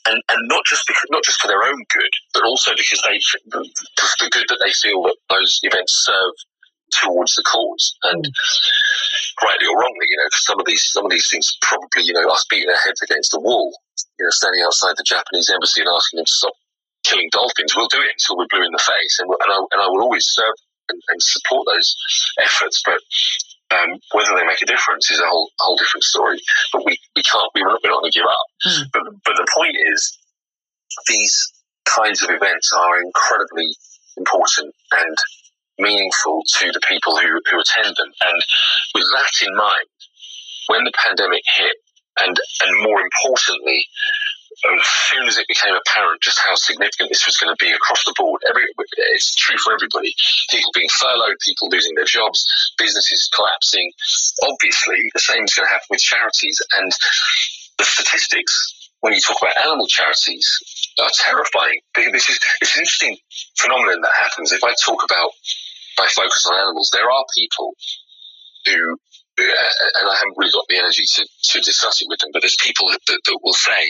And, 0.06 0.20
and 0.28 0.42
not 0.52 0.64
just 0.68 0.84
because, 0.86 1.08
not 1.08 1.24
just 1.24 1.40
for 1.40 1.48
their 1.48 1.64
own 1.64 1.80
good, 1.88 2.12
but 2.34 2.44
also 2.44 2.72
because 2.76 3.00
they 3.08 3.16
the, 3.48 3.64
the 3.64 4.28
good 4.30 4.44
that 4.48 4.60
they 4.60 4.72
feel 4.72 5.00
that 5.08 5.16
those 5.30 5.60
events 5.64 6.04
serve 6.04 6.34
towards 6.92 7.34
the 7.34 7.42
cause. 7.42 7.96
And 8.04 8.24
mm. 8.24 8.32
rightly 9.42 9.66
or 9.66 9.80
wrongly, 9.80 10.06
you 10.10 10.18
know, 10.20 10.28
some 10.32 10.60
of 10.60 10.66
these 10.66 10.84
some 10.84 11.04
of 11.06 11.10
these 11.10 11.28
things 11.30 11.56
probably, 11.62 12.04
you 12.04 12.12
know, 12.12 12.28
us 12.28 12.44
beating 12.50 12.68
our 12.68 12.84
heads 12.84 13.00
against 13.02 13.32
the 13.32 13.40
wall, 13.40 13.72
you 14.18 14.24
know, 14.24 14.30
standing 14.30 14.62
outside 14.62 14.94
the 14.96 15.08
Japanese 15.08 15.48
embassy 15.48 15.80
and 15.80 15.88
asking 15.88 16.18
them 16.18 16.28
to 16.28 16.36
stop 16.36 16.54
killing 17.04 17.28
dolphins. 17.32 17.72
We'll 17.76 17.88
do 17.88 18.00
it 18.00 18.12
until 18.12 18.36
we're 18.36 18.52
blue 18.52 18.64
in 18.64 18.72
the 18.72 18.84
face, 18.84 19.18
and, 19.20 19.30
and 19.30 19.50
I, 19.52 19.58
and 19.72 19.80
I 19.80 19.88
will 19.88 20.04
always 20.04 20.26
serve 20.28 20.54
and, 20.88 21.00
and 21.08 21.20
support 21.22 21.66
those 21.72 21.96
efforts. 22.40 22.82
But 22.84 23.00
um, 23.74 23.98
whether 24.12 24.34
they 24.36 24.46
make 24.46 24.62
a 24.62 24.66
difference 24.66 25.10
is 25.10 25.18
a 25.18 25.26
whole 25.26 25.50
whole 25.58 25.76
different 25.76 26.04
story. 26.04 26.38
But 26.72 26.84
we, 26.86 26.98
we 27.16 27.22
can't 27.22 27.50
we, 27.54 27.62
we're 27.62 27.72
not, 27.72 27.82
going 27.82 28.10
to 28.10 28.18
give 28.18 28.26
up. 28.26 28.46
Mm. 28.66 28.82
But 28.92 29.02
but 29.24 29.34
the 29.36 29.48
point 29.54 29.76
is, 29.76 30.18
these 31.08 31.52
kinds 31.84 32.22
of 32.22 32.30
events 32.30 32.72
are 32.72 33.02
incredibly 33.02 33.68
important 34.16 34.74
and 34.92 35.16
meaningful 35.78 36.42
to 36.58 36.70
the 36.70 36.80
people 36.88 37.18
who, 37.18 37.40
who 37.50 37.60
attend 37.60 37.94
them. 37.96 38.10
And 38.20 38.38
with 38.94 39.04
that 39.16 39.46
in 39.46 39.56
mind, 39.56 39.88
when 40.68 40.84
the 40.84 40.92
pandemic 40.94 41.42
hit, 41.56 41.76
and 42.20 42.36
and 42.62 42.82
more 42.82 43.00
importantly, 43.00 43.86
as 44.64 44.86
soon 45.12 45.28
as 45.28 45.38
it 45.38 45.48
became 45.48 45.74
apparent 45.74 46.22
just 46.22 46.38
how 46.38 46.54
significant 46.54 47.10
this 47.10 47.26
was 47.26 47.36
going 47.36 47.52
to 47.52 47.64
be 47.64 47.70
across 47.72 48.04
the 48.04 48.14
board, 48.16 48.42
every, 48.48 48.64
it's 49.12 49.34
true 49.34 49.56
for 49.62 49.74
everybody. 49.74 50.14
People 50.50 50.70
being 50.74 50.88
furloughed, 50.88 51.36
people 51.44 51.68
losing 51.70 51.94
their 51.94 52.08
jobs, 52.08 52.44
businesses 52.78 53.28
collapsing. 53.34 53.92
Obviously, 54.42 55.00
the 55.12 55.20
same 55.20 55.44
is 55.44 55.54
going 55.54 55.68
to 55.68 55.72
happen 55.72 55.88
with 55.90 56.00
charities. 56.00 56.60
And 56.72 56.90
the 57.78 57.84
statistics, 57.84 58.90
when 59.00 59.12
you 59.12 59.20
talk 59.20 59.36
about 59.40 59.56
animal 59.64 59.86
charities, 59.86 60.48
are 61.00 61.10
terrifying. 61.12 61.80
This 61.94 62.28
is 62.28 62.38
it's 62.60 62.76
an 62.76 62.82
interesting 62.82 63.16
phenomenon 63.58 64.00
that 64.00 64.12
happens. 64.16 64.52
If 64.52 64.64
I 64.64 64.72
talk 64.84 65.02
about, 65.04 65.30
I 65.98 66.08
focus 66.14 66.46
on 66.50 66.58
animals, 66.58 66.90
there 66.92 67.10
are 67.10 67.24
people 67.36 67.74
who 68.66 68.96
and 69.38 70.06
I 70.06 70.14
haven't 70.14 70.38
really 70.38 70.54
got 70.54 70.66
the 70.68 70.78
energy 70.78 71.02
to, 71.18 71.22
to 71.26 71.58
discuss 71.60 72.00
it 72.00 72.06
with 72.08 72.20
them, 72.20 72.30
but 72.32 72.42
there's 72.42 72.56
people 72.62 72.86
that, 72.86 73.00
that, 73.08 73.20
that 73.24 73.38
will 73.42 73.56
say, 73.56 73.82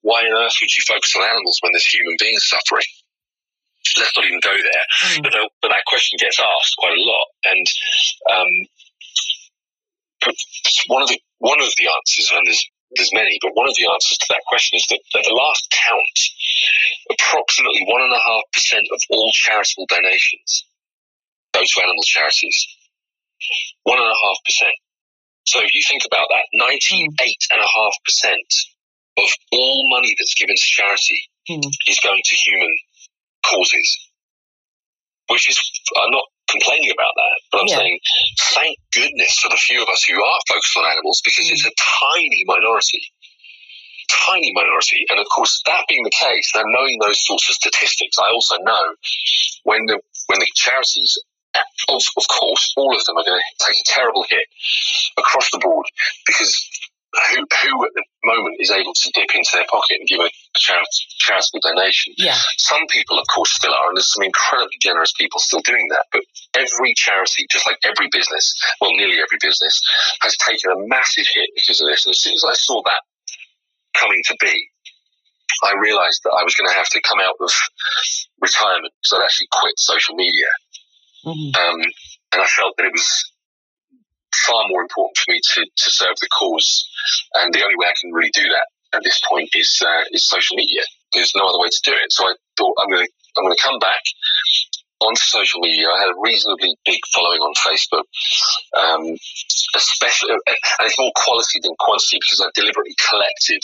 why 0.00 0.24
on 0.24 0.32
earth 0.32 0.56
would 0.60 0.72
you 0.72 0.82
focus 0.88 1.14
on 1.16 1.28
animals 1.28 1.58
when 1.60 1.72
there's 1.72 1.86
human 1.86 2.16
beings 2.18 2.48
suffering? 2.48 2.88
Let's 3.96 4.16
not 4.16 4.26
even 4.26 4.40
go 4.40 4.52
there. 4.52 4.84
Mm. 5.12 5.22
But, 5.24 5.32
but, 5.62 5.70
that 5.72 5.84
question 5.86 6.16
gets 6.20 6.40
asked 6.40 6.76
quite 6.78 6.96
a 6.96 7.04
lot. 7.04 7.26
And 7.44 7.66
um, 8.32 8.52
one 10.88 11.02
of 11.02 11.08
the 11.08 11.20
one 11.38 11.60
of 11.60 11.70
the 11.78 11.88
answers, 11.88 12.28
and 12.34 12.46
there's 12.46 12.64
there's 12.96 13.12
many, 13.12 13.38
but 13.40 13.54
one 13.54 13.68
of 13.68 13.76
the 13.76 13.88
answers 13.88 14.18
to 14.18 14.26
that 14.30 14.44
question 14.48 14.76
is 14.76 14.86
that 14.90 15.00
at 15.14 15.24
the 15.24 15.36
last 15.36 15.68
count, 15.72 16.18
approximately 17.12 17.84
one 17.86 18.02
and 18.02 18.12
a 18.12 18.20
half 18.20 18.44
percent 18.52 18.86
of 18.92 19.00
all 19.10 19.30
charitable 19.32 19.86
donations 19.88 20.64
go 21.54 21.60
to 21.64 21.82
animal 21.82 22.04
charities. 22.04 22.66
One 23.84 23.98
and 23.98 24.06
a 24.06 24.18
half 24.24 24.38
percent. 24.44 24.76
So 25.46 25.60
if 25.62 25.72
you 25.72 25.82
think 25.86 26.02
about 26.04 26.28
that, 26.30 26.44
ninety-eight 26.52 27.42
and 27.52 27.60
a 27.60 27.66
half 27.66 27.94
percent 28.04 28.50
of 29.16 29.28
all 29.52 29.88
money 29.90 30.14
that's 30.18 30.34
given 30.34 30.54
to 30.54 30.68
charity 30.68 31.20
mm. 31.48 31.64
is 31.88 32.00
going 32.00 32.20
to 32.22 32.36
human 32.36 32.74
causes. 33.44 33.88
Which 35.28 35.48
is, 35.50 35.60
I'm 35.96 36.10
not 36.10 36.24
complaining 36.48 36.88
about 36.88 37.12
that, 37.16 37.36
but 37.52 37.60
I'm 37.60 37.68
yeah. 37.68 37.76
saying 37.76 37.98
thank 38.56 38.78
goodness 38.94 39.38
for 39.40 39.50
the 39.50 39.60
few 39.60 39.82
of 39.82 39.88
us 39.88 40.04
who 40.04 40.16
are 40.16 40.40
focused 40.48 40.76
on 40.76 40.88
animals 40.88 41.20
because 41.24 41.48
mm. 41.48 41.52
it's 41.52 41.66
a 41.66 41.72
tiny 41.76 42.44
minority. 42.46 43.02
Tiny 44.08 44.52
minority. 44.54 45.04
And 45.10 45.20
of 45.20 45.26
course, 45.28 45.60
that 45.66 45.84
being 45.88 46.02
the 46.02 46.10
case, 46.10 46.52
then 46.54 46.64
knowing 46.68 46.98
those 47.00 47.20
sorts 47.26 47.48
of 47.50 47.56
statistics, 47.56 48.16
I 48.18 48.32
also 48.32 48.56
know 48.56 48.96
when 49.64 49.84
the 49.84 50.00
when 50.28 50.40
the 50.40 50.48
charities 50.54 51.18
of 51.88 52.26
course, 52.28 52.74
all 52.76 52.94
of 52.94 53.04
them 53.04 53.16
are 53.16 53.24
going 53.24 53.40
to 53.40 53.66
take 53.66 53.76
a 53.80 53.86
terrible 53.86 54.24
hit 54.28 54.46
across 55.16 55.50
the 55.50 55.58
board 55.58 55.86
because 56.26 56.52
who, 57.32 57.40
who 57.40 57.72
at 57.84 57.92
the 57.96 58.04
moment 58.24 58.56
is 58.60 58.70
able 58.70 58.92
to 58.92 59.10
dip 59.14 59.32
into 59.34 59.50
their 59.54 59.64
pocket 59.70 59.96
and 60.00 60.08
give 60.08 60.20
a 60.20 60.30
charitable 60.54 61.60
donation? 61.62 62.12
Yeah. 62.18 62.36
Some 62.58 62.84
people, 62.90 63.18
of 63.18 63.26
course, 63.32 63.52
still 63.54 63.72
are, 63.72 63.88
and 63.88 63.96
there's 63.96 64.12
some 64.12 64.24
incredibly 64.24 64.76
generous 64.80 65.12
people 65.16 65.40
still 65.40 65.62
doing 65.62 65.88
that. 65.90 66.06
But 66.12 66.22
every 66.54 66.92
charity, 66.94 67.46
just 67.50 67.66
like 67.66 67.78
every 67.84 68.08
business, 68.12 68.54
well, 68.80 68.92
nearly 68.92 69.18
every 69.18 69.38
business, 69.40 69.80
has 70.20 70.36
taken 70.36 70.70
a 70.70 70.86
massive 70.86 71.26
hit 71.32 71.50
because 71.54 71.80
of 71.80 71.88
this. 71.88 72.04
And 72.04 72.12
as 72.12 72.20
soon 72.20 72.34
as 72.34 72.44
I 72.44 72.54
saw 72.54 72.82
that 72.84 73.02
coming 73.94 74.20
to 74.28 74.36
be, 74.40 74.68
I 75.64 75.74
realized 75.80 76.22
that 76.24 76.36
I 76.38 76.44
was 76.44 76.54
going 76.54 76.70
to 76.70 76.76
have 76.76 76.88
to 76.90 77.00
come 77.02 77.18
out 77.18 77.34
of 77.40 77.50
retirement 78.40 78.92
because 79.02 79.18
I'd 79.18 79.24
actually 79.24 79.48
quit 79.50 79.74
social 79.78 80.14
media 80.14 80.46
Mm-hmm. 81.28 81.54
Um, 81.54 81.80
and 82.32 82.42
I 82.42 82.46
felt 82.46 82.76
that 82.76 82.86
it 82.86 82.92
was 82.92 83.32
far 84.46 84.64
more 84.68 84.82
important 84.82 85.16
for 85.16 85.32
me 85.32 85.40
to, 85.42 85.60
to 85.64 85.90
serve 85.90 86.16
the 86.20 86.28
cause. 86.28 86.88
And 87.34 87.52
the 87.52 87.62
only 87.62 87.76
way 87.76 87.86
I 87.86 87.96
can 88.00 88.12
really 88.12 88.32
do 88.32 88.48
that 88.48 88.66
at 88.94 89.04
this 89.04 89.20
point 89.28 89.50
is 89.54 89.82
uh, 89.84 90.04
is 90.12 90.28
social 90.28 90.56
media. 90.56 90.82
There's 91.12 91.32
no 91.36 91.46
other 91.48 91.58
way 91.60 91.68
to 91.68 91.82
do 91.84 91.92
it. 91.92 92.12
So 92.12 92.24
I 92.24 92.34
thought 92.56 92.76
I'm 92.80 92.88
going 92.88 93.04
to 93.04 93.12
I'm 93.36 93.44
going 93.44 93.56
to 93.56 93.62
come 93.62 93.78
back 93.78 94.02
onto 95.00 95.22
social 95.22 95.60
media. 95.60 95.88
I 95.88 96.00
had 96.00 96.10
a 96.10 96.20
reasonably 96.20 96.74
big 96.84 97.00
following 97.14 97.38
on 97.38 97.54
Facebook, 97.54 98.06
um, 98.74 99.16
especially, 99.76 100.32
and 100.32 100.86
it's 100.86 100.98
more 100.98 101.12
quality 101.14 101.60
than 101.62 101.74
quantity 101.78 102.18
because 102.20 102.42
I 102.42 102.50
deliberately 102.54 102.96
collected 103.08 103.62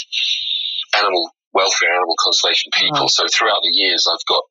animal 0.97 1.31
welfare, 1.53 1.95
animal 1.95 2.15
conservation 2.19 2.71
people. 2.75 3.09
So 3.09 3.25
throughout 3.33 3.63
the 3.63 3.73
years, 3.73 4.07
I've 4.11 4.25
got 4.27 4.45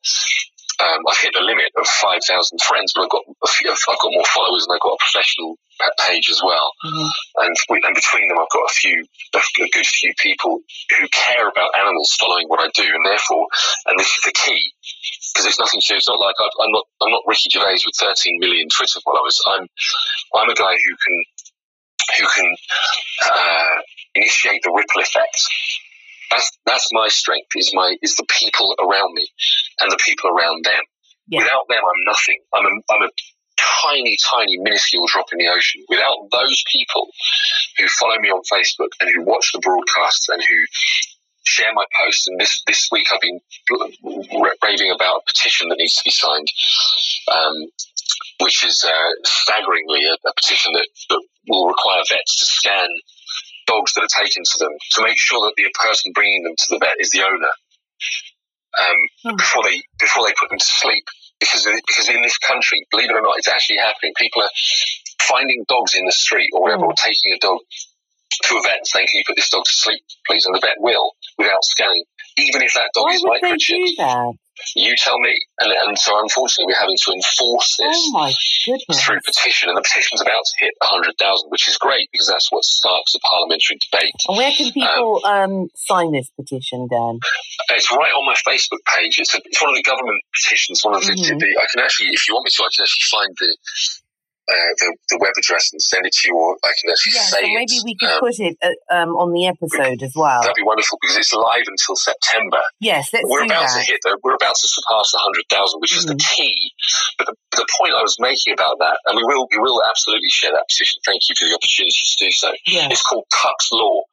um, 0.80 1.02
I've 1.06 1.22
hit 1.22 1.34
the 1.34 1.46
limit 1.46 1.70
of 1.78 1.86
5,000 1.86 2.24
friends, 2.62 2.94
but 2.96 3.06
I've 3.06 3.14
got 3.14 3.24
a 3.28 3.48
few, 3.48 3.70
I've 3.70 4.02
got 4.02 4.14
more 4.14 4.26
followers 4.26 4.66
and 4.66 4.74
I've 4.74 4.82
got 4.82 4.98
a 4.98 5.04
professional 5.04 5.58
page 6.08 6.30
as 6.30 6.42
well. 6.44 6.72
Mm-hmm. 6.86 7.10
And, 7.46 7.54
and 7.84 7.96
between 7.96 8.28
them, 8.30 8.40
I've 8.40 8.50
got 8.54 8.66
a 8.66 8.74
few, 8.74 9.06
a, 9.36 9.40
a 9.40 9.70
good 9.70 9.86
few 9.86 10.14
people 10.18 10.60
who 10.98 11.08
care 11.10 11.48
about 11.48 11.78
animals 11.78 12.16
following 12.20 12.48
what 12.48 12.62
I 12.62 12.70
do. 12.74 12.86
And 12.86 13.06
therefore, 13.06 13.46
and 13.86 14.00
this 14.00 14.08
is 14.08 14.22
the 14.26 14.34
key, 14.34 14.74
because 15.34 15.46
it's 15.46 15.60
nothing 15.60 15.82
to, 15.82 15.96
it's 15.96 16.10
not 16.10 16.20
like 16.20 16.36
i 16.40 16.46
am 16.46 16.72
not, 16.72 16.86
I'm 17.02 17.12
not 17.12 17.28
Ricky 17.28 17.50
Gervais 17.52 17.86
with 17.86 17.98
13 18.00 18.40
million 18.40 18.68
Twitter 18.70 19.00
followers. 19.06 19.38
I'm, 19.48 19.68
I'm 20.36 20.50
a 20.50 20.56
guy 20.56 20.74
who 20.74 20.94
can, 20.98 21.18
who 22.18 22.26
can, 22.34 22.50
uh, 23.30 23.78
initiate 24.16 24.62
the 24.62 24.70
ripple 24.70 25.02
effect 25.02 25.42
that's 26.34 26.52
that's 26.66 26.90
my 26.92 27.08
strength. 27.10 27.50
Is 27.56 27.72
my 27.74 27.96
is 28.02 28.16
the 28.16 28.26
people 28.30 28.76
around 28.80 29.14
me, 29.14 29.28
and 29.80 29.92
the 29.92 30.00
people 30.04 30.30
around 30.30 30.66
them. 30.66 30.82
Yeah. 31.28 31.40
Without 31.40 31.66
them, 31.70 31.80
I'm 31.80 32.04
nothing. 32.06 32.40
I'm 32.54 32.66
a, 32.66 32.94
I'm 32.94 33.04
a 33.08 33.12
tiny, 33.82 34.18
tiny, 34.20 34.58
minuscule 34.58 35.08
drop 35.08 35.28
in 35.32 35.38
the 35.38 35.48
ocean. 35.48 35.86
Without 35.88 36.18
those 36.32 36.64
people 36.72 37.08
who 37.78 37.88
follow 37.88 38.20
me 38.20 38.30
on 38.30 38.42
Facebook 38.52 38.92
and 39.00 39.10
who 39.14 39.24
watch 39.24 39.52
the 39.54 39.60
broadcasts 39.60 40.28
and 40.30 40.42
who 40.42 40.58
share 41.46 41.74
my 41.74 41.86
posts, 42.02 42.28
and 42.28 42.40
this 42.40 42.64
this 42.68 42.90
week 42.92 43.08
I've 43.14 43.22
been 43.22 43.40
raving 44.64 44.92
about 44.92 45.22
a 45.22 45.28
petition 45.28 45.70
that 45.70 45.78
needs 45.78 45.96
to 45.96 46.04
be 46.04 46.12
signed. 46.12 46.48
Um, 47.32 47.70
which 48.42 48.66
is 48.66 48.84
uh, 48.84 49.12
staggeringly 49.24 50.04
a, 50.06 50.14
a 50.28 50.34
petition 50.36 50.74
that, 50.74 50.88
that 51.10 51.22
will 51.48 51.68
require 51.68 52.02
vets 52.10 52.40
to 52.40 52.46
scan 52.46 52.88
dogs 53.68 53.94
that 53.94 54.04
are 54.04 54.24
taken 54.24 54.44
to 54.44 54.58
them 54.60 54.74
to 54.92 55.04
make 55.04 55.18
sure 55.18 55.40
that 55.48 55.54
the 55.56 55.70
person 55.74 56.12
bringing 56.14 56.44
them 56.44 56.56
to 56.58 56.68
the 56.70 56.80
vet 56.80 56.96
is 57.00 57.12
the 57.12 57.24
owner 57.24 57.54
um, 58.80 59.00
mm. 59.26 59.38
before 59.38 59.64
they 59.64 59.82
before 60.00 60.26
they 60.26 60.34
put 60.40 60.50
them 60.50 60.60
to 60.60 60.72
sleep. 60.82 61.06
Because 61.40 61.68
because 61.88 62.10
in 62.10 62.22
this 62.22 62.38
country, 62.38 62.86
believe 62.92 63.10
it 63.10 63.16
or 63.16 63.22
not, 63.22 63.38
it's 63.38 63.50
actually 63.50 63.78
happening. 63.78 64.14
People 64.18 64.44
are 64.44 64.56
finding 65.22 65.66
dogs 65.68 65.96
in 65.96 66.06
the 66.06 66.12
street 66.16 66.50
or 66.54 66.62
whatever, 66.62 66.84
mm. 66.84 66.92
or 66.92 66.94
taking 66.94 67.34
a 67.34 67.40
dog 67.40 67.60
to 68.44 68.56
a 68.56 68.62
vet 68.64 68.78
and 68.78 68.88
saying, 68.88 69.08
"Can 69.12 69.20
you 69.20 69.24
put 69.28 69.36
this 69.36 69.50
dog 69.50 69.66
to 69.66 69.74
sleep, 69.74 70.02
please?" 70.26 70.46
And 70.46 70.56
the 70.56 70.62
vet 70.62 70.80
will 70.80 71.12
without 71.38 71.64
scanning, 71.64 72.06
even 72.38 72.62
if 72.62 72.74
that 72.76 72.92
dog 72.94 73.06
Why 73.06 73.16
is 73.16 73.24
microchipped. 73.24 74.38
You 74.76 74.96
tell 74.98 75.20
me. 75.20 75.34
And, 75.60 75.72
and 75.72 75.98
so 75.98 76.18
unfortunately, 76.22 76.74
we're 76.74 76.80
having 76.80 76.98
to 76.98 77.12
enforce 77.12 77.78
this 77.78 77.98
oh 78.16 78.32
through 78.94 79.20
petition. 79.26 79.70
And 79.70 79.78
the 79.78 79.82
petition's 79.82 80.22
about 80.22 80.44
to 80.44 80.56
hit 80.60 80.74
100,000, 80.82 81.50
which 81.50 81.68
is 81.68 81.78
great 81.78 82.10
because 82.12 82.28
that's 82.28 82.52
what 82.52 82.64
sparks 82.64 83.16
a 83.16 83.20
parliamentary 83.20 83.78
debate. 83.90 84.14
And 84.28 84.38
where 84.38 84.52
can 84.52 84.72
people 84.72 85.22
um, 85.26 85.68
um, 85.68 85.70
sign 85.76 86.12
this 86.12 86.30
petition, 86.36 86.88
Dan? 86.90 87.20
It's 87.70 87.92
right 87.92 88.14
on 88.14 88.26
my 88.26 88.36
Facebook 88.48 88.82
page. 88.88 89.20
It's, 89.20 89.36
a, 89.36 89.40
it's 89.46 89.62
one 89.62 89.72
of 89.72 89.76
the 89.76 89.84
government 89.84 90.22
petitions. 90.34 90.82
One 90.84 90.96
of 90.96 91.06
the, 91.06 91.14
mm-hmm. 91.14 91.38
the, 91.38 91.46
the, 91.46 91.60
I 91.60 91.66
can 91.72 91.84
actually, 91.84 92.10
if 92.16 92.28
you 92.28 92.34
want 92.34 92.46
me 92.46 92.52
to, 92.54 92.64
I 92.64 92.70
can 92.74 92.84
actually 92.84 93.08
find 93.12 93.32
the 93.40 93.50
uh, 94.44 94.72
the, 94.80 94.98
the, 95.10 95.18
web 95.24 95.32
address 95.40 95.72
and 95.72 95.82
send 95.82 96.06
it 96.06 96.12
to 96.12 96.28
you, 96.28 96.36
or 96.36 96.60
I 96.64 96.76
can 96.76 96.92
actually 96.92 97.16
yeah, 97.16 97.32
say 97.32 97.42
so 97.42 97.54
maybe 97.56 97.76
it. 97.80 97.84
we 97.88 97.96
could 97.96 98.12
um, 98.12 98.20
put 98.20 98.36
it 98.44 98.58
uh, 98.60 98.76
um, 98.92 99.16
on 99.16 99.32
the 99.32 99.48
episode 99.48 100.04
as 100.04 100.12
well. 100.16 100.44
That'd 100.44 100.60
be 100.60 100.68
wonderful 100.68 101.00
because 101.00 101.16
it's 101.16 101.32
live 101.32 101.64
until 101.64 101.96
September. 101.96 102.60
Yes, 102.84 103.08
let's 103.16 103.24
we're 103.32 103.48
about 103.48 103.72
that. 103.72 103.80
to 103.80 103.88
hit. 103.88 104.04
The, 104.04 104.20
we're 104.20 104.36
about 104.36 104.60
to 104.60 104.68
surpass 104.68 105.16
hundred 105.16 105.48
thousand, 105.48 105.80
which 105.80 105.96
mm-hmm. 105.96 106.12
is 106.12 106.12
the 106.12 106.20
mm-hmm. 106.20 106.36
key. 106.36 106.60
But 107.18 107.32
the, 107.32 107.36
the, 107.56 107.68
point 107.80 107.96
I 107.96 108.04
was 108.04 108.20
making 108.20 108.52
about 108.52 108.84
that, 108.84 109.00
and 109.08 109.16
we 109.16 109.24
will 109.24 109.48
we 109.48 109.64
will 109.64 109.80
absolutely 109.88 110.28
share 110.28 110.52
that 110.52 110.68
position. 110.68 111.00
Thank 111.08 111.24
you 111.32 111.40
for 111.40 111.48
the 111.48 111.56
opportunity 111.56 112.04
to 112.04 112.18
do 112.20 112.32
so. 112.36 112.52
Yeah. 112.68 112.92
It's 112.92 113.04
called 113.04 113.24
Tuk's 113.32 113.72
Law. 113.72 114.04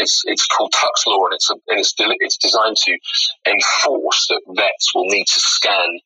It's 0.00 0.24
it's 0.24 0.46
called 0.48 0.72
Tuk's 0.72 1.04
Law, 1.04 1.28
and 1.28 1.36
it's 1.36 1.52
a, 1.52 1.56
and 1.68 1.80
it's 1.80 1.92
it's 2.00 2.40
designed 2.40 2.80
to 2.88 2.92
enforce 3.44 4.24
that 4.32 4.40
vets 4.56 4.94
will 4.94 5.04
need 5.12 5.28
to 5.28 5.40
scan 5.40 6.00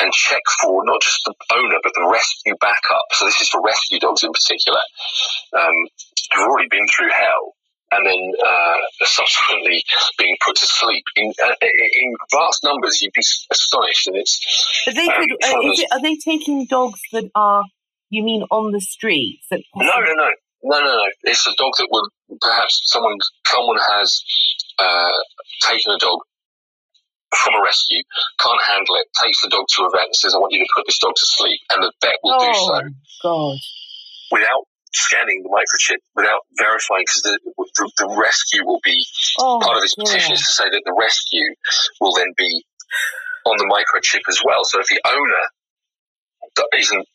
and 0.00 0.12
check 0.12 0.42
for 0.60 0.84
not 0.84 1.00
just 1.00 1.20
the 1.24 1.34
owner 1.54 1.78
but 1.82 1.92
the 1.94 2.08
rescue 2.10 2.54
backup. 2.60 3.06
So 3.12 3.26
this 3.26 3.40
is 3.40 3.48
for 3.48 3.62
rescue 3.62 3.98
dogs 3.98 4.22
in 4.22 4.32
particular, 4.32 4.80
um, 5.56 5.74
who've 6.34 6.48
already 6.48 6.68
been 6.70 6.86
through 6.88 7.10
hell 7.10 7.56
and 7.92 8.06
then 8.06 8.32
uh, 8.44 8.76
subsequently 9.04 9.82
being 10.18 10.36
put 10.44 10.56
to 10.56 10.66
sleep 10.66 11.04
in, 11.16 11.32
uh, 11.44 11.54
in 11.62 12.14
vast 12.32 12.64
numbers. 12.64 13.00
You'd 13.00 13.12
be 13.12 13.24
astonished, 13.50 14.06
and 14.08 14.16
it's. 14.16 14.84
But 14.86 14.94
they 14.96 15.06
could. 15.06 15.30
Um, 15.30 15.66
uh, 15.66 15.72
it, 15.72 15.88
are 15.92 16.02
they 16.02 16.16
taking 16.16 16.66
dogs 16.68 17.00
that 17.12 17.30
are? 17.34 17.62
You 18.08 18.22
mean 18.22 18.42
on 18.50 18.70
the 18.70 18.80
streets? 18.80 19.46
That 19.50 19.62
no, 19.74 19.84
no, 19.84 20.12
no, 20.14 20.30
no, 20.62 20.78
no, 20.78 20.84
no. 20.84 21.04
It's 21.24 21.46
a 21.46 21.54
dog 21.58 21.72
that 21.78 21.88
would 21.90 22.38
perhaps 22.40 22.82
someone 22.86 23.18
someone 23.46 23.78
has 23.78 24.22
uh, 24.78 25.18
taken 25.62 25.92
a 25.92 25.98
dog 25.98 26.20
from 27.34 27.54
a 27.54 27.62
rescue, 27.62 28.02
can't 28.38 28.62
handle 28.62 28.94
it, 29.02 29.06
takes 29.22 29.42
the 29.42 29.50
dog 29.50 29.66
to 29.66 29.84
a 29.84 29.90
vet 29.90 30.06
and 30.06 30.16
says, 30.16 30.34
I 30.34 30.38
want 30.38 30.52
you 30.52 30.62
to 30.62 30.72
put 30.74 30.86
this 30.86 30.98
dog 30.98 31.14
to 31.16 31.26
sleep. 31.26 31.60
And 31.70 31.82
the 31.82 31.92
vet 32.02 32.18
will 32.22 32.38
oh, 32.38 32.46
do 32.46 32.54
so. 32.54 32.78
God. 33.22 33.56
Without 34.30 34.64
scanning 34.94 35.42
the 35.42 35.50
microchip, 35.50 36.00
without 36.14 36.46
verifying, 36.58 37.04
because 37.04 37.22
the, 37.22 37.38
the, 37.44 37.86
the, 37.98 38.08
rescue 38.16 38.64
will 38.64 38.80
be 38.82 38.96
oh, 39.38 39.60
part 39.60 39.76
of 39.76 39.82
this 39.82 39.94
petition 39.94 40.32
is 40.32 40.40
to 40.46 40.52
say 40.52 40.70
that 40.70 40.82
the 40.84 40.96
rescue 40.98 41.46
will 42.00 42.14
then 42.14 42.32
be 42.36 42.64
on 43.44 43.58
the 43.58 43.68
microchip 43.68 44.24
as 44.28 44.40
well. 44.44 44.64
So 44.64 44.80
if 44.80 44.86
the 44.86 45.00
owner 45.06 45.44
isn't 46.78 47.06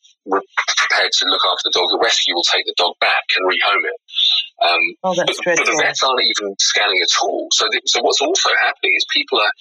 prepared 0.77 1.11
to 1.11 1.25
look 1.25 1.41
after 1.41 1.65
the 1.65 1.73
dog, 1.73 1.89
the 1.89 2.01
rescue 2.03 2.35
will 2.35 2.45
take 2.45 2.65
the 2.65 2.77
dog 2.77 2.93
back 3.01 3.25
and 3.35 3.43
rehome 3.49 3.85
it. 3.89 3.99
Um, 4.61 4.83
oh, 5.03 5.15
but, 5.17 5.33
but, 5.43 5.65
the 5.65 5.77
vets 5.81 6.03
aren't 6.03 6.21
even 6.21 6.53
scanning 6.59 7.01
at 7.01 7.13
all. 7.21 7.47
So, 7.51 7.65
the, 7.65 7.81
so 7.85 8.01
what's 8.03 8.21
also 8.21 8.49
happening 8.61 8.93
is 8.93 9.05
people 9.09 9.39
are 9.41 9.51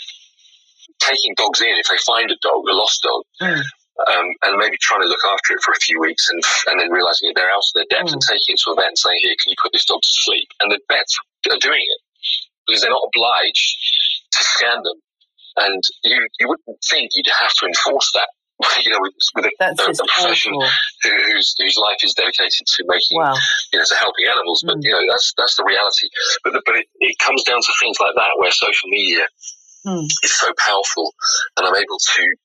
taking 1.00 1.34
dogs 1.36 1.60
in 1.60 1.74
if 1.76 1.88
they 1.88 1.98
find 2.06 2.30
a 2.30 2.38
dog, 2.42 2.64
a 2.68 2.74
lost 2.74 3.02
dog. 3.02 3.22
Mm. 3.42 3.62
um, 4.08 4.26
and 4.44 4.56
maybe 4.56 4.76
trying 4.80 5.02
to 5.02 5.08
look 5.08 5.24
after 5.26 5.52
it 5.52 5.62
for 5.64 5.72
a 5.72 5.84
few 5.84 6.00
weeks 6.00 6.30
and, 6.30 6.40
and 6.68 6.80
then 6.80 6.90
realizing 6.90 7.28
that 7.28 7.36
they're 7.36 7.52
out 7.52 7.64
of 7.64 7.74
their 7.74 7.90
depth 7.90 8.10
mm. 8.10 8.16
and 8.16 8.22
taking 8.22 8.56
it 8.56 8.60
to 8.64 8.72
a 8.72 8.76
vet 8.76 8.88
and 8.88 8.98
saying, 8.98 9.20
here, 9.22 9.36
can 9.36 9.50
you 9.50 9.60
put 9.60 9.72
this 9.72 9.84
dog 9.84 10.00
to 10.00 10.12
sleep? 10.24 10.48
And 10.60 10.72
the 10.72 10.80
vets 10.88 11.16
are 11.50 11.60
doing 11.60 11.84
it 11.84 12.00
because 12.66 12.80
they're 12.80 12.94
not 12.94 13.08
obliged 13.12 13.76
to 14.32 14.40
scan 14.44 14.80
them. 14.82 14.98
And 15.56 15.82
you, 16.04 16.16
you 16.38 16.48
wouldn't 16.48 16.80
think 16.88 17.10
you'd 17.12 17.26
have 17.28 17.52
to 17.60 17.66
enforce 17.66 18.12
that 18.14 18.30
you 18.84 18.92
know, 18.92 18.98
with, 19.00 19.14
with 19.34 19.46
a, 19.46 19.52
a, 19.64 19.72
a 19.72 20.06
profession 20.06 20.52
who, 20.52 21.10
whose 21.32 21.54
whose 21.58 21.76
life 21.78 21.96
is 22.04 22.12
dedicated 22.14 22.66
to 22.66 22.84
making, 22.86 23.16
wow. 23.16 23.34
you 23.72 23.78
know, 23.78 23.84
to 23.84 23.94
helping 23.96 24.26
animals. 24.28 24.62
But 24.66 24.78
mm. 24.78 24.84
you 24.84 24.92
know, 24.92 25.00
that's 25.08 25.32
that's 25.36 25.56
the 25.56 25.64
reality. 25.64 26.08
But 26.44 26.52
the, 26.52 26.62
but 26.66 26.76
it, 26.76 26.86
it 27.00 27.16
comes 27.18 27.42
down 27.44 27.60
to 27.60 27.72
things 27.80 27.96
like 28.00 28.12
that 28.16 28.36
where 28.36 28.50
social 28.50 28.88
media 28.90 29.26
mm. 29.86 30.06
is 30.22 30.32
so 30.32 30.52
powerful, 30.58 31.14
and 31.56 31.66
I'm 31.66 31.76
able 31.76 31.98
to 31.98 32.36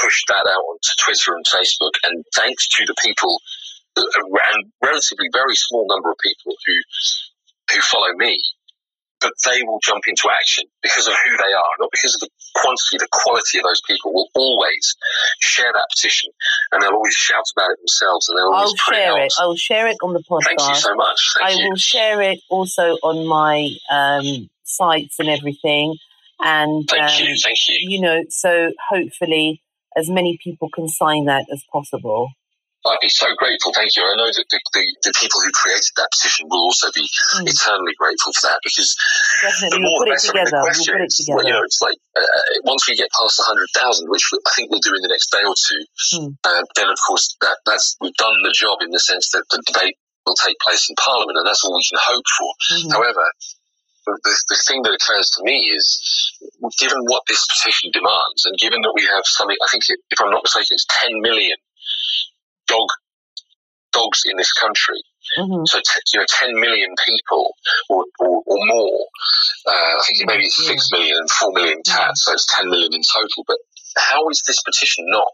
push 0.00 0.22
that 0.28 0.46
out 0.46 0.62
onto 0.62 0.92
Twitter 1.04 1.34
and 1.34 1.44
Facebook. 1.46 1.94
And 2.04 2.24
thanks 2.34 2.68
to 2.76 2.86
the 2.86 2.94
people, 3.04 3.40
and 3.96 4.72
relatively 4.82 5.28
very 5.32 5.54
small 5.54 5.86
number 5.88 6.10
of 6.10 6.16
people 6.22 6.52
who 6.66 6.74
who 7.74 7.80
follow 7.82 8.12
me, 8.16 8.40
but 9.20 9.32
they 9.44 9.62
will 9.62 9.80
jump 9.82 10.04
into 10.06 10.28
action 10.30 10.64
because 10.82 11.06
of 11.06 11.14
who 11.24 11.36
they 11.36 11.52
are, 11.52 11.72
not 11.80 11.90
because 11.90 12.14
of 12.14 12.20
the 12.20 12.30
quantity, 12.54 12.98
the 12.98 13.08
quality 13.10 13.58
of 13.58 13.64
those 13.64 13.80
people 13.86 14.12
will 14.12 14.28
always 14.34 14.96
share 15.40 15.72
that 15.72 15.86
petition 15.94 16.30
and 16.72 16.82
they'll 16.82 16.92
always 16.92 17.14
shout 17.14 17.44
about 17.56 17.70
it 17.70 17.78
themselves 17.78 18.28
and 18.28 18.38
they'll 18.38 18.52
always 18.52 18.70
I'll 18.70 18.94
share 18.94 19.18
it, 19.18 19.26
it. 19.26 19.32
I 19.40 19.46
will 19.46 19.56
share 19.56 19.86
it 19.88 19.96
on 20.02 20.14
the 20.14 20.22
podcast. 20.22 20.44
Thank 20.44 20.60
you 20.60 20.74
so 20.76 20.94
much. 20.94 21.20
Thank 21.38 21.50
I 21.50 21.62
you. 21.62 21.68
will 21.68 21.76
share 21.76 22.22
it 22.22 22.40
also 22.48 22.96
on 23.02 23.26
my 23.26 23.68
um, 23.90 24.48
sites 24.64 25.18
and 25.18 25.28
everything. 25.28 25.96
And 26.40 26.88
thank 26.88 27.02
um, 27.02 27.26
you, 27.26 27.36
thank 27.42 27.58
you. 27.68 27.76
You 27.80 28.00
know, 28.00 28.24
so 28.28 28.70
hopefully 28.90 29.62
as 29.96 30.08
many 30.08 30.38
people 30.42 30.68
can 30.72 30.88
sign 30.88 31.26
that 31.26 31.46
as 31.52 31.64
possible. 31.72 32.30
I'd 32.86 33.02
be 33.02 33.10
so 33.10 33.26
grateful. 33.36 33.74
Thank 33.74 33.90
you. 33.98 34.06
I 34.06 34.14
know 34.14 34.30
that 34.30 34.46
the, 34.48 34.60
the, 34.72 34.84
the 35.10 35.14
people 35.18 35.42
who 35.42 35.50
created 35.50 35.90
that 35.98 36.08
petition 36.14 36.46
will 36.46 36.62
also 36.62 36.88
be 36.94 37.02
mm. 37.02 37.42
eternally 37.42 37.92
grateful 37.98 38.32
for 38.32 38.48
that 38.48 38.62
because 38.62 38.94
Definitely. 39.42 39.76
the 39.76 39.82
more 39.82 39.98
we'll 39.98 40.14
put 40.14 40.22
it 40.22 40.24
together. 40.24 40.58
We'll 40.62 40.86
put 40.86 41.02
it 41.02 41.10
together. 41.10 41.36
Well, 41.36 41.46
you 41.46 41.52
know, 41.58 41.66
it's 41.66 41.82
like 41.82 41.98
uh, 42.14 42.24
once 42.62 42.86
we 42.86 42.94
get 42.94 43.10
past 43.10 43.42
100,000, 43.42 44.08
which 44.08 44.24
I 44.30 44.50
think 44.54 44.70
we'll 44.70 44.84
do 44.84 44.94
in 44.94 45.02
the 45.02 45.10
next 45.10 45.34
day 45.34 45.42
or 45.42 45.58
two, 45.58 45.82
mm. 46.16 46.30
uh, 46.46 46.62
then 46.78 46.88
of 46.88 46.98
course 47.02 47.34
that, 47.42 47.58
that's 47.66 47.98
we've 48.00 48.14
done 48.14 48.38
the 48.46 48.54
job 48.54 48.78
in 48.80 48.94
the 48.94 49.02
sense 49.02 49.34
that 49.34 49.42
the 49.50 49.58
debate 49.66 49.98
will 50.22 50.38
take 50.38 50.56
place 50.62 50.86
in 50.88 50.94
Parliament, 50.96 51.34
and 51.34 51.46
that's 51.46 51.66
all 51.66 51.74
we 51.74 51.82
can 51.82 51.98
hope 51.98 52.26
for. 52.30 52.50
Mm-hmm. 52.72 52.94
However, 52.94 53.26
the, 54.22 54.34
the 54.48 54.60
thing 54.66 54.82
that 54.82 54.96
occurs 54.96 55.30
to 55.36 55.42
me 55.44 55.70
is, 55.74 56.32
given 56.78 56.98
what 57.06 57.22
this 57.28 57.46
petition 57.46 57.90
demands, 57.92 58.46
and 58.46 58.56
given 58.58 58.80
that 58.82 58.92
we 58.94 59.04
have 59.04 59.24
something, 59.24 59.56
I 59.62 59.68
think, 59.70 59.84
if 59.88 60.20
I'm 60.20 60.30
not 60.30 60.42
mistaken, 60.42 60.74
it's 60.74 60.86
10 60.88 61.20
million 61.20 61.56
dog 62.66 62.88
dogs 63.92 64.22
in 64.26 64.36
this 64.36 64.52
country. 64.52 65.00
Mm-hmm. 65.38 65.64
So, 65.66 65.78
t- 65.78 66.08
you 66.14 66.20
know, 66.20 66.26
10 66.28 66.54
million 66.60 66.94
people 67.04 67.54
or, 67.90 68.04
or, 68.20 68.42
or 68.46 68.58
more. 68.66 69.00
Uh, 69.66 69.92
I 69.98 70.02
think 70.06 70.26
maybe 70.26 70.44
it's 70.44 70.66
6 70.66 70.88
million 70.92 71.16
and 71.16 71.30
4 71.30 71.52
million 71.52 71.82
cats, 71.84 72.24
so 72.24 72.32
it's 72.32 72.46
10 72.56 72.70
million 72.70 72.92
in 72.94 73.02
total. 73.02 73.44
But 73.46 73.58
how 73.96 74.28
is 74.30 74.42
this 74.46 74.62
petition 74.62 75.04
not 75.08 75.28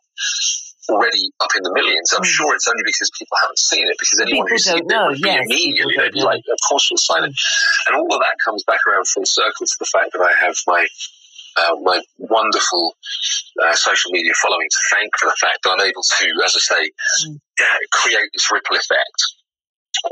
already 0.88 1.30
up 1.40 1.50
in 1.56 1.62
the 1.62 1.72
millions? 1.74 2.12
I'm 2.12 2.22
mm. 2.22 2.26
sure 2.26 2.54
it's 2.54 2.68
only 2.68 2.82
because 2.84 3.10
people 3.18 3.36
haven't 3.40 3.58
seen 3.58 3.88
it, 3.88 3.96
because 3.98 4.20
anyone 4.20 4.46
who's 4.48 4.64
seen 4.64 4.78
it 4.78 4.86
would 4.86 5.18
yes, 5.20 5.46
be 5.48 5.54
immediately, 5.54 5.94
they'd 5.98 6.12
be 6.12 6.22
like, 6.22 6.42
of 6.50 6.58
course 6.68 6.88
we'll 6.90 6.98
sign 6.98 7.24
it. 7.24 7.32
Mm. 7.32 7.86
And 7.86 7.96
all 7.96 8.14
of 8.14 8.20
that 8.20 8.36
comes 8.44 8.64
back 8.64 8.80
around 8.86 9.06
full 9.08 9.26
circle 9.26 9.66
to 9.66 9.76
the 9.78 9.86
fact 9.86 10.12
that 10.12 10.22
I 10.22 10.32
have 10.44 10.56
my 10.66 10.86
uh, 11.56 11.76
my 11.82 12.00
wonderful 12.18 12.96
uh, 13.62 13.74
social 13.74 14.10
media 14.10 14.32
following 14.42 14.66
to 14.68 14.80
thank 14.90 15.16
for 15.16 15.26
the 15.26 15.36
fact 15.40 15.62
that 15.62 15.70
I'm 15.70 15.86
able 15.86 16.02
to, 16.02 16.26
as 16.44 16.56
I 16.56 16.58
say, 16.58 16.90
mm. 17.28 17.36
uh, 17.36 17.78
create 17.92 18.28
this 18.34 18.50
ripple 18.50 18.74
effect 18.74 19.33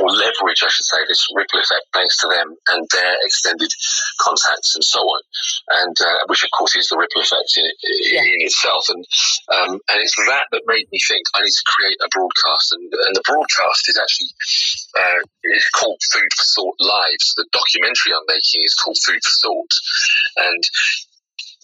or 0.00 0.08
leverage, 0.08 0.62
I 0.64 0.70
should 0.72 0.88
say, 0.88 1.00
this 1.08 1.26
ripple 1.34 1.60
effect 1.60 1.86
thanks 1.92 2.16
to 2.20 2.28
them 2.28 2.56
and 2.72 2.86
their 2.92 3.14
extended 3.22 3.72
contacts 4.20 4.74
and 4.74 4.84
so 4.84 5.00
on, 5.00 5.20
and 5.84 5.96
uh, 6.00 6.24
which 6.28 6.44
of 6.44 6.50
course 6.56 6.76
is 6.76 6.88
the 6.88 6.96
ripple 6.96 7.20
effect 7.20 7.52
in, 7.56 7.66
in, 7.66 8.24
in 8.24 8.40
itself. 8.48 8.88
And 8.88 9.04
um, 9.52 9.72
and 9.92 9.98
it's 10.00 10.16
that 10.16 10.48
that 10.52 10.64
made 10.66 10.88
me 10.88 10.98
think 11.08 11.24
I 11.34 11.44
need 11.44 11.52
to 11.52 11.66
create 11.68 11.98
a 12.00 12.08
broadcast, 12.08 12.72
and, 12.72 12.88
and 12.88 13.14
the 13.16 13.26
broadcast 13.26 13.88
is 13.88 13.98
actually 14.00 14.32
uh, 14.96 15.20
it's 15.56 15.70
called 15.76 16.00
Food 16.12 16.30
for 16.36 16.46
Thought 16.56 16.78
Live. 16.80 17.20
So 17.20 17.42
the 17.42 17.50
documentary 17.52 18.16
I'm 18.16 18.28
making 18.28 18.64
is 18.64 18.74
called 18.78 18.98
Food 19.04 19.20
for 19.20 19.36
Thought, 19.44 19.72
and 20.40 20.62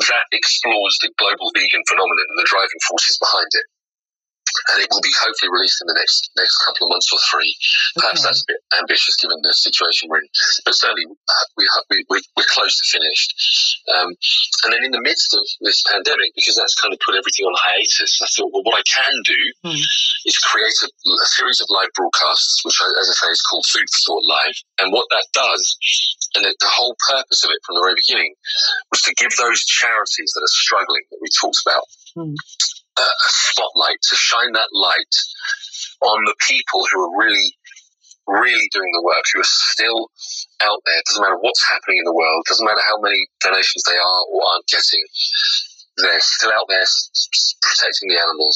that 0.07 0.27
explores 0.33 0.99
the 1.03 1.11
global 1.19 1.51
vegan 1.55 1.83
phenomenon 1.89 2.27
and 2.31 2.39
the 2.39 2.49
driving 2.49 2.83
forces 2.87 3.19
behind 3.19 3.51
it. 3.53 3.67
And 4.71 4.83
it 4.83 4.89
will 4.91 5.05
be 5.05 5.13
hopefully 5.19 5.51
released 5.53 5.81
in 5.83 5.89
the 5.89 5.99
next 5.99 6.31
next 6.37 6.57
couple 6.65 6.87
of 6.87 6.91
months 6.91 7.11
or 7.13 7.21
three. 7.31 7.53
Perhaps 7.97 8.21
okay. 8.21 8.27
that's 8.29 8.43
a 8.43 8.49
bit 8.49 8.61
ambitious 8.79 9.17
given 9.17 9.39
the 9.43 9.53
situation 9.53 10.09
we're 10.11 10.23
in, 10.23 10.29
but 10.65 10.75
certainly 10.75 11.07
uh, 11.07 11.45
we, 11.57 11.65
we, 11.91 11.97
we, 12.11 12.19
we're 12.37 12.53
close 12.53 12.75
to 12.79 12.85
finished. 12.89 13.31
Um, 13.95 14.11
and 14.65 14.71
then 14.75 14.85
in 14.85 14.93
the 14.93 15.03
midst 15.03 15.35
of 15.35 15.45
this 15.61 15.83
pandemic, 15.87 16.35
because 16.35 16.57
that's 16.57 16.75
kind 16.77 16.93
of 16.93 17.01
put 17.05 17.15
everything 17.15 17.47
on 17.47 17.55
hiatus, 17.57 18.21
I 18.23 18.29
thought, 18.35 18.53
well, 18.53 18.67
what 18.67 18.79
I 18.79 18.85
can 18.87 19.15
do 19.25 19.41
mm. 19.71 19.83
is 20.27 20.37
create 20.43 20.77
a, 20.83 20.89
a, 20.89 21.29
series 21.39 21.61
of 21.61 21.69
live 21.71 21.93
broadcasts, 21.95 22.65
which, 22.65 22.79
I, 22.81 22.89
as 23.01 23.09
I 23.09 23.15
say, 23.15 23.31
is 23.31 23.43
called 23.43 23.67
Food 23.67 23.89
for 23.89 24.01
Thought 24.07 24.27
Live. 24.27 24.57
And 24.81 24.93
what 24.93 25.07
that 25.11 25.27
does 25.33 25.79
and 26.35 26.45
the, 26.45 26.55
the 26.61 26.69
whole 26.69 26.97
purpose 27.09 27.45
of 27.45 27.51
it 27.51 27.61
from 27.65 27.77
the 27.77 27.85
very 27.85 27.97
beginning 27.97 28.35
was 28.91 29.03
to 29.03 29.15
give 29.15 29.33
those 29.37 29.65
charities 29.65 30.33
that 30.35 30.45
are 30.45 30.57
struggling 30.61 31.05
that 31.11 31.21
we 31.23 31.29
talked 31.33 31.61
about 31.65 31.85
mm. 32.17 32.35
A, 32.99 33.07
a 33.07 33.31
spotlight, 33.31 34.01
to 34.11 34.17
shine 34.17 34.53
that 34.53 34.69
light 34.73 35.15
on 36.03 36.19
the 36.27 36.35
people 36.47 36.85
who 36.91 36.99
are 37.03 37.19
really, 37.19 37.55
really 38.27 38.69
doing 38.75 38.91
the 38.93 39.07
work, 39.07 39.25
who 39.33 39.41
are 39.41 39.53
still 39.73 40.11
out 40.63 40.83
there. 40.85 40.99
It 40.99 41.07
doesn't 41.07 41.23
matter 41.23 41.39
what's 41.39 41.63
happening 41.67 41.99
in 41.99 42.07
the 42.07 42.15
world, 42.15 42.45
doesn't 42.47 42.67
matter 42.67 42.83
how 42.83 42.99
many 43.01 43.19
donations 43.41 43.83
they 43.87 43.99
are 43.99 44.23
or 44.31 44.43
aren't 44.43 44.67
getting. 44.67 45.05
They're 45.99 46.23
still 46.23 46.55
out 46.55 46.71
there 46.71 46.87
protecting 47.63 48.15
the 48.15 48.23
animals. 48.23 48.55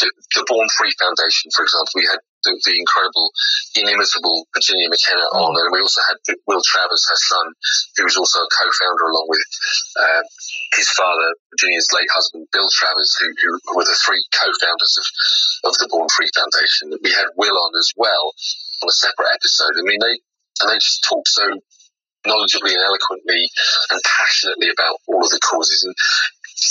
The, 0.00 0.12
the 0.36 0.44
Born 0.46 0.68
Free 0.76 0.92
Foundation, 1.00 1.48
for 1.56 1.64
example, 1.64 1.96
we 1.96 2.04
had 2.04 2.20
the, 2.44 2.52
the 2.54 2.76
incredible, 2.76 3.32
inimitable 3.74 4.46
Virginia 4.54 4.86
McKenna 4.92 5.26
mm. 5.32 5.40
on, 5.40 5.56
and 5.58 5.72
we 5.72 5.80
also 5.80 6.04
had 6.06 6.20
Will 6.46 6.62
Travers, 6.62 7.02
her 7.08 7.20
son, 7.24 7.46
who 7.96 8.04
was 8.04 8.16
also 8.16 8.44
a 8.44 8.48
co-founder 8.52 9.06
along 9.10 9.26
with 9.32 9.42
uh, 9.96 10.22
his 10.76 10.88
father, 10.92 11.28
Virginia's 11.52 11.88
late 11.94 12.10
husband, 12.12 12.46
Bill 12.52 12.68
Travers, 12.72 13.16
who, 13.20 13.28
who 13.42 13.76
were 13.76 13.84
the 13.84 13.98
three 14.04 14.22
co-founders 14.34 14.94
of, 15.00 15.06
of 15.70 15.74
the 15.78 15.88
Born 15.90 16.08
Free 16.12 16.28
Foundation. 16.36 16.92
We 17.02 17.12
had 17.12 17.32
Will 17.36 17.56
on 17.56 17.72
as 17.78 17.92
well 17.96 18.32
on 18.82 18.88
a 18.88 18.92
separate 18.92 19.32
episode. 19.32 19.74
I 19.78 19.82
mean, 19.82 20.00
they 20.00 20.16
and 20.60 20.70
they 20.70 20.78
just 20.78 21.06
talked 21.08 21.28
so 21.28 21.46
knowledgeably 22.26 22.74
and 22.74 22.82
eloquently 22.82 23.46
and 23.90 24.00
passionately 24.04 24.68
about 24.68 24.98
all 25.06 25.22
of 25.22 25.30
the 25.30 25.38
causes. 25.38 25.86
And, 25.86 25.94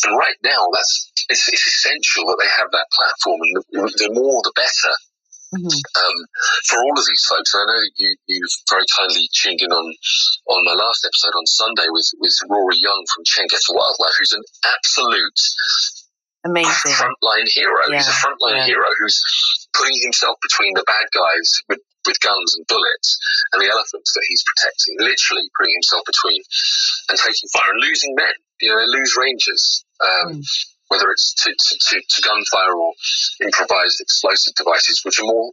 and 0.06 0.20
right 0.20 0.36
now, 0.44 0.68
that's 0.74 1.12
it's, 1.30 1.48
it's 1.50 1.68
essential 1.68 2.28
that 2.28 2.38
they 2.40 2.52
have 2.60 2.70
that 2.72 2.92
platform, 2.92 3.40
and 3.42 3.54
the, 3.56 3.64
the 3.98 4.12
more 4.14 4.42
the 4.44 4.54
better 4.56 4.94
Mm-hmm. 5.56 5.72
Um, 5.72 6.18
for 6.68 6.78
all 6.84 6.92
of 7.00 7.08
these 7.08 7.24
folks, 7.24 7.56
I 7.56 7.64
know 7.64 7.80
that 7.80 7.96
you, 7.96 8.10
you 8.28 8.40
very 8.68 8.84
kindly 8.92 9.32
tuned 9.32 9.64
in 9.64 9.72
on 9.72 9.88
on 10.52 10.60
my 10.68 10.76
last 10.76 11.08
episode 11.08 11.36
on 11.40 11.48
Sunday 11.48 11.88
with, 11.88 12.12
with 12.20 12.36
Rory 12.52 12.76
Young 12.84 13.04
from 13.16 13.24
Chengeta 13.24 13.72
Wildlife, 13.72 14.16
who's 14.20 14.36
an 14.36 14.44
absolute 14.68 15.40
amazing 16.44 16.92
frontline 17.00 17.48
hero. 17.48 17.80
Yeah. 17.88 17.96
He's 17.96 18.12
a 18.12 18.20
frontline 18.20 18.60
yeah. 18.60 18.76
hero 18.76 18.88
who's 19.00 19.24
putting 19.72 19.96
himself 20.04 20.36
between 20.44 20.76
the 20.76 20.84
bad 20.84 21.08
guys 21.16 21.64
with, 21.72 21.80
with 22.04 22.20
guns 22.20 22.56
and 22.60 22.68
bullets 22.68 23.16
and 23.54 23.62
the 23.64 23.72
elephants 23.72 24.12
that 24.12 24.26
he's 24.28 24.44
protecting, 24.44 25.00
literally 25.00 25.48
putting 25.56 25.76
himself 25.80 26.04
between 26.04 26.44
and 27.08 27.16
taking 27.16 27.48
fire 27.56 27.72
and 27.72 27.80
losing 27.88 28.16
men. 28.16 28.36
You 28.60 28.76
know, 28.76 28.84
they 28.84 28.92
lose 28.92 29.16
rangers. 29.16 29.86
Um, 30.04 30.44
mm 30.44 30.44
whether 30.88 31.10
it's 31.12 31.34
to, 31.44 31.52
to, 31.52 31.74
to, 31.76 31.96
to 32.02 32.22
gunfire 32.22 32.74
or 32.74 32.94
improvised 33.44 34.00
explosive 34.00 34.54
devices, 34.56 35.02
which 35.04 35.20
are 35.20 35.26
more 35.26 35.52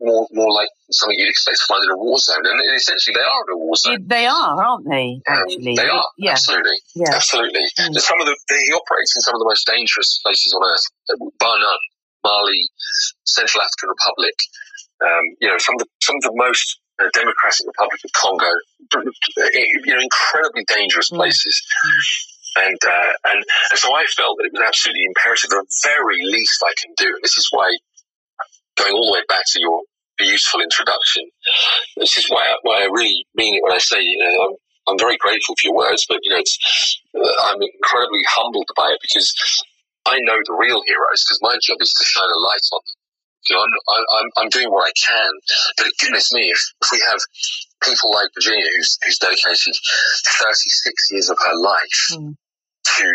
more 0.00 0.26
more 0.32 0.52
like 0.52 0.68
something 0.90 1.18
you'd 1.18 1.28
expect 1.28 1.60
to 1.60 1.66
find 1.68 1.84
in 1.84 1.90
a 1.90 1.98
war 1.98 2.16
zone. 2.18 2.40
And 2.40 2.56
essentially, 2.74 3.14
they 3.14 3.20
are 3.20 3.42
in 3.44 3.52
a 3.52 3.58
war 3.60 3.76
zone. 3.76 4.00
They 4.08 4.26
are, 4.26 4.56
aren't 4.56 4.88
they? 4.88 5.20
Um, 5.28 5.44
actually, 5.44 5.76
um, 5.76 5.76
they 5.76 5.88
are. 5.88 6.08
Yeah. 6.16 6.32
Absolutely. 6.32 6.78
Yeah. 6.96 7.12
Absolutely. 7.12 7.64
Mm. 7.78 8.00
Some 8.00 8.20
of 8.20 8.26
the 8.26 8.36
he 8.48 8.72
operates 8.72 9.12
in 9.16 9.20
some 9.20 9.34
of 9.34 9.40
the 9.40 9.50
most 9.50 9.66
dangerous 9.66 10.20
places 10.24 10.56
on 10.56 10.64
earth, 10.64 10.86
bar 11.38 11.58
none. 11.58 11.84
Mali, 12.24 12.68
Central 13.24 13.62
African 13.62 13.88
Republic. 13.88 14.36
Um, 15.00 15.24
you 15.40 15.48
know, 15.48 15.56
some 15.58 15.74
of 15.76 15.80
the 15.80 15.88
some 16.02 16.16
of 16.16 16.22
the 16.22 16.32
most 16.34 16.80
uh, 17.00 17.08
Democratic 17.12 17.66
Republic 17.66 18.00
of 18.04 18.12
Congo. 18.12 18.52
You 19.36 19.94
know, 19.94 20.02
incredibly 20.02 20.64
dangerous 20.66 21.10
mm. 21.10 21.16
places. 21.16 21.62
Mm. 21.86 22.39
And, 22.56 22.78
uh, 22.82 23.12
and, 23.30 23.40
and 23.70 23.78
so 23.78 23.94
I 23.94 24.04
felt 24.16 24.38
that 24.38 24.46
it 24.46 24.52
was 24.52 24.62
absolutely 24.62 25.04
imperative, 25.06 25.50
the 25.50 25.64
very 25.84 26.18
least 26.24 26.62
I 26.66 26.74
can 26.80 26.92
do. 26.96 27.06
And 27.06 27.22
this 27.22 27.38
is 27.38 27.48
why, 27.50 27.70
going 28.76 28.92
all 28.92 29.06
the 29.06 29.18
way 29.20 29.24
back 29.28 29.44
to 29.54 29.60
your 29.60 29.82
beautiful 30.18 30.60
introduction, 30.60 31.30
this 31.96 32.18
is 32.18 32.28
why 32.28 32.42
I, 32.42 32.54
why 32.62 32.82
I 32.82 32.88
really 32.90 33.24
mean 33.34 33.54
it 33.54 33.62
when 33.62 33.72
I 33.72 33.78
say, 33.78 34.02
you 34.02 34.18
know, 34.18 34.50
I'm, 34.50 34.54
I'm 34.88 34.98
very 34.98 35.16
grateful 35.16 35.54
for 35.54 35.68
your 35.68 35.76
words, 35.76 36.06
but, 36.08 36.18
you 36.22 36.30
know, 36.30 36.38
it's, 36.38 36.58
uh, 37.14 37.52
I'm 37.52 37.62
incredibly 37.62 38.24
humbled 38.26 38.68
by 38.76 38.90
it 38.90 38.98
because 39.00 39.30
I 40.06 40.18
know 40.22 40.36
the 40.44 40.58
real 40.58 40.82
heroes 40.86 41.22
because 41.22 41.38
my 41.42 41.56
job 41.62 41.78
is 41.80 41.92
to 41.92 42.04
shine 42.04 42.30
a 42.34 42.38
light 42.38 42.66
on 42.72 42.80
them. 42.82 42.98
You 43.48 43.56
know, 43.56 43.62
I'm, 43.62 44.04
I'm, 44.18 44.28
I'm 44.38 44.48
doing 44.50 44.70
what 44.70 44.88
I 44.88 44.92
can. 44.98 45.30
But 45.78 45.86
goodness 46.00 46.32
me, 46.32 46.50
if, 46.50 46.60
if 46.82 46.88
we 46.92 47.00
have 47.08 47.20
people 47.82 48.12
like 48.12 48.28
Virginia, 48.34 48.64
who's, 48.76 48.98
who's 49.04 49.18
dedicated 49.18 49.74
36 50.38 51.10
years 51.10 51.30
of 51.30 51.38
her 51.40 51.56
life 51.56 52.02
mm. 52.12 52.34
to 52.36 53.08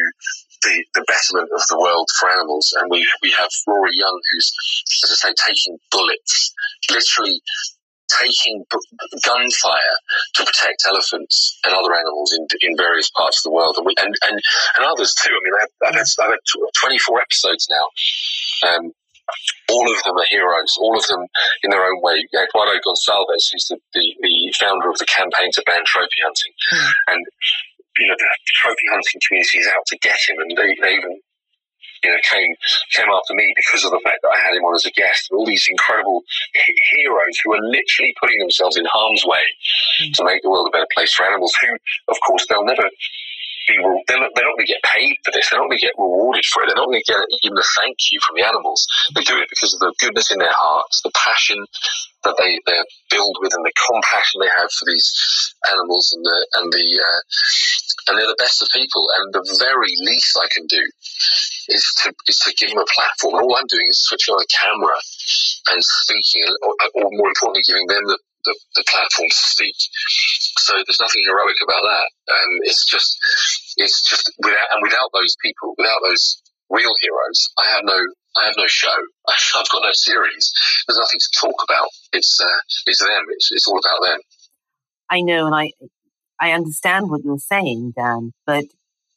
the, 0.63 0.85
the 0.95 1.05
betterment 1.07 1.49
of 1.53 1.61
the 1.69 1.77
world 1.79 2.09
for 2.19 2.29
animals, 2.29 2.73
and 2.79 2.89
we, 2.89 3.07
we 3.21 3.31
have 3.37 3.49
Rory 3.67 3.93
Young, 3.93 4.19
who's, 4.31 4.51
as 5.03 5.11
I 5.11 5.29
say, 5.29 5.33
taking 5.45 5.77
bullets, 5.91 6.53
literally 6.89 7.41
taking 8.09 8.63
gunfire 9.23 9.95
to 10.35 10.45
protect 10.45 10.83
elephants 10.87 11.59
and 11.65 11.73
other 11.73 11.93
animals 11.93 12.33
in, 12.33 12.45
in 12.61 12.77
various 12.77 13.09
parts 13.11 13.39
of 13.39 13.49
the 13.49 13.55
world, 13.55 13.75
and, 13.77 13.85
we, 13.85 13.93
and, 13.97 14.13
and, 14.29 14.41
and 14.77 14.85
others 14.85 15.13
too. 15.15 15.33
I 15.33 15.39
mean, 15.43 15.53
I've, 15.61 15.89
I've, 15.89 15.95
had, 15.95 16.07
I've 16.21 16.31
had 16.31 16.71
24 16.75 17.21
episodes 17.21 17.67
now. 17.69 18.69
Um, 18.69 18.91
all 19.69 19.85
of 19.91 20.03
them 20.03 20.17
are 20.17 20.29
heroes, 20.29 20.77
all 20.79 20.97
of 20.97 21.05
them 21.07 21.25
in 21.63 21.69
their 21.71 21.85
own 21.85 22.01
way. 22.01 22.21
Eduardo 22.33 22.77
Gonçalves, 22.81 23.49
who's 23.51 23.67
the, 23.69 23.77
the, 23.93 24.05
the, 24.21 24.53
founder 24.59 24.89
of 24.89 24.97
the 24.97 25.05
campaign 25.05 25.51
to 25.53 25.63
ban 25.65 25.81
trophy 25.85 26.21
hunting, 26.23 26.53
mm. 26.73 26.91
and 27.07 27.25
you 27.99 28.07
know 28.07 28.15
the 28.17 28.29
trophy 28.61 28.87
hunting 28.91 29.21
community 29.27 29.59
is 29.59 29.67
out 29.67 29.85
to 29.87 29.97
get 29.99 30.17
him, 30.27 30.37
and 30.39 30.51
they, 30.57 30.75
they 30.81 30.93
even 30.95 31.19
you 32.03 32.11
know, 32.11 32.21
came 32.29 32.53
came 32.93 33.09
after 33.09 33.33
me 33.33 33.53
because 33.55 33.83
of 33.83 33.91
the 33.91 34.01
fact 34.05 34.19
that 34.21 34.29
I 34.29 34.37
had 34.37 34.53
him 34.53 34.63
on 34.63 34.75
as 34.75 34.85
a 34.85 34.91
guest. 34.91 35.27
And 35.31 35.39
All 35.39 35.45
these 35.45 35.65
incredible 35.69 36.21
heroes 36.93 37.35
who 37.43 37.53
are 37.53 37.61
literally 37.61 38.13
putting 38.21 38.39
themselves 38.39 38.77
in 38.77 38.85
harm's 38.85 39.25
way 39.25 39.45
mm. 40.03 40.13
to 40.13 40.23
make 40.25 40.43
the 40.43 40.49
world 40.49 40.69
a 40.69 40.71
better 40.71 40.87
place 40.93 41.13
for 41.13 41.25
animals. 41.25 41.53
Who, 41.61 41.73
of 42.09 42.17
course, 42.25 42.45
they'll 42.47 42.65
never 42.65 42.85
be. 43.67 43.75
They're 44.07 44.21
not, 44.21 44.31
they're 44.35 44.45
not 44.45 44.55
going 44.57 44.67
to 44.67 44.73
get 44.73 44.83
paid 44.83 45.17
for 45.25 45.31
this. 45.31 45.49
They're 45.49 45.59
not 45.59 45.69
going 45.69 45.79
to 45.79 45.85
get 45.85 45.97
rewarded 45.97 46.45
for 46.45 46.63
it. 46.63 46.67
They're 46.67 46.79
not 46.79 46.89
going 46.89 47.01
to 47.01 47.11
get 47.11 47.21
even 47.43 47.57
a 47.57 47.67
thank 47.77 47.97
you 48.11 48.19
from 48.21 48.37
the 48.37 48.45
animals. 48.45 48.87
They 49.13 49.21
do 49.21 49.37
it 49.37 49.49
because 49.49 49.73
of 49.73 49.79
the 49.79 49.93
goodness 49.99 50.31
in 50.31 50.39
their 50.39 50.53
hearts, 50.53 51.01
the 51.01 51.11
passion 51.13 51.59
that 52.23 52.35
they 52.41 52.57
they're 52.65 52.89
filled 53.09 53.37
with, 53.41 53.53
and 53.53 53.65
the 53.65 53.73
compassion 53.77 54.41
they 54.41 54.49
have 54.49 54.71
for 54.73 54.85
these 54.89 55.53
animals, 55.69 56.13
and 56.13 56.25
the 56.25 56.37
and 56.57 56.67
the 56.73 56.87
uh, 56.97 57.21
and 58.09 58.17
they're 58.17 58.33
the 58.33 58.41
best 58.41 58.61
of 58.61 58.69
people. 58.73 59.05
And 59.13 59.33
the 59.33 59.45
very 59.61 59.93
least 60.05 60.37
I 60.37 60.47
can 60.49 60.65
do 60.65 60.81
is 61.69 61.85
to 62.03 62.13
is 62.27 62.39
to 62.45 62.53
give 62.57 62.69
them 62.69 62.81
a 62.81 62.89
platform. 62.93 63.35
And 63.35 63.43
all 63.45 63.55
I'm 63.55 63.69
doing 63.69 63.87
is 63.89 64.01
switching 64.05 64.33
on 64.33 64.41
a 64.41 64.49
camera 64.49 64.97
and 65.69 65.81
speaking, 65.81 66.45
or, 66.61 66.73
or 67.01 67.09
more 67.13 67.29
importantly, 67.29 67.65
giving 67.65 67.87
them 67.87 68.03
the, 68.05 68.17
the, 68.45 68.55
the, 68.75 68.83
platform 68.87 69.29
to 69.29 69.35
speak. 69.35 69.75
So 70.57 70.73
there's 70.73 71.01
nothing 71.01 71.23
heroic 71.25 71.57
about 71.63 71.83
that. 71.83 72.07
Um, 72.31 72.51
it's 72.63 72.85
just 72.85 73.17
it's 73.77 74.01
just 74.01 74.31
without 74.39 74.69
and 74.71 74.81
without 74.83 75.09
those 75.13 75.35
people, 75.41 75.75
without 75.77 75.99
those 76.05 76.41
real 76.69 76.93
heroes, 77.01 77.49
I 77.57 77.65
have 77.75 77.83
no 77.83 77.99
I 78.37 78.45
have 78.45 78.55
no 78.57 78.67
show. 78.67 78.95
I've 79.27 79.69
got 79.69 79.83
no 79.83 79.93
series. 79.93 80.51
There's 80.87 80.99
nothing 80.99 81.19
to 81.19 81.39
talk 81.39 81.59
about. 81.67 81.89
It's 82.13 82.39
uh, 82.41 82.61
it's 82.87 82.99
them. 82.99 83.25
It's 83.29 83.49
it's 83.51 83.67
all 83.67 83.79
about 83.79 84.07
them. 84.07 84.19
I 85.09 85.21
know, 85.21 85.45
and 85.45 85.55
I 85.55 85.71
I 86.39 86.51
understand 86.51 87.09
what 87.09 87.23
you're 87.23 87.39
saying, 87.39 87.93
Dan, 87.95 88.33
but 88.45 88.65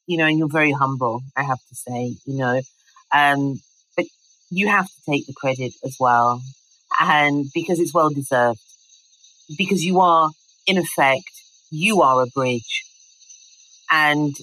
you 0.09 0.17
know, 0.17 0.25
and 0.25 0.39
you're 0.39 0.49
very 0.49 0.73
humble, 0.73 1.21
I 1.37 1.43
have 1.45 1.59
to 1.69 1.75
say, 1.75 2.17
you 2.25 2.39
know, 2.39 2.61
um, 3.15 3.61
but 3.95 4.07
you 4.51 4.69
have 4.69 4.87
to 4.87 5.01
take 5.09 5.27
the 5.27 5.35
credit 5.35 5.75
as 5.85 5.97
well. 6.01 6.41
And 6.99 7.45
because 7.55 7.79
it's 7.79 7.95
well 7.95 8.09
deserved, 8.09 8.59
because 9.57 9.85
you 9.85 10.01
are, 10.01 10.31
in 10.67 10.79
effect, 10.79 11.31
you 11.71 12.03
are 12.03 12.23
a 12.23 12.27
bridge. 12.27 12.85
And 13.91 14.35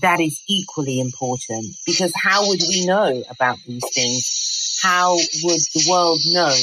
that 0.00 0.20
is 0.20 0.42
equally 0.48 1.00
important 1.00 1.64
because 1.86 2.12
how 2.14 2.48
would 2.48 2.60
we 2.68 2.86
know 2.86 3.22
about 3.30 3.58
these 3.66 3.84
things? 3.94 4.78
How 4.82 5.14
would 5.14 5.60
the 5.74 5.86
world 5.88 6.20
know 6.26 6.54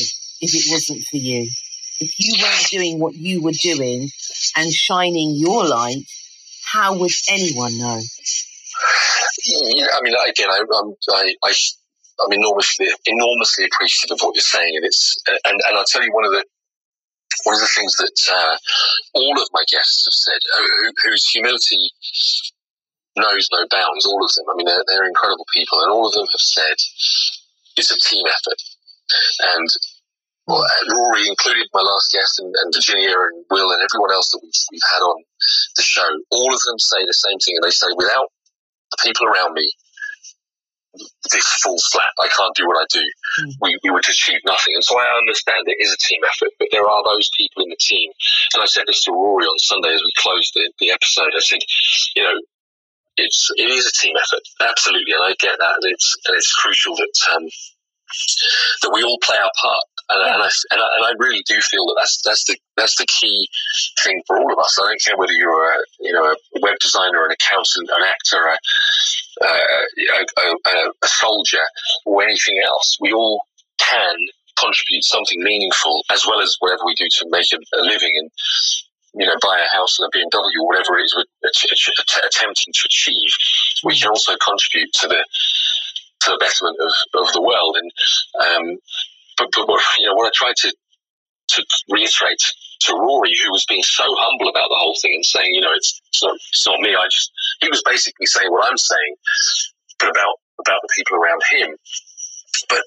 if 0.42 0.54
it 0.54 0.72
wasn't 0.72 1.04
for 1.04 1.18
you? 1.18 1.50
If 2.00 2.14
you 2.20 2.36
weren't 2.42 2.68
doing 2.70 3.00
what 3.00 3.16
you 3.16 3.42
were 3.42 3.54
doing 3.54 4.10
and 4.56 4.72
shining 4.72 5.36
your 5.36 5.66
light, 5.66 6.04
how 6.66 6.98
would 6.98 7.12
anyone 7.30 7.78
know? 7.78 8.02
Yeah, 9.46 9.88
I 9.94 10.02
mean, 10.02 10.14
again, 10.28 10.50
I, 10.50 10.60
I'm, 10.60 10.94
I, 11.14 11.34
I, 11.44 11.54
I'm 12.24 12.32
enormously, 12.32 12.88
enormously 13.06 13.66
appreciative 13.66 14.16
of 14.16 14.20
what 14.22 14.36
you're 14.36 14.42
saying, 14.42 14.74
and 14.76 14.86
it's, 14.86 15.18
and, 15.28 15.60
and 15.66 15.78
I'll 15.78 15.86
tell 15.86 16.04
you 16.04 16.12
one 16.14 16.26
of 16.26 16.32
the, 16.32 16.44
one 17.44 17.56
of 17.56 17.62
the 17.62 17.74
things 17.76 17.94
that 17.98 18.18
uh, 18.32 18.56
all 19.16 19.36
of 19.42 19.48
my 19.54 19.64
guests 19.72 20.06
have 20.06 20.14
said, 20.14 20.42
uh, 20.54 20.62
who, 20.62 21.10
whose 21.10 21.26
humility 21.30 21.92
knows 23.18 23.48
no 23.52 23.66
bounds. 23.70 24.06
All 24.06 24.24
of 24.24 24.32
them. 24.34 24.46
I 24.50 24.54
mean, 24.58 24.68
they're, 24.68 24.84
they're 24.88 25.08
incredible 25.08 25.46
people, 25.54 25.82
and 25.82 25.92
all 25.92 26.08
of 26.08 26.14
them 26.14 26.26
have 26.26 26.46
said 26.46 26.78
it's 27.78 27.92
a 27.92 27.98
team 28.10 28.24
effort. 28.26 28.62
And 29.58 29.70
well, 30.48 30.66
Rory 30.92 31.28
included, 31.28 31.68
my 31.74 31.82
last 31.82 32.12
guest, 32.12 32.40
and, 32.40 32.52
and, 32.52 32.74
Virginia 32.74 33.16
and 33.16 33.46
Will 33.50 33.72
and 33.72 33.80
everyone 33.80 34.12
else 34.12 34.30
that 34.32 34.44
we've, 34.44 34.62
we've 34.72 34.90
had 34.92 35.00
on 35.00 35.24
the 35.78 35.84
show, 35.84 36.08
all 36.32 36.52
of 36.52 36.60
them 36.68 36.80
say 36.80 37.00
the 37.06 37.14
same 37.14 37.40
thing, 37.40 37.56
and 37.56 37.64
they 37.64 37.72
say, 37.72 37.88
without 37.96 38.28
the 38.92 38.98
people 39.04 39.28
around 39.28 39.54
me, 39.54 39.72
this 41.32 41.48
falls 41.64 41.84
flat. 41.92 42.14
I 42.22 42.28
can't 42.30 42.56
do 42.56 42.68
what 42.68 42.78
I 42.78 42.86
do. 42.92 43.02
Mm. 43.02 43.54
We, 43.62 43.80
we 43.84 43.90
would 43.90 44.08
achieve 44.08 44.40
nothing. 44.46 44.76
And 44.76 44.84
so 44.84 45.00
I 45.00 45.18
understand 45.18 45.66
it 45.66 45.82
is 45.82 45.94
a 45.94 45.98
team 45.98 46.22
effort, 46.24 46.54
but 46.60 46.70
there 46.72 46.88
are 46.88 47.04
those 47.04 47.30
people 47.38 47.64
in 47.64 47.70
the 47.70 47.82
team. 47.82 48.12
And 48.54 48.62
I 48.62 48.68
said 48.68 48.86
this 48.88 49.04
to 49.06 49.12
Rory 49.12 49.46
on 49.46 49.58
Sunday 49.60 49.94
as 49.94 50.04
we 50.04 50.12
closed 50.18 50.52
the, 50.54 50.72
the 50.80 50.92
episode. 50.92 51.34
I 51.36 51.42
said, 51.42 51.62
you 52.16 52.24
know, 52.24 52.38
it's 53.18 53.52
it 53.58 53.70
is 53.70 53.86
a 53.86 53.94
team 53.94 54.16
effort, 54.18 54.42
absolutely, 54.62 55.14
and 55.14 55.22
I 55.22 55.36
get 55.40 55.58
that. 55.60 55.76
And 55.82 55.94
it's 55.94 56.18
and 56.26 56.36
it's 56.36 56.54
crucial 56.54 56.96
that 56.96 57.14
um, 57.36 57.48
that 58.82 58.92
we 58.94 59.04
all 59.04 59.18
play 59.24 59.38
our 59.38 59.52
part. 59.62 59.84
And, 60.10 60.20
yeah. 60.20 60.34
and, 60.36 60.44
I, 60.44 60.50
and, 60.72 60.82
I, 60.82 60.88
and, 60.98 61.06
I, 61.06 61.12
really 61.18 61.44
do 61.48 61.56
feel 61.62 61.88
that 61.88 61.96
that's 61.98 62.22
that's 62.26 62.44
the 62.46 62.58
that's 62.76 62.98
the 62.98 63.08
key 63.08 63.48
thing 64.04 64.22
for 64.28 64.38
all 64.38 64.52
of 64.52 64.60
us. 64.60 64.78
I 64.78 64.90
don't 64.90 65.02
care 65.02 65.18
whether 65.18 65.32
you're 65.32 65.72
a 65.72 65.78
you 66.00 66.12
know 66.12 66.26
a 66.26 66.36
web 66.62 66.76
designer, 66.82 67.24
an 67.26 67.32
accountant, 67.32 67.90
an 67.90 68.04
actor, 68.04 68.44
a, 68.44 68.58
a, 69.48 70.44
a, 70.44 70.92
a 71.04 71.08
soldier, 71.08 71.64
or 72.06 72.22
anything 72.22 72.60
else. 72.66 72.98
We 73.00 73.14
all 73.14 73.44
can 73.80 74.16
contribute 74.60 75.04
something 75.04 75.42
meaningful 75.42 76.04
as 76.12 76.26
well 76.28 76.42
as 76.42 76.56
whatever 76.60 76.84
we 76.86 76.96
do 76.96 77.08
to 77.10 77.26
make 77.30 77.48
a, 77.54 77.60
a 77.80 77.82
living 77.82 78.12
and 78.16 78.30
you 79.16 79.26
know 79.26 79.36
buy 79.42 79.58
a 79.58 79.76
house 79.76 80.00
and 80.00 80.08
a 80.08 80.12
BMW 80.12 80.62
or 80.62 80.68
whatever 80.68 81.00
it 81.00 81.04
is 81.04 81.16
we're 81.16 81.26
attempting 82.28 82.74
to 82.74 82.84
achieve. 82.86 83.32
We 83.84 83.96
can 83.96 84.08
mm-hmm. 84.08 84.10
also 84.10 84.34
contribute 84.38 84.92
to 85.02 85.08
the 85.08 85.26
to 86.24 86.32
the 86.32 86.40
betterment 86.40 86.78
of, 86.80 87.28
of 87.28 87.34
the 87.34 87.42
world. 87.42 87.78
And 87.78 87.90
um, 88.40 88.78
but, 89.38 89.50
but 89.56 89.68
what, 89.68 89.84
you 89.98 90.08
know 90.08 90.16
what 90.16 90.28
I 90.28 90.34
tried 90.34 90.56
to 90.68 90.74
to 91.50 91.66
reiterate 91.92 92.42
to 92.82 92.96
Rory, 92.96 93.34
who 93.44 93.52
was 93.52 93.66
being 93.68 93.84
so 93.84 94.04
humble 94.08 94.50
about 94.50 94.70
the 94.70 94.80
whole 94.80 94.96
thing 95.00 95.14
and 95.16 95.26
saying, 95.26 95.54
you 95.54 95.62
know, 95.62 95.74
it's, 95.74 96.02
it's 96.08 96.24
not 96.24 96.36
it's 96.36 96.68
not 96.68 96.80
me. 96.80 96.96
I 96.96 97.08
just 97.12 97.32
he 97.62 97.70
was 97.70 97.84
basically 97.86 98.26
saying 98.26 98.52
what 98.52 98.66
I'm 98.68 98.78
saying, 98.78 99.16
but 100.00 100.10
about 100.10 100.40
about 100.60 100.82
the 100.82 100.94
people 100.96 101.18
around 101.18 101.42
him. 101.52 101.76
But 102.70 102.84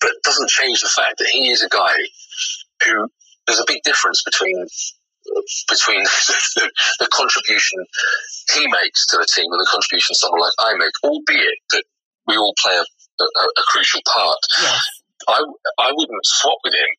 but 0.00 0.12
doesn't 0.22 0.50
change 0.50 0.80
the 0.80 0.88
fact 0.88 1.18
that 1.18 1.28
he 1.28 1.50
is 1.50 1.62
a 1.62 1.68
guy 1.68 1.94
who 2.84 3.08
there's 3.46 3.60
a 3.60 3.66
big 3.66 3.82
difference 3.82 4.22
between 4.22 4.66
between 5.68 6.02
the, 6.56 6.70
the, 7.00 7.08
contribution 7.12 7.84
he 8.54 8.66
makes 8.66 9.06
to 9.08 9.16
the 9.18 9.26
team 9.28 9.44
and 9.50 9.60
the 9.60 9.68
contribution 9.70 10.14
someone 10.14 10.40
like 10.40 10.56
I 10.58 10.72
make, 10.76 10.92
albeit 11.04 11.58
that 11.72 11.84
we 12.28 12.36
all 12.36 12.54
play 12.62 12.74
a, 12.74 12.84
a, 13.24 13.24
a 13.24 13.62
crucial 13.66 14.00
part. 14.06 14.38
Yes. 14.60 14.84
I, 15.26 15.42
I 15.78 15.92
wouldn't 15.92 16.24
swap 16.24 16.58
with 16.62 16.74
him 16.74 16.92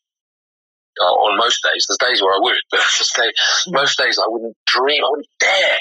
uh, 1.00 1.14
on 1.14 1.38
most 1.38 1.64
days. 1.64 1.86
There's 1.88 2.12
days 2.12 2.22
where 2.22 2.34
I 2.34 2.40
would, 2.42 2.58
but 2.72 2.80
just 2.98 3.16
say, 3.16 3.32
most 3.70 3.98
days 3.98 4.20
I 4.20 4.28
wouldn't 4.28 4.58
dream, 4.68 5.04
I 5.04 5.10
wouldn't 5.10 5.34
dare. 5.40 5.78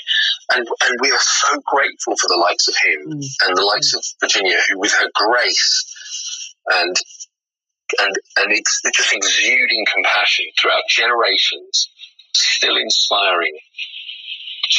And 0.54 0.66
and 0.84 0.94
we 1.00 1.10
are 1.10 1.18
so 1.18 1.60
grateful 1.66 2.14
for 2.16 2.28
the 2.28 2.38
likes 2.40 2.68
of 2.68 2.74
him 2.76 3.18
mm. 3.18 3.26
and 3.46 3.56
the 3.56 3.64
likes 3.64 3.94
of 3.94 4.04
Virginia, 4.20 4.56
who 4.68 4.78
with 4.78 4.92
her 4.92 5.08
grace 5.14 5.84
and 6.70 6.96
and 7.98 8.14
and 8.36 8.52
it's, 8.52 8.82
just 8.94 9.12
exuding 9.12 9.84
compassion 9.92 10.44
throughout 10.60 10.82
generations, 10.88 11.90
still 12.34 12.76
inspiring. 12.76 13.58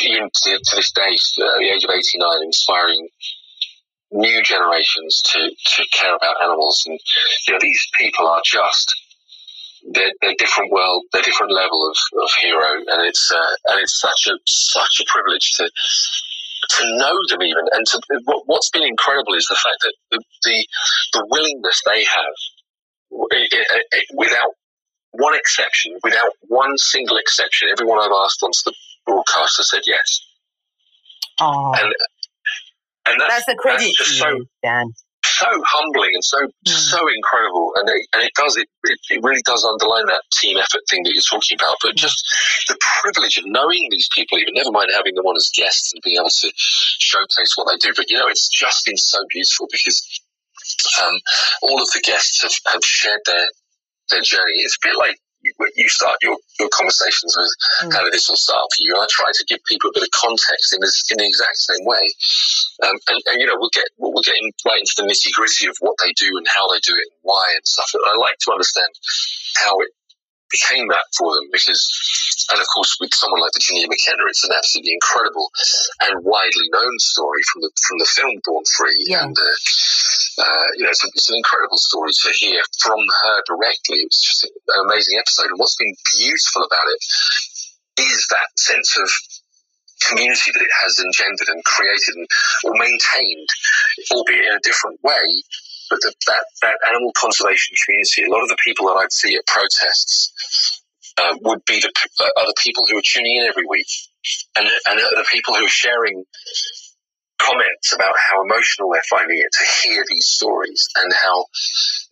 Even 0.04 0.30
to, 0.44 0.52
to 0.52 0.76
this 0.76 0.92
day, 0.92 1.10
uh, 1.42 1.58
the 1.58 1.74
age 1.74 1.84
of 1.84 1.90
89, 1.90 2.44
inspiring 2.44 3.10
new 4.12 4.42
generations 4.42 5.22
to, 5.26 5.50
to 5.50 5.86
care 5.92 6.16
about 6.16 6.36
animals. 6.44 6.84
And 6.88 7.00
you 7.48 7.54
know, 7.54 7.60
these 7.62 7.88
people 7.98 8.28
are 8.28 8.42
just 8.44 8.96
they're, 9.92 10.12
they're 10.22 10.36
different 10.38 10.72
world, 10.72 11.04
they're 11.12 11.22
different 11.22 11.54
level 11.54 11.90
of, 11.90 12.24
of 12.24 12.30
hero, 12.42 12.84
and 12.88 13.08
it's 13.08 13.32
uh, 13.32 13.72
and 13.72 13.82
it's 13.82 14.00
such 14.00 14.28
a 14.28 14.38
such 14.46 15.02
a 15.02 15.06
privilege 15.08 15.52
to 15.58 15.70
to 16.70 16.98
know 16.98 17.16
them 17.30 17.42
even. 17.42 17.66
And 17.72 17.86
to, 17.88 18.02
what, 18.26 18.44
what's 18.46 18.70
been 18.70 18.84
incredible 18.84 19.36
is 19.36 19.48
the 19.48 19.56
fact 19.56 19.78
that 19.82 19.94
the 20.12 20.24
the, 20.44 20.68
the 21.14 21.28
willingness 21.30 21.82
they 21.86 22.04
have, 22.04 22.36
it, 23.32 23.54
it, 23.54 23.86
it, 23.92 24.06
without 24.14 24.52
one 25.12 25.36
exception, 25.36 25.94
without 26.04 26.34
one 26.48 26.78
single 26.78 27.18
exception, 27.18 27.70
everyone 27.72 28.00
I've 28.00 28.12
asked 28.26 28.44
onto 28.44 28.60
the 28.66 28.74
broadcaster 29.06 29.64
said 29.64 29.82
yes. 29.86 30.22
Aww. 31.40 31.82
And 31.82 31.94
and 33.12 33.22
that's, 33.22 33.46
that's 33.46 33.48
a 33.50 33.56
credit 33.56 33.92
that's 33.98 33.98
just 33.98 34.20
so 34.20 34.46
Dan. 34.64 34.94
so 35.24 35.48
humbling 35.66 36.12
and 36.14 36.24
so 36.24 36.38
so 36.66 37.00
incredible, 37.08 37.74
and 37.76 37.90
it, 37.90 38.08
and 38.14 38.24
it 38.24 38.34
does 38.36 38.58
it, 38.58 38.68
it 38.84 39.00
it 39.10 39.20
really 39.24 39.42
does 39.46 39.64
underline 39.66 40.06
that 40.08 40.22
team 40.34 40.58
effort 40.58 40.82
thing 40.90 41.04
that 41.04 41.14
you're 41.14 41.26
talking 41.26 41.58
about. 41.60 41.78
But 41.82 41.96
just 41.96 42.24
the 42.68 42.78
privilege 43.02 43.38
of 43.38 43.46
knowing 43.48 43.88
these 43.90 44.10
people, 44.14 44.38
even 44.38 44.54
never 44.54 44.72
mind 44.72 44.90
having 44.94 45.16
them 45.16 45.26
on 45.26 45.36
as 45.36 45.52
guests 45.56 45.94
and 45.94 46.02
being 46.04 46.18
able 46.18 46.30
to 46.30 46.50
showcase 46.56 47.54
what 47.56 47.68
they 47.72 47.78
do. 47.78 47.94
But 47.96 48.10
you 48.10 48.18
know, 48.18 48.28
it's 48.28 48.50
just 48.50 48.86
been 48.86 48.98
so 48.98 49.20
beautiful 49.30 49.68
because 49.72 50.22
um, 51.02 51.16
all 51.64 51.82
of 51.82 51.90
the 51.94 52.02
guests 52.04 52.44
have, 52.44 52.74
have 52.74 52.84
shared 52.84 53.22
their 53.26 53.48
their 54.10 54.22
journey. 54.22 54.62
It's 54.66 54.78
a 54.82 54.88
bit 54.88 54.98
like 54.98 55.18
you, 55.42 55.54
you 55.76 55.88
start 55.90 56.18
your, 56.22 56.38
your 56.60 56.70
conversations 56.70 57.36
with 57.38 57.50
Mm. 57.80 57.94
how 57.94 58.04
did 58.04 58.12
this 58.12 58.30
all 58.30 58.36
start 58.36 58.68
for 58.76 58.84
you. 58.84 58.96
I 58.98 59.08
try 59.10 59.32
to 59.32 59.46
give 59.48 59.60
people 59.64 59.90
a 59.90 59.94
bit 59.94 60.04
of 60.04 60.12
context 60.12 60.74
in 60.74 60.82
this 60.82 61.04
in 61.12 61.18
the 61.18 61.26
exact 61.26 61.58
same 61.58 61.86
way. 61.86 62.04
Um, 62.84 62.98
and, 63.08 63.20
and 63.28 63.36
you 63.40 63.48
know 63.48 63.56
we'll 63.58 63.72
get 63.74 63.88
we'll 63.98 64.24
get 64.24 64.36
in, 64.36 64.52
right 64.66 64.80
into 64.80 64.94
the 64.98 65.04
nitty 65.08 65.32
gritty 65.34 65.68
of 65.68 65.78
what 65.80 65.96
they 66.04 66.12
do 66.14 66.28
and 66.38 66.48
how 66.48 66.68
they 66.68 66.80
do 66.80 66.94
it 66.94 67.08
and 67.08 67.20
why 67.22 67.54
and 67.56 67.66
stuff. 67.66 67.90
And 67.94 68.04
I 68.08 68.16
like 68.18 68.38
to 68.44 68.52
understand 68.52 68.92
how 69.64 69.80
it 69.80 69.90
became 70.52 70.88
that 70.90 71.06
for 71.18 71.34
them 71.36 71.48
because, 71.52 71.82
and 72.52 72.60
of 72.60 72.68
course, 72.74 72.98
with 73.00 73.14
someone 73.14 73.42
like 73.42 73.54
Virginia 73.54 73.88
McKenna, 73.88 74.24
it's 74.28 74.44
an 74.44 74.52
absolutely 74.56 74.94
incredible 74.94 75.50
and 76.02 76.24
widely 76.26 76.68
known 76.74 76.96
story 77.00 77.42
from 77.54 77.62
the 77.62 77.72
from 77.88 77.98
the 78.00 78.10
film 78.10 78.36
Born 78.46 78.64
Free, 78.78 79.06
Yeah. 79.08 79.24
and 79.26 79.38
uh, 79.38 80.44
uh, 80.44 80.68
you 80.78 80.84
know, 80.84 80.90
it's, 80.90 81.04
it's 81.04 81.30
an 81.30 81.38
incredible 81.38 81.78
story 81.78 82.12
to 82.14 82.30
hear 82.32 82.62
from 82.80 83.00
her 83.00 83.38
directly. 83.46 84.00
It 84.04 84.10
was 84.10 84.22
just 84.24 84.44
an 84.46 84.52
amazing 84.88 85.18
episode, 85.20 85.52
and 85.52 85.60
what's 85.60 85.76
been 85.78 85.96
beautiful 86.18 86.64
about 86.64 86.88
it 86.88 87.02
is 88.10 88.28
that 88.32 88.48
sense 88.56 88.98
of 88.98 89.10
community 90.08 90.52
that 90.56 90.64
it 90.64 90.76
has 90.82 90.96
engendered 91.00 91.50
and 91.50 91.64
created 91.66 92.16
and 92.16 92.28
or 92.64 92.72
maintained, 92.80 93.50
albeit 94.16 94.46
in 94.48 94.56
a 94.56 94.60
different 94.64 95.00
way. 95.04 95.44
But 95.90 96.00
the, 96.02 96.14
that, 96.28 96.46
that 96.62 96.78
animal 96.88 97.12
conservation 97.18 97.76
community, 97.84 98.24
a 98.24 98.32
lot 98.32 98.44
of 98.44 98.50
the 98.50 98.58
people 98.64 98.88
that 98.88 99.02
I'd 99.02 99.12
see 99.12 99.36
at 99.36 99.46
protests 99.48 100.82
uh, 101.18 101.36
would 101.42 101.66
be 101.66 101.80
the 101.80 101.92
uh, 102.22 102.54
people 102.64 102.86
who 102.90 102.98
are 102.98 103.04
tuning 103.04 103.38
in 103.38 103.44
every 103.44 103.66
week, 103.68 103.88
and 104.56 104.68
and 104.88 105.00
the 105.00 105.26
people 105.32 105.56
who 105.56 105.66
are 105.66 105.70
sharing 105.70 106.24
comments 107.40 107.94
about 107.94 108.14
how 108.18 108.44
emotional 108.44 108.92
they're 108.92 109.10
finding 109.10 109.38
it 109.40 109.52
to 109.52 109.66
hear 109.82 110.04
these 110.10 110.26
stories 110.26 110.88
and 110.98 111.12
how 111.14 111.46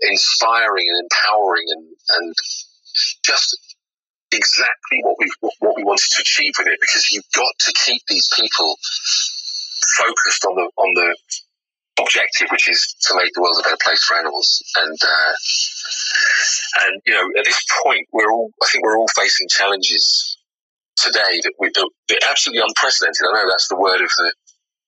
inspiring 0.01 0.85
and 0.87 1.03
empowering 1.03 1.65
and 1.69 1.85
and 2.09 2.35
just 3.23 3.57
exactly 4.31 4.99
what 5.03 5.15
we 5.19 5.31
what 5.59 5.75
we 5.77 5.83
wanted 5.83 6.07
to 6.15 6.21
achieve 6.21 6.53
with 6.57 6.67
it. 6.67 6.79
Because 6.81 7.09
you've 7.11 7.31
got 7.35 7.53
to 7.59 7.73
keep 7.73 8.01
these 8.07 8.29
people 8.35 8.75
focused 9.97 10.45
on 10.45 10.55
the 10.55 10.69
on 10.77 10.93
the 10.95 11.15
objective 11.99 12.47
which 12.51 12.69
is 12.69 12.95
to 13.01 13.15
make 13.15 13.31
the 13.33 13.41
world 13.41 13.57
a 13.59 13.63
better 13.63 13.77
place 13.83 14.03
for 14.03 14.15
animals 14.17 14.61
and 14.77 14.97
uh, 15.03 15.33
and 16.85 17.01
you 17.05 17.13
know 17.13 17.25
at 17.39 17.45
this 17.45 17.59
point 17.83 18.05
we're 18.13 18.31
all 18.31 18.51
I 18.63 18.67
think 18.71 18.85
we're 18.85 18.97
all 18.97 19.07
facing 19.15 19.47
challenges 19.49 20.37
today 20.97 21.41
that 21.43 21.53
we 21.59 21.69
do 21.71 21.89
they're 22.09 22.17
absolutely 22.29 22.61
unprecedented 22.67 23.25
I 23.29 23.33
know 23.33 23.49
that's 23.49 23.67
the 23.67 23.77
word 23.77 24.01
of 24.01 24.09
the 24.17 24.33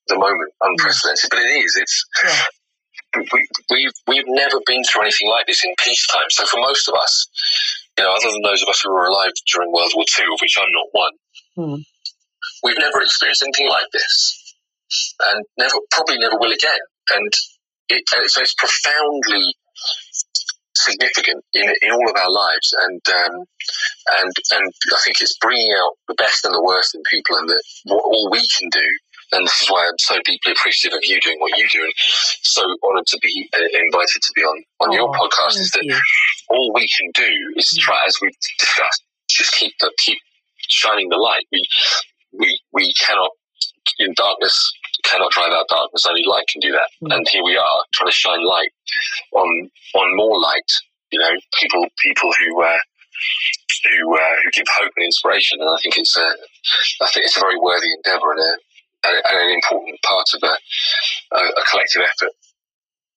the 0.07 0.15
moment 0.17 0.51
unprecedented 0.61 1.29
but 1.29 1.39
it 1.39 1.49
is 1.65 1.75
it's 1.81 2.05
Yeah. 2.23 3.23
we, 3.33 3.41
we've 3.71 3.93
we've 4.07 4.27
never 4.29 4.59
been 4.65 4.83
through 4.83 5.01
anything 5.03 5.29
like 5.29 5.45
this 5.47 5.63
in 5.63 5.73
peacetime. 5.83 6.29
So 6.29 6.45
for 6.45 6.59
most 6.61 6.87
of 6.87 6.93
us, 6.93 7.27
you 7.97 8.03
know, 8.03 8.11
other 8.13 8.29
than 8.31 8.41
those 8.43 8.61
of 8.61 8.69
us 8.69 8.81
who 8.85 8.91
were 8.93 9.05
alive 9.05 9.31
during 9.51 9.71
World 9.71 9.91
War 9.95 10.05
II, 10.17 10.25
of 10.25 10.39
which 10.41 10.55
I'm 10.61 10.71
not 10.71 10.85
one, 10.91 11.13
Hmm. 11.57 11.81
we've 12.63 12.77
never 12.77 13.01
experienced 13.01 13.41
anything 13.43 13.67
like 13.67 13.85
this, 13.93 14.53
and 15.25 15.43
never 15.57 15.73
probably 15.91 16.19
never 16.19 16.37
will 16.37 16.51
again. 16.53 16.79
And 17.15 17.31
it, 17.89 18.03
and 18.15 18.29
so 18.29 18.41
it's 18.41 18.53
profoundly 18.55 19.55
significant 20.75 21.43
in 21.53 21.67
in 21.81 21.91
all 21.91 22.09
of 22.09 22.15
our 22.15 22.31
lives, 22.31 22.73
and 22.81 23.01
um, 23.09 23.35
and 24.21 24.33
and 24.51 24.73
I 24.93 24.99
think 25.03 25.21
it's 25.21 25.37
bringing 25.41 25.71
out 25.77 25.93
the 26.07 26.15
best 26.15 26.45
and 26.45 26.53
the 26.53 26.63
worst 26.63 26.95
in 26.95 27.01
people, 27.11 27.37
and 27.37 27.49
that 27.49 27.61
what 27.85 28.03
all 28.03 28.29
we 28.31 28.39
can 28.57 28.69
do. 28.71 28.85
And 29.31 29.45
this 29.45 29.61
is 29.61 29.69
why 29.69 29.85
I'm 29.85 29.97
so 29.99 30.15
deeply 30.25 30.53
appreciative 30.53 30.97
of 30.97 31.05
you 31.05 31.19
doing 31.21 31.37
what 31.39 31.55
you 31.57 31.67
do, 31.69 31.83
and 31.83 31.93
so 31.97 32.63
honoured 32.83 33.05
to 33.07 33.19
be 33.21 33.47
uh, 33.53 33.59
invited 33.77 34.21
to 34.23 34.31
be 34.35 34.41
on 34.41 34.63
on 34.81 34.91
your 34.91 35.07
Oh, 35.09 35.11
podcast. 35.13 35.59
Is 35.59 35.71
that 35.71 35.83
you. 35.83 35.97
all 36.49 36.71
we 36.73 36.87
can 36.87 37.09
do 37.13 37.29
is 37.55 37.69
Mm. 37.77 37.81
try, 37.81 37.99
as 38.07 38.17
we've 38.21 38.33
discussed, 38.59 39.03
just 39.29 39.53
keep 39.53 39.73
the 39.79 39.91
keep 39.99 40.17
shining 40.67 41.09
the 41.09 41.17
light. 41.17 41.45
We 41.51 41.63
we 42.33 42.59
we 42.73 42.93
cannot 42.93 43.29
in 43.99 44.13
darkness 44.15 44.71
cannot 45.03 45.31
drive 45.31 45.51
out 45.51 45.67
darkness. 45.69 46.05
Only 46.07 46.23
light 46.25 46.47
can 46.47 46.61
do 46.61 46.71
that. 46.71 46.89
Mm. 47.03 47.15
And 47.15 47.27
here 47.29 47.43
we 47.43 47.57
are 47.57 47.83
trying 47.93 48.09
to 48.09 48.15
shine 48.15 48.45
light 48.45 48.71
on 49.33 49.69
on 49.95 50.15
more 50.15 50.39
light. 50.39 50.71
You 51.11 51.19
know, 51.19 51.33
people 51.59 51.85
people 52.03 52.31
who 52.39 52.63
uh, 52.63 52.77
who 53.83 54.15
uh, 54.15 54.35
who 54.43 54.51
give 54.51 54.67
hope 54.69 54.91
and 54.95 55.05
inspiration. 55.05 55.59
And 55.61 55.69
I 55.69 55.77
think 55.81 55.97
it's 55.97 56.17
a 56.17 56.27
I 57.01 57.07
think 57.11 57.25
it's 57.25 57.37
a 57.37 57.41
very 57.41 57.59
worthy 57.59 57.91
endeavour 57.93 58.31
and 58.31 58.41
a 58.41 58.53
and 59.03 59.15
an 59.25 59.49
important 59.51 60.01
part 60.03 60.27
of 60.33 60.43
a, 60.43 61.35
a, 61.35 61.39
a 61.39 61.63
collective 61.69 62.01
effort. 62.03 62.33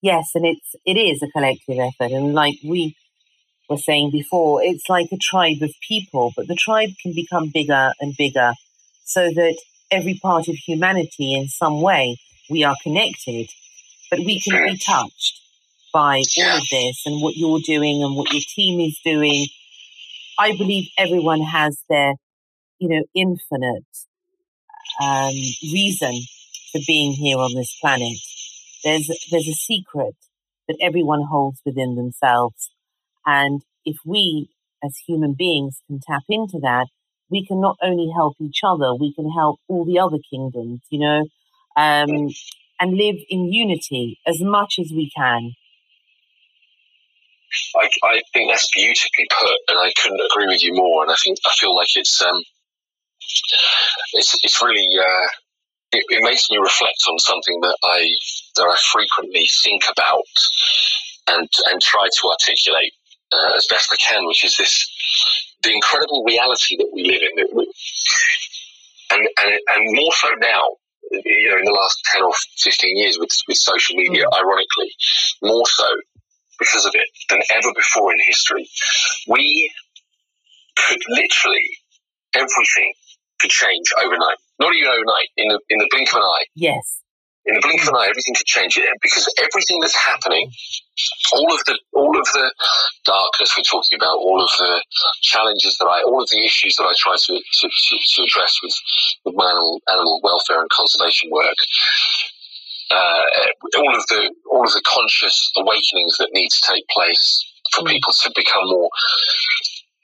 Yes, 0.01 0.31
and 0.35 0.45
it's 0.45 0.75
it 0.85 0.97
is 0.97 1.21
a 1.23 1.31
collective 1.31 1.79
effort, 1.79 2.11
and 2.11 2.33
like 2.33 2.55
we 2.63 2.95
were 3.69 3.77
saying 3.77 4.11
before, 4.11 4.61
it's 4.61 4.89
like 4.89 5.07
a 5.11 5.17
tribe 5.17 5.61
of 5.61 5.71
people, 5.87 6.31
but 6.35 6.47
the 6.47 6.55
tribe 6.55 6.89
can 7.01 7.13
become 7.13 7.51
bigger 7.53 7.93
and 7.99 8.13
bigger, 8.17 8.53
so 9.05 9.29
that 9.29 9.57
every 9.93 10.15
part 10.15 10.47
of 10.47 10.55
humanity, 10.55 11.35
in 11.35 11.47
some 11.47 11.81
way, 11.81 12.17
we 12.49 12.63
are 12.63 12.75
connected, 12.83 13.47
but 14.09 14.19
we 14.19 14.39
can 14.39 14.65
be 14.65 14.77
touched 14.77 15.39
by 15.93 16.21
all 16.39 16.57
of 16.57 16.63
this 16.71 17.03
and 17.05 17.21
what 17.21 17.35
you're 17.35 17.59
doing 17.63 18.03
and 18.03 18.15
what 18.15 18.33
your 18.33 18.41
team 18.55 18.79
is 18.79 18.99
doing. 19.05 19.45
I 20.39 20.57
believe 20.57 20.89
everyone 20.97 21.41
has 21.41 21.77
their, 21.89 22.15
you 22.79 22.89
know, 22.89 23.03
infinite 23.15 23.85
um, 25.01 25.35
reason 25.71 26.13
for 26.71 26.81
being 26.87 27.13
here 27.13 27.37
on 27.37 27.53
this 27.55 27.77
planet. 27.79 28.17
There's 28.83 29.07
there's 29.31 29.47
a 29.47 29.53
secret 29.53 30.15
that 30.67 30.77
everyone 30.81 31.23
holds 31.29 31.61
within 31.65 31.95
themselves, 31.95 32.71
and 33.25 33.61
if 33.85 33.97
we 34.05 34.49
as 34.83 34.97
human 35.07 35.33
beings 35.33 35.81
can 35.87 35.99
tap 36.05 36.23
into 36.27 36.59
that, 36.61 36.87
we 37.29 37.45
can 37.45 37.61
not 37.61 37.77
only 37.81 38.11
help 38.15 38.35
each 38.39 38.59
other, 38.63 38.93
we 38.95 39.13
can 39.13 39.29
help 39.29 39.59
all 39.67 39.85
the 39.85 39.99
other 39.99 40.17
kingdoms, 40.29 40.81
you 40.89 40.99
know, 40.99 41.21
um, 41.75 42.29
and 42.79 42.97
live 42.97 43.15
in 43.29 43.51
unity 43.51 44.19
as 44.27 44.41
much 44.41 44.75
as 44.79 44.91
we 44.91 45.09
can. 45.15 45.53
I, 47.75 47.89
I 48.03 48.21
think 48.33 48.51
that's 48.51 48.69
beautifully 48.73 49.27
put, 49.29 49.57
and 49.67 49.77
I 49.79 49.91
couldn't 50.01 50.21
agree 50.31 50.47
with 50.47 50.63
you 50.63 50.73
more. 50.73 51.03
And 51.03 51.11
I 51.11 51.15
think 51.23 51.37
I 51.45 51.51
feel 51.59 51.75
like 51.75 51.95
it's 51.95 52.21
um, 52.21 52.41
it's 54.13 54.35
it's 54.43 54.61
really 54.61 54.87
uh, 54.99 55.27
it, 55.91 56.03
it 56.09 56.23
makes 56.23 56.49
me 56.49 56.57
reflect 56.57 57.03
on 57.07 57.19
something 57.19 57.59
that 57.61 57.77
I 57.83 58.09
that 58.57 58.63
I 58.63 58.75
frequently 58.91 59.47
think 59.63 59.83
about 59.91 60.25
and 61.27 61.47
and 61.71 61.81
try 61.81 62.05
to 62.05 62.27
articulate 62.29 62.93
uh, 63.31 63.57
as 63.57 63.67
best 63.69 63.93
I 63.93 63.97
can, 63.97 64.25
which 64.25 64.43
is 64.43 64.57
this 64.57 64.87
the 65.63 65.73
incredible 65.73 66.23
reality 66.23 66.77
that 66.77 66.89
we 66.93 67.03
live 67.03 67.21
in, 67.21 67.37
and 69.11 69.27
and 69.43 69.59
and 69.67 69.95
more 69.95 70.11
so 70.13 70.29
now. 70.39 70.77
You 71.11 71.49
know, 71.49 71.57
in 71.59 71.65
the 71.65 71.71
last 71.71 72.01
ten 72.11 72.23
or 72.23 72.33
fifteen 72.57 72.97
years, 72.97 73.17
with 73.19 73.29
with 73.47 73.57
social 73.57 73.95
media, 73.95 74.25
mm. 74.25 74.39
ironically, 74.39 74.91
more 75.43 75.65
so 75.67 75.87
because 76.57 76.85
of 76.85 76.93
it 76.95 77.07
than 77.29 77.41
ever 77.53 77.71
before 77.75 78.11
in 78.13 78.19
history. 78.25 78.67
We 79.27 79.71
could 80.75 81.01
literally 81.09 81.69
everything 82.33 82.93
could 83.39 83.51
change 83.51 83.85
overnight. 84.03 84.37
Not 84.59 84.75
even 84.75 84.89
overnight, 84.89 85.29
in 85.37 85.47
the 85.49 85.59
in 85.69 85.77
the 85.77 85.87
blink 85.91 86.09
of 86.13 86.17
an 86.17 86.23
eye. 86.23 86.45
Yes. 86.55 87.02
In 87.45 87.55
the 87.55 87.61
blink 87.61 87.83
of 87.83 87.89
an 87.89 87.95
eye, 87.97 88.07
everything 88.09 88.35
could 88.35 88.47
change 88.47 88.77
it 88.77 88.87
because 89.01 89.27
everything 89.41 89.79
that's 89.81 89.97
happening, 89.97 90.51
all 91.33 91.51
of 91.53 91.59
the 91.67 91.79
all 91.93 92.15
of 92.17 92.27
the 92.33 92.53
darkness 93.05 93.51
we're 93.57 93.67
talking 93.67 93.99
about, 93.99 94.15
all 94.17 94.41
of 94.41 94.49
the 94.59 94.83
challenges 95.21 95.77
that 95.79 95.87
I, 95.87 96.03
all 96.03 96.23
of 96.23 96.29
the 96.31 96.45
issues 96.45 96.75
that 96.77 96.85
I 96.85 96.93
try 96.97 97.15
to 97.19 97.33
to, 97.35 97.67
to, 97.67 97.95
to 97.99 98.23
address 98.23 98.53
with 98.63 98.75
with 99.25 99.35
my 99.35 99.49
animal, 99.51 99.81
animal 99.91 100.21
welfare 100.23 100.61
and 100.61 100.69
conservation 100.71 101.31
work, 101.31 101.59
uh, 102.91 103.23
all 103.77 103.95
of 103.95 104.05
the 104.07 104.31
all 104.51 104.63
of 104.65 104.73
the 104.73 104.83
conscious 104.85 105.51
awakenings 105.57 106.17
that 106.19 106.29
need 106.33 106.49
to 106.49 106.61
take 106.73 106.87
place 106.89 107.43
for 107.73 107.83
Mm. 107.83 107.89
people 107.89 108.13
to 108.23 108.31
become 108.35 108.67
more 108.69 108.89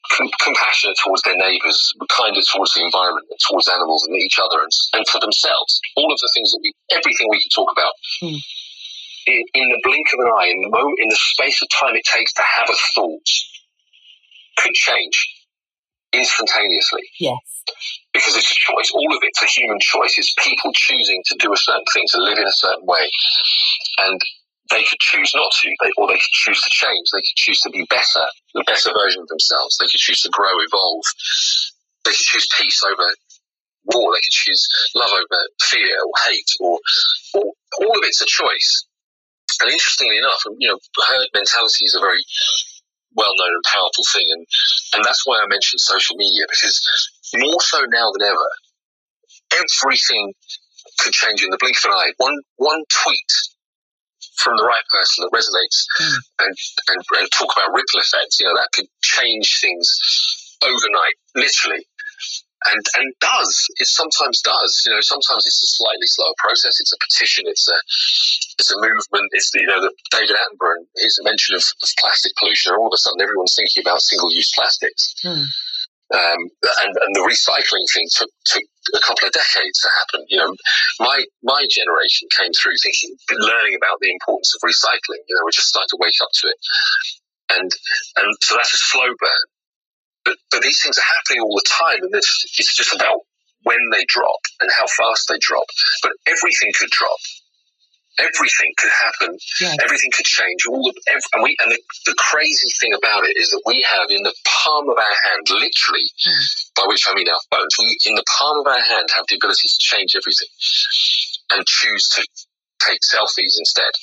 com- 0.10 0.30
compassionate 0.42 0.98
towards 1.04 1.22
their 1.24 1.38
neighbours, 1.38 1.94
kinder 2.10 2.42
towards 2.54 2.74
the 2.74 2.84
environment, 2.84 3.28
towards 3.48 3.68
animals 3.68 4.06
and 4.08 4.16
each 4.18 4.40
other, 4.40 4.62
and, 4.62 4.72
and 4.94 5.08
for 5.08 5.20
themselves. 5.22 5.80
All 5.96 6.12
of 6.12 6.20
the 6.20 6.32
things 6.34 6.52
that 6.52 6.60
we, 6.62 6.74
everything 6.92 7.28
we 7.30 7.42
could 7.42 7.56
talk 7.56 7.72
about. 7.72 7.94
Mm. 8.24 8.40
In, 9.28 9.44
in 9.54 9.68
the 9.70 9.82
blink 9.84 10.08
of 10.14 10.20
an 10.26 10.32
eye, 10.40 10.50
in 10.50 10.62
the 10.62 10.70
moment, 10.70 10.98
in 11.00 11.10
the 11.10 11.20
space 11.20 11.62
of 11.62 11.70
time 11.70 11.96
it 11.96 12.04
takes 12.06 12.34
to 12.34 12.42
have 12.42 12.70
a 12.70 12.78
thought, 12.96 13.30
could 14.58 14.74
change. 14.74 15.18
instantaneously. 16.14 17.02
Yes. 17.20 17.38
Because 18.14 18.36
it's 18.36 18.52
a 18.52 18.56
choice. 18.56 18.92
All 18.94 19.16
of 19.16 19.20
it's 19.22 19.44
a 19.44 19.46
human 19.46 19.78
choice. 19.80 20.18
It's 20.18 20.34
people 20.40 20.72
choosing 20.74 21.22
to 21.28 21.36
do 21.40 21.54
a 21.54 21.58
certain 21.58 21.86
thing, 21.94 22.04
to 22.12 22.18
live 22.20 22.38
in 22.40 22.48
a 22.48 22.52
certain 22.52 22.86
way. 22.86 23.10
And 24.00 24.20
they 24.70 24.84
could 24.84 25.00
choose 25.00 25.32
not 25.36 25.52
to, 25.62 25.68
they, 25.82 25.92
or 25.98 26.08
they 26.08 26.22
could 26.22 26.38
choose 26.46 26.62
to 26.62 26.70
change. 26.70 27.06
They 27.12 27.26
could 27.26 27.42
choose 27.42 27.60
to 27.62 27.70
be 27.70 27.86
better, 27.90 28.26
the 28.54 28.64
better 28.66 28.92
version 28.94 29.22
of 29.22 29.28
themselves. 29.28 29.78
They 29.78 29.88
could 29.88 30.02
choose 30.02 30.22
to 30.24 30.30
grow, 30.30 30.54
evolve. 30.62 31.06
They 32.06 32.12
could 32.12 32.30
choose 32.30 32.48
peace 32.58 32.82
over 32.86 33.10
war. 33.94 34.14
They 34.14 34.22
could 34.22 34.38
choose 34.46 34.68
love 34.96 35.10
over 35.10 35.42
fear 35.62 35.90
or 36.06 36.14
hate, 36.30 36.52
or, 36.60 36.78
or 37.34 37.46
all 37.82 37.98
of 37.98 38.04
it's 38.04 38.22
a 38.22 38.30
choice. 38.30 38.86
And 39.62 39.72
interestingly 39.72 40.18
enough, 40.18 40.42
you 40.58 40.70
know, 40.70 40.80
herd 41.10 41.28
mentality 41.34 41.86
is 41.86 41.96
a 41.98 42.00
very 42.00 42.24
well-known 43.16 43.50
and 43.50 43.64
powerful 43.66 44.06
thing, 44.14 44.26
and 44.30 44.46
and 44.94 45.04
that's 45.04 45.26
why 45.26 45.42
I 45.42 45.48
mentioned 45.48 45.82
social 45.82 46.16
media 46.16 46.46
because 46.50 46.80
more 47.36 47.60
so 47.60 47.82
now 47.90 48.12
than 48.14 48.30
ever, 48.30 48.50
everything 49.60 50.34
could 51.00 51.14
change 51.14 51.44
in 51.44 51.50
the 51.50 51.58
blink 51.60 51.78
of 51.84 51.92
an 51.92 51.98
eye. 51.98 52.12
One 52.18 52.38
one 52.58 52.84
tweet 52.88 53.32
from 54.44 54.56
the 54.58 54.64
right 54.64 54.84
person 54.90 55.24
that 55.24 55.36
resonates 55.36 55.86
mm. 56.00 56.18
and, 56.40 56.56
and, 56.90 57.00
and 57.20 57.28
talk 57.32 57.52
about 57.56 57.76
ripple 57.76 58.00
effects, 58.00 58.40
you 58.40 58.48
know, 58.48 58.56
that 58.56 58.72
could 58.74 58.88
change 59.02 59.60
things 59.62 59.88
overnight, 60.64 61.16
literally. 61.36 61.86
And, 62.68 62.84
and 63.00 63.08
does 63.22 63.72
it 63.80 63.88
sometimes 63.88 64.42
does 64.44 64.84
you 64.86 64.92
know 64.92 65.00
sometimes 65.00 65.48
it's 65.48 65.64
a 65.64 65.72
slightly 65.80 66.04
slower 66.12 66.36
process 66.38 66.76
it's 66.82 66.92
a 66.92 67.00
petition 67.00 67.48
it's 67.48 67.64
a 67.72 67.80
it's 68.60 68.68
a 68.68 68.76
movement 68.84 69.32
it's 69.32 69.50
the, 69.56 69.64
you 69.64 69.68
know 69.68 69.80
the 69.80 69.96
David 70.12 70.36
Attenborough 70.36 70.76
and 70.76 70.86
his 70.98 71.18
mention 71.24 71.56
of, 71.56 71.64
of 71.64 71.90
plastic 72.04 72.36
pollution 72.36 72.74
and 72.74 72.82
all 72.82 72.92
of 72.92 72.94
a 72.94 73.00
sudden 73.00 73.22
everyone's 73.22 73.56
thinking 73.56 73.80
about 73.80 74.02
single 74.02 74.28
use 74.36 74.52
plastics 74.54 75.16
mm. 75.24 75.48
Um, 76.10 76.42
and, 76.82 76.94
and 77.06 77.12
the 77.14 77.22
recycling 77.22 77.86
thing 77.94 78.08
took, 78.18 78.32
took 78.46 78.66
a 78.98 79.02
couple 79.06 79.28
of 79.28 79.34
decades 79.34 79.78
to 79.86 79.90
happen. 79.94 80.26
You 80.30 80.38
know, 80.42 80.56
my 81.00 81.24
my 81.44 81.66
generation 81.70 82.28
came 82.34 82.50
through 82.54 82.74
thinking, 82.82 83.14
learning 83.30 83.78
about 83.78 84.02
the 84.02 84.10
importance 84.10 84.56
of 84.58 84.66
recycling. 84.66 85.22
You 85.30 85.38
know, 85.38 85.46
we're 85.46 85.54
just 85.54 85.70
starting 85.70 85.94
to 85.94 86.02
wake 86.02 86.18
up 86.22 86.34
to 86.34 86.48
it, 86.50 86.60
and 87.62 87.70
and 88.18 88.30
so 88.42 88.56
that's 88.56 88.74
a 88.74 88.82
slow 88.82 89.06
burn. 89.06 89.46
But 90.26 90.38
but 90.50 90.62
these 90.62 90.82
things 90.82 90.98
are 90.98 91.06
happening 91.06 91.42
all 91.46 91.54
the 91.54 91.70
time, 91.70 92.02
and 92.02 92.14
it's 92.16 92.28
just, 92.28 92.60
it's 92.60 92.76
just 92.76 92.94
about 92.96 93.22
when 93.64 93.80
they 93.94 94.06
drop 94.08 94.42
and 94.62 94.70
how 94.74 94.88
fast 94.88 95.30
they 95.30 95.38
drop. 95.38 95.70
But 96.02 96.14
everything 96.26 96.72
could 96.74 96.90
drop 96.90 97.20
everything 98.20 98.72
could 98.78 98.92
happen. 98.92 99.38
Yes. 99.60 99.78
Everything 99.82 100.12
could 100.12 100.26
change. 100.26 100.68
All 100.68 100.84
the, 100.84 100.94
every, 101.08 101.24
and 101.34 101.44
we 101.44 101.56
and 101.64 101.72
the, 101.72 101.80
the, 102.06 102.16
crazy 102.20 102.70
thing 102.80 102.94
about 102.94 103.24
it 103.26 103.40
is 103.40 103.50
that 103.52 103.64
we 103.66 103.82
have 103.88 104.12
in 104.12 104.24
the 104.24 104.36
palm 104.46 104.90
of 104.90 104.98
our 104.98 105.18
hand, 105.26 105.48
literally, 105.48 106.08
mm. 106.12 106.44
by 106.76 106.86
which 106.88 107.08
I 107.08 107.16
mean 107.16 107.28
our 107.30 107.44
phones, 107.50 107.76
we 107.80 107.98
in 108.06 108.16
the 108.16 108.28
palm 108.28 108.60
of 108.60 108.68
our 108.68 108.84
hand 108.84 109.08
have 109.16 109.26
the 109.30 109.36
ability 109.36 109.68
to 109.68 109.80
change 109.80 110.16
everything 110.16 110.52
and 111.52 111.66
choose 111.66 112.10
to 112.20 112.22
take 112.84 113.00
selfies 113.02 113.56
instead. 113.58 113.94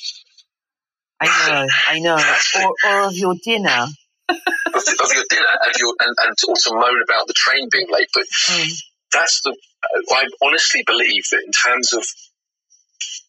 I 1.19 1.25
know, 1.25 1.67
I 1.87 1.99
know. 1.99 2.17
or, 2.61 2.73
or 2.85 3.07
of 3.07 3.15
your 3.15 3.35
dinner. 3.43 3.87
of, 4.29 4.35
of, 4.75 5.09
your 5.15 5.23
dinner 5.29 5.53
and, 5.63 5.73
your, 5.79 5.93
and, 6.01 6.13
and 6.19 6.35
also 6.49 6.73
moan 6.73 7.01
about 7.01 7.27
the 7.27 7.33
train 7.33 7.69
being 7.71 7.87
late. 7.89 8.09
But 8.13 8.25
mm. 8.49 8.73
that's 9.13 9.41
the. 9.43 9.55
I 10.11 10.27
honestly 10.43 10.83
believe 10.85 11.23
that 11.31 11.41
in 11.45 11.51
terms 11.51 11.93
of 11.93 12.03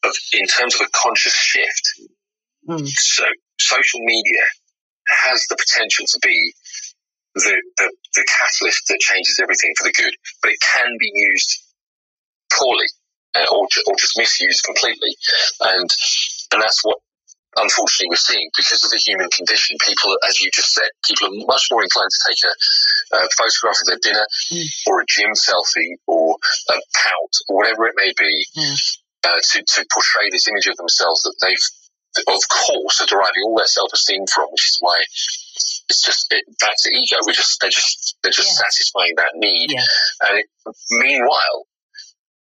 of, 0.04 0.14
in 0.32 0.46
terms 0.46 0.74
of 0.74 0.82
a 0.82 0.90
conscious 0.92 1.34
shift, 1.34 2.10
mm. 2.68 2.88
so 2.88 3.24
social 3.58 4.00
media 4.00 4.44
has 5.08 5.44
the 5.48 5.56
potential 5.56 6.04
to 6.06 6.18
be 6.22 6.52
the, 7.34 7.56
the, 7.78 7.88
the 8.14 8.24
catalyst 8.28 8.88
that 8.88 9.00
changes 9.00 9.40
everything 9.42 9.72
for 9.78 9.84
the 9.84 9.92
good, 9.92 10.14
but 10.42 10.50
it 10.50 10.60
can 10.60 10.96
be 10.98 11.10
used 11.14 11.62
poorly 12.52 12.86
uh, 13.36 13.46
or, 13.52 13.66
or 13.86 13.94
just 13.96 14.18
misused 14.18 14.64
completely. 14.64 15.14
And, 15.60 15.88
and 16.52 16.62
that's 16.62 16.82
what 16.84 16.98
unfortunately 17.56 18.10
we're 18.10 18.28
seeing 18.28 18.50
because 18.56 18.84
of 18.84 18.90
the 18.90 19.00
human 19.00 19.28
condition. 19.30 19.76
People, 19.86 20.16
as 20.26 20.40
you 20.40 20.50
just 20.52 20.74
said, 20.74 20.88
people 21.06 21.28
are 21.28 21.46
much 21.46 21.68
more 21.70 21.82
inclined 21.82 22.10
to 22.10 22.22
take 22.28 22.42
a, 22.44 22.52
a 23.16 23.28
photograph 23.38 23.80
of 23.80 23.86
their 23.86 24.02
dinner 24.02 24.26
mm. 24.52 24.66
or 24.86 25.00
a 25.00 25.06
gym 25.08 25.32
selfie 25.38 25.96
or 26.06 26.36
a 26.70 26.76
pout 26.94 27.32
or 27.48 27.56
whatever 27.56 27.86
it 27.86 27.94
may 27.96 28.12
be. 28.16 28.32
Mm 28.56 28.98
uh, 29.24 29.40
to, 29.42 29.62
to 29.62 29.86
portray 29.92 30.30
this 30.30 30.48
image 30.48 30.66
of 30.66 30.76
themselves 30.76 31.22
that 31.22 31.34
they've, 31.42 32.24
of 32.26 32.42
course, 32.48 33.00
are 33.00 33.06
deriving 33.06 33.42
all 33.46 33.56
their 33.56 33.66
self 33.66 33.90
esteem 33.92 34.26
from, 34.26 34.48
which 34.50 34.68
is 34.70 34.78
why 34.80 34.98
it's 35.00 36.02
just 36.04 36.32
it, 36.32 36.44
that's 36.60 36.84
the 36.84 36.90
ego. 36.90 37.16
We 37.26 37.32
just 37.32 37.60
they're 37.60 37.70
just 37.70 38.16
they're 38.22 38.32
just 38.32 38.54
yeah. 38.54 38.64
satisfying 38.64 39.14
that 39.16 39.32
need. 39.34 39.72
Yeah. 39.72 40.28
And 40.28 40.38
it, 40.38 40.46
meanwhile, 40.90 41.66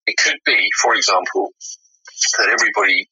it 0.07 0.15
could 0.17 0.37
be, 0.45 0.67
for 0.81 0.95
example, 0.95 1.49
that 2.37 2.49
everybody 2.49 3.09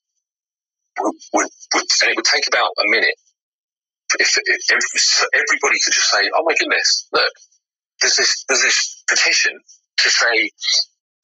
would, 1.00 1.16
would, 1.34 1.50
would 1.74 1.86
and 2.02 2.12
it 2.12 2.16
would 2.16 2.26
take 2.26 2.48
about 2.48 2.70
a 2.78 2.88
minute 2.90 3.16
if, 4.20 4.38
if, 4.38 4.62
if 4.70 5.26
everybody 5.34 5.80
could 5.84 5.94
just 5.94 6.10
say, 6.10 6.30
"Oh 6.36 6.44
my 6.46 6.54
goodness, 6.60 7.08
look, 7.14 7.34
there's 8.02 8.18
this 8.18 8.46
there's 8.48 8.62
this 8.62 9.04
petition 9.10 9.60
to 9.98 10.10
say 10.10 10.52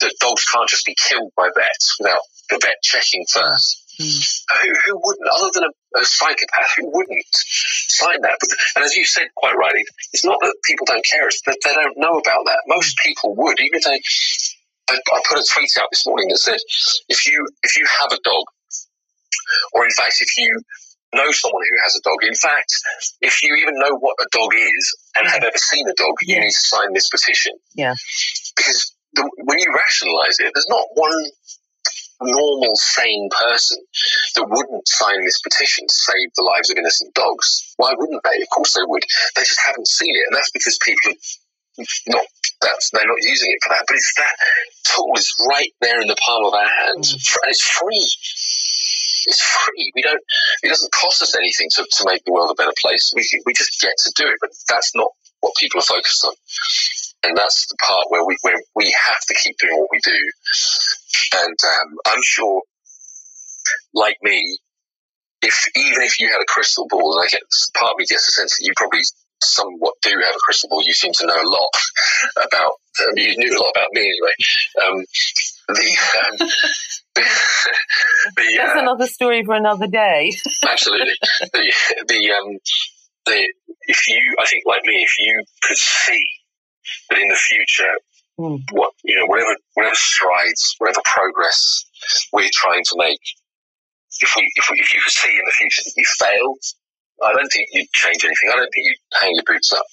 that 0.00 0.14
dogs 0.20 0.44
can't 0.44 0.68
just 0.68 0.86
be 0.86 0.96
killed 0.98 1.32
by 1.36 1.48
vets 1.54 1.96
without 1.98 2.20
the 2.50 2.58
vet 2.62 2.76
checking 2.82 3.24
first. 3.30 3.84
Mm. 4.00 4.62
Who, 4.62 4.72
who, 4.86 5.00
wouldn't, 5.02 5.28
other 5.28 5.50
than 5.54 5.64
a, 5.64 6.00
a, 6.00 6.04
psychopath, 6.04 6.72
who 6.76 6.90
wouldn't 6.90 7.26
sign 7.32 8.20
that? 8.22 8.38
And 8.76 8.84
as 8.84 8.96
you 8.96 9.04
said 9.04 9.28
quite 9.36 9.56
rightly, 9.56 9.84
it's 10.12 10.24
not 10.24 10.38
that 10.40 10.54
people 10.64 10.86
don't 10.86 11.04
care; 11.04 11.28
it's 11.28 11.42
that 11.42 11.58
they 11.64 11.74
don't 11.74 11.98
know 11.98 12.16
about 12.16 12.44
that. 12.46 12.60
Most 12.66 12.96
people 13.04 13.34
would, 13.36 13.60
even 13.60 13.78
if 13.78 13.84
they. 13.84 14.00
I, 14.88 14.94
I 14.94 15.20
put 15.28 15.38
a 15.38 15.46
tweet 15.52 15.70
out 15.78 15.88
this 15.92 16.06
morning 16.06 16.28
that 16.30 16.38
said, 16.38 16.58
if 17.08 17.26
you 17.26 17.46
if 17.62 17.76
you 17.76 17.84
have 18.00 18.10
a 18.12 18.18
dog, 18.24 18.44
or 19.74 19.84
in 19.84 19.90
fact, 19.90 20.16
if 20.20 20.38
you 20.38 20.60
know 21.14 21.30
someone 21.30 21.62
who 21.68 21.82
has 21.82 21.96
a 21.96 22.00
dog. 22.02 22.18
In 22.22 22.34
fact, 22.34 22.72
if 23.20 23.42
you 23.42 23.54
even 23.56 23.74
know 23.78 23.96
what 23.98 24.16
a 24.20 24.26
dog 24.32 24.54
is 24.54 24.96
and 25.16 25.28
have 25.28 25.42
ever 25.42 25.56
seen 25.56 25.88
a 25.88 25.94
dog, 25.94 26.14
yeah. 26.22 26.36
you 26.36 26.40
need 26.42 26.50
to 26.50 26.66
sign 26.68 26.92
this 26.92 27.08
petition. 27.08 27.52
Yeah. 27.74 27.94
Because 28.56 28.94
the, 29.14 29.30
when 29.44 29.58
you 29.58 29.72
rationalize 29.74 30.38
it, 30.40 30.52
there's 30.54 30.70
not 30.70 30.86
one 30.94 31.24
normal, 32.22 32.76
sane 32.76 33.28
person 33.32 33.78
that 34.36 34.46
wouldn't 34.48 34.86
sign 34.86 35.24
this 35.24 35.40
petition 35.40 35.86
to 35.88 35.94
save 35.94 36.28
the 36.36 36.44
lives 36.44 36.70
of 36.70 36.76
innocent 36.76 37.14
dogs. 37.14 37.74
Why 37.76 37.92
wouldn't 37.96 38.22
they? 38.24 38.42
Of 38.42 38.50
course 38.50 38.74
they 38.74 38.84
would. 38.84 39.04
They 39.36 39.42
just 39.42 39.60
haven't 39.64 39.88
seen 39.88 40.14
it, 40.14 40.24
and 40.28 40.36
that's 40.36 40.50
because 40.50 40.78
people 40.84 41.12
are 41.12 41.84
not 42.08 42.26
that's 42.60 42.90
they're 42.92 43.06
not 43.08 43.24
using 43.24 43.52
it 43.52 43.60
for 43.64 43.72
that. 43.72 43.84
But 43.88 43.96
it's 43.96 44.12
that 44.16 44.36
tool 44.84 45.12
is 45.16 45.32
right 45.48 45.72
there 45.80 46.00
in 46.00 46.08
the 46.08 46.20
palm 46.20 46.44
of 46.44 46.54
our 46.54 46.68
hands, 46.84 47.14
mm. 47.14 47.36
and 47.42 47.50
it's 47.50 47.64
free. 47.64 48.08
It's 49.26 49.40
free. 49.40 49.92
We 49.94 50.02
don't. 50.02 50.20
It 50.62 50.68
doesn't 50.68 50.92
cost 50.92 51.22
us 51.22 51.36
anything 51.36 51.68
to, 51.76 51.86
to 51.88 52.02
make 52.04 52.24
the 52.24 52.32
world 52.32 52.50
a 52.50 52.54
better 52.54 52.76
place. 52.80 53.12
We 53.14 53.24
we 53.46 53.54
just 53.54 53.80
get 53.80 53.96
to 53.96 54.12
do 54.16 54.28
it. 54.28 54.36
But 54.40 54.50
that's 54.68 54.92
not 54.94 55.08
what 55.40 55.56
people 55.56 55.80
are 55.80 55.88
focused 55.88 56.24
on 56.24 56.34
and 57.22 57.36
that's 57.36 57.66
the 57.68 57.76
part 57.76 58.06
where 58.08 58.24
we 58.24 58.36
where 58.42 58.60
we 58.74 58.94
have 59.06 59.20
to 59.20 59.34
keep 59.34 59.56
doing 59.58 59.78
what 59.78 59.88
we 59.92 60.00
do. 60.02 60.18
And 61.34 61.56
um, 61.64 61.96
I'm 62.06 62.22
sure, 62.22 62.62
like 63.94 64.16
me, 64.22 64.58
if 65.42 65.68
even 65.76 66.02
if 66.02 66.20
you 66.20 66.28
had 66.28 66.40
a 66.40 66.46
crystal 66.46 66.86
ball, 66.88 67.18
and 67.18 67.24
I 67.24 67.28
get 67.28 67.42
part 67.74 67.92
of 67.92 67.98
me 67.98 68.06
gets 68.06 68.26
the 68.26 68.32
sense 68.32 68.56
that 68.58 68.64
you 68.64 68.72
probably 68.76 69.00
somewhat 69.42 69.94
do 70.02 70.10
have 70.10 70.34
a 70.34 70.44
crystal 70.44 70.68
ball. 70.68 70.82
You 70.82 70.92
seem 70.92 71.12
to 71.14 71.26
know 71.26 71.40
a 71.40 71.48
lot 71.48 71.74
about. 72.36 72.72
Um, 73.00 73.16
you 73.16 73.36
knew 73.36 73.56
a 73.56 73.60
lot 73.60 73.72
about 73.74 73.88
me 73.92 74.02
anyway. 74.02 74.34
Um, 74.84 75.04
the, 75.68 75.98
um, 76.24 76.48
the, 77.14 77.22
the, 78.36 78.56
That's 78.56 78.76
uh, 78.76 78.80
another 78.80 79.06
story 79.06 79.44
for 79.44 79.54
another 79.54 79.86
day. 79.86 80.32
absolutely. 80.68 81.14
The 81.52 81.72
the 82.08 82.32
um 82.32 82.58
the 83.26 83.52
if 83.86 84.08
you 84.08 84.36
I 84.38 84.46
think 84.46 84.64
like 84.66 84.82
me, 84.84 85.02
if 85.02 85.18
you 85.18 85.44
could 85.62 85.78
see 85.78 86.24
that 87.10 87.18
in 87.18 87.28
the 87.28 87.34
future, 87.34 87.94
mm. 88.38 88.60
what 88.72 88.92
you 89.04 89.16
know, 89.18 89.26
whatever 89.26 89.56
whatever 89.74 89.94
strides, 89.94 90.74
whatever 90.78 91.02
progress 91.04 91.84
we're 92.32 92.48
trying 92.52 92.84
to 92.84 92.94
make, 92.96 93.20
if 94.20 94.32
we 94.36 94.50
if, 94.56 94.68
we, 94.70 94.80
if 94.80 94.92
you 94.92 95.00
could 95.00 95.12
see 95.12 95.30
in 95.30 95.44
the 95.44 95.56
future 95.56 95.82
that 95.84 95.96
you 95.96 96.04
failed, 96.18 96.62
I 97.22 97.32
don't 97.32 97.48
think 97.48 97.68
you'd 97.72 97.90
change 97.92 98.24
anything. 98.24 98.50
I 98.52 98.56
don't 98.56 98.70
think 98.72 98.86
you'd 98.86 99.20
hang 99.20 99.32
your 99.34 99.44
boots 99.46 99.72
up. 99.72 99.86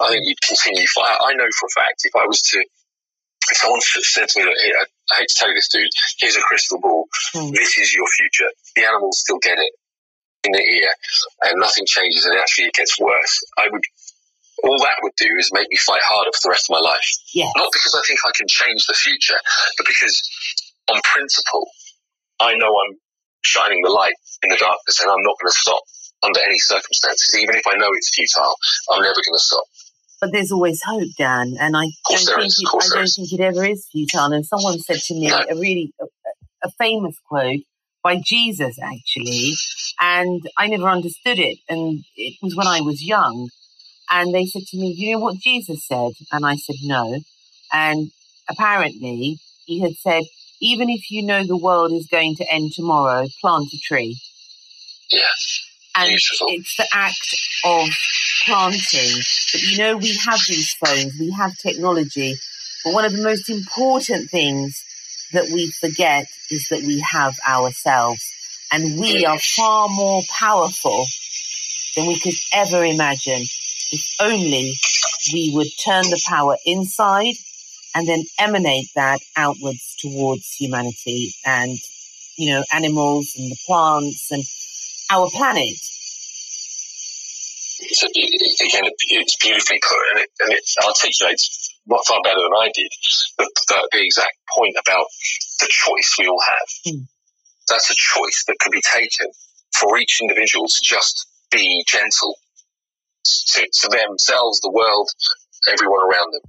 I 0.00 0.08
think 0.10 0.22
you'd 0.26 0.40
continue. 0.40 0.86
I, 0.98 1.30
I 1.30 1.34
know 1.34 1.48
for 1.58 1.66
a 1.66 1.74
fact 1.80 2.02
if 2.04 2.14
I 2.14 2.26
was 2.26 2.40
to, 2.54 2.58
if 2.58 3.56
someone 3.58 3.80
said 3.82 4.28
to 4.28 4.40
me, 4.40 4.46
hey, 4.62 4.72
I, 4.72 4.84
I 5.12 5.18
hate 5.18 5.28
to 5.28 5.34
tell 5.34 5.48
you 5.48 5.54
this, 5.54 5.68
dude, 5.68 5.90
here's 6.18 6.36
a 6.36 6.40
crystal 6.40 6.78
ball. 6.80 7.08
Mm. 7.34 7.52
This 7.52 7.76
is 7.78 7.92
your 7.92 8.06
future. 8.06 8.50
The 8.76 8.84
animals 8.86 9.18
still 9.20 9.38
get 9.42 9.58
it 9.58 9.72
in 10.44 10.52
the 10.52 10.62
ear, 10.62 10.88
and 11.42 11.60
nothing 11.60 11.84
changes, 11.86 12.24
and 12.24 12.38
actually 12.38 12.66
it 12.66 12.74
gets 12.74 12.98
worse. 12.98 13.44
I 13.58 13.68
would 13.70 13.82
all 14.64 14.78
that 14.78 14.98
would 15.02 15.12
do 15.16 15.28
is 15.38 15.50
make 15.52 15.68
me 15.70 15.76
fight 15.76 16.02
harder 16.02 16.30
for 16.32 16.48
the 16.48 16.50
rest 16.50 16.70
of 16.70 16.74
my 16.74 16.84
life. 16.84 17.08
Yes. 17.34 17.52
Not 17.56 17.70
because 17.72 17.94
I 17.94 18.02
think 18.06 18.20
I 18.26 18.32
can 18.36 18.46
change 18.48 18.86
the 18.86 18.94
future, 18.94 19.38
but 19.78 19.86
because 19.86 20.22
on 20.88 21.00
principle, 21.04 21.68
I 22.40 22.54
know 22.54 22.68
I'm 22.68 22.96
shining 23.42 23.80
the 23.84 23.90
light 23.90 24.14
in 24.42 24.50
the 24.50 24.56
darkness 24.56 25.00
and 25.00 25.10
I'm 25.10 25.22
not 25.22 25.36
going 25.40 25.50
to 25.50 25.58
stop 25.58 25.82
under 26.22 26.40
any 26.40 26.58
circumstances. 26.58 27.36
Even 27.38 27.56
if 27.56 27.66
I 27.66 27.76
know 27.76 27.88
it's 27.92 28.14
futile, 28.14 28.54
I'm 28.90 29.02
never 29.02 29.14
going 29.14 29.34
to 29.34 29.38
stop. 29.38 29.64
but 30.20 30.32
there's 30.32 30.52
always 30.52 30.82
hope, 30.82 31.08
Dan. 31.16 31.56
And 31.60 31.76
I 31.76 31.88
don't 32.08 32.18
think 32.18 32.46
is, 32.46 32.58
it, 32.60 32.68
I 32.68 32.96
don't 32.96 33.06
think 33.06 33.32
it 33.32 33.40
ever 33.40 33.64
is 33.64 33.88
futile. 33.90 34.32
And 34.32 34.44
someone 34.44 34.78
said 34.80 35.00
to 35.00 35.14
me 35.14 35.28
no. 35.28 35.44
a 35.48 35.54
really 35.54 35.92
a, 36.00 36.04
a 36.64 36.70
famous 36.78 37.16
quote 37.28 37.60
by 38.02 38.20
Jesus, 38.22 38.78
actually, 38.82 39.54
and 40.00 40.40
I 40.56 40.68
never 40.68 40.88
understood 40.88 41.38
it. 41.38 41.58
And 41.68 42.02
it 42.16 42.34
was 42.42 42.56
when 42.56 42.66
I 42.66 42.80
was 42.80 43.02
young. 43.02 43.50
And 44.10 44.34
they 44.34 44.46
said 44.46 44.66
to 44.68 44.76
me, 44.76 44.94
"Do 44.94 45.02
you 45.02 45.12
know 45.12 45.20
what 45.20 45.38
Jesus 45.38 45.86
said?" 45.86 46.12
And 46.32 46.44
I 46.44 46.56
said, 46.56 46.76
"No." 46.82 47.20
And 47.72 48.10
apparently, 48.48 49.38
he 49.66 49.80
had 49.80 49.96
said, 49.96 50.24
"Even 50.60 50.90
if 50.90 51.10
you 51.10 51.22
know 51.22 51.44
the 51.44 51.56
world 51.56 51.92
is 51.92 52.06
going 52.06 52.36
to 52.36 52.52
end 52.52 52.72
tomorrow, 52.72 53.28
plant 53.40 53.72
a 53.72 53.78
tree." 53.78 54.20
Yes. 55.10 55.60
And 55.96 56.08
Beautiful. 56.08 56.46
it's 56.50 56.76
the 56.76 56.88
act 56.92 57.34
of 57.64 57.88
planting. 58.44 59.22
But 59.52 59.62
you 59.62 59.78
know, 59.78 59.96
we 59.96 60.14
have 60.26 60.40
these 60.48 60.72
phones, 60.74 61.18
we 61.18 61.30
have 61.32 61.56
technology, 61.58 62.34
but 62.84 62.94
one 62.94 63.04
of 63.04 63.12
the 63.12 63.22
most 63.22 63.48
important 63.48 64.30
things 64.30 64.82
that 65.32 65.48
we 65.50 65.70
forget 65.70 66.26
is 66.50 66.68
that 66.68 66.82
we 66.82 67.00
have 67.00 67.34
ourselves. 67.46 68.24
And 68.72 68.98
we 69.00 69.26
are 69.26 69.38
far 69.38 69.88
more 69.88 70.22
powerful 70.28 71.06
than 71.96 72.06
we 72.06 72.18
could 72.18 72.34
ever 72.52 72.84
imagine 72.84 73.44
if 73.92 74.06
only 74.20 74.74
we 75.32 75.52
would 75.54 75.68
turn 75.84 76.04
the 76.04 76.22
power 76.26 76.56
inside 76.64 77.34
and 77.94 78.06
then 78.06 78.22
emanate 78.38 78.88
that 78.94 79.20
outwards 79.36 79.96
towards 79.98 80.54
humanity 80.54 81.34
and, 81.44 81.76
you 82.36 82.52
know, 82.52 82.64
animals 82.72 83.34
and 83.36 83.50
the 83.50 83.58
plants 83.66 84.30
and 84.30 84.44
our 85.10 85.28
planet 85.30 85.76
it's 87.82 88.02
a, 88.02 88.08
again, 88.64 88.90
it's 89.10 89.36
beautifully 89.36 89.80
put 89.80 89.98
and 90.12 90.20
it, 90.20 90.30
and 90.40 90.52
it 90.52 90.64
articulates 90.84 91.74
far 92.06 92.20
better 92.22 92.38
than 92.38 92.56
I 92.60 92.70
did 92.74 92.92
the, 93.38 93.50
the, 93.68 93.88
the, 93.92 94.04
exact 94.04 94.36
point 94.54 94.76
about 94.78 95.06
the 95.60 95.68
choice 95.70 96.16
we 96.18 96.28
all 96.28 96.40
have. 96.40 96.68
Mm. 96.86 97.08
That's 97.68 97.90
a 97.90 97.94
choice 97.96 98.44
that 98.46 98.56
can 98.60 98.70
be 98.70 98.82
taken 98.82 99.28
for 99.74 99.98
each 99.98 100.20
individual 100.20 100.66
to 100.66 100.80
just 100.82 101.26
be 101.50 101.82
gentle 101.86 102.36
to, 103.24 103.60
to 103.62 103.88
themselves, 103.88 104.60
the 104.60 104.70
world, 104.70 105.08
everyone 105.72 106.00
around 106.00 106.32
them. 106.32 106.42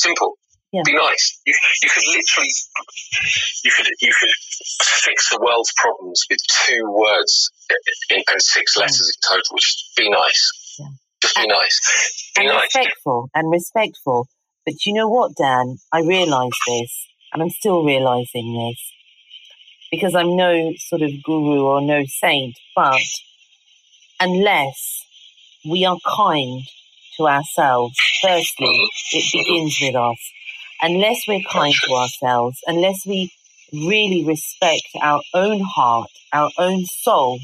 Simple. 0.00 0.34
Yeah. 0.72 0.82
Be 0.84 0.94
nice. 0.94 1.40
You, 1.46 1.54
you 1.82 1.88
could 1.88 2.02
literally, 2.08 2.50
you 3.64 3.70
could 3.76 3.86
you 4.00 4.12
could 4.18 4.30
fix 4.82 5.30
the 5.30 5.38
world's 5.40 5.72
problems 5.76 6.24
with 6.28 6.40
two 6.48 6.82
words 6.90 7.50
in, 8.10 8.22
and 8.28 8.42
six 8.42 8.76
letters 8.76 9.00
in 9.00 9.28
total, 9.28 9.54
which 9.54 9.64
is 9.64 9.92
be 9.96 10.10
nice. 10.10 10.52
Yeah. 10.78 10.86
Just 11.22 11.36
be 11.36 11.42
and, 11.42 11.48
nice. 11.48 12.32
Be 12.36 12.42
and 12.42 12.52
nice. 12.52 12.62
respectful 12.62 13.30
and 13.34 13.50
respectful. 13.50 14.28
But 14.66 14.74
you 14.84 14.92
know 14.92 15.08
what, 15.08 15.36
Dan? 15.36 15.76
I 15.92 16.00
realise 16.00 16.58
this, 16.66 17.06
and 17.32 17.42
I'm 17.42 17.50
still 17.50 17.84
realising 17.84 18.52
this 18.52 18.92
because 19.90 20.14
I'm 20.14 20.36
no 20.36 20.72
sort 20.76 21.02
of 21.02 21.10
guru 21.24 21.62
or 21.62 21.80
no 21.80 22.02
saint. 22.06 22.54
But 22.74 23.00
unless 24.20 25.05
we 25.68 25.84
are 25.84 25.98
kind 26.16 26.62
to 27.16 27.26
ourselves, 27.26 27.96
firstly, 28.22 28.88
it 29.12 29.24
begins 29.32 29.78
with 29.80 29.94
us. 29.94 30.18
Unless 30.82 31.22
we're 31.26 31.40
kind 31.50 31.74
to 31.84 31.94
ourselves, 31.94 32.58
unless 32.66 33.06
we 33.06 33.30
really 33.72 34.24
respect 34.24 34.86
our 35.02 35.22
own 35.32 35.60
heart, 35.60 36.10
our 36.32 36.50
own 36.58 36.84
soul, 36.86 37.38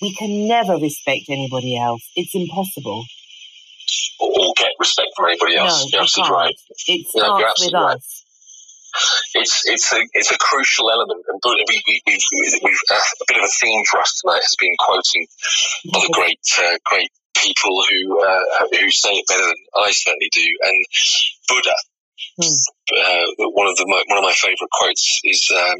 we 0.00 0.14
can 0.14 0.48
never 0.48 0.76
respect 0.76 1.24
anybody 1.28 1.76
else. 1.76 2.02
It's 2.16 2.34
impossible. 2.34 3.04
Or 4.18 4.52
get 4.56 4.72
respect 4.78 5.08
from 5.16 5.26
anybody 5.26 5.56
else. 5.56 5.84
No, 5.84 5.88
you're 5.92 6.02
absolutely 6.02 6.32
right. 6.32 6.54
It 6.88 7.06
starts 7.08 7.64
with 7.64 7.74
right. 7.74 7.96
us. 7.96 8.24
It's 9.34 9.62
it's 9.66 9.92
a 9.92 10.00
it's 10.14 10.32
a 10.32 10.38
crucial 10.38 10.90
element, 10.90 11.24
and 11.28 11.40
we, 11.44 11.64
we, 11.86 12.02
we, 12.06 12.18
we've 12.64 12.80
uh, 12.90 12.94
a 12.94 13.24
bit 13.28 13.36
of 13.36 13.44
a 13.44 13.52
theme 13.60 13.82
for 13.88 14.00
us 14.00 14.20
tonight 14.20 14.42
has 14.42 14.56
been 14.58 14.74
quoting 14.80 15.26
other 15.94 16.08
great 16.12 16.40
uh, 16.58 16.76
great 16.84 17.10
people 17.36 17.82
who 17.88 18.20
uh, 18.24 18.66
who 18.72 18.90
say 18.90 19.10
it 19.10 19.26
better 19.28 19.46
than 19.46 19.62
I 19.76 19.90
certainly 19.92 20.30
do, 20.32 20.46
and 20.64 20.84
Buddha 21.48 21.74
Mm. 22.40 22.56
Uh, 22.90 23.26
one 23.54 23.68
of 23.68 23.76
the 23.76 23.86
one 23.86 24.18
of 24.18 24.24
my 24.24 24.32
favourite 24.32 24.70
quotes 24.72 25.20
is, 25.24 25.50
um, 25.54 25.78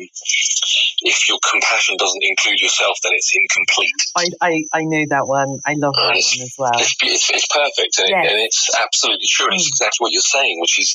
"If 1.03 1.29
your 1.29 1.39
compassion 1.51 1.97
doesn't 1.99 2.23
include 2.23 2.61
yourself, 2.61 2.99
then 3.03 3.13
it's 3.15 3.33
incomplete." 3.35 4.01
I 4.17 4.25
I, 4.41 4.53
I 4.73 4.83
know 4.85 5.05
that 5.09 5.27
one. 5.27 5.59
I 5.67 5.75
love 5.75 5.95
that 5.95 6.15
one 6.15 6.17
as 6.17 6.55
well. 6.59 6.73
It's, 6.75 6.95
it's, 7.03 7.31
it's 7.31 7.49
perfect, 7.49 7.99
and, 7.99 8.11
yes. 8.11 8.25
it, 8.25 8.31
and, 8.33 8.41
it's 8.41 8.71
absolutely 8.75 9.27
true. 9.29 9.49
Mm. 9.49 9.55
It's 9.55 9.69
exactly 9.69 10.05
what 10.05 10.13
you're 10.13 10.23
saying, 10.23 10.61
which 10.61 10.79
is 10.79 10.95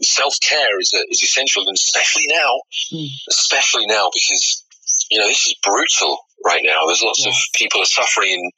self 0.00 0.34
care 0.40 0.80
is 0.80 0.94
is 1.10 1.22
essential, 1.22 1.64
and 1.66 1.74
especially 1.74 2.26
now, 2.28 2.60
mm. 2.92 3.08
especially 3.28 3.86
now 3.86 4.10
because 4.12 4.64
you 5.10 5.18
know 5.18 5.26
this 5.26 5.46
is 5.46 5.54
brutal 5.62 6.18
right 6.44 6.62
now. 6.64 6.86
There's 6.86 7.02
lots 7.02 7.24
yes. 7.24 7.34
of 7.34 7.58
people 7.58 7.82
are 7.82 7.90
suffering 7.90 8.32
in 8.32 8.50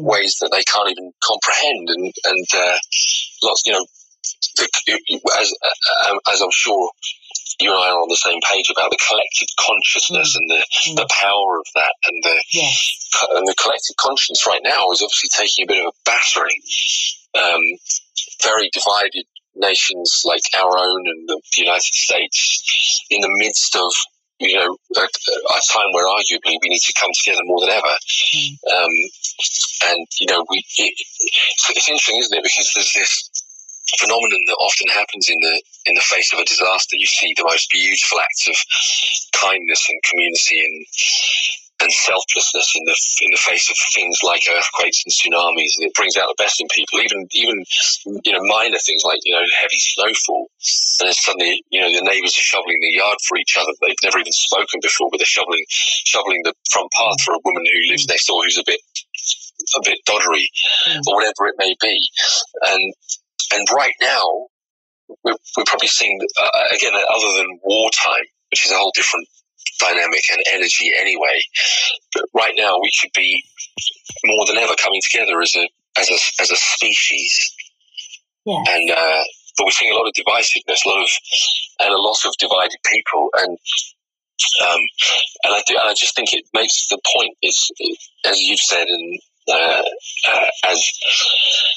mm. 0.00 0.02
ways 0.02 0.36
that 0.40 0.50
they 0.52 0.62
can't 0.64 0.90
even 0.90 1.12
comprehend, 1.22 1.88
and 1.90 2.12
and 2.24 2.46
uh, 2.54 2.78
lots 3.42 3.62
you 3.66 3.72
know 3.72 3.86
as, 5.38 5.54
uh, 5.62 6.18
as 6.32 6.42
I'm 6.42 6.50
sure 6.52 6.90
you 7.60 7.70
and 7.70 7.78
I 7.78 7.90
are 7.90 8.02
on 8.02 8.08
the 8.08 8.22
same 8.22 8.38
page 8.50 8.70
about 8.70 8.90
the 8.90 8.98
collective 8.98 9.48
consciousness 9.58 10.34
mm. 10.34 10.38
and 10.38 10.50
the, 10.50 10.62
mm. 10.62 10.96
the 10.96 11.08
power 11.10 11.58
of 11.58 11.66
that 11.74 11.94
and 12.06 12.22
the 12.22 12.42
yes. 12.52 13.10
and 13.34 13.46
the 13.46 13.54
collective 13.58 13.96
conscience 13.96 14.46
right 14.46 14.62
now 14.62 14.90
is 14.92 15.02
obviously 15.02 15.30
taking 15.34 15.64
a 15.64 15.68
bit 15.68 15.82
of 15.82 15.90
a 15.90 15.96
battering. 16.04 16.60
Um, 17.34 17.62
very 18.42 18.70
divided 18.72 19.26
nations 19.54 20.22
like 20.24 20.42
our 20.56 20.78
own 20.78 21.02
and 21.06 21.28
the 21.28 21.40
United 21.56 21.82
States 21.82 23.04
in 23.10 23.20
the 23.20 23.34
midst 23.38 23.74
of 23.74 23.90
you 24.40 24.54
know 24.54 24.76
a, 24.96 25.00
a 25.00 25.60
time 25.72 25.90
where 25.92 26.06
arguably 26.06 26.58
we 26.62 26.68
need 26.68 26.84
to 26.86 26.94
come 27.00 27.10
together 27.14 27.42
more 27.44 27.60
than 27.60 27.70
ever. 27.70 27.94
Mm. 28.34 28.58
Um, 28.72 28.94
and 29.90 30.06
you 30.20 30.26
know 30.26 30.44
we 30.48 30.58
it, 30.78 30.94
it's, 31.20 31.70
it's 31.70 31.88
interesting, 31.88 32.18
isn't 32.18 32.38
it? 32.38 32.42
Because 32.42 32.72
there's 32.74 32.92
this 32.94 33.30
phenomenon 33.98 34.42
that 34.46 34.60
often 34.60 34.88
happens 34.88 35.28
in 35.28 35.38
the 35.40 35.62
in 35.86 35.94
the 35.94 36.00
face 36.00 36.32
of 36.32 36.38
a 36.38 36.44
disaster. 36.44 36.96
You 36.96 37.06
see 37.06 37.34
the 37.36 37.44
most 37.44 37.70
beautiful 37.70 38.20
acts 38.20 38.48
of 38.48 38.56
kindness 39.32 39.86
and 39.88 40.02
community 40.02 40.60
and 40.64 40.86
and 41.80 41.92
selflessness 41.92 42.74
in 42.74 42.84
the 42.84 42.96
in 43.22 43.30
the 43.30 43.42
face 43.42 43.70
of 43.70 43.76
things 43.94 44.18
like 44.22 44.42
earthquakes 44.50 45.02
and 45.06 45.12
tsunamis, 45.12 45.78
and 45.78 45.86
it 45.86 45.94
brings 45.94 46.16
out 46.16 46.26
the 46.28 46.42
best 46.42 46.60
in 46.60 46.66
people. 46.74 47.00
Even 47.00 47.28
even 47.32 47.56
you 48.24 48.32
know 48.32 48.42
minor 48.42 48.78
things 48.78 49.02
like 49.04 49.20
you 49.24 49.32
know 49.32 49.44
heavy 49.54 49.78
snowfall, 49.78 50.50
and 51.00 51.06
then 51.08 51.14
suddenly 51.14 51.62
you 51.70 51.80
know 51.80 51.90
the 51.90 52.04
neighbours 52.04 52.34
are 52.34 52.48
shoveling 52.50 52.78
the 52.80 52.98
yard 52.98 53.18
for 53.26 53.38
each 53.38 53.56
other. 53.58 53.72
They've 53.80 54.04
never 54.04 54.18
even 54.18 54.34
spoken 54.34 54.80
before, 54.82 55.08
but 55.10 55.18
they're 55.18 55.38
shoveling 55.38 55.64
shoveling 55.70 56.42
the 56.44 56.54
front 56.70 56.90
path 56.92 57.22
for 57.22 57.34
a 57.34 57.42
woman 57.44 57.64
who 57.66 57.90
lives 57.90 58.08
next 58.08 58.26
door 58.26 58.42
who's 58.42 58.58
a 58.58 58.66
bit 58.66 58.80
a 59.76 59.80
bit 59.84 59.98
doddery 60.08 60.46
mm. 60.88 61.02
or 61.06 61.16
whatever 61.16 61.46
it 61.46 61.56
may 61.58 61.74
be, 61.80 62.08
and 62.66 62.94
and 63.52 63.66
right 63.74 63.94
now, 64.02 64.48
we're, 65.24 65.36
we're 65.56 65.64
probably 65.64 65.88
seeing, 65.88 66.20
uh, 66.40 66.48
again, 66.74 66.92
other 66.94 67.32
than 67.38 67.58
wartime, 67.62 68.26
which 68.50 68.66
is 68.66 68.72
a 68.72 68.76
whole 68.76 68.92
different 68.94 69.26
dynamic 69.80 70.22
and 70.32 70.42
energy 70.52 70.92
anyway, 70.96 71.40
but 72.14 72.24
right 72.34 72.54
now 72.56 72.78
we 72.80 72.90
should 72.92 73.12
be 73.14 73.42
more 74.24 74.46
than 74.46 74.56
ever 74.56 74.74
coming 74.76 75.00
together 75.02 75.40
as 75.40 75.54
a, 75.56 75.68
as 75.98 76.10
a, 76.10 76.42
as 76.42 76.50
a 76.50 76.56
species. 76.56 77.52
Yeah. 78.44 78.62
And, 78.68 78.90
uh, 78.90 79.22
but 79.56 79.64
we're 79.66 79.70
seeing 79.70 79.92
a 79.92 79.96
lot 79.96 80.06
of 80.06 80.14
divisiveness, 80.14 80.86
a 80.86 80.88
lot 80.88 81.02
of, 81.02 81.10
and 81.80 81.92
a 81.92 82.00
lot 82.00 82.24
of 82.24 82.32
divided 82.38 82.78
people. 82.86 83.28
And 83.36 83.58
um, 84.62 84.80
and 85.44 85.54
I 85.54 85.62
do, 85.66 85.74
and 85.74 85.90
I 85.90 85.94
just 85.98 86.14
think 86.14 86.32
it 86.32 86.46
makes 86.54 86.88
the 86.88 86.98
point 87.14 87.36
is, 87.42 87.70
as 88.24 88.38
you've 88.40 88.60
said, 88.60 88.86
and 88.86 89.18
uh, 89.50 89.82
uh, 90.28 90.46
as 90.70 90.78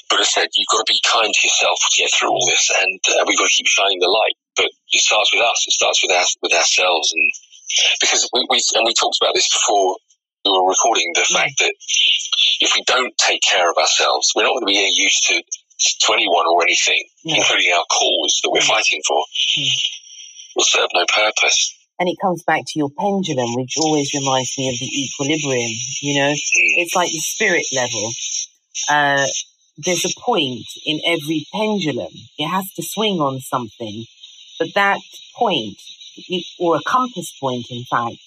Buddha 0.10 0.26
said, 0.26 0.48
you've 0.54 0.70
got 0.70 0.86
to 0.86 0.92
be 0.94 1.00
kind 1.06 1.34
to 1.34 1.48
yourself 1.48 1.78
to 1.82 2.02
get 2.02 2.10
through 2.14 2.30
all 2.30 2.46
this, 2.46 2.72
and 2.82 3.00
uh, 3.10 3.26
we've 3.28 3.38
got 3.38 3.50
to 3.50 3.58
keep 3.58 3.68
shining 3.68 4.00
the 4.00 4.10
light. 4.10 4.38
But 4.56 4.70
it 4.92 5.02
starts 5.02 5.34
with 5.34 5.42
us. 5.42 5.66
It 5.68 5.74
starts 5.74 6.04
with 6.04 6.12
us, 6.12 6.36
with 6.42 6.54
ourselves, 6.54 7.14
and 7.14 7.32
because 8.00 8.30
we, 8.34 8.46
we 8.50 8.60
and 8.76 8.86
we 8.86 8.94
talked 8.94 9.18
about 9.22 9.34
this 9.34 9.52
before 9.52 9.98
we 10.46 10.52
were 10.52 10.68
recording 10.68 11.12
the 11.16 11.22
mm. 11.22 11.36
fact 11.36 11.60
that 11.60 11.74
if 12.62 12.74
we 12.76 12.84
don't 12.86 13.14
take 13.18 13.42
care 13.42 13.70
of 13.70 13.78
ourselves, 13.78 14.34
we're 14.36 14.44
not 14.44 14.54
going 14.54 14.66
to 14.66 14.74
be 14.74 14.78
any 14.78 14.94
use 14.94 15.22
to 15.28 15.42
to 15.82 16.14
anyone 16.14 16.46
or 16.48 16.62
anything, 16.62 17.04
yeah. 17.24 17.38
including 17.38 17.72
our 17.74 17.86
cause 17.90 18.40
that 18.44 18.52
we're 18.52 18.62
mm. 18.62 18.68
fighting 18.68 19.02
for. 19.08 19.24
Mm. 19.58 19.68
Will 20.56 20.64
serve 20.64 20.90
no 20.94 21.06
purpose. 21.08 21.78
And 22.00 22.10
it 22.10 22.18
comes 22.22 22.44
back 22.44 22.62
to 22.66 22.80
your 22.80 22.90
pendulum, 22.98 23.56
which 23.56 23.76
always 23.78 24.12
reminds 24.14 24.58
me 24.58 24.70
of 24.70 24.80
the 24.80 24.86
equilibrium. 24.86 25.72
You 26.02 26.20
know, 26.20 26.34
it's 26.34 26.96
like 26.96 27.12
the 27.12 27.20
spirit 27.20 27.66
level. 27.72 28.12
Uh, 28.90 29.28
there's 29.78 30.06
a 30.06 30.20
point 30.20 30.66
in 30.86 31.00
every 31.06 31.46
pendulum. 31.54 32.12
It 32.38 32.48
has 32.48 32.72
to 32.74 32.84
swing 32.84 33.20
on 33.20 33.40
something. 33.40 34.06
But 34.60 34.74
that 34.76 35.00
point, 35.36 35.78
or 36.60 36.76
a 36.76 36.82
compass 36.86 37.32
point, 37.40 37.66
in 37.70 37.84
fact, 37.86 38.18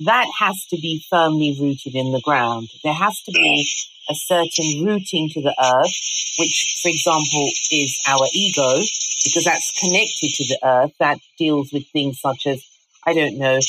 that 0.00 0.26
has 0.38 0.66
to 0.70 0.76
be 0.76 1.04
firmly 1.08 1.56
rooted 1.60 1.94
in 1.94 2.12
the 2.12 2.20
ground. 2.20 2.68
There 2.82 2.92
has 2.92 3.20
to 3.22 3.32
be 3.32 3.66
a 4.08 4.14
certain 4.14 4.84
rooting 4.84 5.28
to 5.30 5.40
the 5.40 5.54
earth, 5.62 5.94
which, 6.38 6.80
for 6.82 6.88
example, 6.88 7.50
is 7.70 7.98
our 8.06 8.26
ego, 8.34 8.80
because 9.24 9.44
that's 9.44 9.78
connected 9.78 10.30
to 10.34 10.44
the 10.44 10.58
earth. 10.62 10.92
That 10.98 11.18
deals 11.38 11.72
with 11.72 11.86
things 11.88 12.20
such 12.20 12.46
as, 12.46 12.62
I 13.06 13.14
don't 13.14 13.38
know, 13.38 13.60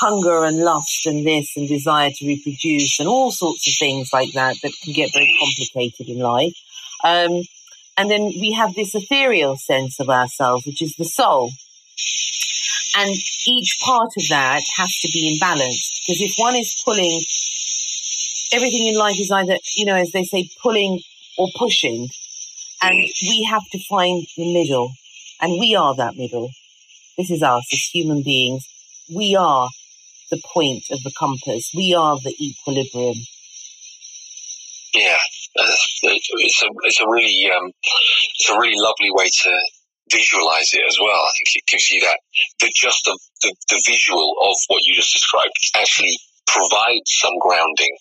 hunger 0.00 0.44
and 0.44 0.58
lust 0.58 1.06
and 1.06 1.26
this 1.26 1.56
and 1.56 1.68
desire 1.68 2.10
to 2.10 2.26
reproduce 2.26 2.98
and 2.98 3.08
all 3.08 3.30
sorts 3.30 3.68
of 3.68 3.74
things 3.78 4.10
like 4.12 4.32
that 4.32 4.56
that 4.62 4.72
can 4.82 4.92
get 4.92 5.12
very 5.12 5.32
complicated 5.38 6.08
in 6.08 6.18
life. 6.18 6.54
Um, 7.04 7.42
and 7.96 8.10
then 8.10 8.22
we 8.22 8.52
have 8.52 8.74
this 8.74 8.94
ethereal 8.94 9.56
sense 9.56 10.00
of 10.00 10.08
ourselves, 10.08 10.66
which 10.66 10.80
is 10.80 10.94
the 10.96 11.04
soul. 11.04 11.50
And 12.96 13.14
each 13.46 13.78
part 13.84 14.10
of 14.16 14.28
that 14.28 14.62
has 14.76 14.98
to 15.00 15.08
be 15.12 15.38
imbalanced 15.38 16.00
because 16.06 16.20
if 16.20 16.34
one 16.36 16.56
is 16.56 16.80
pulling, 16.84 17.22
everything 18.52 18.86
in 18.86 18.98
life 18.98 19.18
is 19.18 19.30
either, 19.30 19.56
you 19.76 19.86
know, 19.86 19.94
as 19.94 20.10
they 20.10 20.24
say, 20.24 20.48
pulling 20.62 21.00
or 21.38 21.48
pushing. 21.56 22.08
And 22.82 22.96
we 23.22 23.46
have 23.48 23.62
to 23.72 23.78
find 23.88 24.26
the 24.36 24.52
middle. 24.52 24.92
And 25.40 25.52
we 25.60 25.76
are 25.76 25.94
that 25.96 26.16
middle. 26.16 26.50
This 27.16 27.30
is 27.30 27.42
us 27.42 27.68
as 27.72 27.82
human 27.92 28.22
beings. 28.22 28.66
We 29.14 29.36
are 29.36 29.68
the 30.30 30.40
point 30.52 30.84
of 30.90 31.02
the 31.02 31.12
compass. 31.18 31.70
We 31.74 31.94
are 31.94 32.18
the 32.18 32.34
equilibrium. 32.40 33.16
Yeah, 34.94 35.18
uh, 35.58 35.76
it's 36.02 36.62
a 36.62 36.68
it's 36.82 37.00
a 37.00 37.08
really 37.08 37.50
um, 37.54 37.70
it's 38.38 38.50
a 38.50 38.58
really 38.58 38.76
lovely 38.76 39.10
way 39.12 39.26
to 39.28 39.60
visualize 40.10 40.70
it 40.74 40.84
as 40.86 40.98
well. 41.00 41.22
I 41.22 41.32
think 41.38 41.62
it 41.62 41.66
gives 41.70 41.90
you 41.90 42.00
that 42.02 42.18
the 42.60 42.70
just 42.74 43.04
the, 43.04 43.18
the, 43.42 43.54
the 43.70 43.82
visual 43.86 44.34
of 44.42 44.54
what 44.68 44.82
you 44.84 44.94
just 44.94 45.12
described 45.12 45.54
actually 45.76 46.14
provides 46.46 47.06
some 47.06 47.36
grounding. 47.40 47.94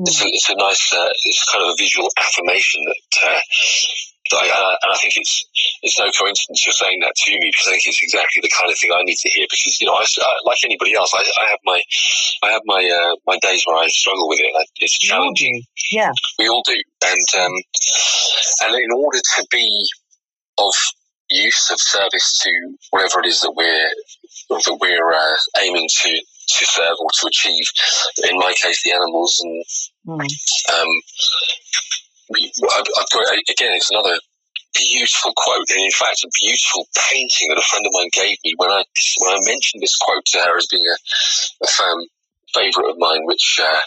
Mm. 0.00 0.08
It's, 0.08 0.22
a, 0.22 0.28
it's 0.28 0.50
a 0.50 0.56
nice 0.56 0.92
uh, 0.92 1.12
it's 1.24 1.44
kind 1.50 1.64
of 1.64 1.70
a 1.70 1.76
visual 1.78 2.08
affirmation 2.18 2.80
that 2.86 3.04
uh, 3.28 3.40
I, 4.32 4.48
uh, 4.48 4.76
and 4.82 4.90
I 4.92 4.96
think 4.96 5.16
it's 5.16 5.44
it's 5.82 5.98
no 5.98 6.08
coincidence 6.16 6.64
you're 6.64 6.72
saying 6.72 7.00
that 7.00 7.12
to 7.14 7.32
me 7.32 7.50
because 7.52 7.68
I 7.68 7.76
think 7.76 7.84
it's 7.86 8.02
exactly 8.02 8.40
the 8.40 8.52
kind 8.56 8.70
of 8.70 8.78
thing 8.78 8.90
I 8.94 9.02
need 9.04 9.18
to 9.18 9.28
hear. 9.28 9.44
Because 9.44 9.80
you 9.80 9.86
know, 9.86 9.94
I, 9.94 10.04
like 10.44 10.58
anybody 10.64 10.94
else, 10.94 11.12
I, 11.12 11.20
I 11.20 11.50
have 11.50 11.60
my 11.64 11.80
I 12.42 12.48
have 12.52 12.62
my 12.64 12.80
uh, 12.80 13.14
my 13.26 13.36
days 13.42 13.64
where 13.66 13.76
I 13.76 13.88
struggle 13.88 14.28
with 14.28 14.40
it. 14.40 14.52
It's 14.80 14.98
challenging. 14.98 15.62
Yeah, 15.90 16.12
we 16.38 16.48
all 16.48 16.62
do. 16.64 16.76
And 17.04 17.44
um, 17.44 17.52
and 18.62 18.74
in 18.76 18.92
order 18.96 19.18
to 19.18 19.46
be 19.50 19.84
of 20.58 20.74
use 21.32 21.70
of 21.70 21.80
service 21.80 22.38
to 22.42 22.76
whatever 22.90 23.20
it 23.20 23.26
is 23.26 23.40
that 23.40 23.52
we're 23.56 23.90
that 24.50 24.78
we're 24.80 25.12
uh, 25.12 25.36
aiming 25.62 25.88
to 26.02 26.10
to 26.10 26.64
serve 26.64 26.96
or 27.00 27.10
to 27.20 27.26
achieve. 27.26 27.66
In 28.28 28.36
my 28.36 28.52
case, 28.60 28.82
the 28.82 28.92
animals 28.92 29.40
and 29.42 29.64
mm. 30.06 30.20
um, 30.74 30.88
I've 32.36 33.10
got 33.12 33.38
again. 33.50 33.72
It's 33.74 33.90
another 33.90 34.16
beautiful 34.74 35.32
quote, 35.36 35.68
and 35.70 35.84
in 35.84 35.90
fact, 35.90 36.24
a 36.24 36.30
beautiful 36.40 36.88
painting 37.10 37.48
that 37.48 37.58
a 37.58 37.68
friend 37.68 37.84
of 37.86 37.92
mine 37.92 38.10
gave 38.12 38.36
me 38.44 38.54
when 38.56 38.70
I 38.70 38.84
when 39.18 39.34
I 39.34 39.40
mentioned 39.44 39.82
this 39.82 39.96
quote 39.96 40.24
to 40.32 40.38
her 40.38 40.56
as 40.56 40.66
being 40.70 40.86
a, 40.86 40.96
a 41.64 41.68
fan 41.68 42.06
favorite 42.54 42.90
of 42.90 42.98
mine, 42.98 43.24
which 43.24 43.60
uh, 43.62 43.80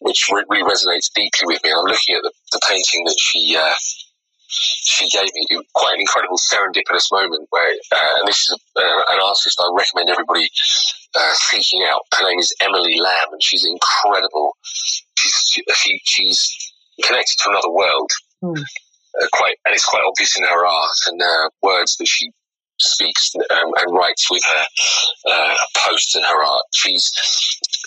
which 0.00 0.28
really 0.30 0.62
resonates 0.62 1.12
deeply 1.14 1.46
with 1.46 1.62
me. 1.64 1.70
And 1.70 1.80
I'm 1.80 1.86
looking 1.86 2.16
at 2.16 2.22
the, 2.22 2.32
the 2.52 2.60
painting 2.68 3.04
that 3.04 3.18
she 3.18 3.56
uh, 3.56 3.74
she 4.48 5.08
gave 5.10 5.28
me. 5.34 5.60
Quite 5.74 5.94
an 5.94 6.00
incredible 6.00 6.38
serendipitous 6.38 7.12
moment 7.12 7.46
where, 7.50 7.70
uh, 7.92 8.14
and 8.18 8.28
this 8.28 8.48
is 8.48 8.58
a, 8.76 8.80
uh, 8.80 9.02
an 9.10 9.20
artist 9.22 9.60
I 9.60 9.68
recommend 9.76 10.10
everybody 10.10 10.48
uh, 11.14 11.32
seeking 11.34 11.86
out. 11.88 12.02
Her 12.14 12.28
name 12.28 12.38
is 12.38 12.54
Emily 12.60 12.98
Lamb, 12.98 13.32
and 13.32 13.42
she's 13.42 13.64
incredible. 13.64 14.56
She's 14.64 15.62
she, 15.74 16.00
she's 16.04 16.72
connected 17.02 17.36
to 17.42 17.50
another 17.50 17.70
world. 17.70 18.10
Mm. 18.42 18.62
Quite, 19.32 19.56
and 19.64 19.74
it's 19.74 19.86
quite 19.86 20.02
obvious 20.06 20.36
in 20.36 20.44
her 20.44 20.66
art 20.66 20.98
and 21.06 21.22
uh, 21.22 21.48
words 21.62 21.96
that 21.96 22.06
she 22.06 22.30
speaks 22.78 23.32
um, 23.50 23.70
and 23.76 23.96
writes 23.96 24.30
with 24.30 24.42
her 24.44 24.64
uh, 25.30 25.56
posts 25.76 26.14
and 26.14 26.24
her 26.24 26.42
art. 26.42 26.62
She's 26.74 27.10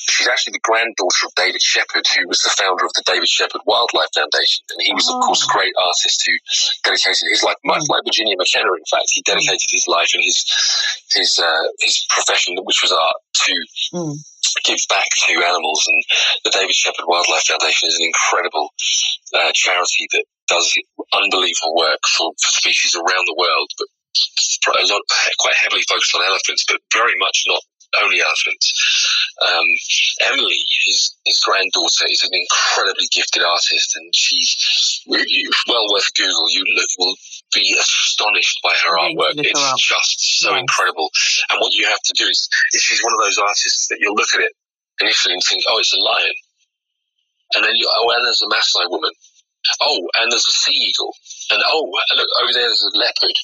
she's 0.10 0.28
actually 0.28 0.53
the 0.53 0.66
granddaughter 0.66 1.26
of 1.26 1.36
David 1.36 1.61
Shepherd, 1.61 2.06
who 2.16 2.28
was 2.28 2.40
the 2.40 2.53
founder 2.57 2.86
of 2.86 2.94
the 2.95 3.03
David 3.06 3.30
Shepherd 3.30 3.61
Wildlife 3.66 4.14
Foundation, 4.14 4.66
and 4.72 4.82
he 4.82 4.94
was, 4.94 5.07
oh. 5.10 5.18
of 5.18 5.26
course, 5.26 5.44
a 5.44 5.49
oh. 5.49 5.53
great 5.53 5.74
artist 5.78 6.24
who 6.26 6.36
dedicated 6.84 7.30
his 7.30 7.44
life, 7.44 7.57
much 7.66 7.84
mm. 7.84 7.90
like 7.90 8.03
Virginia 8.06 8.36
McKenna. 8.38 8.74
In 8.74 8.90
fact, 8.90 9.07
he 9.14 9.22
dedicated 9.22 9.70
his 9.70 9.88
life 9.88 10.11
and 10.14 10.24
his 10.24 10.44
his 11.14 11.40
uh, 11.40 11.66
his 11.80 12.06
profession, 12.10 12.57
which 12.64 12.82
was 12.82 12.91
art, 12.91 13.20
to 13.45 13.53
mm 13.94 14.16
give 14.64 14.80
back 14.90 15.06
to 15.28 15.34
animals. 15.45 15.84
And 15.88 16.03
the 16.44 16.52
David 16.52 16.74
Shepherd 16.74 17.06
Wildlife 17.07 17.44
Foundation 17.44 17.90
is 17.90 17.95
an 17.95 18.06
incredible 18.06 18.70
uh, 19.36 19.52
charity 19.53 20.07
that 20.14 20.26
does 20.48 20.74
unbelievable 21.14 21.76
work 21.78 21.99
for, 22.18 22.32
for 22.41 22.52
species 22.52 22.95
around 22.95 23.26
the 23.28 23.38
world, 23.38 23.70
but 23.78 23.88
a 24.68 24.86
lot, 24.88 25.02
quite 25.40 25.56
heavily 25.56 25.84
focused 25.88 26.16
on 26.16 26.26
elephants, 26.26 26.66
but 26.68 26.82
very 26.94 27.14
much 27.20 27.44
not 27.48 27.62
only 28.04 28.22
elephants. 28.22 28.74
Um, 29.41 29.66
Emily, 30.30 30.62
his 30.86 31.16
his 31.26 31.40
granddaughter, 31.40 32.06
is 32.10 32.22
an 32.24 32.34
incredibly 32.34 33.08
gifted 33.12 33.44
artist, 33.44 33.96
and 33.96 34.14
she's 34.14 35.02
well 35.08 35.88
worth 35.91 36.14
Google. 36.16 36.46
You 36.50 36.66
look, 36.76 36.90
will 37.00 37.16
be 37.54 37.76
astonished 37.80 38.60
by 38.64 38.76
her 38.86 38.98
artwork. 38.98 39.34
It's 39.38 39.88
just 39.88 40.41
so 40.41 40.52
yes. 40.52 40.62
incredible. 40.62 41.10
And 41.50 41.60
what 41.60 41.74
you 41.74 41.88
have 41.88 42.02
to 42.04 42.14
do 42.18 42.26
is, 42.26 42.50
is, 42.74 42.82
she's 42.82 43.04
one 43.04 43.14
of 43.14 43.22
those 43.22 43.38
artists 43.38 43.88
that 43.90 43.98
you'll 44.00 44.16
look 44.16 44.34
at 44.36 44.41
it 44.41 44.52
initially 45.02 45.34
and 45.34 45.44
think, 45.48 45.64
oh, 45.70 45.80
it's 45.80 45.94
a 45.94 46.04
lion, 46.04 46.36
and 47.56 47.64
then 47.64 47.74
you, 47.76 47.90
oh, 47.90 48.12
and 48.16 48.26
there's 48.26 48.44
a 48.44 48.48
Maasai 48.48 48.90
woman, 48.90 49.12
oh, 49.82 49.98
and 50.20 50.32
there's 50.32 50.46
a 50.46 50.52
sea 50.52 50.76
eagle, 50.76 51.16
and 51.51 51.61
oh, 51.65 51.89
look 52.15 52.30
over 52.41 52.53
there, 52.53 52.69
there's 52.69 52.85
a 52.93 52.97
leopard, 52.97 53.38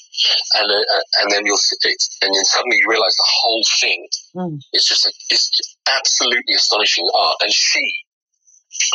and 0.56 0.70
uh, 0.72 1.04
and 1.22 1.32
then 1.32 1.46
you'll 1.46 1.58
it, 1.58 2.02
and 2.22 2.34
then 2.34 2.46
suddenly 2.46 2.78
you 2.78 2.88
realise 2.90 3.16
the 3.16 3.34
whole 3.42 3.64
thing 3.82 4.08
mm. 4.36 4.60
is 4.74 4.86
just 4.86 5.06
a, 5.06 5.12
it's 5.30 5.50
absolutely 5.90 6.54
astonishing 6.54 7.08
art. 7.16 7.38
And 7.42 7.52
she, 7.52 7.82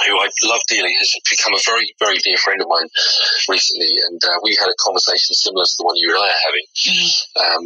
who 0.07 0.19
I 0.19 0.29
love 0.45 0.63
dearly, 0.69 0.95
has 0.99 1.11
become 1.31 1.55
a 1.55 1.63
very 1.67 1.95
very 1.99 2.19
dear 2.23 2.39
friend 2.39 2.63
of 2.63 2.69
mine 2.69 2.89
recently, 3.49 3.91
and 4.07 4.21
uh, 4.23 4.39
we 4.43 4.57
had 4.59 4.71
a 4.71 4.79
conversation 4.79 5.35
similar 5.35 5.65
to 5.65 5.77
the 5.79 5.85
one 5.85 5.97
you 5.97 6.15
and 6.15 6.23
I 6.23 6.29
are 6.31 6.45
having 6.47 6.67
mm. 6.71 7.11
um, 7.43 7.65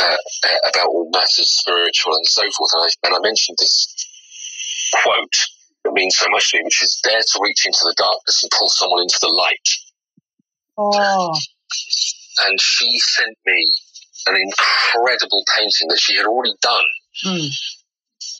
uh, 0.00 0.20
uh, 0.48 0.60
about 0.72 0.88
all 0.88 1.10
matters 1.12 1.50
spiritual 1.50 2.16
and 2.16 2.26
so 2.26 2.42
forth. 2.56 2.72
And 2.74 2.82
I, 2.84 2.90
and 3.04 3.12
I 3.16 3.20
mentioned 3.20 3.56
this 3.60 4.06
quote 5.02 5.36
that 5.86 5.94
means 5.94 6.16
so 6.16 6.26
much 6.30 6.50
to 6.50 6.58
me, 6.58 6.64
which 6.64 6.82
is 6.82 7.00
dare 7.02 7.22
to 7.22 7.38
reach 7.40 7.66
into 7.66 7.84
the 7.84 7.94
darkness 7.96 8.42
and 8.42 8.50
pull 8.50 8.68
someone 8.68 9.02
into 9.02 9.18
the 9.20 9.30
light. 9.30 9.68
Oh. 10.78 11.34
And 12.46 12.60
she 12.60 12.98
sent 12.98 13.36
me 13.46 13.66
an 14.26 14.36
incredible 14.36 15.44
painting 15.56 15.88
that 15.88 16.00
she 16.00 16.16
had 16.16 16.26
already 16.26 16.54
done, 16.60 16.84
mm. 17.24 17.48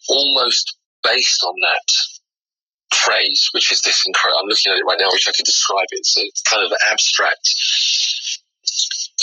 almost 0.09 0.77
based 1.03 1.43
on 1.45 1.55
that 1.63 2.97
phrase, 2.97 3.49
which 3.53 3.73
is 3.73 3.83
this 3.83 4.05
incredible. 4.07 4.41
I'm 4.41 4.49
looking 4.49 4.73
at 4.73 4.79
it 4.79 4.87
right 4.87 4.99
now, 4.99 5.11
which 5.13 5.29
I 5.29 5.33
could 5.37 5.47
describe 5.47 5.89
it. 5.91 6.05
So 6.05 6.21
It's 6.23 6.43
kind 6.43 6.65
of 6.65 6.73
abstract. 6.91 7.49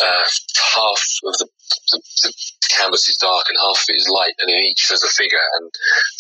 Uh, 0.02 0.26
half 0.74 1.04
of 1.24 1.38
the, 1.38 1.48
the, 1.92 2.02
the, 2.24 2.34
canvas 2.74 3.08
is 3.08 3.18
dark 3.18 3.46
and 3.48 3.58
half 3.62 3.78
of 3.78 3.86
it 3.90 4.02
is 4.02 4.10
light, 4.10 4.34
and 4.40 4.50
in 4.50 4.58
each 4.58 4.90
there's 4.90 5.04
a 5.04 5.14
figure 5.14 5.38
and 5.62 5.70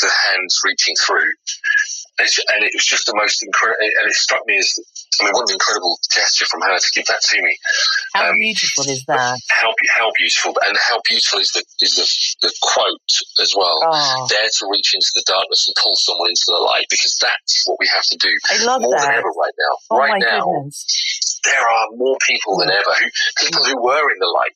the 0.01 0.11
hands 0.29 0.61
reaching 0.63 0.93
through. 1.01 1.33
And, 2.19 2.29
and 2.53 2.63
it 2.63 2.69
was 2.75 2.85
just 2.85 3.07
the 3.07 3.17
most 3.17 3.41
incredible. 3.41 3.81
And 3.81 4.07
it 4.07 4.13
struck 4.13 4.45
me 4.45 4.59
as 4.59 4.77
I 5.21 5.25
mean, 5.25 5.33
what 5.33 5.49
an 5.49 5.55
incredible 5.55 5.99
gesture 6.09 6.45
from 6.49 6.61
her 6.61 6.77
to 6.77 6.89
give 6.93 7.05
that 7.07 7.21
to 7.21 7.41
me. 7.41 7.53
How 8.13 8.29
um, 8.29 8.35
beautiful 8.37 8.85
is 8.89 9.03
that? 9.05 9.39
How, 9.49 9.73
how 9.95 10.11
beautiful, 10.17 10.53
and 10.65 10.77
how 10.77 11.01
beautiful 11.05 11.39
is 11.39 11.51
the 11.51 11.63
is 11.81 11.95
the, 11.95 12.47
the 12.47 12.53
quote 12.61 13.13
as 13.41 13.53
well. 13.55 13.79
Oh. 13.83 14.27
Dare 14.29 14.47
to 14.47 14.63
reach 14.71 14.93
into 14.93 15.11
the 15.15 15.23
darkness 15.27 15.67
and 15.67 15.75
pull 15.81 15.95
someone 15.95 16.29
into 16.29 16.47
the 16.47 16.61
light, 16.63 16.85
because 16.89 17.17
that's 17.19 17.63
what 17.65 17.77
we 17.79 17.87
have 17.93 18.03
to 18.03 18.17
do. 18.17 18.31
I 18.49 18.63
love 18.63 18.81
more 18.81 18.95
that. 18.95 19.05
than 19.05 19.15
ever 19.15 19.31
right 19.33 19.57
now. 19.57 19.73
Oh 19.91 19.97
right 19.97 20.21
now, 20.21 20.45
goodness. 20.45 21.39
there 21.43 21.61
are 21.61 21.87
more 21.95 22.17
people 22.27 22.57
than 22.59 22.71
ever 22.71 22.93
who 22.99 23.07
people 23.45 23.63
who 23.65 23.81
were 23.81 24.07
in 24.11 24.19
the 24.19 24.31
light 24.33 24.55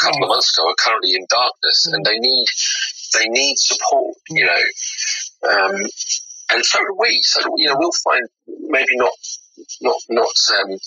a 0.00 0.04
couple 0.04 0.20
yes. 0.20 0.24
of 0.24 0.28
months 0.28 0.58
ago 0.58 0.68
are 0.68 0.78
currently 0.78 1.14
in 1.14 1.26
darkness, 1.30 1.86
mm. 1.88 1.94
and 1.94 2.04
they 2.04 2.18
need 2.18 2.46
they 3.14 3.28
need 3.28 3.56
support. 3.58 4.16
Mm. 4.30 4.38
You 4.38 4.46
know. 4.46 4.62
Um, 5.44 5.76
and 6.50 6.64
so 6.64 6.78
do 6.78 6.96
we. 6.98 7.20
So 7.22 7.40
you 7.56 7.68
know, 7.68 7.76
we'll 7.78 7.92
find 8.04 8.22
maybe 8.46 8.96
not 8.96 9.12
not 9.80 9.96
not 10.10 10.36
um, 10.58 10.78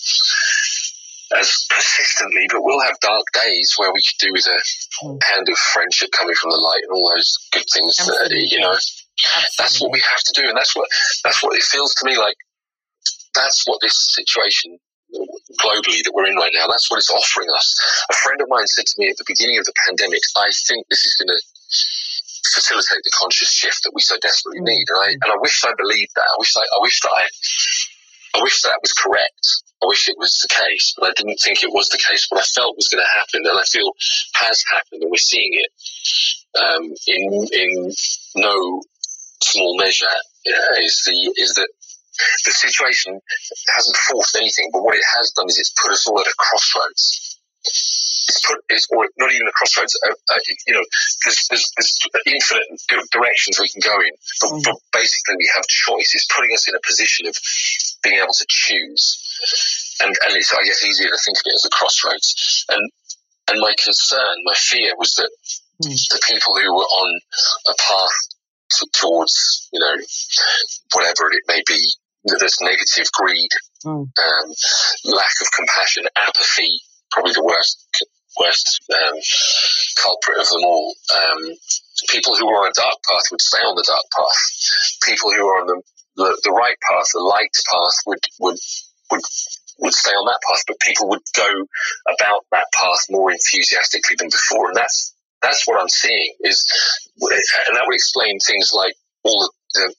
as 1.36 1.66
persistently, 1.68 2.46
but 2.50 2.62
we'll 2.62 2.80
have 2.80 2.98
dark 3.00 3.24
days 3.32 3.74
where 3.76 3.92
we 3.92 4.00
could 4.00 4.18
do 4.26 4.32
with 4.32 4.46
a 4.46 4.58
mm. 5.04 5.22
hand 5.24 5.48
of 5.48 5.58
friendship 5.58 6.10
coming 6.16 6.34
from 6.34 6.50
the 6.50 6.56
light 6.56 6.82
and 6.88 6.92
all 6.92 7.12
those 7.14 7.36
good 7.52 7.66
things. 7.72 7.96
Uh, 8.00 8.28
you 8.32 8.60
know, 8.60 8.72
Absolutely. 8.72 9.54
that's 9.58 9.80
what 9.80 9.92
we 9.92 10.00
have 10.00 10.22
to 10.24 10.32
do, 10.40 10.48
and 10.48 10.56
that's 10.56 10.74
what 10.74 10.88
that's 11.24 11.42
what 11.42 11.56
it 11.56 11.62
feels 11.62 11.94
to 11.96 12.06
me 12.06 12.16
like. 12.16 12.36
That's 13.34 13.64
what 13.66 13.80
this 13.82 14.14
situation 14.14 14.78
globally 15.60 16.04
that 16.04 16.12
we're 16.14 16.26
in 16.26 16.36
right 16.36 16.52
now. 16.54 16.66
That's 16.68 16.90
what 16.90 16.98
it's 16.98 17.10
offering 17.10 17.48
us. 17.54 17.76
A 18.10 18.14
friend 18.14 18.40
of 18.40 18.48
mine 18.48 18.66
said 18.66 18.86
to 18.86 18.96
me 18.98 19.08
at 19.08 19.16
the 19.16 19.24
beginning 19.26 19.58
of 19.58 19.64
the 19.64 19.74
pandemic, 19.86 20.20
"I 20.36 20.50
think 20.66 20.86
this 20.88 21.04
is 21.04 21.14
going 21.16 21.36
to 21.36 21.40
facilitate 22.54 23.04
the 23.04 23.12
conscious 23.14 23.50
shift 23.52 23.82
that 23.84 23.92
we 23.94 24.00
so 24.00 24.16
desperately 24.20 24.60
need. 24.60 24.84
And 24.88 24.98
I 24.98 25.08
and 25.12 25.30
I 25.32 25.36
wish 25.40 25.64
I 25.64 25.72
believed 25.76 26.12
that. 26.16 26.28
I 26.28 26.36
wish 26.38 26.56
I, 26.56 26.64
I 26.64 26.78
wish 26.80 27.00
that 27.00 27.12
I 27.12 27.24
I 28.34 28.42
wish 28.42 28.62
that 28.62 28.78
was 28.82 28.92
correct. 28.92 29.46
I 29.82 29.86
wish 29.86 30.08
it 30.08 30.18
was 30.18 30.38
the 30.42 30.52
case, 30.52 30.94
but 30.98 31.10
I 31.10 31.12
didn't 31.16 31.38
think 31.38 31.62
it 31.62 31.72
was 31.72 31.88
the 31.88 32.02
case. 32.02 32.26
What 32.28 32.40
I 32.40 32.46
felt 32.54 32.76
was 32.76 32.88
going 32.88 33.02
to 33.02 33.18
happen, 33.18 33.46
and 33.46 33.58
I 33.58 33.62
feel 33.64 33.92
has 34.34 34.62
happened, 34.70 35.02
and 35.02 35.10
we're 35.10 35.22
seeing 35.22 35.54
it 35.54 35.70
um, 36.58 36.84
in 37.06 37.46
in 37.52 37.92
no 38.36 38.82
small 39.42 39.76
measure. 39.78 40.06
Uh, 40.46 40.80
is 40.82 41.02
the 41.06 41.32
is 41.36 41.54
that 41.54 41.68
the 42.44 42.50
situation 42.50 43.20
hasn't 43.76 43.96
forced 43.96 44.36
anything, 44.36 44.70
but 44.72 44.82
what 44.82 44.96
it 44.96 45.04
has 45.16 45.30
done 45.32 45.46
is 45.46 45.58
it's 45.58 45.74
put 45.80 45.92
us 45.92 46.06
all 46.06 46.18
at 46.18 46.26
a 46.26 46.34
crossroads 46.36 47.38
it's 48.28 48.44
put 48.44 48.60
it's 48.68 48.86
or 48.92 49.08
not 49.16 49.32
even 49.32 49.48
a 49.48 49.52
crossroads. 49.52 49.96
Uh, 50.04 50.12
uh, 50.12 50.38
you 50.66 50.74
know, 50.74 50.84
there's, 51.24 51.48
there's, 51.48 51.72
there's 51.76 51.98
infinite 52.26 52.68
directions 53.10 53.58
we 53.58 53.68
can 53.68 53.80
go 53.80 53.96
in, 54.00 54.12
but, 54.40 54.50
mm. 54.52 54.62
but, 54.64 54.76
basically 54.92 55.36
we 55.38 55.48
have 55.54 55.64
choice. 55.66 56.12
It's 56.14 56.28
putting 56.34 56.52
us 56.52 56.68
in 56.68 56.74
a 56.74 56.82
position 56.84 57.26
of 57.26 57.34
being 58.02 58.18
able 58.18 58.34
to 58.34 58.46
choose, 58.48 59.96
and 60.00 60.14
and 60.24 60.36
it's 60.36 60.52
I 60.52 60.64
guess 60.64 60.84
easier 60.84 61.08
to 61.08 61.18
think 61.24 61.38
of 61.38 61.44
it 61.46 61.54
as 61.54 61.64
a 61.64 61.70
crossroads. 61.70 62.64
And 62.68 62.90
and 63.50 63.60
my 63.60 63.74
concern, 63.82 64.36
my 64.44 64.54
fear 64.54 64.92
was 64.98 65.14
that 65.14 65.30
mm. 65.82 66.08
the 66.10 66.20
people 66.26 66.54
who 66.60 66.74
were 66.74 66.82
on 66.82 67.20
a 67.66 67.74
path 67.78 68.18
to, 68.78 68.86
towards 68.92 69.68
you 69.72 69.80
know 69.80 69.96
whatever 70.94 71.30
it 71.32 71.42
may 71.48 71.62
be, 71.66 71.82
there's 72.24 72.60
negative 72.60 73.10
greed, 73.12 73.50
mm. 73.84 74.04
um, 74.04 74.48
lack 75.04 75.34
of 75.40 75.48
compassion, 75.56 76.04
apathy, 76.16 76.80
probably 77.10 77.32
the 77.32 77.44
worst 77.44 77.86
worst 78.38 78.80
um, 78.94 79.18
culprit 80.02 80.38
of 80.38 80.48
them 80.48 80.64
all. 80.64 80.94
Um, 81.14 81.52
people 82.08 82.36
who 82.36 82.48
are 82.48 82.64
on 82.64 82.70
a 82.70 82.80
dark 82.80 82.96
path 83.08 83.26
would 83.30 83.42
stay 83.42 83.58
on 83.58 83.74
the 83.74 83.84
dark 83.86 84.04
path. 84.14 84.40
People 85.04 85.30
who 85.32 85.46
are 85.46 85.60
on 85.60 85.66
the, 85.66 85.82
the, 86.18 86.34
the 86.42 86.50
right 86.50 86.76
path, 86.90 87.06
the 87.14 87.22
light 87.22 87.54
path, 87.70 87.96
would 88.06 88.22
would 88.40 88.58
would 89.10 89.22
would 89.78 89.94
stay 89.94 90.10
on 90.10 90.26
that 90.26 90.42
path, 90.42 90.62
but 90.66 90.76
people 90.80 91.08
would 91.08 91.22
go 91.34 91.48
about 92.10 92.42
that 92.50 92.66
path 92.74 93.06
more 93.08 93.30
enthusiastically 93.30 94.16
than 94.18 94.28
before, 94.28 94.68
and 94.68 94.76
that's 94.76 95.14
that's 95.40 95.66
what 95.66 95.80
I'm 95.80 95.88
seeing. 95.88 96.34
Is 96.42 96.66
and 97.22 97.76
that 97.78 97.86
would 97.86 97.94
explain 97.94 98.38
things 98.42 98.70
like 98.74 98.94
all 99.22 99.40
the, 99.40 99.50
the 99.78 99.94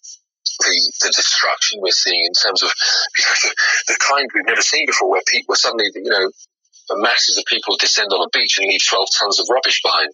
the, 0.60 1.14
destruction 1.16 1.80
we're 1.82 1.92
seeing 1.92 2.26
in 2.26 2.34
terms 2.34 2.64
of 2.64 2.72
you 3.18 3.24
know, 3.24 3.36
the, 3.44 3.56
the, 3.88 3.98
kind 4.04 4.28
we've 4.36 4.46
never 4.46 4.62
seen 4.62 4.86
before, 4.86 5.10
where 5.10 5.22
people 5.28 5.56
suddenly, 5.56 5.88
you 5.96 6.12
know, 6.12 6.28
masses 7.00 7.38
of 7.38 7.46
people 7.46 7.78
descend 7.80 8.12
on 8.12 8.26
a 8.26 8.30
beach 8.38 8.58
and 8.58 8.68
leave 8.68 8.84
12 8.84 9.08
tons 9.20 9.40
of 9.40 9.48
rubbish 9.50 9.82
behind, 9.82 10.10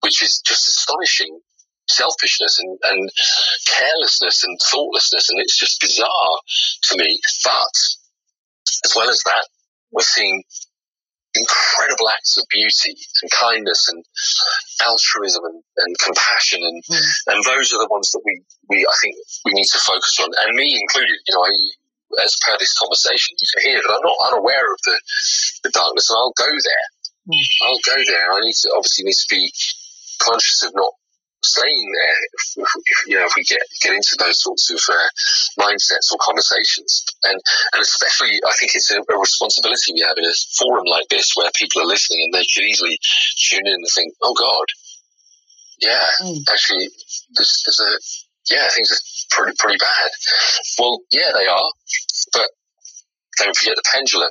which 0.00 0.22
is 0.22 0.42
just 0.44 0.68
astonishing 0.68 1.40
selfishness 1.88 2.58
and, 2.58 2.78
and 2.84 3.10
carelessness 3.66 4.44
and 4.44 4.58
thoughtlessness. 4.62 5.30
And 5.30 5.40
it's 5.40 5.58
just 5.58 5.80
bizarre 5.80 6.36
to 6.90 6.96
me. 6.96 7.18
But 7.44 7.74
as 8.84 8.92
well 8.96 9.10
as 9.10 9.22
that, 9.24 9.46
we're 9.90 10.02
seeing 10.02 10.42
incredible 11.34 12.08
acts 12.08 12.36
of 12.38 12.44
beauty 12.50 12.96
and 13.22 13.30
kindness 13.30 13.88
and 13.88 14.02
altruism 14.82 15.44
and, 15.44 15.62
and 15.76 15.98
compassion 15.98 16.58
and 16.62 16.82
mm. 16.90 17.04
and 17.28 17.44
those 17.44 17.70
are 17.72 17.78
the 17.78 17.86
ones 17.92 18.10
that 18.10 18.22
we, 18.24 18.42
we 18.70 18.80
I 18.80 18.96
think 19.02 19.14
we 19.44 19.52
need 19.52 19.68
to 19.70 19.78
focus 19.78 20.18
on 20.20 20.30
and 20.40 20.56
me 20.56 20.80
included 20.80 21.14
you 21.28 21.34
know 21.36 21.44
I, 21.44 21.52
as 22.24 22.36
per 22.40 22.56
this 22.58 22.72
conversation, 22.78 23.36
you 23.38 23.46
can 23.52 23.70
hear 23.70 23.80
that 23.80 23.92
I'm 23.92 24.04
not 24.04 24.32
unaware 24.32 24.72
of 24.72 24.80
the, 24.84 24.96
the 25.64 25.70
darkness, 25.70 26.08
and 26.08 26.16
I'll 26.16 26.38
go 26.38 26.48
there. 26.48 26.86
Mm. 27.28 27.44
I'll 27.62 27.84
go 27.84 27.96
there. 28.06 28.32
I 28.32 28.40
need 28.40 28.56
to 28.64 28.72
obviously 28.76 29.04
need 29.04 29.20
to 29.20 29.28
be 29.30 29.52
conscious 30.20 30.62
of 30.64 30.72
not 30.74 30.92
staying 31.42 31.92
there. 31.94 32.16
If, 32.32 32.66
if, 32.86 32.98
you 33.06 33.16
know, 33.16 33.26
if 33.26 33.32
we 33.36 33.44
get 33.44 33.62
get 33.82 33.94
into 33.94 34.16
those 34.18 34.42
sorts 34.42 34.70
of 34.70 34.80
uh, 34.88 35.08
mindsets 35.60 36.12
or 36.12 36.18
conversations, 36.20 37.04
and 37.24 37.38
and 37.72 37.82
especially, 37.82 38.40
I 38.46 38.52
think 38.58 38.74
it's 38.74 38.90
a, 38.90 38.98
a, 39.00 39.18
responsibility 39.18 39.92
we 39.94 40.00
have 40.00 40.18
in 40.18 40.24
a 40.24 40.34
forum 40.58 40.86
like 40.86 41.08
this 41.08 41.32
where 41.34 41.50
people 41.54 41.82
are 41.82 41.86
listening, 41.86 42.20
and 42.24 42.34
they 42.34 42.46
could 42.46 42.64
easily 42.64 42.98
tune 43.50 43.66
in 43.66 43.74
and 43.74 43.86
think, 43.94 44.14
"Oh 44.22 44.34
God, 44.34 44.66
yeah, 45.80 46.06
mm. 46.22 46.42
actually, 46.50 46.88
this 47.36 47.64
is 47.66 47.80
a 47.80 47.92
yeah, 48.50 48.68
things 48.74 48.90
are 48.90 49.02
pretty 49.30 49.56
pretty 49.58 49.78
bad. 49.78 50.10
Well, 50.78 51.00
yeah, 51.12 51.30
they 51.34 51.46
are, 51.46 51.70
but 52.32 52.48
don't 53.38 53.56
forget 53.56 53.76
the 53.76 53.82
pendulum, 53.92 54.30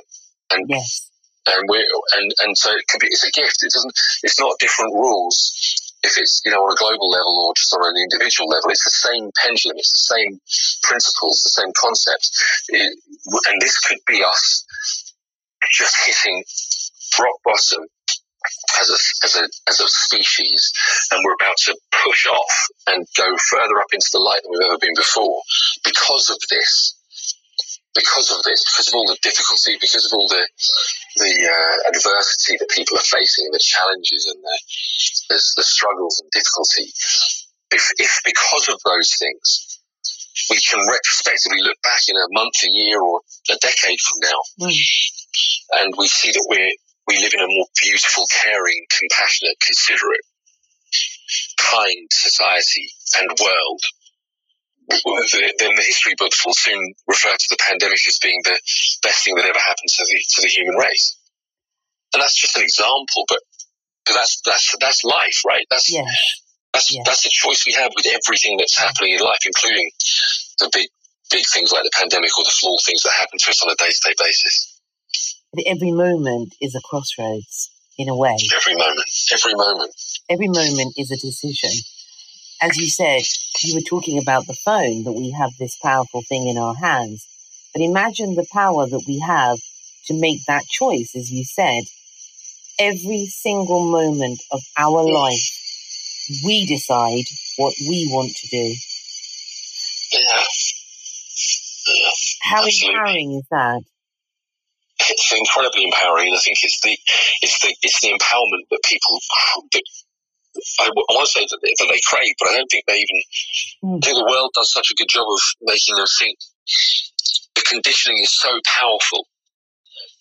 and 0.50 0.64
yes. 0.68 1.10
and 1.46 1.64
we 1.68 1.78
and 2.12 2.32
and 2.40 2.58
so 2.58 2.72
it 2.72 2.84
be 3.00 3.06
it's 3.08 3.24
a 3.24 3.30
gift. 3.30 3.62
It 3.62 3.72
doesn't. 3.72 3.94
It's 4.22 4.40
not 4.40 4.58
different 4.58 4.94
rules. 4.94 5.77
If 6.04 6.16
it's 6.16 6.42
you 6.44 6.52
know 6.52 6.62
on 6.62 6.72
a 6.72 6.78
global 6.78 7.10
level 7.10 7.34
or 7.46 7.54
just 7.56 7.74
on 7.74 7.84
an 7.84 8.00
individual 8.00 8.48
level, 8.48 8.70
it's 8.70 8.84
the 8.84 8.90
same 8.90 9.30
pendulum. 9.42 9.76
It's 9.78 9.92
the 9.92 10.14
same 10.14 10.40
principles, 10.82 11.42
the 11.42 11.50
same 11.50 11.72
concepts, 11.76 12.64
it, 12.68 12.92
and 13.48 13.60
this 13.60 13.78
could 13.80 13.98
be 14.06 14.22
us 14.22 14.64
just 15.72 15.96
hitting 16.06 16.44
rock 17.18 17.40
bottom 17.44 17.84
as 18.80 18.88
a, 18.88 19.26
as 19.26 19.36
a, 19.36 19.44
as 19.68 19.80
a 19.80 19.88
species, 19.88 20.72
and 21.10 21.20
we're 21.24 21.34
about 21.40 21.56
to 21.56 21.76
push 22.04 22.26
off 22.26 22.68
and 22.86 23.06
go 23.16 23.36
further 23.50 23.80
up 23.80 23.92
into 23.92 24.08
the 24.12 24.20
light 24.20 24.40
than 24.42 24.52
we've 24.52 24.68
ever 24.68 24.78
been 24.80 24.94
before 24.96 25.42
because 25.84 26.30
of 26.30 26.38
this. 26.50 26.97
Because 27.98 28.30
of 28.30 28.38
this, 28.46 28.62
because 28.62 28.86
of 28.86 28.94
all 28.94 29.10
the 29.10 29.18
difficulty, 29.26 29.74
because 29.82 30.06
of 30.06 30.14
all 30.14 30.30
the 30.30 30.46
the 31.18 31.34
uh, 31.50 31.74
adversity 31.90 32.54
that 32.62 32.70
people 32.70 32.94
are 32.94 33.10
facing, 33.10 33.50
the 33.50 33.58
challenges 33.58 34.30
and 34.30 34.38
the, 34.38 34.56
the, 35.34 35.38
the 35.58 35.66
struggles 35.66 36.22
and 36.22 36.30
difficulty, 36.30 36.94
if, 37.74 37.84
if 37.98 38.12
because 38.22 38.70
of 38.70 38.78
those 38.86 39.18
things, 39.18 39.82
we 40.50 40.62
can 40.62 40.78
retrospectively 40.78 41.58
look 41.62 41.80
back 41.82 42.00
in 42.06 42.14
a 42.14 42.30
month, 42.30 42.54
a 42.62 42.70
year, 42.70 43.02
or 43.02 43.20
a 43.50 43.56
decade 43.58 43.98
from 43.98 44.18
now, 44.22 44.40
mm. 44.62 44.78
and 45.82 45.94
we 45.98 46.06
see 46.06 46.30
that 46.30 46.46
we're 46.48 46.70
we 47.08 47.18
live 47.18 47.32
in 47.32 47.40
a 47.40 47.48
more 47.48 47.66
beautiful, 47.82 48.24
caring, 48.30 48.84
compassionate, 48.92 49.56
considerate, 49.64 50.28
kind 51.56 52.06
society 52.10 52.88
and 53.16 53.30
world. 53.42 53.82
Then 54.88 55.74
the 55.76 55.84
history 55.84 56.14
books 56.18 56.44
will 56.44 56.54
soon 56.54 56.94
refer 57.06 57.34
to 57.36 57.48
the 57.50 57.58
pandemic 57.60 58.00
as 58.06 58.18
being 58.22 58.40
the 58.44 58.58
best 59.02 59.24
thing 59.24 59.34
that 59.36 59.44
ever 59.44 59.58
happened 59.58 59.88
to 59.88 60.04
the 60.04 60.18
to 60.36 60.42
the 60.42 60.48
human 60.48 60.76
race. 60.76 61.16
And 62.14 62.22
that's 62.22 62.36
just 62.36 62.56
an 62.56 62.62
example, 62.62 63.24
but 63.28 63.40
but 64.06 64.14
that's 64.14 64.40
that's 64.44 64.74
that's 64.80 65.04
life, 65.04 65.44
right? 65.46 65.66
That's 65.70 65.92
yeah. 65.92 66.04
that's 66.72 66.92
yeah. 66.92 67.02
that's 67.04 67.22
the 67.22 67.30
choice 67.32 67.64
we 67.66 67.74
have 67.74 67.92
with 67.94 68.06
everything 68.06 68.56
that's 68.56 68.76
happening 68.76 69.14
in 69.14 69.20
life, 69.20 69.44
including 69.44 69.90
the 70.60 70.70
big 70.72 70.88
big 71.30 71.44
things 71.52 71.72
like 71.72 71.84
the 71.84 71.92
pandemic 71.92 72.32
or 72.38 72.44
the 72.44 72.50
small 72.50 72.78
things 72.84 73.02
that 73.02 73.12
happen 73.12 73.38
to 73.38 73.50
us 73.50 73.62
on 73.62 73.70
a 73.70 73.76
day 73.76 73.90
to 73.90 74.00
day 74.08 74.14
basis 74.16 74.78
every 75.66 75.92
moment 75.92 76.54
is 76.60 76.74
a 76.74 76.80
crossroads 76.80 77.70
in 77.96 78.08
a 78.08 78.16
way. 78.16 78.36
Every 78.54 78.74
moment, 78.74 79.08
every 79.32 79.54
moment. 79.54 79.94
Every 80.30 80.48
moment 80.48 80.94
is 80.96 81.10
a 81.10 81.16
decision. 81.16 81.70
As 82.60 82.76
you 82.76 82.88
said, 82.88 83.22
you 83.62 83.74
were 83.74 83.80
talking 83.80 84.18
about 84.18 84.46
the 84.46 84.54
phone, 84.54 85.04
that 85.04 85.12
we 85.12 85.30
have 85.30 85.50
this 85.58 85.76
powerful 85.82 86.22
thing 86.28 86.48
in 86.48 86.58
our 86.58 86.74
hands. 86.74 87.26
But 87.72 87.82
imagine 87.82 88.34
the 88.34 88.46
power 88.52 88.86
that 88.86 89.04
we 89.06 89.18
have 89.20 89.58
to 90.06 90.14
make 90.18 90.44
that 90.46 90.64
choice, 90.66 91.14
as 91.14 91.30
you 91.30 91.44
said. 91.44 91.84
Every 92.78 93.26
single 93.26 93.90
moment 93.90 94.40
of 94.52 94.62
our 94.76 95.02
life, 95.02 95.50
we 96.44 96.66
decide 96.66 97.24
what 97.56 97.74
we 97.80 98.08
want 98.12 98.32
to 98.36 98.48
do. 98.48 98.74
Yeah. 100.12 100.42
yeah. 101.86 102.10
How 102.42 102.64
Absolutely. 102.64 102.94
empowering 102.94 103.32
is 103.32 103.44
that? 103.50 103.82
it's 105.10 105.32
incredibly 105.32 105.84
empowering. 105.84 106.34
I 106.34 106.38
think 106.38 106.58
it's 106.62 106.80
the 106.82 106.98
it's 107.42 107.58
the 107.60 107.74
it's 107.82 108.00
the 108.00 108.08
empowerment 108.08 108.68
that 108.70 108.80
people 108.84 109.18
that 109.72 109.82
I, 110.80 110.88
I 110.88 111.12
want 111.14 111.28
to 111.28 111.32
say 111.32 111.46
that 111.46 111.60
they, 111.62 111.74
that 111.78 111.88
they 111.90 112.00
crave, 112.04 112.34
but 112.38 112.48
I 112.50 112.56
don't 112.56 112.70
think 112.70 112.84
they 112.86 112.98
even. 112.98 113.20
Mm. 113.84 113.98
I 113.98 114.06
think 114.06 114.18
the 114.18 114.30
world 114.30 114.50
does 114.54 114.72
such 114.72 114.90
a 114.90 114.94
good 114.94 115.08
job 115.08 115.26
of 115.26 115.40
making 115.62 115.96
them 115.96 116.06
think. 116.18 116.38
The 117.54 117.62
conditioning 117.62 118.18
is 118.22 118.32
so 118.32 118.50
powerful 118.64 119.26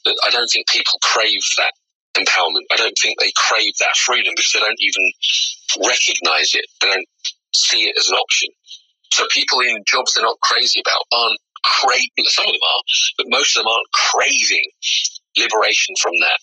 that 0.05 0.17
I 0.23 0.29
don't 0.31 0.47
think 0.47 0.67
people 0.67 0.99
crave 1.01 1.43
that 1.57 1.73
empowerment. 2.17 2.65
I 2.71 2.77
don't 2.77 2.97
think 3.01 3.19
they 3.19 3.31
crave 3.35 3.73
that 3.79 3.95
freedom 3.95 4.33
because 4.35 4.51
they 4.53 4.59
don't 4.59 4.81
even 4.81 5.05
recognize 5.85 6.53
it. 6.53 6.65
They 6.81 6.89
don't 6.89 7.09
see 7.53 7.85
it 7.85 7.97
as 7.97 8.09
an 8.09 8.17
option. 8.17 8.49
So 9.11 9.25
people 9.31 9.61
in 9.61 9.83
jobs 9.85 10.13
they're 10.13 10.23
not 10.23 10.39
crazy 10.41 10.81
about 10.81 11.03
aren't 11.11 11.39
craving, 11.63 12.27
some 12.27 12.47
of 12.47 12.53
them 12.53 12.61
are, 12.63 12.83
but 13.17 13.25
most 13.29 13.57
of 13.57 13.63
them 13.63 13.71
aren't 13.71 13.91
craving 13.91 14.69
liberation 15.37 15.95
from 16.01 16.13
that 16.19 16.39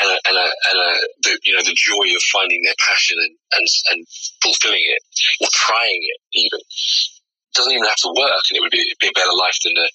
and, 0.00 0.08
a, 0.14 0.16
and, 0.28 0.36
a, 0.38 0.46
and 0.70 0.78
a, 0.78 0.90
the, 1.26 1.32
you 1.44 1.52
know, 1.54 1.62
the 1.62 1.76
joy 1.76 2.06
of 2.14 2.22
finding 2.32 2.62
their 2.62 2.78
passion 2.78 3.18
and, 3.18 3.34
and, 3.58 3.66
and 3.92 4.00
fulfilling 4.42 4.82
it 4.82 5.02
or 5.42 5.48
trying 5.52 6.00
it 6.00 6.18
even. 6.34 6.60
It 6.62 7.54
doesn't 7.54 7.72
even 7.72 7.90
have 7.90 8.02
to 8.06 8.14
work 8.14 8.44
and 8.50 8.56
it 8.56 8.62
would 8.62 8.70
be, 8.70 8.84
be 9.00 9.10
a 9.10 9.18
better 9.18 9.34
life 9.34 9.58
than 9.64 9.74
a, 9.76 9.88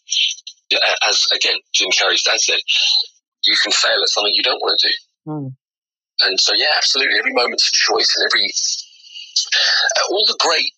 as 1.08 1.26
again, 1.34 1.58
Jim 1.74 1.90
Carrey's 1.92 2.24
dad 2.24 2.40
said, 2.40 2.60
you 3.46 3.56
can 3.62 3.72
fail 3.72 4.02
at 4.02 4.10
something 4.10 4.34
you 4.36 4.44
don't 4.44 4.62
want 4.62 4.80
to 4.80 4.88
do. 4.88 4.94
Mm. 5.32 5.56
And 6.22 6.40
so, 6.40 6.54
yeah, 6.56 6.74
absolutely. 6.78 7.20
Every 7.20 7.34
moment's 7.34 7.68
a 7.68 7.72
choice 7.72 8.16
and 8.18 8.26
every, 8.26 8.48
all 10.10 10.24
the 10.28 10.38
great 10.40 10.72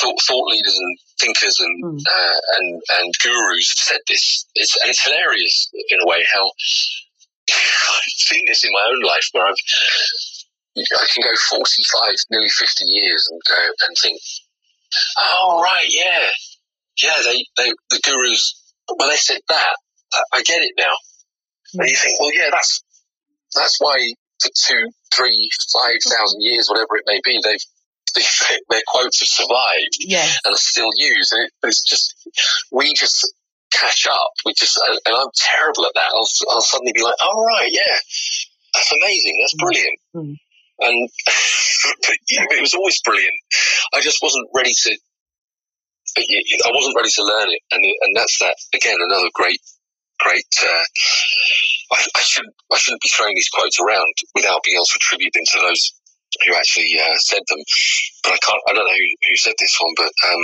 thought, 0.00 0.20
thought 0.22 0.50
leaders 0.50 0.78
and 0.78 0.98
thinkers 1.20 1.56
and 1.60 1.84
mm. 1.84 1.98
uh, 1.98 2.40
and 2.58 2.82
and 2.98 3.14
gurus 3.22 3.74
said 3.76 4.00
this. 4.08 4.46
It's, 4.54 4.76
and 4.80 4.90
it's 4.90 5.04
hilarious 5.04 5.70
in 5.88 5.98
a 6.00 6.06
way 6.06 6.24
how 6.32 6.50
I've 7.50 8.16
seen 8.16 8.44
this 8.46 8.64
in 8.64 8.70
my 8.72 8.86
own 8.90 9.02
life 9.06 9.28
where 9.32 9.46
I've 9.46 9.56
I 10.76 11.06
can 11.12 11.22
go 11.22 11.36
45, 11.50 12.14
nearly 12.30 12.48
50 12.48 12.84
years 12.88 13.28
and 13.30 13.40
go 13.46 13.62
and 13.86 13.96
think, 14.00 14.20
oh, 15.18 15.60
right, 15.62 15.86
yeah. 15.88 16.28
Yeah, 17.02 17.20
they, 17.24 17.44
they 17.58 17.72
the 17.90 18.00
gurus, 18.04 18.72
when 18.96 19.08
they 19.08 19.16
said 19.16 19.40
that, 19.48 19.76
I 20.32 20.42
get 20.42 20.62
it 20.62 20.72
now. 20.78 20.94
Mm. 21.74 21.80
And 21.80 21.88
you 21.88 21.96
think, 21.96 22.20
well, 22.20 22.30
yeah, 22.34 22.48
that's, 22.50 22.82
that's 23.54 23.78
why 23.80 23.96
for 24.40 24.50
two, 24.54 24.88
three, 25.14 25.50
five 25.72 25.96
thousand 26.08 26.42
years, 26.42 26.68
whatever 26.68 26.96
it 26.96 27.04
may 27.06 27.20
be, 27.24 27.40
they've, 27.44 27.64
their 28.70 28.82
quotes 28.86 29.20
have 29.20 29.28
survived 29.28 29.96
yes. 30.00 30.38
and 30.44 30.54
are 30.54 30.58
still 30.58 30.90
used. 30.96 31.32
And 31.32 31.46
it, 31.46 31.52
it's 31.62 31.82
just, 31.82 32.14
we 32.70 32.92
just 32.94 33.32
catch 33.72 34.06
up. 34.10 34.30
We 34.44 34.54
just, 34.56 34.78
and 34.78 35.16
I'm 35.16 35.32
terrible 35.34 35.86
at 35.86 35.92
that. 35.94 36.10
I'll, 36.14 36.28
I'll 36.50 36.60
suddenly 36.60 36.92
be 36.92 37.02
like, 37.02 37.14
oh, 37.20 37.44
right, 37.44 37.70
yeah, 37.70 37.96
that's 38.74 38.92
amazing. 38.92 39.34
That's 39.40 39.54
hmm. 39.58 39.64
brilliant. 39.64 39.98
Mm. 40.14 40.36
And 40.80 41.08
it 42.58 42.60
was 42.60 42.74
always 42.74 43.00
brilliant. 43.02 43.34
I 43.94 44.00
just 44.00 44.18
wasn't 44.22 44.48
ready 44.54 44.72
to, 44.72 44.90
I 46.18 46.70
wasn't 46.74 46.96
ready 46.96 47.10
to 47.10 47.24
learn 47.24 47.48
it. 47.50 47.62
And, 47.70 47.84
and 47.84 48.16
that's 48.16 48.38
that, 48.40 48.56
again, 48.74 48.96
another 48.98 49.28
great, 49.32 49.60
great, 50.18 50.48
uh, 50.62 50.84
I, 51.92 52.06
I, 52.16 52.20
shouldn't, 52.20 52.54
I 52.72 52.78
shouldn't 52.78 53.02
be 53.02 53.10
throwing 53.14 53.34
these 53.34 53.48
quotes 53.48 53.78
around 53.80 54.12
without 54.34 54.62
being 54.64 54.76
able 54.76 54.86
to 54.86 54.98
attribute 55.00 55.32
them 55.34 55.44
to 55.52 55.58
those 55.60 55.92
who 56.46 56.54
actually 56.54 56.94
uh, 56.98 57.16
said 57.18 57.42
them. 57.48 57.58
But 58.24 58.32
I 58.34 58.38
can't. 58.38 58.62
I 58.68 58.72
don't 58.72 58.84
know 58.84 58.92
who, 58.92 59.08
who 59.28 59.36
said 59.36 59.54
this 59.58 59.78
one, 59.80 59.94
but 59.96 60.12
um, 60.28 60.42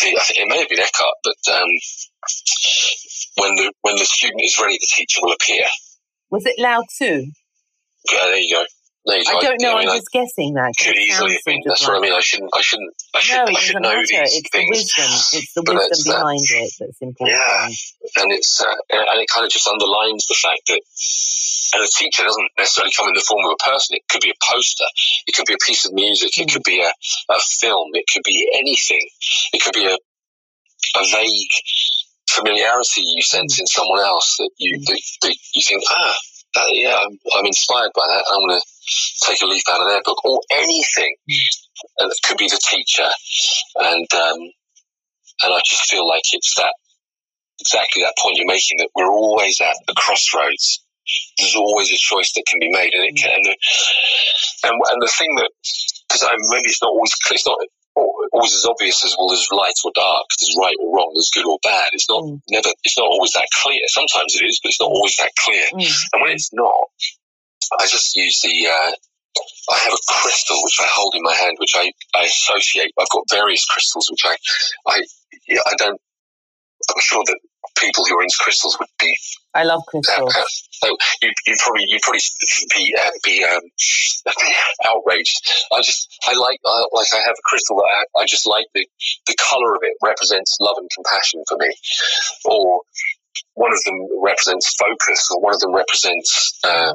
the, 0.00 0.08
I 0.18 0.22
think 0.22 0.38
it 0.38 0.48
may 0.48 0.58
have 0.58 0.68
been 0.68 0.80
Eckhart. 0.80 1.14
But 1.24 1.40
um, 1.52 1.70
when 3.36 3.54
the 3.56 3.72
when 3.82 3.96
the 3.96 4.04
student 4.04 4.42
is 4.44 4.58
ready, 4.60 4.78
the 4.80 4.88
teacher 4.90 5.20
will 5.22 5.32
appear. 5.32 5.64
Was 6.30 6.46
it 6.46 6.58
Lao 6.58 6.82
Tzu? 6.88 7.30
Yeah, 8.10 8.24
there 8.26 8.38
you 8.38 8.54
go. 8.54 8.64
I 9.08 9.38
don't 9.40 9.60
know. 9.60 9.74
I 9.74 9.82
am 9.82 9.88
just 9.98 10.10
guessing 10.12 10.54
that. 10.54 10.74
Could 10.78 10.96
easily 10.96 11.32
have 11.32 11.44
been. 11.44 11.60
That's 11.66 11.82
like, 11.82 11.90
what 11.90 11.98
I 11.98 12.00
mean. 12.00 12.12
I 12.12 12.20
shouldn't. 12.20 12.50
I 12.54 12.60
shouldn't. 12.60 12.94
I 13.14 13.20
should. 13.20 13.36
No, 13.36 13.44
I 13.46 13.52
should 13.54 13.82
know 13.82 13.88
matter. 13.88 14.00
these 14.06 14.38
it's 14.38 14.50
things. 14.50 14.70
The 14.70 14.78
wisdom. 14.78 15.10
It's 15.42 15.52
the 15.54 15.62
wisdom 15.66 15.90
it's 15.90 16.06
behind 16.06 16.46
it 16.46 16.72
that's 16.78 17.02
important. 17.02 17.34
Yeah, 17.34 17.66
and 18.22 18.30
it's 18.30 18.60
uh, 18.62 18.70
and 18.70 19.18
it 19.18 19.28
kind 19.28 19.44
of 19.44 19.50
just 19.50 19.66
underlines 19.66 20.26
the 20.26 20.38
fact 20.38 20.62
that. 20.68 20.80
And 21.74 21.82
a 21.82 21.88
teacher 21.88 22.22
doesn't 22.22 22.52
necessarily 22.58 22.92
come 22.92 23.08
in 23.08 23.14
the 23.14 23.24
form 23.24 23.46
of 23.48 23.56
a 23.56 23.64
person. 23.64 23.96
It 23.96 24.04
could 24.06 24.20
be 24.20 24.28
a 24.28 24.36
poster. 24.44 24.84
It 25.26 25.32
could 25.34 25.46
be 25.46 25.54
a 25.54 25.64
piece 25.64 25.86
of 25.86 25.94
music. 25.94 26.36
It 26.36 26.48
mm. 26.48 26.52
could 26.52 26.64
be 26.68 26.84
a, 26.84 26.92
a 27.32 27.38
film. 27.64 27.88
It 27.94 28.04
could 28.12 28.20
be 28.26 28.44
anything. 28.52 29.00
It 29.54 29.64
could 29.64 29.72
be 29.72 29.86
a, 29.88 29.96
a 29.96 31.04
vague 31.08 31.54
familiarity 32.28 33.00
you 33.08 33.22
sense 33.22 33.56
mm. 33.56 33.60
in 33.60 33.66
someone 33.66 34.00
else 34.00 34.36
that 34.36 34.50
you 34.58 34.78
mm. 34.78 34.84
that, 34.84 35.00
that 35.22 35.36
you 35.54 35.62
think 35.64 35.82
ah 35.90 36.14
uh, 36.56 36.66
yeah, 36.70 36.96
I'm, 36.96 37.18
I'm, 37.38 37.46
inspired 37.46 37.92
by 37.94 38.06
that. 38.06 38.24
I'm 38.32 38.46
going 38.46 38.60
to 38.60 38.66
take 39.26 39.40
a 39.42 39.46
leaf 39.46 39.62
out 39.70 39.80
of 39.80 39.88
their 39.88 40.02
book 40.04 40.24
or 40.24 40.40
anything. 40.52 41.16
It 41.26 42.18
could 42.24 42.36
be 42.36 42.48
the 42.48 42.60
teacher. 42.62 43.08
And, 43.76 44.06
um, 44.14 44.38
and 45.42 45.54
I 45.54 45.60
just 45.64 45.88
feel 45.90 46.06
like 46.06 46.22
it's 46.32 46.54
that, 46.56 46.74
exactly 47.60 48.02
that 48.02 48.14
point 48.20 48.36
you're 48.36 48.46
making 48.46 48.78
that 48.78 48.90
we're 48.94 49.10
always 49.10 49.60
at 49.60 49.76
the 49.86 49.94
crossroads. 49.94 50.84
There's 51.38 51.56
always 51.56 51.90
a 51.90 51.96
choice 51.96 52.32
that 52.34 52.44
can 52.46 52.60
be 52.60 52.70
made. 52.70 52.92
And 52.92 53.04
it 53.04 53.16
can, 53.16 53.32
and, 53.32 53.46
and, 54.64 54.80
and 54.90 55.02
the 55.02 55.12
thing 55.16 55.34
that, 55.36 55.50
because 56.08 56.28
maybe 56.50 56.68
it's 56.68 56.82
not 56.82 56.90
always 56.90 57.12
it's 57.30 57.46
not 57.46 57.58
always 57.94 58.54
as 58.54 58.64
obvious 58.64 59.04
as 59.04 59.14
well 59.18 59.28
there's 59.28 59.48
light 59.52 59.76
or 59.84 59.92
dark 59.94 60.24
there's 60.40 60.56
right 60.58 60.76
or 60.80 60.96
wrong 60.96 61.12
there's 61.14 61.30
good 61.30 61.46
or 61.46 61.58
bad 61.62 61.88
it's 61.92 62.08
not 62.08 62.22
mm. 62.22 62.40
never 62.50 62.68
it's 62.84 62.98
not 62.98 63.06
always 63.06 63.32
that 63.32 63.48
clear 63.62 63.80
sometimes 63.86 64.34
it 64.40 64.44
is 64.44 64.60
but 64.62 64.70
it's 64.70 64.80
not 64.80 64.90
always 64.90 65.16
that 65.16 65.30
clear 65.38 65.64
mm. 65.74 65.92
and 66.12 66.22
when 66.22 66.32
it's 66.32 66.52
not 66.52 66.88
i 67.78 67.86
just 67.86 68.16
use 68.16 68.40
the 68.40 68.68
uh, 68.68 68.92
I 69.70 69.78
have 69.78 69.92
a 69.92 70.12
crystal 70.12 70.58
which 70.62 70.78
I 70.80 70.86
hold 70.90 71.14
in 71.14 71.22
my 71.22 71.34
hand, 71.34 71.56
which 71.58 71.72
I, 71.74 71.90
I 72.14 72.24
associate. 72.24 72.92
I've 73.00 73.08
got 73.08 73.24
various 73.30 73.64
crystals 73.64 74.08
which 74.10 74.24
I, 74.26 74.36
I, 74.86 75.02
I 75.66 75.74
don't. 75.78 76.00
I'm 76.90 77.00
sure 77.00 77.22
that 77.24 77.38
people 77.78 78.04
who 78.04 78.18
are 78.18 78.22
into 78.22 78.36
crystals 78.40 78.76
would 78.78 78.88
be. 78.98 79.16
I 79.54 79.64
love 79.64 79.82
crystals. 79.86 80.34
Uh, 80.34 80.42
so 80.46 80.96
you 81.22 81.30
you 81.46 81.56
probably 81.60 81.84
you 81.88 81.98
probably 82.02 82.20
be 82.74 82.94
uh, 82.98 83.10
be 83.24 83.44
um, 83.44 83.60
outraged. 84.86 85.36
I 85.72 85.82
just 85.82 86.08
I 86.26 86.34
like 86.34 86.60
uh, 86.64 86.84
like 86.92 87.08
I 87.14 87.20
have 87.20 87.36
a 87.36 87.44
crystal 87.44 87.76
that 87.76 87.88
I, 87.90 88.22
I 88.22 88.26
just 88.26 88.46
like 88.46 88.66
the 88.74 88.86
the 89.26 89.36
color 89.38 89.74
of 89.74 89.80
it 89.82 89.94
represents 90.02 90.56
love 90.60 90.76
and 90.78 90.88
compassion 90.94 91.42
for 91.48 91.58
me, 91.58 91.70
or 92.46 92.80
one 93.54 93.72
of 93.72 93.82
them 93.84 93.98
represents 94.22 94.74
focus, 94.74 95.28
or 95.30 95.40
one 95.40 95.54
of 95.54 95.60
them 95.60 95.74
represents 95.74 96.58
uh, 96.64 96.94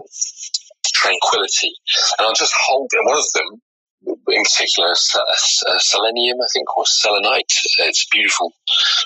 tranquility. 0.94 1.74
And 2.18 2.28
I'll 2.28 2.34
just 2.34 2.54
hold. 2.58 2.90
One 3.06 3.18
of 3.18 3.32
them 3.34 3.62
in 4.06 4.44
particular, 4.44 4.92
uh, 4.92 5.80
selenium, 5.80 6.38
I 6.42 6.48
think, 6.54 6.78
or 6.78 6.86
selenite. 6.86 7.52
It's 7.80 8.08
beautiful. 8.10 8.54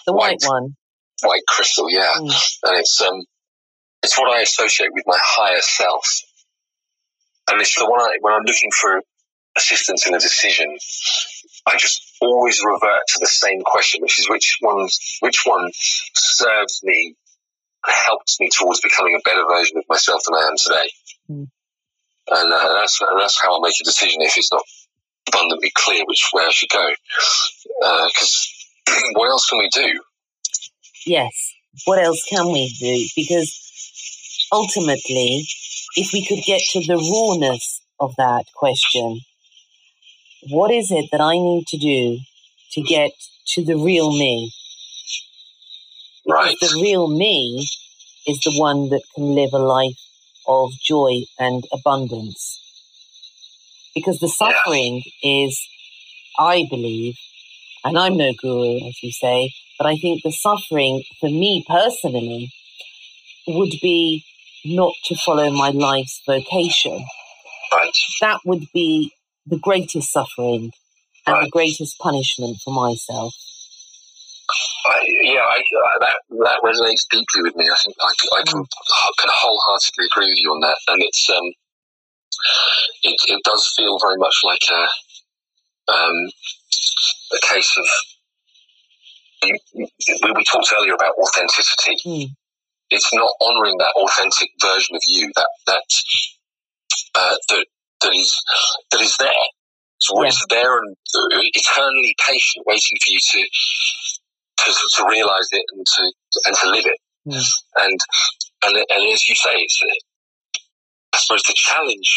The 0.05 0.13
white, 0.13 0.41
white 0.41 0.49
one. 0.49 0.75
White 1.23 1.45
crystal, 1.47 1.89
yeah. 1.89 2.13
Mm. 2.17 2.31
And 2.63 2.77
it's 2.77 3.01
um, 3.01 3.23
it's 4.03 4.17
what 4.17 4.31
I 4.31 4.41
associate 4.41 4.89
with 4.93 5.03
my 5.05 5.17
higher 5.19 5.61
self. 5.61 6.05
And 7.49 7.61
it's 7.61 7.75
the 7.75 7.89
one 7.89 7.99
I, 7.99 8.17
when 8.21 8.33
I'm 8.33 8.43
looking 8.45 8.71
for 8.71 9.01
assistance 9.57 10.07
in 10.07 10.13
a 10.13 10.19
decision, 10.19 10.67
I 11.67 11.77
just 11.77 12.01
always 12.21 12.61
revert 12.63 13.01
to 13.09 13.19
the 13.19 13.27
same 13.27 13.61
question, 13.65 14.01
which 14.01 14.19
is 14.19 14.29
which 14.29 14.57
one, 14.61 14.87
which 15.19 15.41
one 15.45 15.69
serves 15.73 16.81
me 16.83 17.15
and 17.85 17.95
helps 18.05 18.39
me 18.39 18.49
towards 18.57 18.81
becoming 18.81 19.15
a 19.15 19.29
better 19.29 19.43
version 19.47 19.77
of 19.77 19.83
myself 19.89 20.21
than 20.25 20.35
I 20.35 20.47
am 20.47 20.55
today. 20.57 20.89
Mm. 21.29 21.47
And, 22.29 22.53
uh, 22.53 22.73
that's, 22.79 23.01
and 23.01 23.19
that's 23.19 23.41
how 23.41 23.57
I 23.57 23.59
make 23.61 23.75
a 23.81 23.83
decision 23.83 24.21
if 24.21 24.37
it's 24.37 24.51
not 24.51 24.63
abundantly 25.27 25.71
clear 25.75 26.03
which 26.05 26.29
way 26.33 26.43
I 26.45 26.51
should 26.51 26.69
go. 26.69 26.89
Because 28.07 28.47
uh, 28.87 28.93
what 29.13 29.29
else 29.29 29.47
can 29.49 29.59
we 29.59 29.69
do? 29.73 29.99
Yes. 31.05 31.53
What 31.85 32.03
else 32.03 32.21
can 32.29 32.51
we 32.51 32.73
do? 32.79 33.07
Because 33.15 33.51
ultimately, 34.51 35.45
if 35.95 36.11
we 36.13 36.25
could 36.25 36.43
get 36.45 36.61
to 36.71 36.79
the 36.85 36.97
rawness 36.97 37.81
of 37.99 38.13
that 38.17 38.45
question, 38.55 39.21
what 40.49 40.71
is 40.71 40.91
it 40.91 41.09
that 41.11 41.21
I 41.21 41.33
need 41.33 41.65
to 41.67 41.77
do 41.77 42.19
to 42.73 42.81
get 42.81 43.11
to 43.53 43.63
the 43.63 43.77
real 43.77 44.11
me? 44.11 44.51
Right. 46.27 46.55
the 46.61 46.79
real 46.81 47.07
me 47.07 47.67
is 48.27 48.39
the 48.41 48.53
one 48.57 48.89
that 48.89 49.01
can 49.15 49.35
live 49.35 49.53
a 49.53 49.59
life 49.59 49.97
of 50.47 50.71
joy 50.83 51.21
and 51.39 51.63
abundance. 51.71 52.59
Because 53.95 54.19
the 54.19 54.27
suffering 54.27 55.03
yeah. 55.21 55.45
is, 55.45 55.59
I 56.39 56.65
believe, 56.69 57.15
and 57.83 57.97
I'm 57.97 58.17
no 58.17 58.31
guru, 58.39 58.87
as 58.87 59.01
you 59.01 59.11
say, 59.11 59.51
but 59.81 59.89
I 59.89 59.95
think 59.95 60.21
the 60.21 60.31
suffering 60.31 61.01
for 61.19 61.27
me 61.27 61.65
personally 61.67 62.53
would 63.47 63.73
be 63.81 64.23
not 64.63 64.93
to 65.05 65.15
follow 65.15 65.49
my 65.49 65.69
life's 65.69 66.21
vocation. 66.27 67.03
Right. 67.73 67.91
That 68.21 68.41
would 68.45 68.67
be 68.75 69.11
the 69.47 69.57
greatest 69.57 70.11
suffering 70.13 70.71
and 71.25 71.33
right. 71.33 71.45
the 71.45 71.49
greatest 71.49 71.97
punishment 71.97 72.57
for 72.63 72.71
myself. 72.71 73.33
I, 74.85 75.01
yeah, 75.21 75.39
I, 75.39 75.57
uh, 75.57 75.99
that 76.01 76.15
that 76.43 76.59
resonates 76.63 77.09
deeply 77.09 77.41
with 77.41 77.55
me. 77.55 77.65
I 77.67 77.75
think 77.83 77.95
I, 77.99 78.39
I 78.39 78.43
can, 78.43 78.61
mm. 78.61 78.67
can 79.17 79.31
wholeheartedly 79.33 80.05
agree 80.11 80.29
with 80.29 80.39
you 80.41 80.51
on 80.51 80.59
that, 80.61 80.77
and 80.89 81.01
it's 81.01 81.27
um, 81.29 81.53
it, 83.01 83.15
it 83.29 83.41
does 83.43 83.73
feel 83.75 83.97
very 83.99 84.17
much 84.17 84.41
like 84.43 84.61
a 84.71 85.93
um, 85.93 86.29
a 87.33 87.47
case 87.47 87.75
of 87.77 87.87
we, 89.43 90.33
we 90.35 90.43
talked 90.43 90.73
earlier 90.75 90.93
about 90.93 91.13
authenticity. 91.17 91.97
Mm 92.05 92.35
it's 92.91 93.09
not 93.13 93.31
honouring 93.41 93.77
that 93.79 93.93
authentic 93.95 94.51
version 94.61 94.95
of 94.95 95.01
you 95.07 95.31
that 95.35 95.49
that 95.65 95.87
uh, 97.15 97.35
that 97.49 97.65
that 98.01 98.13
is 98.13 98.35
that 98.91 99.01
is 99.01 99.15
there. 99.17 99.45
So 99.99 100.21
yeah. 100.21 100.27
it's 100.27 100.45
there 100.49 100.77
and 100.77 100.95
uh, 101.15 101.39
eternally 101.55 102.13
patient, 102.27 102.65
waiting 102.67 102.97
for 102.99 103.09
you 103.09 103.19
to 103.31 103.41
to, 104.59 104.73
to 104.97 105.09
realise 105.09 105.49
it 105.51 105.65
and 105.73 105.85
to 105.85 106.11
and 106.45 106.55
to 106.61 106.69
live 106.69 106.85
it. 106.85 106.99
Mm. 107.27 107.43
And 107.77 107.99
and 108.63 108.75
and 108.75 109.11
as 109.11 109.27
you 109.27 109.35
say, 109.35 109.55
it's 109.55 109.79
I 111.13 111.17
suppose 111.17 111.43
the 111.47 111.55
challenge 111.55 112.11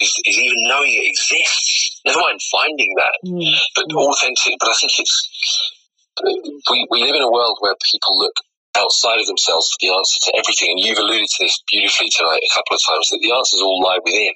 is, 0.00 0.12
is 0.26 0.38
even 0.38 0.58
knowing 0.68 0.90
it 0.92 1.06
exists. 1.06 2.00
Never 2.06 2.20
mind 2.20 2.40
finding 2.50 2.94
that, 2.96 3.14
mm. 3.26 3.54
but 3.74 3.86
mm. 3.86 3.96
authentic. 3.96 4.54
But 4.60 4.70
I 4.70 4.74
think 4.80 4.92
it's 4.98 5.81
we 6.20 6.86
we 6.90 7.02
live 7.02 7.14
in 7.14 7.22
a 7.22 7.30
world 7.30 7.58
where 7.60 7.74
people 7.90 8.16
look 8.16 8.36
outside 8.76 9.20
of 9.20 9.26
themselves 9.26 9.68
for 9.68 9.78
the 9.80 9.92
answer 9.92 10.18
to 10.22 10.32
everything. 10.36 10.72
And 10.72 10.80
you've 10.80 10.98
alluded 10.98 11.28
to 11.28 11.44
this 11.44 11.62
beautifully 11.68 12.08
tonight 12.08 12.40
a 12.40 12.54
couple 12.54 12.76
of 12.76 12.82
times 12.88 13.08
that 13.10 13.20
the 13.20 13.32
answers 13.32 13.60
all 13.60 13.82
lie 13.82 14.00
within. 14.04 14.32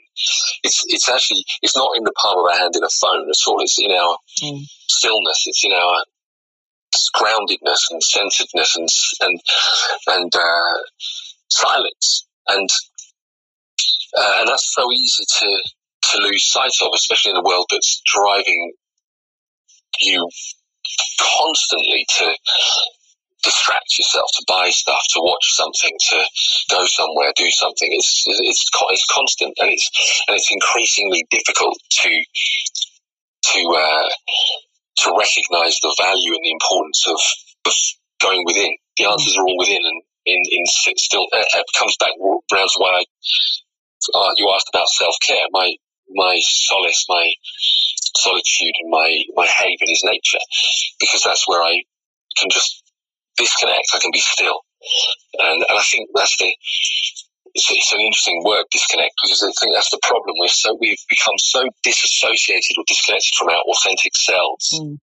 It's 0.63 0.83
it's 0.89 1.09
actually 1.09 1.45
it's 1.63 1.77
not 1.77 1.97
in 1.97 2.05
the 2.05 2.13
palm 2.21 2.39
of 2.39 2.45
our 2.45 2.59
hand 2.59 2.77
in 2.77 2.85
a 2.85 2.93
phone 3.01 3.29
at 3.29 3.47
all. 3.47 3.61
It's 3.61 3.79
in 3.79 3.93
our 3.93 4.17
mm. 4.43 4.61
stillness. 4.89 5.45
It's 5.47 5.65
in 5.65 5.73
our 5.73 6.05
groundedness 7.15 7.91
and 7.91 8.03
centeredness 8.03 8.77
and 8.77 8.89
and 9.21 9.41
and 10.09 10.33
uh, 10.35 10.79
silence. 11.51 12.27
And 12.49 12.69
uh, 14.17 14.37
and 14.41 14.49
that's 14.49 14.73
so 14.75 14.91
easy 14.93 15.25
to 15.25 15.63
to 16.13 16.19
lose 16.23 16.45
sight 16.45 16.73
of, 16.83 16.93
especially 16.95 17.33
in 17.33 17.39
a 17.39 17.43
world 17.43 17.67
that's 17.71 18.01
driving 18.05 18.73
you 20.01 20.29
constantly 21.21 22.07
to 22.19 22.35
distract 23.47 23.87
yourself, 23.99 24.27
to 24.35 24.45
buy 24.49 24.71
stuff, 24.71 25.01
to 25.15 25.21
watch 25.23 25.55
something, 25.55 25.95
to 26.11 26.19
go 26.71 26.85
somewhere, 26.87 27.33
do 27.37 27.51
something. 27.51 27.89
It's 27.91 28.25
it's 28.27 28.67
it's 28.91 29.07
constant, 29.07 29.55
and 29.59 29.71
it's 29.71 29.91
and 30.29 30.37
it's 30.37 30.51
increasingly 30.51 31.27
difficult 31.31 31.79
to 32.03 32.11
to 33.53 33.61
uh, 33.77 34.09
to 35.07 35.15
recognise 35.15 35.79
the 35.81 35.95
value 36.03 36.35
and 36.35 36.45
the 36.45 36.51
importance 36.51 37.07
of, 37.07 37.21
of 37.67 37.75
going 38.21 38.43
within. 38.47 38.75
The 38.99 39.05
mm. 39.05 39.13
answers 39.13 39.37
are 39.37 39.47
all 39.47 39.59
within, 39.59 39.83
and 39.85 40.03
in, 40.27 40.43
in 40.51 40.65
still 40.67 41.27
uh, 41.33 41.45
it 41.55 41.67
comes 41.79 41.97
back 42.01 42.13
around 42.19 42.69
to 42.69 42.79
why 42.79 42.99
I, 42.99 43.05
uh, 44.15 44.33
you 44.37 44.51
asked 44.55 44.71
about 44.73 44.89
self 44.89 45.15
care. 45.23 45.47
My 45.53 45.71
my 46.11 46.39
solace, 46.43 47.05
my 47.09 47.33
solitude, 48.17 48.75
and 48.83 48.91
my 48.91 49.11
my 49.35 49.47
haven 49.47 49.89
is 49.89 50.03
nature, 50.05 50.43
because 51.01 51.23
that's 51.23 51.47
where 51.47 51.63
I 51.63 51.83
can 52.37 52.49
just 52.51 52.83
disconnect. 53.37 53.93
I 53.95 53.99
can 54.01 54.11
be 54.13 54.21
still, 54.21 54.61
and, 55.39 55.65
and 55.69 55.79
I 55.79 55.83
think 55.83 56.11
that's 56.15 56.37
the. 56.39 56.53
It's, 57.57 57.73
it's, 57.73 57.93
an 57.95 58.01
interesting 58.01 58.43
word, 58.45 58.65
disconnect, 58.71 59.17
because 59.17 59.41
I 59.43 59.49
think 59.49 59.73
that's 59.73 59.89
the 59.89 60.01
problem. 60.03 60.37
We're 60.39 60.49
so 60.49 60.77
we've 60.79 61.01
become 61.09 61.39
so 61.39 61.65
disassociated 61.83 62.77
or 62.77 62.85
disconnected 62.87 63.33
from 63.39 63.49
our 63.49 63.65
authentic 63.65 64.13
selves, 64.15 64.79
mm. 64.79 64.99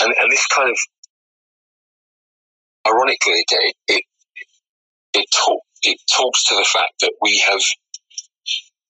And, 0.00 0.14
and 0.18 0.32
this 0.32 0.46
kind 0.48 0.70
of, 0.70 0.76
ironically, 2.88 3.44
it 3.46 3.74
it 3.88 4.04
it, 5.14 5.26
talk, 5.34 5.60
it 5.82 5.98
talks 6.10 6.44
to 6.44 6.54
the 6.54 6.66
fact 6.72 6.92
that 7.00 7.12
we 7.20 7.42
have 7.46 7.60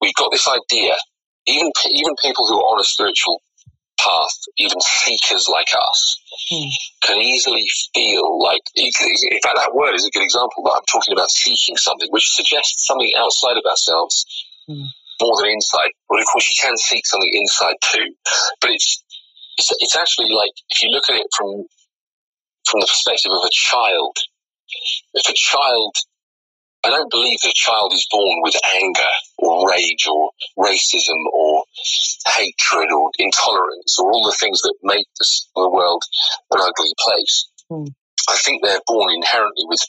we've 0.01 0.15
got 0.15 0.33
this 0.33 0.49
idea. 0.49 0.95
Even 1.47 1.71
even 1.91 2.15
people 2.23 2.47
who 2.47 2.59
are 2.59 2.75
on 2.75 2.81
a 2.81 2.85
spiritual 2.85 3.43
path, 3.99 4.37
even 4.59 4.79
seekers 4.81 5.49
like 5.51 5.73
us, 5.73 6.21
mm. 6.53 6.71
can 7.03 7.19
easily 7.19 7.65
feel 7.95 8.39
like, 8.43 8.61
in 8.75 8.91
fact, 9.43 9.57
that 9.57 9.75
word 9.75 9.95
is 9.95 10.07
a 10.07 10.11
good 10.11 10.23
example, 10.23 10.63
but 10.63 10.77
I'm 10.77 10.89
talking 10.91 11.13
about 11.13 11.31
seeking 11.31 11.77
something, 11.77 12.09
which 12.11 12.29
suggests 12.29 12.87
something 12.87 13.11
outside 13.17 13.57
of 13.57 13.65
ourselves 13.65 14.27
mm. 14.69 14.85
more 15.21 15.37
than 15.41 15.51
inside. 15.51 15.91
But 16.09 16.21
of 16.21 16.27
course, 16.27 16.49
you 16.51 16.57
can 16.61 16.77
seek 16.77 17.07
something 17.07 17.31
inside 17.33 17.77
too. 17.81 18.15
But 18.61 18.71
it's, 18.71 19.03
it's, 19.59 19.73
it's 19.81 19.97
actually 19.97 20.31
like, 20.31 20.53
if 20.69 20.83
you 20.83 20.91
look 20.91 21.09
at 21.09 21.17
it 21.17 21.27
from, 21.37 21.65
from 22.69 22.81
the 22.81 22.87
perspective 22.87 23.33
of 23.33 23.43
a 23.45 23.51
child, 23.53 24.17
if 25.15 25.29
a 25.29 25.35
child 25.35 25.97
I 26.87 26.91
don't 26.91 27.11
believe 27.11 27.41
that 27.43 27.51
a 27.51 27.55
child 27.55 27.93
is 27.93 28.07
born 28.13 28.39
with 28.43 28.55
anger 28.79 29.11
or 29.39 29.69
rage 29.69 30.07
or 30.07 30.31
racism 30.57 31.19
or 31.33 31.65
hatred 32.29 32.93
or 32.93 33.11
intolerance 33.19 33.99
or 33.99 34.13
all 34.13 34.23
the 34.23 34.37
things 34.39 34.63
that 34.63 34.75
make 34.85 35.07
this, 35.19 35.49
the 35.57 35.69
world 35.69 36.05
an 36.53 36.61
ugly 36.61 36.93
place. 37.01 37.49
Mm. 37.71 37.89
I 38.29 38.37
think 38.37 38.63
they're 38.63 38.87
born 38.87 39.13
inherently 39.13 39.65
with, 39.67 39.81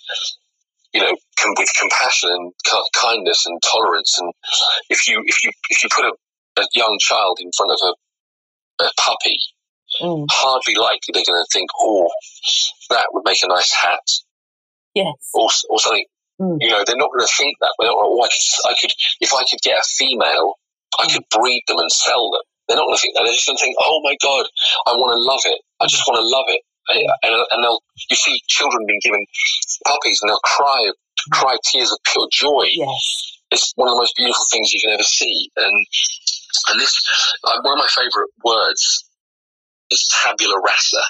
you 0.92 1.02
know, 1.02 1.16
com- 1.40 1.54
with 1.60 1.70
compassion 1.80 2.32
and 2.34 2.54
kindness 2.96 3.46
and 3.46 3.62
tolerance. 3.62 4.18
And 4.20 4.34
if 4.90 5.08
you 5.08 5.22
if 5.28 5.44
you 5.44 5.52
if 5.70 5.84
you 5.84 5.90
put 5.96 6.06
a, 6.06 6.14
a 6.62 6.66
young 6.74 6.98
child 7.00 7.38
in 7.40 7.52
front 7.56 7.74
of 7.74 7.80
a, 7.84 8.86
a 8.86 8.90
puppy, 8.98 9.38
mm. 10.02 10.26
hardly 10.32 10.74
likely 10.74 11.14
they're 11.14 11.30
going 11.30 11.44
to 11.44 11.54
think, 11.54 11.70
"Oh, 11.80 12.10
that 12.90 13.10
would 13.14 13.24
make 13.24 13.44
a 13.44 13.48
nice 13.48 13.72
hat." 13.72 14.02
Yes. 14.96 15.14
Or, 15.36 15.48
or 15.70 15.80
something 15.80 16.06
Mm. 16.40 16.58
You 16.62 16.70
know, 16.70 16.84
they're 16.86 17.02
not 17.02 17.10
going 17.10 17.26
to 17.26 17.38
think 17.38 17.58
that. 17.62 17.74
They're 17.80 17.90
not, 17.90 17.98
oh, 17.98 18.22
I 18.22 18.30
could, 18.30 18.46
I 18.70 18.74
could, 18.78 18.94
if 19.22 19.34
I 19.34 19.44
could 19.50 19.62
get 19.62 19.82
a 19.82 19.86
female, 19.86 20.62
I 21.00 21.06
mm. 21.06 21.14
could 21.14 21.26
breed 21.34 21.64
them 21.68 21.80
and 21.80 21.92
sell 21.92 22.30
them. 22.30 22.46
They're 22.68 22.78
not 22.78 22.86
going 22.86 22.98
to 22.98 23.02
think 23.02 23.16
that. 23.16 23.24
They're 23.26 23.34
just 23.34 23.48
going 23.48 23.58
to 23.58 23.64
think, 23.64 23.78
oh 23.80 24.02
my 24.04 24.16
God, 24.22 24.46
I 24.86 24.94
want 25.00 25.16
to 25.16 25.22
love 25.24 25.42
it. 25.46 25.62
I 25.80 25.88
just 25.88 26.04
want 26.06 26.20
to 26.20 26.28
love 26.28 26.46
it. 26.50 26.62
And, 26.88 27.36
and 27.36 27.60
they'll, 27.64 27.82
you 28.10 28.16
see 28.16 28.40
children 28.48 28.86
being 28.88 29.02
given 29.04 29.26
puppies 29.86 30.20
and 30.22 30.30
they'll 30.30 30.46
cry, 30.46 30.92
cry 31.32 31.56
tears 31.64 31.92
of 31.92 32.00
pure 32.06 32.28
joy. 32.32 32.68
Yes. 32.72 33.40
It's 33.52 33.74
one 33.76 33.88
of 33.88 33.96
the 33.96 34.02
most 34.04 34.16
beautiful 34.16 34.46
things 34.52 34.72
you 34.74 34.80
can 34.84 34.94
ever 34.94 35.04
see. 35.04 35.50
And, 35.58 35.76
and 36.70 36.80
this, 36.80 36.94
uh, 37.44 37.60
one 37.64 37.80
of 37.80 37.84
my 37.84 37.88
favorite 37.92 38.32
words 38.44 39.08
is 39.90 40.08
tabula 40.22 40.60
rasa 40.60 41.02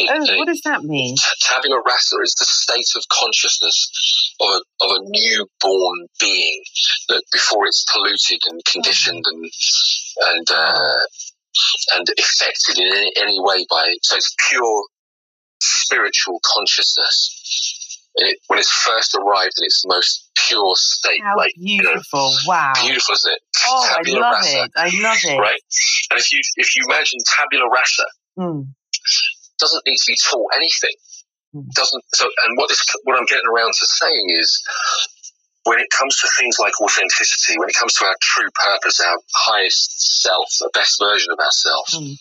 oh, 0.00 0.38
what 0.38 0.46
does 0.46 0.62
that 0.64 0.82
mean? 0.82 1.16
Tabula 1.40 1.82
rasa 1.86 2.16
is 2.22 2.34
the 2.38 2.44
state 2.44 2.88
of 2.96 3.02
consciousness 3.08 4.34
of 4.40 4.48
a, 4.48 4.84
of 4.84 4.90
a 4.90 5.00
newborn 5.02 6.06
being 6.20 6.62
that 7.08 7.22
before 7.32 7.66
it's 7.66 7.84
polluted 7.92 8.40
and 8.48 8.60
conditioned 8.64 9.24
and 9.26 9.44
and 10.22 10.46
uh, 10.50 11.00
and 11.92 12.06
affected 12.18 12.78
in 12.78 13.10
any, 13.16 13.38
way 13.40 13.66
by 13.70 13.86
so 14.02 14.16
it's 14.16 14.34
pure 14.48 14.84
spiritual 15.60 16.40
consciousness. 16.44 17.38
It, 18.14 18.38
when 18.48 18.58
it's 18.58 18.70
first 18.70 19.14
arrived 19.14 19.54
in 19.56 19.64
its 19.64 19.84
most 19.86 20.28
pure 20.36 20.74
state, 20.76 21.22
How 21.22 21.36
like 21.36 21.52
beautiful! 21.56 22.30
You 22.30 22.36
know, 22.46 22.48
wow, 22.48 22.72
beautiful, 22.82 23.14
isn't 23.14 23.32
it? 23.32 23.40
Oh, 23.66 23.88
tabula 23.88 24.18
I 24.18 24.20
love 24.20 24.34
rasa, 24.34 24.64
it! 24.64 24.70
I 24.76 25.02
love 25.02 25.18
it. 25.24 25.38
Right, 25.38 25.60
and 26.10 26.20
if 26.20 26.30
you 26.32 26.40
if 26.56 26.76
you 26.76 26.84
imagine 26.88 27.20
tabula 27.26 27.70
rasa, 27.70 28.04
mm 28.38 28.66
doesn't 29.62 29.86
need 29.86 30.02
to 30.02 30.10
be 30.10 30.18
taught 30.18 30.50
anything. 30.58 30.98
Mm. 31.54 31.70
Doesn't 31.78 32.02
so. 32.18 32.26
And 32.26 32.58
what 32.58 32.68
this 32.68 32.82
what 33.04 33.14
I'm 33.14 33.30
getting 33.30 33.46
around 33.46 33.72
to 33.78 33.86
saying 33.86 34.26
is, 34.34 34.50
when 35.64 35.78
it 35.78 35.86
comes 35.94 36.18
to 36.18 36.28
things 36.38 36.58
like 36.58 36.74
authenticity, 36.82 37.58
when 37.58 37.70
it 37.70 37.78
comes 37.78 37.94
to 37.94 38.04
our 38.04 38.16
true 38.20 38.50
purpose, 38.50 39.00
our 39.00 39.18
highest 39.34 40.22
self, 40.22 40.50
the 40.58 40.70
best 40.74 40.98
version 40.98 41.30
of 41.30 41.38
ourselves, 41.38 41.94
mm. 41.94 42.18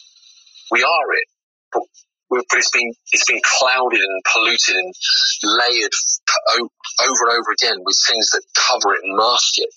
we 0.69 0.84
are 0.84 1.07
it. 1.18 1.27
But, 1.73 1.84
but 2.30 2.59
it's 2.59 2.72
been 2.72 2.93
it's 3.11 3.26
been 3.26 3.41
clouded 3.43 3.99
and 3.99 4.22
polluted 4.31 4.76
and 4.76 4.93
layered 5.43 5.95
over 6.55 7.22
and 7.27 7.31
over 7.39 7.49
again 7.55 7.80
with 7.84 7.97
things 8.07 8.30
that 8.31 8.43
cover 8.55 8.93
it 8.93 9.01
and 9.03 9.18
mask 9.18 9.57
it. 9.57 9.72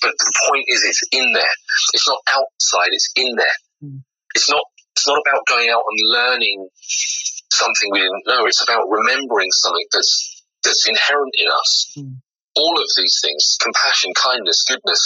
But 0.00 0.12
the 0.16 0.32
point 0.48 0.64
is, 0.68 0.84
it's 0.84 1.02
in 1.12 1.32
there. 1.32 1.56
It's 1.92 2.08
not 2.08 2.20
outside. 2.28 2.92
It's 2.92 3.10
in 3.16 3.34
there. 3.36 3.58
Mm. 3.82 4.00
It's 4.34 4.50
not 4.50 4.64
not 5.08 5.20
about 5.26 5.46
going 5.48 5.70
out 5.70 5.82
and 5.88 5.98
learning 6.04 6.68
something 7.50 7.88
we 7.92 8.00
didn't 8.00 8.26
know. 8.26 8.46
It's 8.46 8.62
about 8.62 8.86
remembering 8.88 9.50
something 9.52 9.86
that's 9.92 10.44
that's 10.62 10.86
inherent 10.88 11.34
in 11.38 11.48
us. 11.48 11.94
Mm. 11.96 12.16
All 12.56 12.74
of 12.76 12.88
these 12.96 13.20
things: 13.22 13.56
compassion, 13.60 14.12
kindness, 14.14 14.64
goodness, 14.68 15.02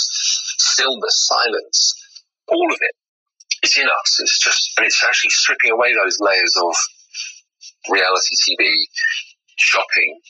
stillness, 0.58 1.26
silence. 1.26 1.94
All 2.48 2.68
of 2.72 2.78
it 2.80 2.94
is 3.62 3.78
in 3.78 3.86
us. 3.86 4.20
It's 4.20 4.38
just, 4.38 4.72
and 4.76 4.86
it's 4.86 5.02
actually 5.06 5.30
stripping 5.30 5.70
away 5.70 5.94
those 5.94 6.18
layers 6.20 6.54
of 6.56 6.74
reality 7.90 8.34
TV, 8.42 8.74
shopping, 9.56 10.20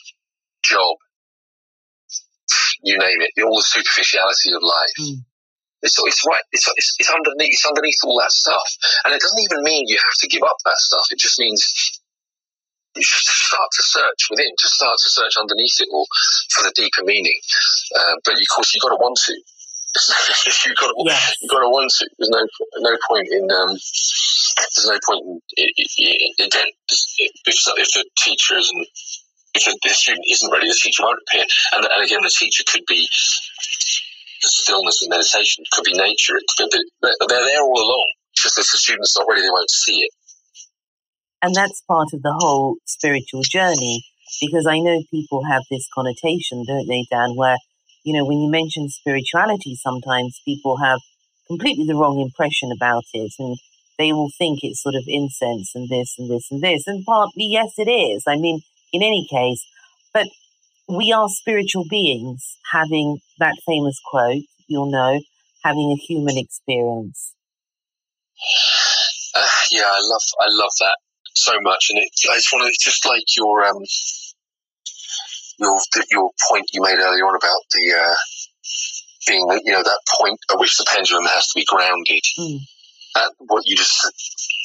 job, 0.63 0.97
you 2.83 2.99
name 2.99 3.21
it, 3.21 3.43
all 3.43 3.57
the 3.57 3.63
superficiality 3.63 4.53
of 4.55 4.63
life. 4.63 4.99
Mm. 5.01 5.25
It's, 5.83 5.99
it's 5.99 6.23
right. 6.27 6.43
It's, 6.53 6.69
it's, 6.77 6.95
it's 6.99 7.11
underneath. 7.11 7.53
It's 7.53 7.67
underneath 7.67 7.99
all 8.05 8.19
that 8.21 8.31
stuff, 8.31 8.67
and 9.05 9.15
it 9.15 9.21
doesn't 9.21 9.43
even 9.43 9.63
mean 9.63 9.89
you 9.89 9.99
have 9.99 10.19
to 10.21 10.29
give 10.29 10.43
up 10.43 10.57
that 10.65 10.79
stuff. 10.79 11.07
It 11.11 11.19
just 11.19 11.39
means 11.39 11.67
you 12.95 13.03
should 13.03 13.23
start 13.23 13.71
to 13.73 13.83
search 13.83 14.29
within, 14.31 14.53
to 14.59 14.69
start 14.69 14.97
to 15.03 15.11
search 15.11 15.35
underneath 15.41 15.81
it 15.81 15.89
all 15.91 16.07
for 16.53 16.63
the 16.63 16.73
deeper 16.77 17.03
meaning. 17.05 17.39
Uh, 17.99 18.15
but 18.25 18.35
of 18.35 18.49
course, 18.55 18.75
you've 18.75 18.83
got 18.83 18.95
to 18.95 19.01
want 19.01 19.19
to. 19.27 19.35
you've 20.67 20.77
got 20.77 20.89
to, 20.89 20.95
yes. 21.05 21.37
you've 21.43 21.51
got 21.51 21.61
to 21.61 21.69
want 21.69 21.91
to. 21.99 22.09
There's 22.19 22.31
no 22.31 22.47
no 22.79 22.97
point 23.09 23.29
in 23.31 23.45
um, 23.51 23.75
there's 23.75 24.89
no 24.89 24.99
point 25.05 25.43
in, 25.57 25.69
in, 25.99 26.47
again 26.47 26.71
if, 26.89 27.57
if 27.77 27.89
the 27.93 28.05
teacher 28.25 28.57
isn't 28.57 28.87
if 29.55 29.65
the, 29.65 29.79
the 29.83 29.91
student 29.91 30.25
isn't 30.31 30.51
ready, 30.51 30.67
the 30.67 30.79
teacher 30.81 31.03
won't 31.03 31.21
appear. 31.29 31.45
And, 31.73 31.85
and 31.85 32.05
again, 32.05 32.23
the 32.23 32.33
teacher 32.33 32.65
could 32.67 32.85
be 32.89 33.07
stillness 34.49 35.03
and 35.03 35.11
meditation. 35.11 35.65
It 35.65 35.71
could 35.71 35.85
be 35.85 35.95
nature. 35.95 36.37
It 36.37 36.45
could 36.57 36.71
be, 36.71 36.83
they're 37.03 37.45
there 37.45 37.63
all 37.63 37.79
along. 37.79 38.13
Just 38.35 38.59
if 38.59 38.71
the 38.71 38.79
student's 38.79 39.17
not 39.17 39.27
ready, 39.29 39.43
they 39.43 39.51
won't 39.51 39.71
see 39.71 40.01
it. 40.01 40.11
And 41.43 41.55
that's 41.55 41.83
part 41.89 42.09
of 42.13 42.23
the 42.23 42.35
whole 42.39 42.77
spiritual 42.87 43.43
journey 43.43 44.05
because 44.41 44.67
I 44.67 44.79
know 44.79 45.03
people 45.11 45.45
have 45.45 45.63
this 45.71 45.89
connotation, 45.93 46.65
don't 46.67 46.87
they, 46.87 47.07
Dan, 47.11 47.35
where, 47.37 47.57
you 48.05 48.17
know, 48.17 48.25
when 48.25 48.39
you 48.39 48.51
mention 48.51 48.89
spirituality, 48.89 49.75
sometimes 49.75 50.41
people 50.45 50.79
have 50.79 51.01
completely 51.49 51.87
the 51.87 51.97
wrong 51.97 52.21
impression 52.21 52.71
about 52.73 53.05
it 53.13 53.33
and 53.39 53.57
they 53.99 54.13
will 54.13 54.31
think 54.39 54.61
it's 54.63 54.83
sort 54.83 54.95
of 54.95 55.05
incense 55.07 55.73
and 55.75 55.89
this 55.89 56.15
and 56.19 56.31
this 56.31 56.49
and 56.51 56.63
this. 56.63 56.87
And 56.87 57.05
partly, 57.05 57.47
yes, 57.51 57.75
it 57.77 57.91
is. 57.91 58.25
I 58.27 58.37
mean, 58.37 58.63
in 58.93 59.03
any 59.03 59.27
case, 59.31 59.65
but 60.15 60.27
we 60.89 61.13
are 61.13 61.29
spiritual 61.29 61.85
beings 61.89 62.57
having 62.73 63.19
that 63.43 63.59
famous 63.67 63.99
quote, 64.05 64.43
you'll 64.69 64.91
know, 64.91 65.21
having 65.65 65.91
a 65.93 65.97
human 65.97 66.39
experience. 66.39 67.35
Uh, 69.35 69.49
yeah, 69.71 69.87
I 69.87 70.01
love 70.01 70.23
I 70.41 70.47
love 70.51 70.73
that 70.81 70.97
so 71.35 71.53
much, 71.63 71.89
and 71.91 71.99
it, 71.99 72.09
I 72.31 72.37
just 72.37 72.53
want 72.53 72.67
to 72.67 72.73
just 72.81 73.07
like 73.07 73.25
your 73.37 73.65
um 73.65 73.83
your 75.59 75.79
your 76.11 76.31
point 76.49 76.67
you 76.73 76.83
made 76.83 76.99
earlier 76.99 77.27
on 77.27 77.37
about 77.37 77.63
the 77.73 77.95
uh, 77.95 78.15
being 79.27 79.47
you 79.65 79.73
know 79.73 79.83
that 79.83 80.01
point 80.21 80.39
at 80.51 80.59
which 80.59 80.77
the 80.77 80.87
pendulum 80.89 81.25
has 81.27 81.49
to 81.49 81.61
be 81.61 81.67
grounded. 81.67 82.23
Mm. 82.39 82.61
And 83.15 83.31
what 83.41 83.65
you 83.67 83.77
just 83.77 84.09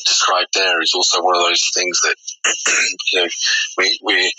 described 0.06 0.50
there 0.54 0.82
is 0.82 0.94
also 0.96 1.22
one 1.22 1.36
of 1.36 1.44
those 1.44 1.70
things 1.74 2.00
that 2.02 2.16
you 3.14 3.22
know 3.22 3.28
we 3.78 4.00
we're 4.02 4.32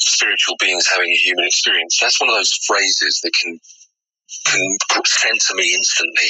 spiritual 0.00 0.56
beings 0.60 0.86
having 0.86 1.10
a 1.10 1.16
human 1.16 1.44
experience. 1.44 1.98
That's 2.00 2.20
one 2.20 2.30
of 2.30 2.36
those 2.36 2.52
phrases 2.66 3.20
that 3.22 3.32
can 3.32 3.58
can 4.46 5.04
center 5.04 5.54
me 5.54 5.74
instantly. 5.74 6.28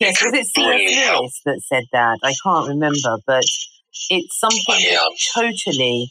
Yes, 0.00 0.22
was 0.24 0.34
it 0.34 0.46
C.S. 0.46 0.66
Really 0.66 0.96
Lewis 0.96 1.40
that 1.44 1.60
said 1.66 1.84
that? 1.92 2.18
I 2.22 2.34
can't 2.42 2.68
remember, 2.68 3.16
but 3.26 3.44
it's 4.10 4.38
something 4.38 4.76
yeah. 4.78 4.98
totally 5.34 6.10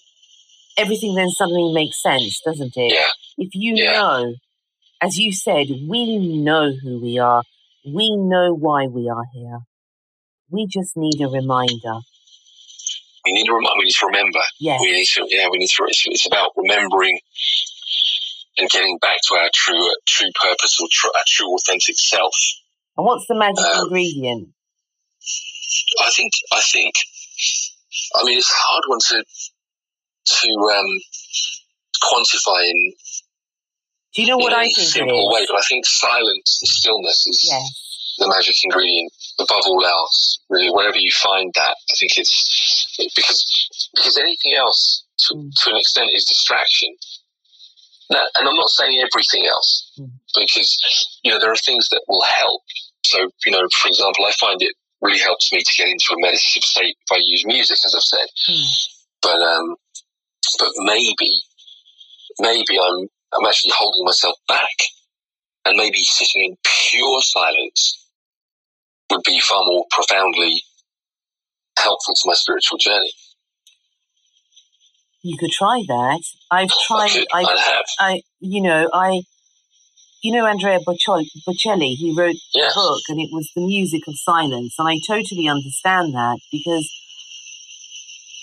everything 0.78 1.16
then 1.16 1.30
suddenly 1.30 1.74
makes 1.74 2.02
sense, 2.02 2.42
doesn't 2.46 2.76
it? 2.76 2.94
Yeah. 2.94 3.10
If 3.38 3.50
you 3.54 3.76
yeah. 3.76 3.92
know, 3.94 4.36
as 5.02 5.18
you 5.18 5.34
said, 5.34 5.68
we 5.88 6.18
know 6.42 6.74
who 6.82 7.02
we 7.02 7.20
are. 7.20 7.44
We 7.86 8.16
know 8.16 8.54
why 8.54 8.88
we 8.88 9.10
are 9.10 9.26
here. 9.34 9.60
We 10.50 10.68
just 10.68 10.96
need 10.96 11.22
a 11.22 11.28
reminder. 11.28 12.00
We 13.26 13.32
need 13.34 13.46
to, 13.46 13.54
rem- 13.54 13.64
we 13.78 13.86
need 13.86 13.96
to 14.00 14.06
remember. 14.06 14.40
Yes. 14.60 14.82
We 14.82 14.92
need 14.92 15.06
to, 15.16 15.28
yeah, 15.30 15.48
we 15.50 15.58
need 15.58 15.70
to, 15.70 15.86
it's, 15.88 16.04
it's 16.08 16.28
about 16.28 16.52
remembering 16.58 17.20
and 18.58 18.70
getting 18.70 18.98
back 19.00 19.18
to 19.30 19.36
our 19.36 19.50
true, 19.54 19.90
true 20.06 20.30
purpose 20.42 20.78
or 20.82 20.88
tr- 20.92 21.16
our 21.16 21.24
true 21.28 21.56
authentic 21.56 21.98
self. 21.98 22.36
And 22.98 23.06
what's 23.06 23.26
the 23.28 23.36
magic 23.36 23.64
um, 23.64 23.86
ingredient? 23.86 24.50
I 26.00 26.10
think, 26.16 26.34
I 26.52 26.62
think, 26.72 26.94
I 28.16 28.24
mean, 28.26 28.38
it's 28.38 28.52
a 28.52 28.56
hard 28.56 28.84
one 28.88 29.00
to, 29.00 29.24
to 30.26 30.48
um, 30.76 31.02
quantify 32.04 32.70
in. 32.70 32.94
Do 34.14 34.22
you 34.22 34.28
know 34.28 34.38
what 34.38 34.54
I 34.54 34.66
think? 34.66 34.78
Simple 34.78 35.32
way, 35.32 35.46
but 35.50 35.58
I 35.58 35.64
think 35.68 35.86
silence 35.86 36.60
and 36.62 36.68
stillness 36.68 37.26
is 37.26 37.50
yes. 37.50 38.16
the 38.20 38.28
magic 38.28 38.56
ingredient 38.64 39.12
above 39.40 39.64
all 39.66 39.86
else. 39.86 40.40
Really, 40.50 40.70
wherever 40.70 40.98
you 40.98 41.12
find 41.12 41.52
that, 41.56 41.76
I 41.92 41.94
think 42.00 42.18
it's 42.18 43.12
because 43.16 43.44
because 43.96 44.18
anything 44.18 44.54
else, 44.58 45.06
to, 45.28 45.36
mm. 45.36 45.52
to 45.64 45.72
an 45.72 45.78
extent, 45.78 46.10
is 46.14 46.26
distraction. 46.26 46.96
Now, 48.10 48.24
and 48.36 48.48
I'm 48.48 48.56
not 48.56 48.70
saying 48.70 49.00
everything 49.00 49.48
else, 49.48 49.92
mm. 50.00 50.12
because 50.36 51.18
you 51.24 51.32
know 51.32 51.40
there 51.40 51.52
are 51.52 51.66
things 51.66 51.90
that 51.90 52.02
will 52.08 52.24
help. 52.24 52.62
So 53.06 53.30
you 53.46 53.52
know, 53.52 53.64
for 53.82 53.88
example, 53.88 54.26
I 54.26 54.32
find 54.40 54.62
it 54.62 54.74
really 55.02 55.20
helps 55.20 55.52
me 55.52 55.60
to 55.60 55.74
get 55.78 55.88
into 55.88 56.14
a 56.14 56.22
meditative 56.22 56.64
state 56.64 56.96
if 57.00 57.12
I 57.12 57.20
use 57.22 57.46
music, 57.46 57.78
as 57.86 57.96
I've 57.96 58.02
said. 58.02 58.28
Mm. 58.50 58.66
But 59.22 59.42
um, 59.42 59.76
but 60.60 60.72
maybe, 60.78 61.42
maybe 62.40 62.80
I'm, 62.80 63.08
I'm 63.34 63.46
actually 63.46 63.74
holding 63.76 64.06
myself 64.06 64.36
back 64.48 64.76
and 65.66 65.78
maybe 65.78 66.02
sitting 66.02 66.44
in 66.44 66.58
pure 66.64 67.22
silence 67.22 68.03
would 69.10 69.22
be 69.26 69.40
far 69.40 69.64
more 69.66 69.86
profoundly 69.92 70.62
helpful 71.78 72.14
to 72.14 72.22
my 72.26 72.34
spiritual 72.34 72.78
journey. 72.78 73.12
You 75.22 75.38
could 75.38 75.52
try 75.52 75.84
that. 75.88 76.22
I've 76.52 76.72
tried. 76.88 77.26
I, 77.34 77.44
I 77.44 77.62
have. 77.62 77.86
I, 78.00 78.22
you 78.40 78.62
know, 78.62 78.90
I, 78.94 79.22
you 80.22 80.34
know, 80.34 80.46
Andrea 80.46 80.80
Bocelli. 80.80 81.96
He 81.96 82.14
wrote 82.18 82.36
yes. 82.54 82.74
a 82.74 82.76
book, 82.76 83.02
and 83.08 83.22
it 83.22 83.30
was 83.32 83.50
the 83.56 83.66
music 83.66 84.02
of 84.08 84.16
silence, 84.18 84.76
and 84.78 84.88
I 84.88 84.98
totally 85.08 85.48
understand 85.48 86.14
that 86.14 86.40
because 86.52 86.92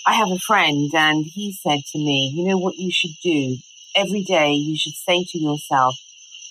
I 0.07 0.13
have 0.13 0.31
a 0.31 0.39
friend, 0.39 0.89
and 0.93 1.25
he 1.25 1.53
said 1.53 1.79
to 1.91 1.99
me, 1.99 2.33
You 2.35 2.49
know 2.49 2.57
what 2.57 2.75
you 2.77 2.91
should 2.91 3.15
do? 3.23 3.57
Every 3.95 4.23
day 4.23 4.53
you 4.53 4.77
should 4.77 4.93
say 4.93 5.23
to 5.23 5.37
yourself, 5.37 5.95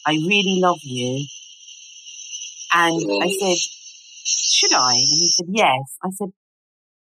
I 0.06 0.12
really 0.12 0.60
love 0.60 0.80
you. 0.82 1.26
And 2.72 2.94
I 2.94 3.26
mm-hmm. 3.26 3.46
said, 3.46 3.58
Should 4.38 4.72
I? 4.72 4.92
And 4.92 5.18
he 5.20 5.32
said, 5.32 5.46
Yes. 5.48 5.96
I 6.02 6.10
said, 6.10 6.30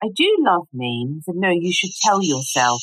I 0.03 0.07
do 0.15 0.37
love 0.39 0.67
me. 0.73 1.03
And 1.05 1.15
he 1.15 1.21
said, 1.21 1.35
No, 1.35 1.49
you 1.49 1.71
should 1.73 1.91
tell 2.03 2.23
yourself 2.23 2.81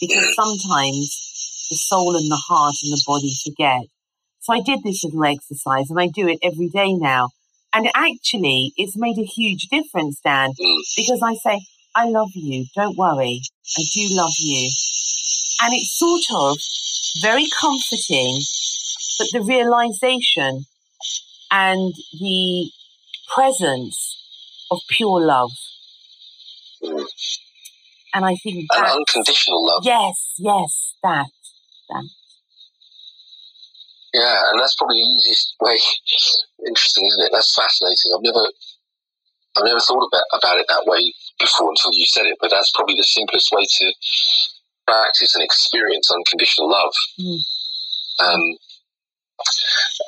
because 0.00 0.34
sometimes 0.34 1.66
the 1.70 1.76
soul 1.76 2.16
and 2.16 2.30
the 2.30 2.42
heart 2.48 2.74
and 2.82 2.92
the 2.92 3.02
body 3.06 3.32
forget. 3.44 3.82
So 4.40 4.54
I 4.54 4.60
did 4.60 4.82
this 4.82 5.04
little 5.04 5.24
exercise 5.24 5.90
and 5.90 6.00
I 6.00 6.08
do 6.08 6.26
it 6.28 6.38
every 6.42 6.68
day 6.68 6.94
now. 6.94 7.28
And 7.72 7.88
actually, 7.94 8.72
it's 8.76 8.96
made 8.96 9.18
a 9.18 9.24
huge 9.24 9.68
difference, 9.70 10.20
Dan, 10.24 10.50
mm. 10.50 10.80
because 10.96 11.22
I 11.22 11.34
say, 11.34 11.60
I 11.94 12.06
love 12.06 12.30
you. 12.34 12.66
Don't 12.74 12.96
worry. 12.96 13.40
I 13.78 13.82
do 13.94 14.08
love 14.10 14.34
you. 14.38 14.70
And 15.62 15.74
it's 15.74 15.98
sort 15.98 16.22
of 16.34 16.56
very 17.22 17.46
comforting, 17.60 18.40
but 19.18 19.28
the 19.32 19.42
realization 19.42 20.64
and 21.50 21.94
the 22.18 22.70
presence 23.34 24.22
of 24.70 24.78
pure 24.88 25.20
love. 25.20 25.50
And 28.12 28.24
I 28.24 28.34
think 28.42 28.66
that. 28.72 28.96
unconditional 28.96 29.66
love. 29.66 29.82
Yes, 29.84 30.34
yes, 30.38 30.94
that. 31.02 31.26
That. 31.88 32.08
Yeah, 34.12 34.50
and 34.50 34.58
that's 34.58 34.74
probably 34.74 34.98
the 34.98 35.06
easiest 35.06 35.54
way. 35.60 35.78
Interesting, 36.66 37.06
isn't 37.06 37.24
it? 37.26 37.30
That's 37.32 37.54
fascinating. 37.54 38.10
I've 38.14 38.22
never 38.22 38.46
I've 39.56 39.64
never 39.64 39.80
thought 39.80 40.06
about, 40.06 40.26
about 40.34 40.58
it 40.58 40.66
that 40.68 40.86
way 40.86 41.12
before 41.38 41.70
until 41.70 41.92
you 41.92 42.06
said 42.06 42.26
it, 42.26 42.38
but 42.40 42.50
that's 42.50 42.72
probably 42.74 42.94
the 42.94 43.04
simplest 43.04 43.50
way 43.52 43.64
to 43.66 43.92
practice 44.86 45.34
and 45.34 45.44
experience 45.44 46.10
unconditional 46.10 46.70
love. 46.70 46.92
Mm. 47.18 47.38
Um, 48.20 48.42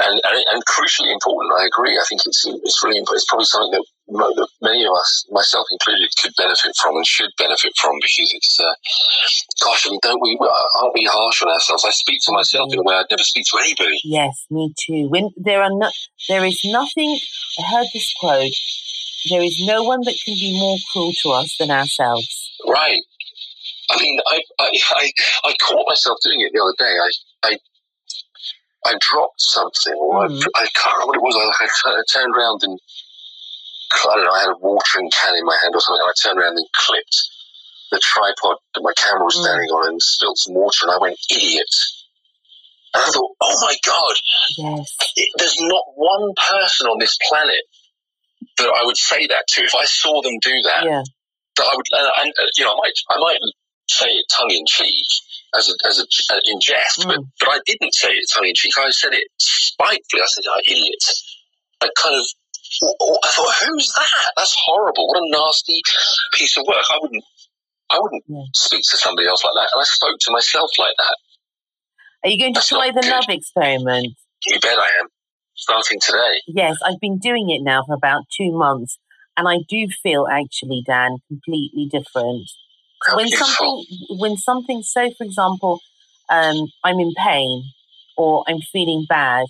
and, 0.00 0.20
and, 0.24 0.44
and, 0.52 0.62
crucially 0.66 1.12
important, 1.12 1.52
I 1.58 1.66
agree. 1.66 1.98
I 1.98 2.04
think 2.08 2.22
it's 2.24 2.44
it's 2.46 2.82
really 2.82 2.98
important. 2.98 3.22
It's 3.22 3.28
probably 3.28 3.46
something 3.46 3.72
that, 3.72 3.84
that 4.08 4.48
many 4.62 4.84
of 4.84 4.92
us, 4.94 5.26
myself 5.30 5.66
included, 5.70 6.10
could 6.20 6.32
benefit 6.36 6.74
from 6.80 6.96
and 6.96 7.06
should 7.06 7.30
benefit 7.38 7.72
from 7.80 7.96
because 8.00 8.32
it's, 8.32 8.60
uh, 8.60 8.74
gosh, 9.64 9.86
I 9.86 9.90
mean, 9.90 10.00
don't 10.02 10.20
we, 10.22 10.38
aren't 10.40 10.94
we 10.94 11.04
harsh 11.04 11.42
on 11.42 11.50
ourselves? 11.50 11.84
I 11.84 11.90
speak 11.90 12.20
to 12.24 12.32
myself 12.32 12.72
in 12.72 12.78
a 12.78 12.82
way 12.82 12.94
I'd 12.94 13.10
never 13.10 13.22
speak 13.22 13.46
to 13.52 13.58
anybody. 13.58 14.00
Yes, 14.04 14.46
me 14.50 14.74
too. 14.78 15.08
When 15.08 15.30
there 15.36 15.62
are 15.62 15.72
no, 15.72 15.90
there 16.28 16.44
is 16.44 16.60
nothing, 16.64 17.18
I 17.58 17.62
heard 17.70 17.86
this 17.92 18.12
quote, 18.18 18.52
there 19.30 19.42
is 19.42 19.62
no 19.64 19.82
one 19.82 20.00
that 20.02 20.18
can 20.24 20.34
be 20.34 20.58
more 20.58 20.76
cruel 20.92 21.12
to 21.22 21.30
us 21.30 21.56
than 21.58 21.70
ourselves. 21.70 22.50
Right. 22.66 23.02
I 23.90 24.00
mean, 24.00 24.18
I, 24.26 24.40
I, 24.58 24.70
I, 24.90 25.12
I 25.44 25.54
caught 25.62 25.84
myself 25.88 26.18
doing 26.24 26.40
it 26.40 26.52
the 26.52 26.62
other 26.62 26.74
day. 26.78 26.96
I, 26.96 27.50
I, 27.50 27.58
I 28.84 28.94
dropped 28.98 29.40
something, 29.40 29.94
or 29.94 30.26
mm. 30.26 30.42
I, 30.54 30.62
I, 30.62 30.66
can't 30.74 30.96
remember 30.98 31.06
what 31.06 31.16
it 31.16 31.22
was. 31.22 31.36
I, 31.38 31.66
I, 31.90 32.02
turned 32.10 32.34
around 32.34 32.60
and 32.62 32.78
I 33.92 34.14
don't 34.16 34.24
know. 34.24 34.32
I 34.32 34.40
had 34.40 34.50
a 34.50 34.58
watering 34.58 35.10
can 35.10 35.36
in 35.36 35.44
my 35.44 35.56
hand 35.62 35.74
or 35.74 35.80
something. 35.80 36.02
And 36.02 36.10
I 36.10 36.16
turned 36.18 36.38
around 36.40 36.58
and 36.58 36.66
clipped 36.74 37.16
the 37.92 38.00
tripod 38.02 38.56
that 38.74 38.82
my 38.82 38.92
camera 38.96 39.24
was 39.24 39.36
mm. 39.36 39.44
standing 39.44 39.70
on 39.70 39.88
and 39.88 40.02
spilled 40.02 40.38
some 40.38 40.54
water, 40.54 40.86
and 40.86 40.92
I 40.92 40.98
went 40.98 41.18
idiot. 41.30 41.70
And 42.94 43.04
I 43.04 43.08
thought, 43.08 43.32
oh 43.40 43.56
my 43.62 43.76
god, 43.86 44.16
yes. 44.58 44.96
It, 45.16 45.28
there's 45.38 45.56
not 45.60 45.84
one 45.94 46.34
person 46.34 46.88
on 46.88 46.98
this 46.98 47.16
planet 47.28 47.62
that 48.58 48.68
I 48.68 48.84
would 48.84 48.98
say 48.98 49.26
that 49.28 49.46
to. 49.46 49.64
If 49.64 49.74
I 49.74 49.84
saw 49.84 50.20
them 50.20 50.36
do 50.42 50.56
that, 50.66 50.84
yeah. 50.84 51.02
that 51.56 51.66
I 51.70 51.74
would, 51.76 51.86
and, 52.18 52.32
uh, 52.36 52.46
you 52.58 52.64
know, 52.64 52.72
I 52.72 52.78
might, 52.82 52.98
I 53.08 53.18
might 53.18 53.38
say 53.88 54.06
it 54.08 54.26
tongue 54.28 54.50
in 54.50 54.66
cheek 54.66 55.06
as 55.56 55.68
a, 55.68 55.74
as 55.88 55.98
a, 55.98 56.06
uh, 56.34 56.40
in 56.44 56.58
jest, 56.60 57.00
mm. 57.00 57.06
but, 57.06 57.20
but 57.40 57.48
I 57.48 57.58
didn't 57.66 57.94
say 57.94 58.10
it 58.10 58.24
tongue 58.32 58.46
in 58.46 58.54
cheek. 58.54 58.72
I 58.78 58.90
said 58.90 59.12
it 59.12 59.28
spitefully. 59.38 60.22
I 60.22 60.26
said, 60.26 60.44
oh, 60.48 60.60
idiots. 60.66 61.38
I 61.82 61.88
kind 61.96 62.14
of, 62.14 62.26
I 63.24 63.28
thought, 63.28 63.54
who's 63.66 63.92
that? 63.94 64.32
That's 64.36 64.56
horrible. 64.64 65.08
What 65.08 65.18
a 65.18 65.30
nasty 65.30 65.82
piece 66.34 66.56
of 66.56 66.64
work. 66.66 66.84
I 66.90 66.98
wouldn't, 67.00 67.24
I 67.90 67.98
wouldn't 68.00 68.24
yeah. 68.26 68.44
speak 68.54 68.82
to 68.90 68.96
somebody 68.96 69.28
else 69.28 69.44
like 69.44 69.54
that. 69.54 69.68
And 69.74 69.80
I 69.80 69.84
spoke 69.84 70.16
to 70.20 70.32
myself 70.32 70.70
like 70.78 70.94
that. 70.98 71.16
Are 72.24 72.30
you 72.30 72.38
going 72.38 72.54
to 72.54 72.58
That's 72.58 72.68
try 72.68 72.90
the 72.90 73.00
good. 73.00 73.10
love 73.10 73.24
experiment? 73.28 74.14
You 74.46 74.58
bet 74.60 74.78
I 74.78 75.00
am 75.00 75.08
starting 75.54 76.00
today. 76.00 76.40
Yes, 76.46 76.76
I've 76.84 77.00
been 77.00 77.18
doing 77.18 77.50
it 77.50 77.62
now 77.62 77.82
for 77.86 77.94
about 77.94 78.22
two 78.36 78.52
months, 78.52 78.98
and 79.36 79.48
I 79.48 79.58
do 79.68 79.88
feel 80.02 80.26
actually, 80.30 80.82
Dan, 80.86 81.18
completely 81.28 81.88
different. 81.90 82.48
How 83.06 83.16
when 83.16 83.26
beautiful. 83.26 83.46
something, 83.84 84.18
when 84.18 84.36
something, 84.36 84.82
so 84.82 85.10
for 85.12 85.24
example, 85.24 85.80
um, 86.28 86.68
I'm 86.84 87.00
in 87.00 87.12
pain 87.14 87.72
or 88.16 88.44
I'm 88.48 88.60
feeling 88.60 89.06
bad, 89.08 89.46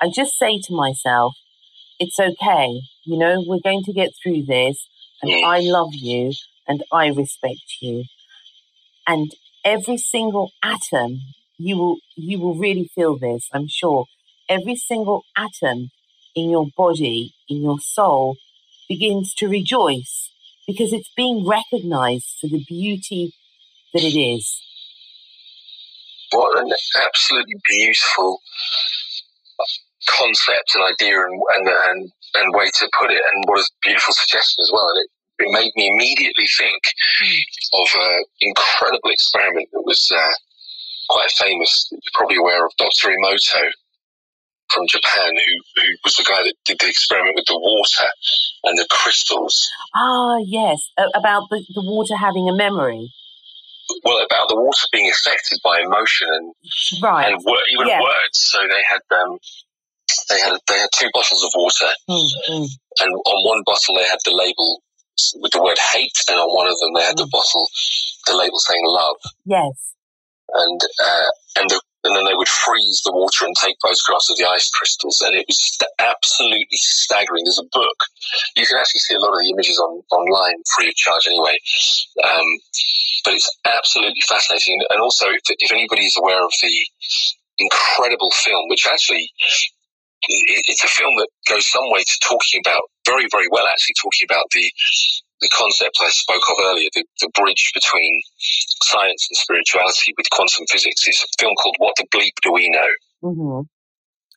I 0.00 0.10
just 0.10 0.32
say 0.38 0.58
to 0.60 0.74
myself, 0.74 1.34
"It's 2.00 2.18
okay. 2.20 2.82
You 3.04 3.18
know, 3.18 3.42
we're 3.46 3.60
going 3.60 3.84
to 3.84 3.92
get 3.92 4.10
through 4.22 4.44
this, 4.44 4.88
and 5.22 5.30
Mm. 5.32 5.44
I 5.44 5.60
love 5.60 5.94
you, 5.94 6.32
and 6.68 6.84
I 6.92 7.06
respect 7.08 7.80
you. 7.80 8.04
And 9.06 9.32
every 9.64 9.96
single 9.96 10.52
atom, 10.62 11.20
you 11.58 11.76
will 11.76 11.96
you 12.16 12.38
will 12.40 12.54
really 12.54 12.88
feel 12.94 13.18
this. 13.18 13.48
I'm 13.52 13.66
sure. 13.68 14.06
Every 14.48 14.76
single 14.76 15.24
atom 15.36 15.90
in 16.34 16.50
your 16.50 16.66
body, 16.76 17.34
in 17.48 17.62
your 17.62 17.80
soul, 17.80 18.36
begins 18.88 19.34
to 19.34 19.48
rejoice 19.48 20.30
because 20.68 20.92
it's 20.92 21.10
being 21.16 21.48
recognized 21.48 22.36
for 22.38 22.46
the 22.46 22.62
beauty 22.68 23.32
that 23.94 24.04
it 24.04 24.14
is. 24.14 24.62
What 26.30 26.62
an 26.62 26.70
absolutely 27.02 27.56
beautiful 27.66 28.42
concept 30.06 30.76
and 30.76 30.84
idea 30.84 31.16
and, 31.16 31.40
and, 31.56 31.68
and, 31.68 32.12
and 32.34 32.54
way 32.54 32.68
to 32.68 32.90
put 33.00 33.10
it, 33.10 33.22
and 33.32 33.44
what 33.48 33.60
a 33.60 33.64
beautiful 33.82 34.12
suggestion 34.12 34.62
as 34.62 34.70
well. 34.70 34.86
And 34.90 34.98
it, 35.00 35.10
it 35.40 35.52
made 35.52 35.72
me 35.74 35.88
immediately 35.88 36.46
think 36.58 36.82
of 37.72 37.88
an 37.96 38.24
incredible 38.42 39.10
experiment 39.10 39.68
that 39.72 39.82
was 39.86 40.12
uh, 40.14 40.34
quite 41.08 41.30
famous. 41.38 41.88
You're 41.90 42.12
probably 42.12 42.36
aware 42.36 42.66
of 42.66 42.72
Dr. 42.76 43.08
Emoto 43.08 43.70
from 44.70 44.86
Japan, 44.88 45.30
who, 45.32 45.82
who 45.82 45.88
was 46.04 46.16
the 46.16 46.24
guy 46.24 46.42
that 46.42 46.54
did 46.64 46.78
the 46.80 46.88
experiment 46.88 47.34
with 47.36 47.46
the 47.46 47.58
water 47.58 48.08
and 48.64 48.78
the 48.78 48.86
crystals. 48.90 49.56
Ah, 49.94 50.38
yes, 50.44 50.90
about 51.14 51.48
the, 51.50 51.64
the 51.74 51.82
water 51.82 52.16
having 52.16 52.48
a 52.48 52.54
memory. 52.54 53.10
Well, 54.04 54.20
about 54.24 54.48
the 54.48 54.56
water 54.56 54.86
being 54.92 55.08
affected 55.10 55.58
by 55.64 55.80
emotion 55.80 56.28
and 56.28 57.02
Right. 57.02 57.32
and 57.32 57.40
wor- 57.44 57.64
even 57.72 57.88
Yeah. 57.88 58.02
words. 58.02 58.36
So 58.52 58.58
they 58.60 58.82
had 58.84 59.00
um, 59.16 59.38
they 60.28 60.40
had 60.40 60.52
they 60.68 60.78
had 60.78 60.90
two 60.94 61.08
bottles 61.14 61.42
of 61.42 61.50
water, 61.56 61.90
Mm, 62.08 62.28
mm. 62.50 62.68
and 63.00 63.10
on 63.14 63.38
one 63.48 63.62
bottle 63.64 63.94
they 63.96 64.04
had 64.06 64.18
the 64.26 64.32
label 64.34 64.82
with 65.40 65.52
the 65.52 65.62
word 65.62 65.78
hate, 65.78 66.12
and 66.28 66.38
on 66.38 66.48
one 66.54 66.66
of 66.66 66.76
them 66.78 66.92
they 66.94 67.02
had 67.04 67.16
the 67.16 67.24
Mm. 67.24 67.30
bottle 67.30 67.66
the 68.26 68.36
label 68.36 68.58
saying 68.58 68.84
love, 68.86 69.16
Yes. 69.46 69.94
and 70.52 70.80
uh, 71.02 71.30
and 71.56 71.70
the, 71.70 71.80
and 72.08 72.16
then 72.16 72.24
they 72.24 72.34
would 72.34 72.48
freeze 72.48 73.04
the 73.04 73.12
water 73.12 73.44
and 73.44 73.54
take 73.60 73.76
photographs 73.84 74.32
of 74.32 74.40
the 74.40 74.48
ice 74.48 74.72
crystals, 74.72 75.20
and 75.20 75.36
it 75.36 75.44
was 75.44 75.60
st- 75.60 75.92
absolutely 76.00 76.80
staggering. 76.80 77.44
There's 77.44 77.60
a 77.60 77.68
book 77.68 77.98
you 78.56 78.64
can 78.64 78.80
actually 78.80 79.04
see 79.04 79.14
a 79.14 79.20
lot 79.20 79.36
of 79.36 79.40
the 79.44 79.52
images 79.52 79.76
on 79.78 80.00
online 80.10 80.64
free 80.72 80.88
of 80.88 80.96
charge 80.96 81.28
anyway. 81.28 81.56
Um, 82.24 82.48
but 83.24 83.34
it's 83.36 83.50
absolutely 83.68 84.24
fascinating, 84.24 84.80
and 84.88 85.04
also 85.04 85.28
if, 85.28 85.44
if 85.60 85.70
anybody's 85.70 86.16
aware 86.16 86.40
of 86.40 86.52
the 86.62 86.74
incredible 87.58 88.30
film, 88.30 88.64
which 88.72 88.86
actually 88.88 89.28
it's 90.28 90.84
a 90.84 90.88
film 90.88 91.14
that 91.16 91.28
goes 91.48 91.66
some 91.68 91.90
way 91.90 92.00
to 92.00 92.16
talking 92.22 92.60
about 92.64 92.82
very, 93.06 93.26
very 93.30 93.46
well, 93.50 93.66
actually 93.66 93.94
talking 94.00 94.26
about 94.28 94.44
the 94.52 94.64
the 95.40 95.48
concept 95.54 95.96
I 96.02 96.08
spoke 96.10 96.42
of 96.50 96.56
earlier, 96.64 96.88
the, 96.94 97.04
the 97.20 97.30
bridge 97.34 97.70
between 97.74 98.20
science 98.82 99.26
and 99.30 99.36
spirituality 99.36 100.12
with 100.16 100.28
quantum 100.30 100.66
physics. 100.70 101.06
It's 101.06 101.22
a 101.24 101.28
film 101.38 101.54
called 101.62 101.76
What 101.78 101.94
the 101.96 102.06
Bleep 102.14 102.32
Do 102.42 102.52
We 102.52 102.68
Know? 102.70 102.88
hmm 103.22 103.60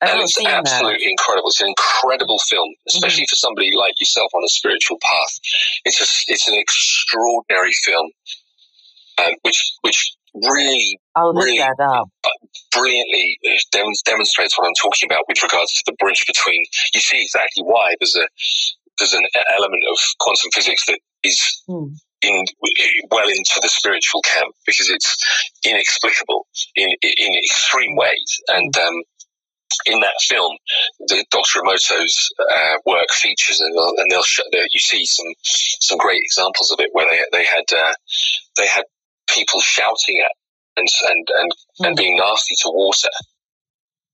and 0.03 0.19
it's 0.19 0.33
seen 0.33 0.45
that. 0.45 0.65
absolutely 0.65 1.11
incredible. 1.11 1.49
It's 1.49 1.61
an 1.61 1.67
incredible 1.67 2.39
film, 2.49 2.73
especially 2.87 3.25
for 3.29 3.35
somebody 3.35 3.69
like 3.77 3.93
yourself 4.01 4.31
on 4.33 4.43
a 4.43 4.47
spiritual 4.47 4.97
path. 4.99 5.39
It's 5.85 6.01
a, 6.01 6.33
it's 6.33 6.47
an 6.47 6.55
extraordinary 6.57 7.71
film, 7.85 8.09
um, 9.19 9.33
which 9.43 9.73
which 9.81 10.15
really 10.33 10.97
I'll 11.15 11.33
really- 11.33 11.59
that 11.59 11.75
up. 11.85 12.09
brilliantly 12.71 13.37
uh, 13.45 13.53
dem- 13.71 13.93
demonstrates 14.03 14.57
what 14.57 14.65
I'm 14.65 14.73
talking 14.81 15.05
about 15.07 15.25
with 15.27 15.37
regards 15.43 15.71
to 15.73 15.83
the 15.85 15.93
bridge 15.99 16.25
between. 16.25 16.63
You 16.95 16.99
see 16.99 17.21
exactly 17.21 17.61
why 17.63 17.93
there's 17.99 18.15
a 18.15 18.25
there's 19.01 19.13
an 19.13 19.25
element 19.57 19.83
of 19.91 19.97
quantum 20.19 20.51
physics 20.53 20.85
that 20.87 20.99
is 21.23 21.41
Hmm. 21.67 21.93
in 22.21 22.45
well 23.09 23.27
into 23.27 23.59
the 23.61 23.69
spiritual 23.69 24.21
camp 24.21 24.53
because 24.65 24.89
it's 24.89 25.09
inexplicable 25.65 26.45
in 26.75 26.89
in 27.01 27.35
extreme 27.35 27.95
ways 27.95 28.39
and. 28.49 28.75
Um, 28.77 29.03
in 29.85 29.99
that 30.01 30.13
film, 30.27 30.51
the 31.07 31.25
Dr. 31.31 31.61
Emoto's 31.61 32.29
uh, 32.53 32.75
work 32.85 33.09
features, 33.13 33.61
and 33.61 33.73
they'll, 33.73 33.93
and 33.97 34.11
they'll 34.11 34.21
show, 34.21 34.43
you 34.51 34.79
see 34.79 35.05
some 35.05 35.33
some 35.79 35.97
great 35.97 36.19
examples 36.21 36.71
of 36.71 36.79
it 36.81 36.89
where 36.91 37.07
they 37.09 37.23
they 37.31 37.45
had 37.45 37.63
uh, 37.75 37.93
they 38.57 38.67
had 38.67 38.83
people 39.33 39.59
shouting 39.61 40.19
at 40.23 40.31
and 40.75 40.87
and 41.09 41.27
and, 41.35 41.51
and 41.87 41.95
Mm. 41.95 41.97
being 41.97 42.17
nasty 42.17 42.55
to 42.63 42.69
water, 42.69 43.09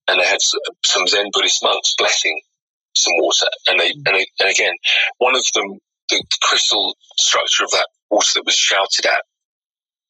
and 0.07 0.21
they 0.21 0.25
had 0.27 0.37
some 0.85 1.07
Zen 1.07 1.25
Buddhist 1.33 1.63
monks 1.63 1.95
blessing 1.97 2.39
some 2.97 3.13
water, 3.17 3.47
and 3.67 3.79
they 3.79 3.91
and, 4.05 4.15
they, 4.15 4.25
and 4.39 4.49
again 4.49 4.73
one 5.17 5.35
of 5.35 5.43
them 5.53 5.79
the 6.09 6.23
crystal 6.41 6.95
structure 7.17 7.63
of 7.63 7.71
that 7.71 7.87
water 8.09 8.31
that 8.35 8.45
was 8.45 8.55
shouted 8.55 9.05
at 9.05 9.23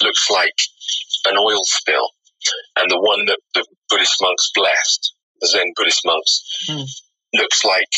looks 0.01 0.29
like 0.29 0.53
an 1.25 1.35
oil 1.37 1.61
spill, 1.63 2.09
and 2.77 2.91
the 2.91 2.99
one 2.99 3.25
that 3.25 3.39
the 3.55 3.65
Buddhist 3.89 4.17
monks 4.21 4.51
blessed, 4.53 5.13
the 5.41 5.47
Zen 5.47 5.73
Buddhist 5.75 6.01
monks, 6.05 6.43
Mm. 6.69 6.85
looks 7.33 7.63
like 7.65 7.91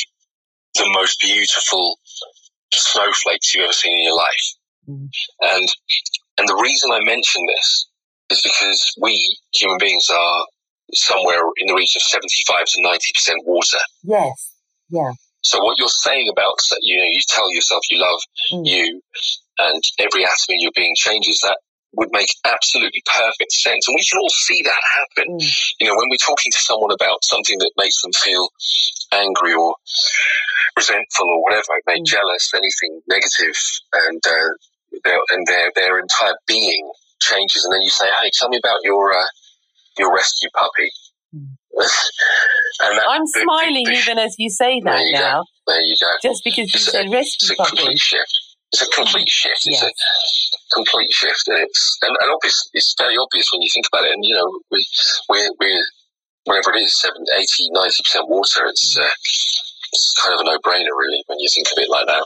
the 0.76 0.90
most 0.94 1.20
beautiful 1.20 2.00
snowflakes 2.74 3.54
you've 3.54 3.64
ever 3.66 3.74
seen 3.74 3.98
in 3.98 4.04
your 4.06 4.16
life. 4.16 4.46
Mm. 4.88 5.10
And 5.42 5.68
and 6.38 6.48
the 6.48 6.60
reason 6.62 6.92
I 6.92 7.00
mention 7.04 7.42
this 7.56 7.88
is 8.30 8.42
because 8.42 8.94
we 9.02 9.38
human 9.54 9.78
beings 9.80 10.08
are 10.10 10.46
somewhere 10.94 11.42
in 11.58 11.68
the 11.68 11.74
region 11.74 12.00
of 12.00 12.04
seventy 12.04 12.44
five 12.48 12.66
to 12.66 12.82
ninety 12.82 13.12
percent 13.14 13.40
water. 13.46 13.80
Yes. 14.04 14.49
Yeah. 14.90 15.12
So 15.42 15.64
what 15.64 15.78
you're 15.80 15.88
saying 15.88 16.28
about 16.32 16.60
you 16.82 16.98
know 16.98 17.06
you 17.06 17.22
tell 17.28 17.52
yourself 17.54 17.84
you 17.90 18.00
love 18.00 18.22
Mm. 18.52 18.66
you 18.66 19.02
and 19.60 19.84
every 20.00 20.24
atom 20.26 20.50
in 20.50 20.62
your 20.62 20.72
being 20.76 20.96
changes 20.98 21.40
that 21.44 21.58
would 21.94 22.10
make 22.12 22.30
absolutely 22.46 23.02
perfect 23.06 23.52
sense 23.52 23.88
and 23.88 23.96
we 23.96 24.06
can 24.06 24.20
all 24.20 24.30
see 24.30 24.62
that 24.64 24.82
happen 24.98 25.38
Mm. 25.40 25.74
you 25.80 25.88
know 25.88 25.96
when 25.96 26.10
we're 26.10 26.18
talking 26.26 26.52
to 26.52 26.60
someone 26.60 26.92
about 26.92 27.24
something 27.24 27.58
that 27.60 27.72
makes 27.78 28.02
them 28.02 28.12
feel 28.14 28.50
angry 29.12 29.54
or 29.54 29.76
resentful 30.76 31.28
or 31.30 31.42
whatever 31.44 31.72
made 31.88 32.04
Mm. 32.04 32.06
jealous 32.06 32.52
anything 32.54 33.02
negative 33.08 33.56
and 33.94 34.22
uh, 34.28 34.50
their, 35.04 35.20
and 35.32 35.48
their 35.48 35.72
their 35.76 36.00
entire 36.00 36.36
being 36.48 36.92
changes 37.22 37.64
and 37.64 37.74
then 37.74 37.82
you 37.82 37.90
say 37.90 38.08
hey 38.22 38.30
tell 38.34 38.50
me 38.50 38.58
about 38.58 38.80
your 38.84 39.14
uh, 39.16 39.28
your 39.98 40.14
rescue 40.14 40.50
puppy 40.56 40.92
Mm. 41.36 41.58
I'm 42.82 43.24
the- 43.24 43.42
smiling 43.42 43.86
the- 43.86 43.92
even 43.98 44.18
as 44.20 44.36
you 44.38 44.50
say 44.50 44.82
that 44.84 45.00
you 45.06 45.14
go. 45.14 45.20
now, 45.20 45.44
there 45.68 45.82
you 45.82 45.96
go 46.02 46.10
just 46.24 46.44
because 46.44 46.74
you 46.74 46.78
It's 46.80 46.88
a- 46.88 46.92
said 46.92 47.06
it's 47.10 47.50
a 47.52 47.56
complete 47.56 48.00
shift. 48.00 48.34
It's 48.72 48.82
a 48.84 48.88
complete 48.90 49.30
shift. 49.30 49.62
It's 49.66 49.82
Yes. 49.82 49.92
a 49.92 50.76
complete 50.76 51.12
shift, 51.12 51.44
and 51.48 51.58
it's 51.66 51.98
and, 52.04 52.16
and 52.22 52.32
obvious. 52.32 52.70
It's 52.74 52.94
very 52.98 53.18
obvious 53.18 53.48
when 53.52 53.62
you 53.62 53.70
think 53.74 53.88
about 53.92 54.06
it. 54.06 54.14
And 54.14 54.24
you 54.24 54.36
know, 54.36 54.60
we 54.72 54.86
we 55.30 55.50
we 55.60 55.84
whatever 56.46 56.76
it 56.76 56.82
is, 56.84 57.00
70, 57.02 57.26
80, 57.36 57.70
90 57.72 58.04
percent 58.04 58.28
water. 58.30 58.68
It's 58.68 58.96
Mm. 58.98 59.02
uh, 59.04 59.10
it's 59.92 60.14
kind 60.22 60.34
of 60.36 60.42
a 60.42 60.44
no 60.46 60.58
brainer, 60.60 60.94
really, 60.96 61.24
when 61.28 61.40
you 61.40 61.50
think 61.54 61.68
of 61.72 61.78
it 61.82 61.90
like 61.90 62.06
that. 62.06 62.24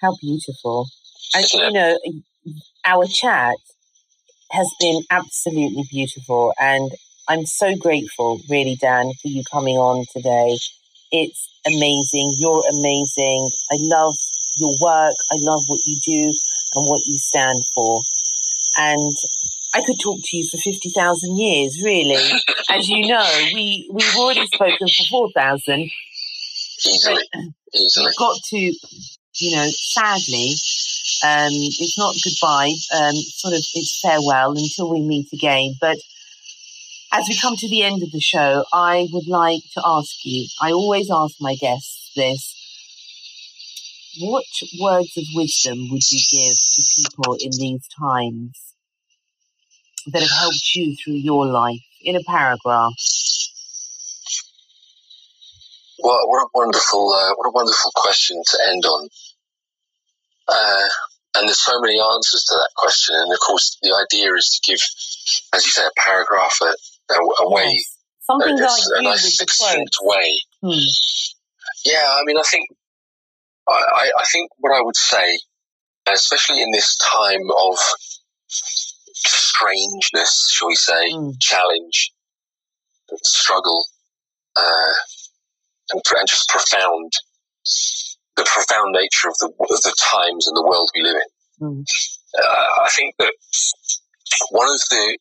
How 0.00 0.14
beautiful. 0.20 0.86
And, 1.34 1.44
you 1.52 1.70
know, 1.72 1.98
our 2.86 3.06
chat 3.06 3.56
has 4.50 4.70
been 4.80 5.02
absolutely 5.10 5.84
beautiful. 5.90 6.54
And 6.58 6.90
I'm 7.28 7.46
so 7.46 7.74
grateful, 7.76 8.40
really, 8.50 8.76
Dan, 8.80 9.12
for 9.22 9.28
you 9.28 9.42
coming 9.50 9.76
on 9.76 10.04
today. 10.12 10.56
It's 11.10 11.48
amazing. 11.66 12.34
You're 12.38 12.62
amazing. 12.78 13.50
I 13.70 13.76
love 13.80 14.14
your 14.56 14.76
work. 14.80 15.14
I 15.32 15.36
love 15.38 15.62
what 15.66 15.80
you 15.84 15.98
do 16.04 16.20
and 16.74 16.86
what 16.88 17.00
you 17.06 17.16
stand 17.16 17.64
for. 17.74 18.02
And 18.76 19.16
I 19.74 19.82
could 19.84 19.98
talk 20.00 20.20
to 20.22 20.36
you 20.36 20.46
for 20.50 20.58
50,000 20.58 21.36
years, 21.38 21.80
really. 21.82 22.32
As 22.70 22.88
you 22.88 23.06
know, 23.06 23.28
we, 23.54 23.88
we've 23.90 24.16
already 24.16 24.46
spoken 24.46 24.86
for 24.88 25.30
4,000. 25.32 25.90
Easily. 26.86 27.22
We've 27.72 28.16
got 28.18 28.36
to, 28.50 28.56
you 28.56 29.56
know, 29.56 29.66
sadly, 29.70 30.54
um, 31.24 31.52
it's 31.52 31.98
not 31.98 32.14
goodbye, 32.22 32.72
um, 32.94 33.14
sort 33.14 33.54
of 33.54 33.60
it's 33.74 34.00
farewell 34.00 34.50
until 34.50 34.90
we 34.90 35.00
meet 35.00 35.32
again. 35.32 35.74
But 35.80 35.96
as 37.14 37.28
we 37.28 37.38
come 37.40 37.54
to 37.56 37.68
the 37.68 37.82
end 37.82 38.02
of 38.02 38.10
the 38.10 38.20
show, 38.20 38.64
I 38.72 39.06
would 39.12 39.28
like 39.28 39.62
to 39.74 39.82
ask 39.84 40.24
you, 40.24 40.48
I 40.60 40.72
always 40.72 41.08
ask 41.12 41.36
my 41.40 41.54
guests 41.54 42.10
this. 42.16 42.60
What 44.20 44.44
words 44.80 45.16
of 45.16 45.24
wisdom 45.32 45.90
would 45.90 46.10
you 46.10 46.20
give 46.28 46.56
to 46.56 46.82
people 46.96 47.36
in 47.38 47.50
these 47.52 47.86
times 48.00 48.74
that 50.08 50.22
have 50.22 50.38
helped 50.40 50.74
you 50.74 50.96
through 50.96 51.14
your 51.14 51.46
life 51.46 51.84
in 52.02 52.16
a 52.16 52.22
paragraph? 52.26 52.92
What, 55.98 56.28
what 56.28 56.42
a 56.42 56.48
wonderful, 56.52 57.12
uh, 57.12 57.34
what 57.36 57.48
a 57.48 57.52
wonderful 57.54 57.92
question 57.94 58.42
to 58.44 58.58
end 58.68 58.84
on. 58.84 59.08
Uh, 60.48 60.88
and 61.36 61.48
there's 61.48 61.60
so 61.60 61.80
many 61.80 61.98
answers 62.00 62.44
to 62.48 62.54
that 62.54 62.70
question. 62.76 63.14
And 63.16 63.32
of 63.32 63.38
course, 63.38 63.78
the 63.82 63.94
idea 64.04 64.32
is 64.34 64.58
to 64.60 64.70
give, 64.70 64.80
as 65.54 65.64
you 65.64 65.70
say, 65.70 65.84
a 65.84 66.00
paragraph, 66.00 66.58
a, 66.62 66.74
a, 67.10 67.14
a 67.14 67.50
way, 67.50 67.64
Yes. 67.66 67.98
Something 68.20 68.58
a, 68.58 68.62
like 68.62 68.70
a 68.70 69.02
you 69.02 69.08
nice 69.10 69.36
succinct 69.36 69.96
way. 70.00 70.40
Hmm. 70.62 70.88
Yeah, 71.84 72.08
I 72.08 72.22
mean, 72.24 72.38
I 72.38 72.42
think 72.50 72.68
I, 73.68 74.10
I 74.18 74.24
think 74.32 74.50
what 74.58 74.76
I 74.76 74.82
would 74.82 74.96
say, 74.96 75.38
especially 76.06 76.62
in 76.62 76.70
this 76.72 76.96
time 76.96 77.42
of 77.58 77.76
strangeness, 79.14 80.50
shall 80.50 80.68
we 80.68 80.74
say, 80.74 81.12
mm. 81.12 81.34
challenge, 81.40 82.12
struggle, 83.22 83.86
uh, 84.56 84.94
and, 85.92 86.02
and, 86.16 86.28
just 86.28 86.48
profound, 86.48 87.12
the 88.36 88.44
profound 88.44 88.92
nature 88.92 89.28
of 89.28 89.36
the, 89.40 89.46
of 89.46 89.82
the 89.82 89.94
times 89.98 90.46
and 90.46 90.56
the 90.56 90.66
world 90.66 90.90
we 90.94 91.02
live 91.02 91.16
in. 91.16 91.66
Mm. 91.66 91.84
Uh, 92.38 92.82
I 92.84 92.88
think 92.90 93.14
that 93.18 93.32
one 94.50 94.68
of 94.68 94.80
the 94.90 95.18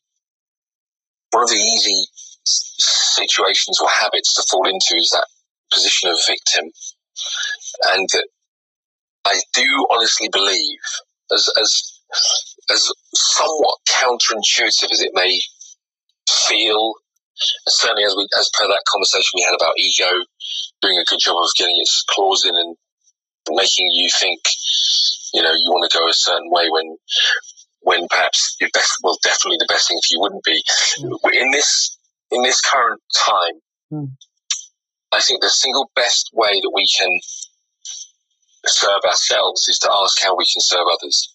one 1.34 1.43
of 1.43 1.49
the 1.49 1.55
easy 1.55 2.05
situations 2.45 3.80
or 3.81 3.89
habits 3.89 4.34
to 4.35 4.43
fall 4.49 4.68
into 4.68 4.95
is 4.97 5.10
that 5.10 5.27
position 5.73 6.10
of 6.10 6.18
victim, 6.27 6.69
and 7.95 8.10
I 9.26 9.39
do 9.53 9.88
honestly 9.89 10.30
believe, 10.31 10.80
as 11.34 11.49
as 11.60 11.99
as 12.69 12.91
somewhat 13.15 13.80
counterintuitive 13.89 14.91
as 14.91 15.01
it 15.01 15.11
may 15.14 15.41
feel, 16.30 16.93
certainly 17.68 18.03
as 18.03 18.15
we 18.15 18.27
as 18.38 18.49
per 18.57 18.68
that 18.68 18.84
conversation 18.91 19.31
we 19.35 19.43
had 19.43 19.55
about 19.55 19.77
ego 19.77 20.11
doing 20.81 20.97
a 20.97 21.10
good 21.10 21.19
job 21.19 21.35
of 21.38 21.49
getting 21.57 21.77
its 21.77 22.03
claws 22.10 22.45
in 22.45 22.55
and 22.55 22.76
making 23.49 23.88
you 23.91 24.10
think, 24.19 24.39
you 25.34 25.41
know, 25.41 25.51
you 25.51 25.72
want 25.72 25.89
to 25.89 25.97
go 25.97 26.07
a 26.07 26.14
certain 26.14 26.49
way 26.51 26.68
when 26.69 26.97
when 27.84 28.07
perhaps 28.10 28.55
your 28.60 28.69
best 28.73 28.97
well 29.03 29.18
definitely 29.23 29.57
the 29.60 29.68
best 29.69 29.88
thing 29.88 29.97
for 29.97 30.14
you 30.14 30.22
wouldn't 30.22 30.43
be. 30.43 30.61
Mm. 30.99 31.34
In 31.34 31.51
this 31.51 31.97
in 32.31 32.41
this 32.41 32.61
current 32.61 33.01
time, 33.15 33.61
mm. 33.91 34.10
I 35.11 35.22
think 35.22 35.41
the 35.41 35.49
single 35.49 35.91
best 35.95 36.31
way 36.34 36.51
that 36.51 36.72
we 36.73 36.85
can 36.88 37.11
serve 38.65 39.01
ourselves 39.05 39.68
is 39.68 39.77
to 39.80 39.91
ask 39.91 40.22
how 40.23 40.35
we 40.35 40.45
can 40.45 40.61
serve 40.61 40.88
others. 40.91 41.34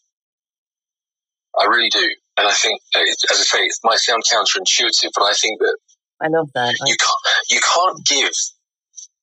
I 1.58 1.64
really 1.64 1.90
do. 1.90 2.08
And 2.38 2.46
I 2.46 2.52
think, 2.52 2.80
uh, 2.94 3.02
as 3.02 3.40
I 3.40 3.42
say, 3.42 3.58
it 3.62 3.74
might 3.84 3.98
sound 3.98 4.22
counterintuitive, 4.30 5.10
but 5.14 5.24
I 5.24 5.32
think 5.34 5.58
that 5.60 5.76
I 6.20 6.28
love 6.28 6.50
that. 6.54 6.74
You 6.86 6.96
can't, 6.98 7.50
you 7.50 7.60
can't 7.60 8.06
give 8.06 8.32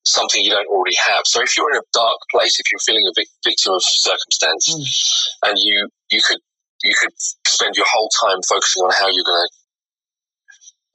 something 0.04 0.40
you 0.42 0.50
don't 0.50 0.68
already 0.68 0.96
have. 0.96 1.22
So 1.24 1.42
if 1.42 1.56
you're 1.56 1.70
in 1.72 1.78
a 1.78 1.88
dark 1.92 2.18
place, 2.30 2.58
if 2.60 2.66
you're 2.70 2.84
feeling 2.86 3.04
a 3.08 3.12
victim 3.44 3.74
of 3.74 3.82
circumstance, 3.82 4.68
mm. 4.70 5.48
and 5.50 5.58
you 5.58 5.88
you 6.10 6.20
could 6.26 6.38
you 6.82 6.94
could 7.00 7.12
spend 7.46 7.74
your 7.76 7.86
whole 7.88 8.10
time 8.22 8.40
focusing 8.48 8.82
on 8.82 8.92
how 8.92 9.08
you're 9.08 9.24
going 9.24 9.46
to, 9.46 9.54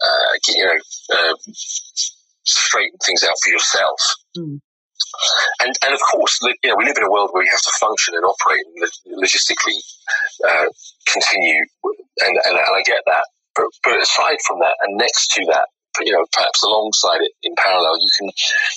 uh, 0.06 0.34
you 0.48 0.66
know, 0.66 0.78
uh, 1.18 1.34
straighten 2.44 2.98
things 3.06 3.24
out 3.24 3.36
for 3.44 3.52
yourself. 3.52 4.00
Mm. 4.38 4.60
And, 5.60 5.74
and 5.84 5.94
of 5.94 6.00
course, 6.12 6.40
you 6.44 6.70
know, 6.70 6.76
we 6.78 6.86
live 6.86 6.98
in 6.98 7.04
a 7.04 7.12
world 7.12 7.30
where 7.34 7.44
you 7.44 7.52
have 7.52 7.62
to 7.62 7.74
function 7.80 8.16
and 8.16 8.26
operate 8.26 8.64
and 8.66 9.22
logistically 9.22 9.78
uh, 10.48 10.66
continue, 11.08 11.60
and, 12.22 12.38
and, 12.46 12.58
and, 12.58 12.76
I 12.76 12.82
get 12.86 13.02
that. 13.06 13.26
But, 13.56 13.66
but 13.84 14.02
aside 14.02 14.38
from 14.48 14.60
that, 14.60 14.76
and 14.84 14.98
next 14.98 15.32
to 15.36 15.46
that, 15.52 15.68
you 16.00 16.14
know, 16.14 16.26
perhaps 16.32 16.64
alongside 16.64 17.22
it 17.22 17.34
in 17.44 17.54
parallel, 17.58 17.98
you 18.00 18.10
can 18.18 18.30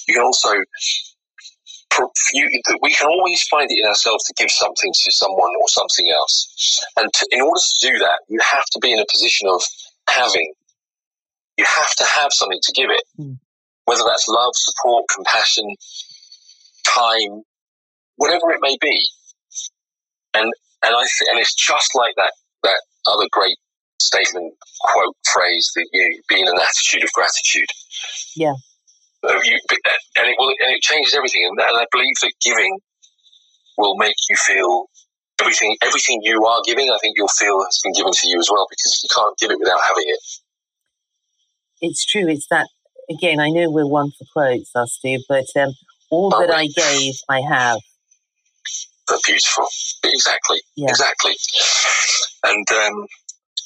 you 0.08 0.14
can 0.14 0.24
also 0.24 0.50
you, 2.32 2.50
we 2.82 2.92
can 2.94 3.08
always 3.08 3.42
find 3.44 3.70
it 3.70 3.78
in 3.82 3.88
ourselves 3.88 4.24
to 4.24 4.34
give 4.36 4.50
something 4.50 4.92
to 4.92 5.12
someone 5.12 5.52
or 5.60 5.68
something 5.68 6.10
else. 6.12 6.80
And 6.96 7.12
to, 7.12 7.28
in 7.30 7.40
order 7.40 7.60
to 7.60 7.88
do 7.88 7.98
that, 7.98 8.20
you 8.28 8.38
have 8.42 8.64
to 8.72 8.78
be 8.80 8.92
in 8.92 8.98
a 8.98 9.06
position 9.10 9.48
of 9.48 9.62
having. 10.08 10.52
You 11.56 11.64
have 11.64 11.94
to 11.96 12.04
have 12.04 12.32
something 12.32 12.58
to 12.60 12.72
give 12.72 12.90
it, 12.90 13.02
mm. 13.18 13.38
whether 13.84 14.02
that's 14.06 14.26
love, 14.28 14.52
support, 14.54 15.04
compassion, 15.14 15.64
time, 16.84 17.42
whatever 18.16 18.50
it 18.50 18.58
may 18.60 18.76
be. 18.80 19.08
And 20.34 20.50
and 20.82 20.94
I 20.94 21.00
th- 21.00 21.30
and 21.30 21.38
it's 21.38 21.54
just 21.54 21.94
like 21.94 22.14
that 22.16 22.32
that 22.64 22.80
other 23.06 23.26
great 23.30 23.56
statement, 24.00 24.54
quote, 24.80 25.16
phrase 25.32 25.70
that 25.76 25.86
you 25.92 26.22
be 26.28 26.40
in 26.40 26.48
an 26.48 26.58
attitude 26.60 27.04
of 27.04 27.12
gratitude. 27.12 27.68
Yeah. 28.36 28.54
You, 29.24 29.58
and 30.18 30.28
it 30.28 30.36
will 30.38 30.48
and 30.48 30.72
it 30.74 30.82
changes 30.82 31.14
everything. 31.14 31.48
And, 31.48 31.60
I 31.60 31.86
believe 31.90 32.14
that 32.22 32.32
giving 32.42 32.78
will 33.78 33.96
make 33.96 34.14
you 34.28 34.36
feel 34.36 34.86
everything 35.40 35.76
everything 35.82 36.20
you 36.22 36.44
are 36.44 36.60
giving. 36.66 36.90
I 36.90 36.98
think 37.00 37.16
you'll 37.16 37.28
feel 37.28 37.64
has 37.64 37.80
been 37.82 37.92
given 37.92 38.12
to 38.12 38.28
you 38.28 38.38
as 38.38 38.48
well 38.50 38.66
because 38.68 39.00
you 39.02 39.08
can't 39.14 39.36
give 39.38 39.50
it 39.50 39.58
without 39.58 39.80
having 39.82 40.04
it. 40.06 40.20
It's 41.80 42.04
true. 42.04 42.28
It's 42.28 42.46
that 42.48 42.68
again. 43.10 43.40
I 43.40 43.48
know 43.48 43.70
we're 43.70 43.86
one 43.86 44.10
for 44.10 44.24
quotes, 44.32 44.70
us 44.74 44.98
two, 45.02 45.18
but 45.28 45.46
um, 45.56 45.72
all 46.10 46.30
that 46.30 46.50
I 46.50 46.66
gave, 46.66 47.14
I 47.28 47.40
have. 47.40 47.78
But 49.06 49.20
beautiful. 49.26 49.66
Exactly. 50.04 50.60
Yeah. 50.76 50.88
Exactly. 50.88 51.34
And 52.44 52.66
um, 52.72 53.06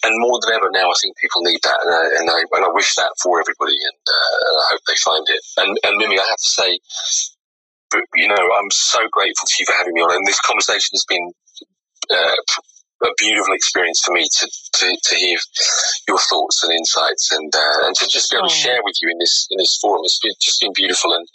and 0.05 0.15
more 0.19 0.39
than 0.43 0.55
ever 0.55 0.71
now, 0.71 0.91
I 0.91 0.99
think 1.03 1.17
people 1.19 1.43
need 1.43 1.61
that, 1.65 1.79
and 1.83 1.91
I, 1.91 2.05
and 2.21 2.27
I, 2.31 2.39
and 2.57 2.65
I 2.65 2.71
wish 2.73 2.95
that 2.95 3.11
for 3.23 3.41
everybody, 3.41 3.75
and, 3.75 4.01
uh, 4.07 4.39
and 4.47 4.57
I 4.59 4.65
hope 4.71 4.83
they 4.87 5.01
find 5.03 5.27
it. 5.29 5.43
And, 5.59 5.71
and 5.85 5.97
Mimi, 5.99 6.19
I 6.19 6.27
have 6.29 6.39
to 6.39 6.51
say, 6.51 6.79
you 8.15 8.29
know, 8.29 8.37
I'm 8.59 8.71
so 8.71 9.01
grateful 9.11 9.47
to 9.47 9.57
you 9.59 9.67
for 9.67 9.75
having 9.75 9.95
me 9.95 10.03
on, 10.03 10.15
and 10.15 10.27
this 10.27 10.41
conversation 10.41 10.95
has 10.95 11.05
been 11.09 11.33
uh, 12.11 12.37
a 13.05 13.11
beautiful 13.19 13.55
experience 13.55 14.03
for 14.05 14.13
me 14.13 14.27
to, 14.27 14.47
to, 14.75 14.87
to 15.03 15.15
hear 15.17 15.39
your 16.09 16.19
thoughts 16.19 16.63
and 16.65 16.73
insights, 16.73 17.33
and 17.33 17.53
uh, 17.55 17.87
and 17.87 17.95
to 17.97 18.07
just 18.09 18.31
be 18.31 18.37
able 18.37 18.49
to 18.49 18.55
share 18.55 18.81
with 18.83 18.97
you 19.03 19.11
in 19.11 19.19
this 19.19 19.47
in 19.51 19.59
this 19.59 19.79
forum. 19.81 20.03
It's 20.05 20.19
been, 20.19 20.35
just 20.41 20.61
been 20.61 20.73
beautiful, 20.75 21.15
and 21.15 21.27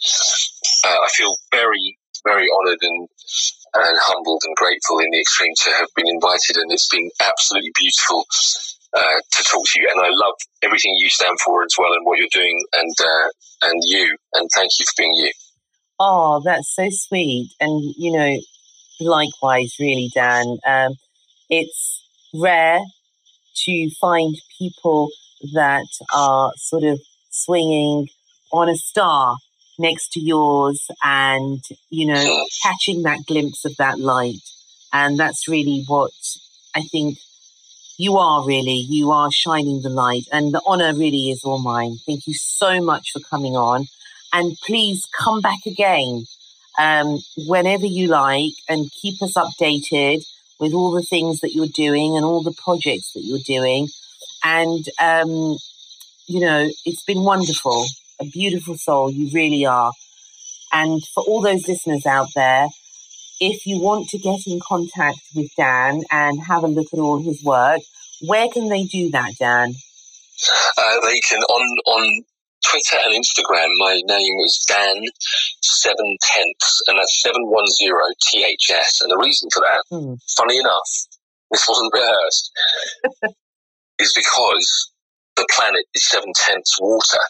uh, 0.84 0.98
I 1.04 1.08
feel 1.16 1.36
very 1.52 1.98
very 2.24 2.48
honoured 2.48 2.78
and 2.82 3.08
and 3.74 3.98
humbled 4.00 4.42
and 4.44 4.56
grateful 4.56 4.98
in 5.00 5.10
the 5.10 5.20
extreme 5.20 5.52
to 5.64 5.70
have 5.70 5.88
been 5.96 6.08
invited, 6.08 6.56
and 6.56 6.70
it's 6.70 6.88
been 6.88 7.10
absolutely 7.20 7.72
beautiful 7.74 8.24
uh, 8.94 9.20
to 9.32 9.44
talk 9.44 9.64
to 9.66 9.80
you. 9.80 9.88
And 9.90 10.00
I 10.00 10.10
love 10.12 10.34
everything 10.62 10.94
you 10.98 11.08
stand 11.08 11.38
for 11.44 11.62
as 11.62 11.74
well, 11.78 11.92
and 11.92 12.06
what 12.06 12.18
you're 12.18 12.28
doing, 12.32 12.64
and 12.72 12.94
uh, 13.00 13.28
and 13.62 13.82
you. 13.84 14.16
And 14.34 14.48
thank 14.54 14.70
you 14.78 14.84
for 14.86 14.94
being 14.98 15.14
you. 15.14 15.32
Oh, 15.98 16.42
that's 16.44 16.74
so 16.74 16.88
sweet, 16.90 17.50
and 17.60 17.94
you 17.96 18.12
know, 18.12 18.38
likewise, 19.00 19.74
really, 19.80 20.10
Dan. 20.14 20.58
Um, 20.66 20.94
it's 21.50 22.02
rare 22.34 22.80
to 23.64 23.90
find 24.00 24.34
people 24.58 25.10
that 25.52 25.86
are 26.14 26.52
sort 26.56 26.84
of 26.84 27.00
swinging 27.30 28.08
on 28.52 28.68
a 28.68 28.76
star 28.76 29.36
next 29.78 30.12
to 30.12 30.20
yours 30.20 30.86
and, 31.02 31.62
you 31.90 32.06
know, 32.06 32.46
catching 32.62 33.02
that 33.02 33.26
glimpse 33.26 33.64
of 33.64 33.76
that 33.76 33.98
light. 33.98 34.42
And 34.92 35.18
that's 35.18 35.48
really 35.48 35.84
what 35.86 36.12
I 36.74 36.82
think 36.82 37.18
you 37.98 38.16
are 38.16 38.44
really. 38.46 38.78
You 38.88 39.10
are 39.10 39.30
shining 39.30 39.82
the 39.82 39.88
light. 39.88 40.24
And 40.32 40.52
the 40.52 40.62
honor 40.66 40.92
really 40.94 41.30
is 41.30 41.42
all 41.44 41.58
mine. 41.58 41.96
Thank 42.06 42.26
you 42.26 42.34
so 42.34 42.80
much 42.80 43.10
for 43.12 43.20
coming 43.20 43.56
on. 43.56 43.86
And 44.32 44.56
please 44.64 45.06
come 45.16 45.40
back 45.40 45.60
again 45.66 46.24
um, 46.78 47.18
whenever 47.36 47.86
you 47.86 48.08
like 48.08 48.54
and 48.68 48.90
keep 49.00 49.22
us 49.22 49.34
updated 49.34 50.24
with 50.58 50.72
all 50.72 50.90
the 50.90 51.02
things 51.02 51.40
that 51.40 51.52
you're 51.54 51.66
doing 51.66 52.16
and 52.16 52.24
all 52.24 52.42
the 52.42 52.54
projects 52.64 53.12
that 53.12 53.22
you're 53.22 53.38
doing. 53.44 53.88
And, 54.42 54.84
um, 55.00 55.56
you 56.26 56.40
know, 56.40 56.68
it's 56.84 57.04
been 57.04 57.22
wonderful 57.22 57.86
a 58.20 58.24
beautiful 58.24 58.76
soul. 58.76 59.10
You 59.10 59.30
really 59.32 59.66
are. 59.66 59.92
And 60.72 61.02
for 61.14 61.22
all 61.24 61.40
those 61.40 61.68
listeners 61.68 62.06
out 62.06 62.28
there, 62.34 62.66
if 63.40 63.66
you 63.66 63.80
want 63.80 64.08
to 64.08 64.18
get 64.18 64.40
in 64.46 64.60
contact 64.66 65.18
with 65.34 65.50
Dan 65.56 66.02
and 66.10 66.40
have 66.46 66.62
a 66.62 66.68
look 66.68 66.88
at 66.92 66.98
all 66.98 67.22
his 67.22 67.42
work, 67.44 67.80
where 68.26 68.48
can 68.48 68.68
they 68.68 68.84
do 68.84 69.10
that, 69.10 69.32
Dan? 69.38 69.74
Uh, 70.78 71.00
they 71.06 71.20
can 71.20 71.40
on 71.42 71.78
on 71.86 72.24
Twitter 72.64 72.98
and 73.04 73.14
Instagram. 73.14 73.68
My 73.78 74.00
name 74.04 74.34
is 74.44 74.64
Dan 74.66 75.02
Seven 75.62 76.16
Tenths, 76.22 76.82
and 76.86 76.98
that's 76.98 77.22
seven 77.22 77.42
one 77.46 77.66
zero 77.66 78.02
THS. 78.22 79.00
And 79.02 79.10
the 79.10 79.20
reason 79.22 79.48
for 79.52 79.60
that, 79.60 79.84
hmm. 79.90 80.14
funny 80.36 80.58
enough, 80.58 80.90
this 81.50 81.66
wasn't 81.68 81.92
rehearsed, 81.92 82.52
is 83.98 84.12
because 84.14 84.90
the 85.36 85.46
planet 85.50 85.84
is 85.94 86.08
seven 86.08 86.32
tenths 86.34 86.78
water. 86.80 87.20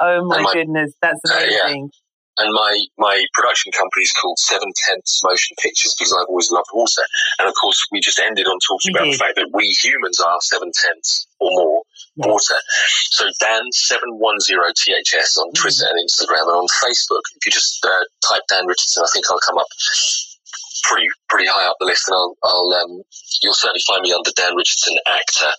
Oh 0.00 0.24
my, 0.24 0.42
my 0.42 0.52
goodness, 0.52 0.94
that's 1.00 1.20
amazing. 1.28 1.84
Uh, 1.84 1.86
yeah. 1.86 1.98
And 2.40 2.54
my, 2.54 2.72
my 2.96 3.20
production 3.34 3.70
company 3.76 4.04
is 4.04 4.12
called 4.16 4.38
Seven 4.38 4.72
Tenths 4.86 5.20
Motion 5.22 5.56
Pictures 5.60 5.94
because 5.98 6.16
I've 6.16 6.24
always 6.30 6.50
loved 6.50 6.72
water. 6.72 7.04
And 7.38 7.46
of 7.46 7.54
course, 7.60 7.84
we 7.92 8.00
just 8.00 8.18
ended 8.18 8.46
on 8.46 8.56
talking 8.64 8.94
we 8.94 8.96
about 8.96 9.04
did. 9.04 9.14
the 9.14 9.18
fact 9.18 9.36
that 9.36 9.50
we 9.52 9.66
humans 9.76 10.20
are 10.20 10.40
seven 10.40 10.72
tenths 10.72 11.26
or 11.38 11.50
more 11.52 11.82
yes. 12.16 12.26
water. 12.32 12.58
So 13.12 13.28
Dan710THS 13.44 15.36
on 15.36 15.52
mm. 15.52 15.58
Twitter 15.60 15.84
and 15.84 16.00
Instagram 16.00 16.48
and 16.48 16.64
on 16.64 16.68
Facebook. 16.80 17.20
If 17.36 17.44
you 17.44 17.52
just 17.52 17.84
uh, 17.84 18.04
type 18.24 18.42
Dan 18.48 18.64
Richardson, 18.64 19.04
I 19.04 19.10
think 19.12 19.26
I'll 19.30 19.44
come 19.44 19.58
up. 19.58 19.68
Pretty 20.82 21.06
pretty 21.28 21.46
high 21.46 21.66
up 21.66 21.76
the 21.80 21.86
list, 21.86 22.08
and 22.08 22.16
I'll, 22.16 22.34
I'll 22.42 22.70
um, 22.82 23.02
you'll 23.42 23.56
certainly 23.56 23.82
find 23.86 24.02
me 24.02 24.12
under 24.12 24.30
Dan 24.34 24.54
Richardson 24.56 24.96
actor, 25.06 25.50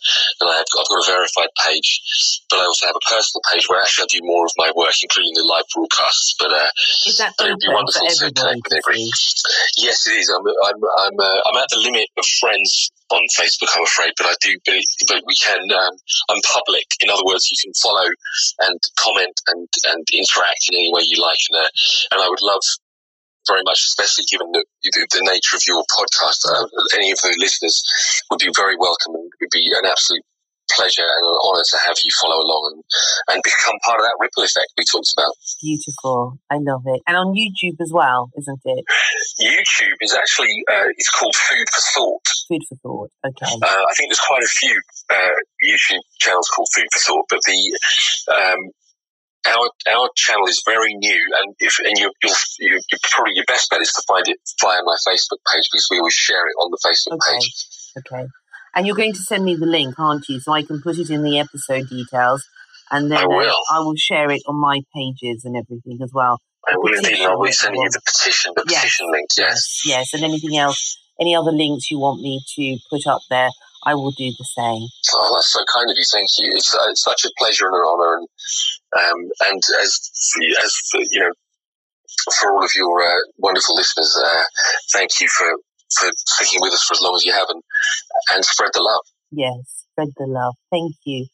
and 0.42 0.50
I 0.50 0.58
have, 0.58 0.70
I've 0.78 0.90
got 0.90 1.04
a 1.04 1.12
verified 1.12 1.54
page, 1.66 2.02
but 2.50 2.60
I 2.60 2.66
also 2.66 2.88
have 2.88 2.98
a 2.98 3.06
personal 3.08 3.42
page 3.52 3.66
where 3.70 3.82
actually 3.82 4.08
I 4.08 4.20
do 4.20 4.22
more 4.24 4.46
of 4.46 4.54
my 4.58 4.72
work, 4.76 4.96
including 5.02 5.34
the 5.36 5.46
live 5.46 5.66
broadcasts. 5.74 6.36
But 6.40 6.52
uh, 6.52 6.70
is 7.08 7.18
that 7.18 7.34
but 7.38 7.48
it'd 7.48 7.60
be 7.60 7.72
wonderful 7.72 8.08
to 8.08 8.32
connect 8.32 8.66
with 8.66 8.82
everybody. 8.82 9.10
Yes, 9.78 10.08
it 10.08 10.16
is. 10.18 10.30
I'm 10.30 10.46
I'm 10.46 10.80
I'm, 10.80 11.16
uh, 11.18 11.40
I'm 11.50 11.58
at 11.58 11.70
the 11.70 11.80
limit 11.80 12.08
of 12.18 12.26
friends 12.40 12.92
on 13.12 13.24
Facebook, 13.36 13.70
I'm 13.76 13.84
afraid, 13.84 14.14
but 14.18 14.28
I 14.28 14.36
do, 14.42 14.58
but, 14.66 14.80
but 15.08 15.22
we 15.28 15.36
can, 15.36 15.60
um, 15.60 15.96
I'm 16.30 16.42
public. 16.48 16.88
In 17.04 17.10
other 17.10 17.24
words, 17.26 17.52
you 17.52 17.58
can 17.60 17.74
follow 17.76 18.08
and 18.64 18.80
comment 18.98 19.36
and, 19.48 19.68
and 19.92 20.04
interact 20.14 20.72
in 20.72 20.80
any 20.80 20.92
way 20.94 21.04
you 21.04 21.22
like. 21.22 21.40
And, 21.52 21.60
uh, 21.60 21.70
and 22.16 22.20
I 22.24 22.28
would 22.30 22.42
love 22.42 22.64
very 23.48 23.64
much, 23.66 23.84
especially 23.90 24.26
given 24.30 24.52
the, 24.52 24.64
the 24.84 25.26
nature 25.26 25.58
of 25.58 25.64
your 25.66 25.84
podcast. 25.90 26.46
Uh, 26.46 26.66
any 26.96 27.12
of 27.12 27.20
the 27.20 27.36
listeners 27.40 27.82
would 28.30 28.40
be 28.40 28.52
very 28.56 28.76
welcome 28.78 29.16
and 29.16 29.26
it 29.26 29.38
would 29.42 29.54
be 29.54 29.66
an 29.74 29.86
absolute 29.86 30.24
pleasure 30.76 31.04
and 31.04 31.26
an 31.28 31.38
honour 31.44 31.66
to 31.68 31.78
have 31.84 31.98
you 32.00 32.12
follow 32.22 32.40
along 32.40 32.64
and, 32.72 32.80
and 33.36 33.40
become 33.44 33.76
part 33.84 34.00
of 34.00 34.06
that 34.08 34.16
ripple 34.20 34.44
effect 34.44 34.72
we 34.78 34.88
talked 34.88 35.12
about. 35.18 35.36
Beautiful. 35.60 36.40
I 36.50 36.58
love 36.64 36.84
it. 36.88 37.02
And 37.08 37.18
on 37.18 37.36
YouTube 37.36 37.76
as 37.82 37.92
well, 37.92 38.32
isn't 38.38 38.62
it? 38.64 38.84
YouTube 39.40 40.00
is 40.02 40.16
actually, 40.16 40.64
uh, 40.72 40.88
it's 40.96 41.12
called 41.12 41.36
Food 41.36 41.68
for 41.68 41.84
Thought. 41.94 42.28
Food 42.48 42.64
for 42.70 42.78
Thought, 42.84 43.12
okay. 43.28 43.52
Uh, 43.52 43.84
I 43.84 43.94
think 43.98 44.10
there's 44.10 44.24
quite 44.24 44.44
a 44.44 44.54
few 44.56 44.76
uh, 45.10 45.36
YouTube 45.60 46.04
channels 46.20 46.48
called 46.48 46.70
Food 46.74 46.88
for 46.94 47.00
Thought, 47.00 47.26
but 47.30 47.40
the 47.46 47.60
um, 48.32 48.72
our 49.48 49.70
our 49.90 50.10
channel 50.16 50.48
is 50.48 50.62
very 50.66 50.94
new, 50.94 51.22
and 51.40 51.56
if 51.60 51.80
and 51.80 51.98
you 51.98 52.12
you'll, 52.22 52.36
you 52.60 52.80
you 52.92 52.98
probably 53.12 53.34
your 53.36 53.46
best 53.48 53.70
bet 53.70 53.82
is 53.82 53.92
to 53.94 54.04
find 54.08 54.28
it 54.28 54.38
via 54.62 54.82
my 54.84 54.96
Facebook 55.08 55.42
page 55.52 55.68
because 55.72 55.88
we 55.90 55.98
always 55.98 56.14
share 56.14 56.48
it 56.48 56.56
on 56.60 56.72
the 56.72 56.80
Facebook 56.86 57.16
okay. 57.16 57.38
page. 57.38 57.66
Okay. 57.98 58.28
And 58.74 58.88
you're 58.88 58.96
going 58.96 59.14
to 59.14 59.20
send 59.20 59.44
me 59.44 59.56
the 59.56 59.66
link, 59.66 60.00
aren't 60.00 60.30
you? 60.30 60.40
So 60.40 60.54
I 60.54 60.64
can 60.64 60.82
put 60.82 60.98
it 60.98 61.10
in 61.10 61.24
the 61.24 61.40
episode 61.40 61.90
details, 61.90 62.46
and 62.90 63.12
then 63.12 63.18
I 63.18 63.24
uh, 63.24 63.28
will, 63.28 63.56
I 63.72 63.80
will 63.80 63.98
share 63.98 64.32
it 64.32 64.42
on 64.48 64.60
my 64.60 64.82
pages 64.96 65.44
and 65.44 65.58
everything 65.58 66.00
as 66.02 66.12
well. 66.14 66.40
I 66.68 66.78
will 66.78 66.94
indeed. 66.94 67.22
I 67.22 67.36
will 67.36 67.52
send 67.52 67.76
you 67.76 67.90
the 67.90 68.02
petition, 68.06 68.54
the 68.56 68.64
yes. 68.70 68.82
petition 68.82 69.08
link. 69.12 69.30
Yes. 69.38 69.82
Yes, 69.86 70.14
and 70.14 70.24
anything 70.24 70.56
else, 70.58 70.98
any 71.20 71.36
other 71.36 71.52
links 71.52 71.90
you 71.90 72.00
want 72.00 72.22
me 72.22 72.42
to 72.56 72.78
put 72.90 73.08
up 73.08 73.22
there, 73.30 73.50
I 73.84 73.96
will 73.96 74.12
do 74.12 74.30
the 74.38 74.46
same. 74.46 74.88
Oh, 75.14 75.32
that's 75.34 75.52
so 75.52 75.64
kind 75.74 75.90
of 75.90 75.96
you. 75.98 76.06
Thank 76.12 76.30
you. 76.38 76.52
It's, 76.54 76.74
uh, 76.76 76.90
it's 76.90 77.04
such 77.04 77.26
a 77.26 77.32
pleasure 77.38 77.66
and 77.66 77.76
an 77.76 77.82
honour, 77.82 78.18
and 78.18 78.28
um, 79.00 79.30
and 79.50 79.62
as 79.82 80.12
as 80.64 80.74
you 80.94 81.20
know, 81.20 81.32
for 82.40 82.54
all 82.54 82.64
of 82.64 82.72
your 82.76 83.02
uh, 83.02 83.20
wonderful 83.38 83.76
listeners, 83.76 84.20
uh, 84.24 84.44
thank 84.94 85.20
you 85.20 85.28
for 85.28 85.48
for 85.98 86.10
sticking 86.16 86.62
with 86.62 86.74
us 86.74 86.84
for 86.84 86.94
as 86.94 87.02
long 87.02 87.16
as 87.16 87.26
you 87.26 87.34
have, 87.34 87.48
and 87.50 87.64
and 88.34 88.46
spread 88.46 88.72
the 88.74 88.82
love. 88.82 89.06
Yes, 89.32 89.86
spread 89.92 90.10
the 90.18 90.28
love. 90.28 90.56
Thank 90.70 90.96
you. 91.06 91.28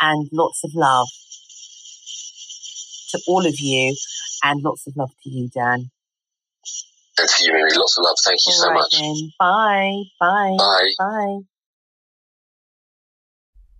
And 0.00 0.28
lots 0.32 0.64
of 0.64 0.72
love 0.74 1.06
to 3.10 3.20
all 3.28 3.46
of 3.46 3.60
you, 3.60 3.94
and 4.42 4.62
lots 4.62 4.86
of 4.88 4.96
love 4.96 5.12
to 5.22 5.30
you, 5.30 5.48
Dan. 5.54 5.90
And 7.18 7.28
to 7.28 7.44
you, 7.44 7.52
Mimi. 7.52 7.70
Lots 7.74 7.98
of 7.98 8.04
love. 8.04 8.16
Thank 8.24 8.40
you 8.46 8.52
all 8.52 8.60
so 8.60 8.68
right 8.68 8.74
much. 8.74 8.98
Then. 8.98 9.32
Bye. 9.38 10.02
Bye. 10.18 10.56
Bye. 10.58 10.90
Bye. 10.98 11.51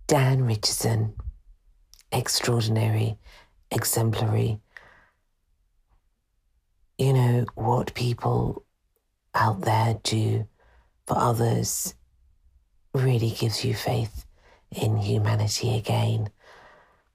Dan 0.07 0.45
Richardson. 0.45 1.13
Extraordinary, 2.11 3.17
exemplary. 3.71 4.59
You 6.97 7.13
know, 7.13 7.45
what 7.55 7.93
people 7.93 8.65
out 9.33 9.61
there 9.61 9.99
do 10.03 10.47
for 11.07 11.17
others 11.17 11.95
really 12.93 13.31
gives 13.31 13.63
you 13.65 13.73
faith 13.73 14.25
in 14.71 14.97
humanity 14.97 15.75
again. 15.77 16.29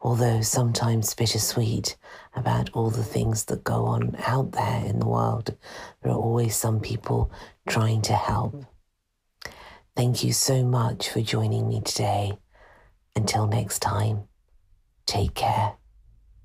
Although 0.00 0.40
sometimes 0.42 1.14
bittersweet 1.14 1.96
about 2.34 2.70
all 2.72 2.90
the 2.90 3.04
things 3.04 3.44
that 3.46 3.64
go 3.64 3.86
on 3.86 4.16
out 4.26 4.52
there 4.52 4.84
in 4.84 5.00
the 5.00 5.08
world, 5.08 5.56
there 6.02 6.12
are 6.12 6.18
always 6.18 6.56
some 6.56 6.80
people 6.80 7.30
trying 7.68 8.00
to 8.02 8.14
help. 8.14 8.64
Thank 9.94 10.24
you 10.24 10.32
so 10.32 10.64
much 10.64 11.08
for 11.08 11.20
joining 11.20 11.68
me 11.68 11.80
today. 11.80 12.38
Until 13.18 13.48
next 13.48 13.80
time, 13.80 14.28
take 15.04 15.34
care 15.34 15.72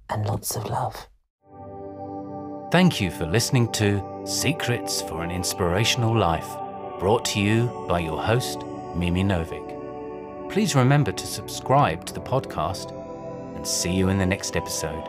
and 0.10 0.26
lots 0.26 0.56
of 0.56 0.66
love. 0.66 1.08
Thank 2.72 3.00
you 3.00 3.12
for 3.12 3.28
listening 3.28 3.72
to 3.74 4.02
Secrets 4.26 5.00
for 5.04 5.22
an 5.24 5.30
Inspirational 5.30 6.18
Life, 6.18 6.48
brought 6.98 7.26
to 7.26 7.40
you 7.40 7.86
by 7.88 8.00
your 8.00 8.20
host, 8.20 8.64
Mimi 8.96 9.24
Novic. 9.24 10.50
Please 10.52 10.74
remember 10.74 11.12
to 11.12 11.28
subscribe 11.28 12.06
to 12.08 12.14
the 12.16 12.20
podcast 12.20 12.90
and 13.56 13.68
see 13.68 13.92
you 13.92 14.10
in 14.10 14.18
the 14.18 14.26
next 14.26 14.56
episode. 14.56 15.06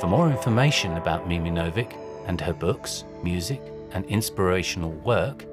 For 0.00 0.06
more 0.06 0.30
information 0.30 0.96
about 0.98 1.26
Mimi 1.26 1.50
Novic 1.50 1.98
and 2.28 2.40
her 2.40 2.52
books, 2.52 3.02
music, 3.24 3.60
and 3.90 4.04
inspirational 4.04 4.92
work, 4.92 5.46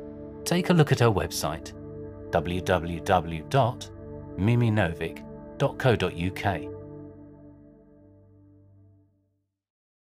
take 0.46 0.70
a 0.70 0.74
look 0.74 0.92
at 0.92 1.00
her 1.00 1.10
website 1.10 1.74
www.miminovic.co.uk 4.42 6.71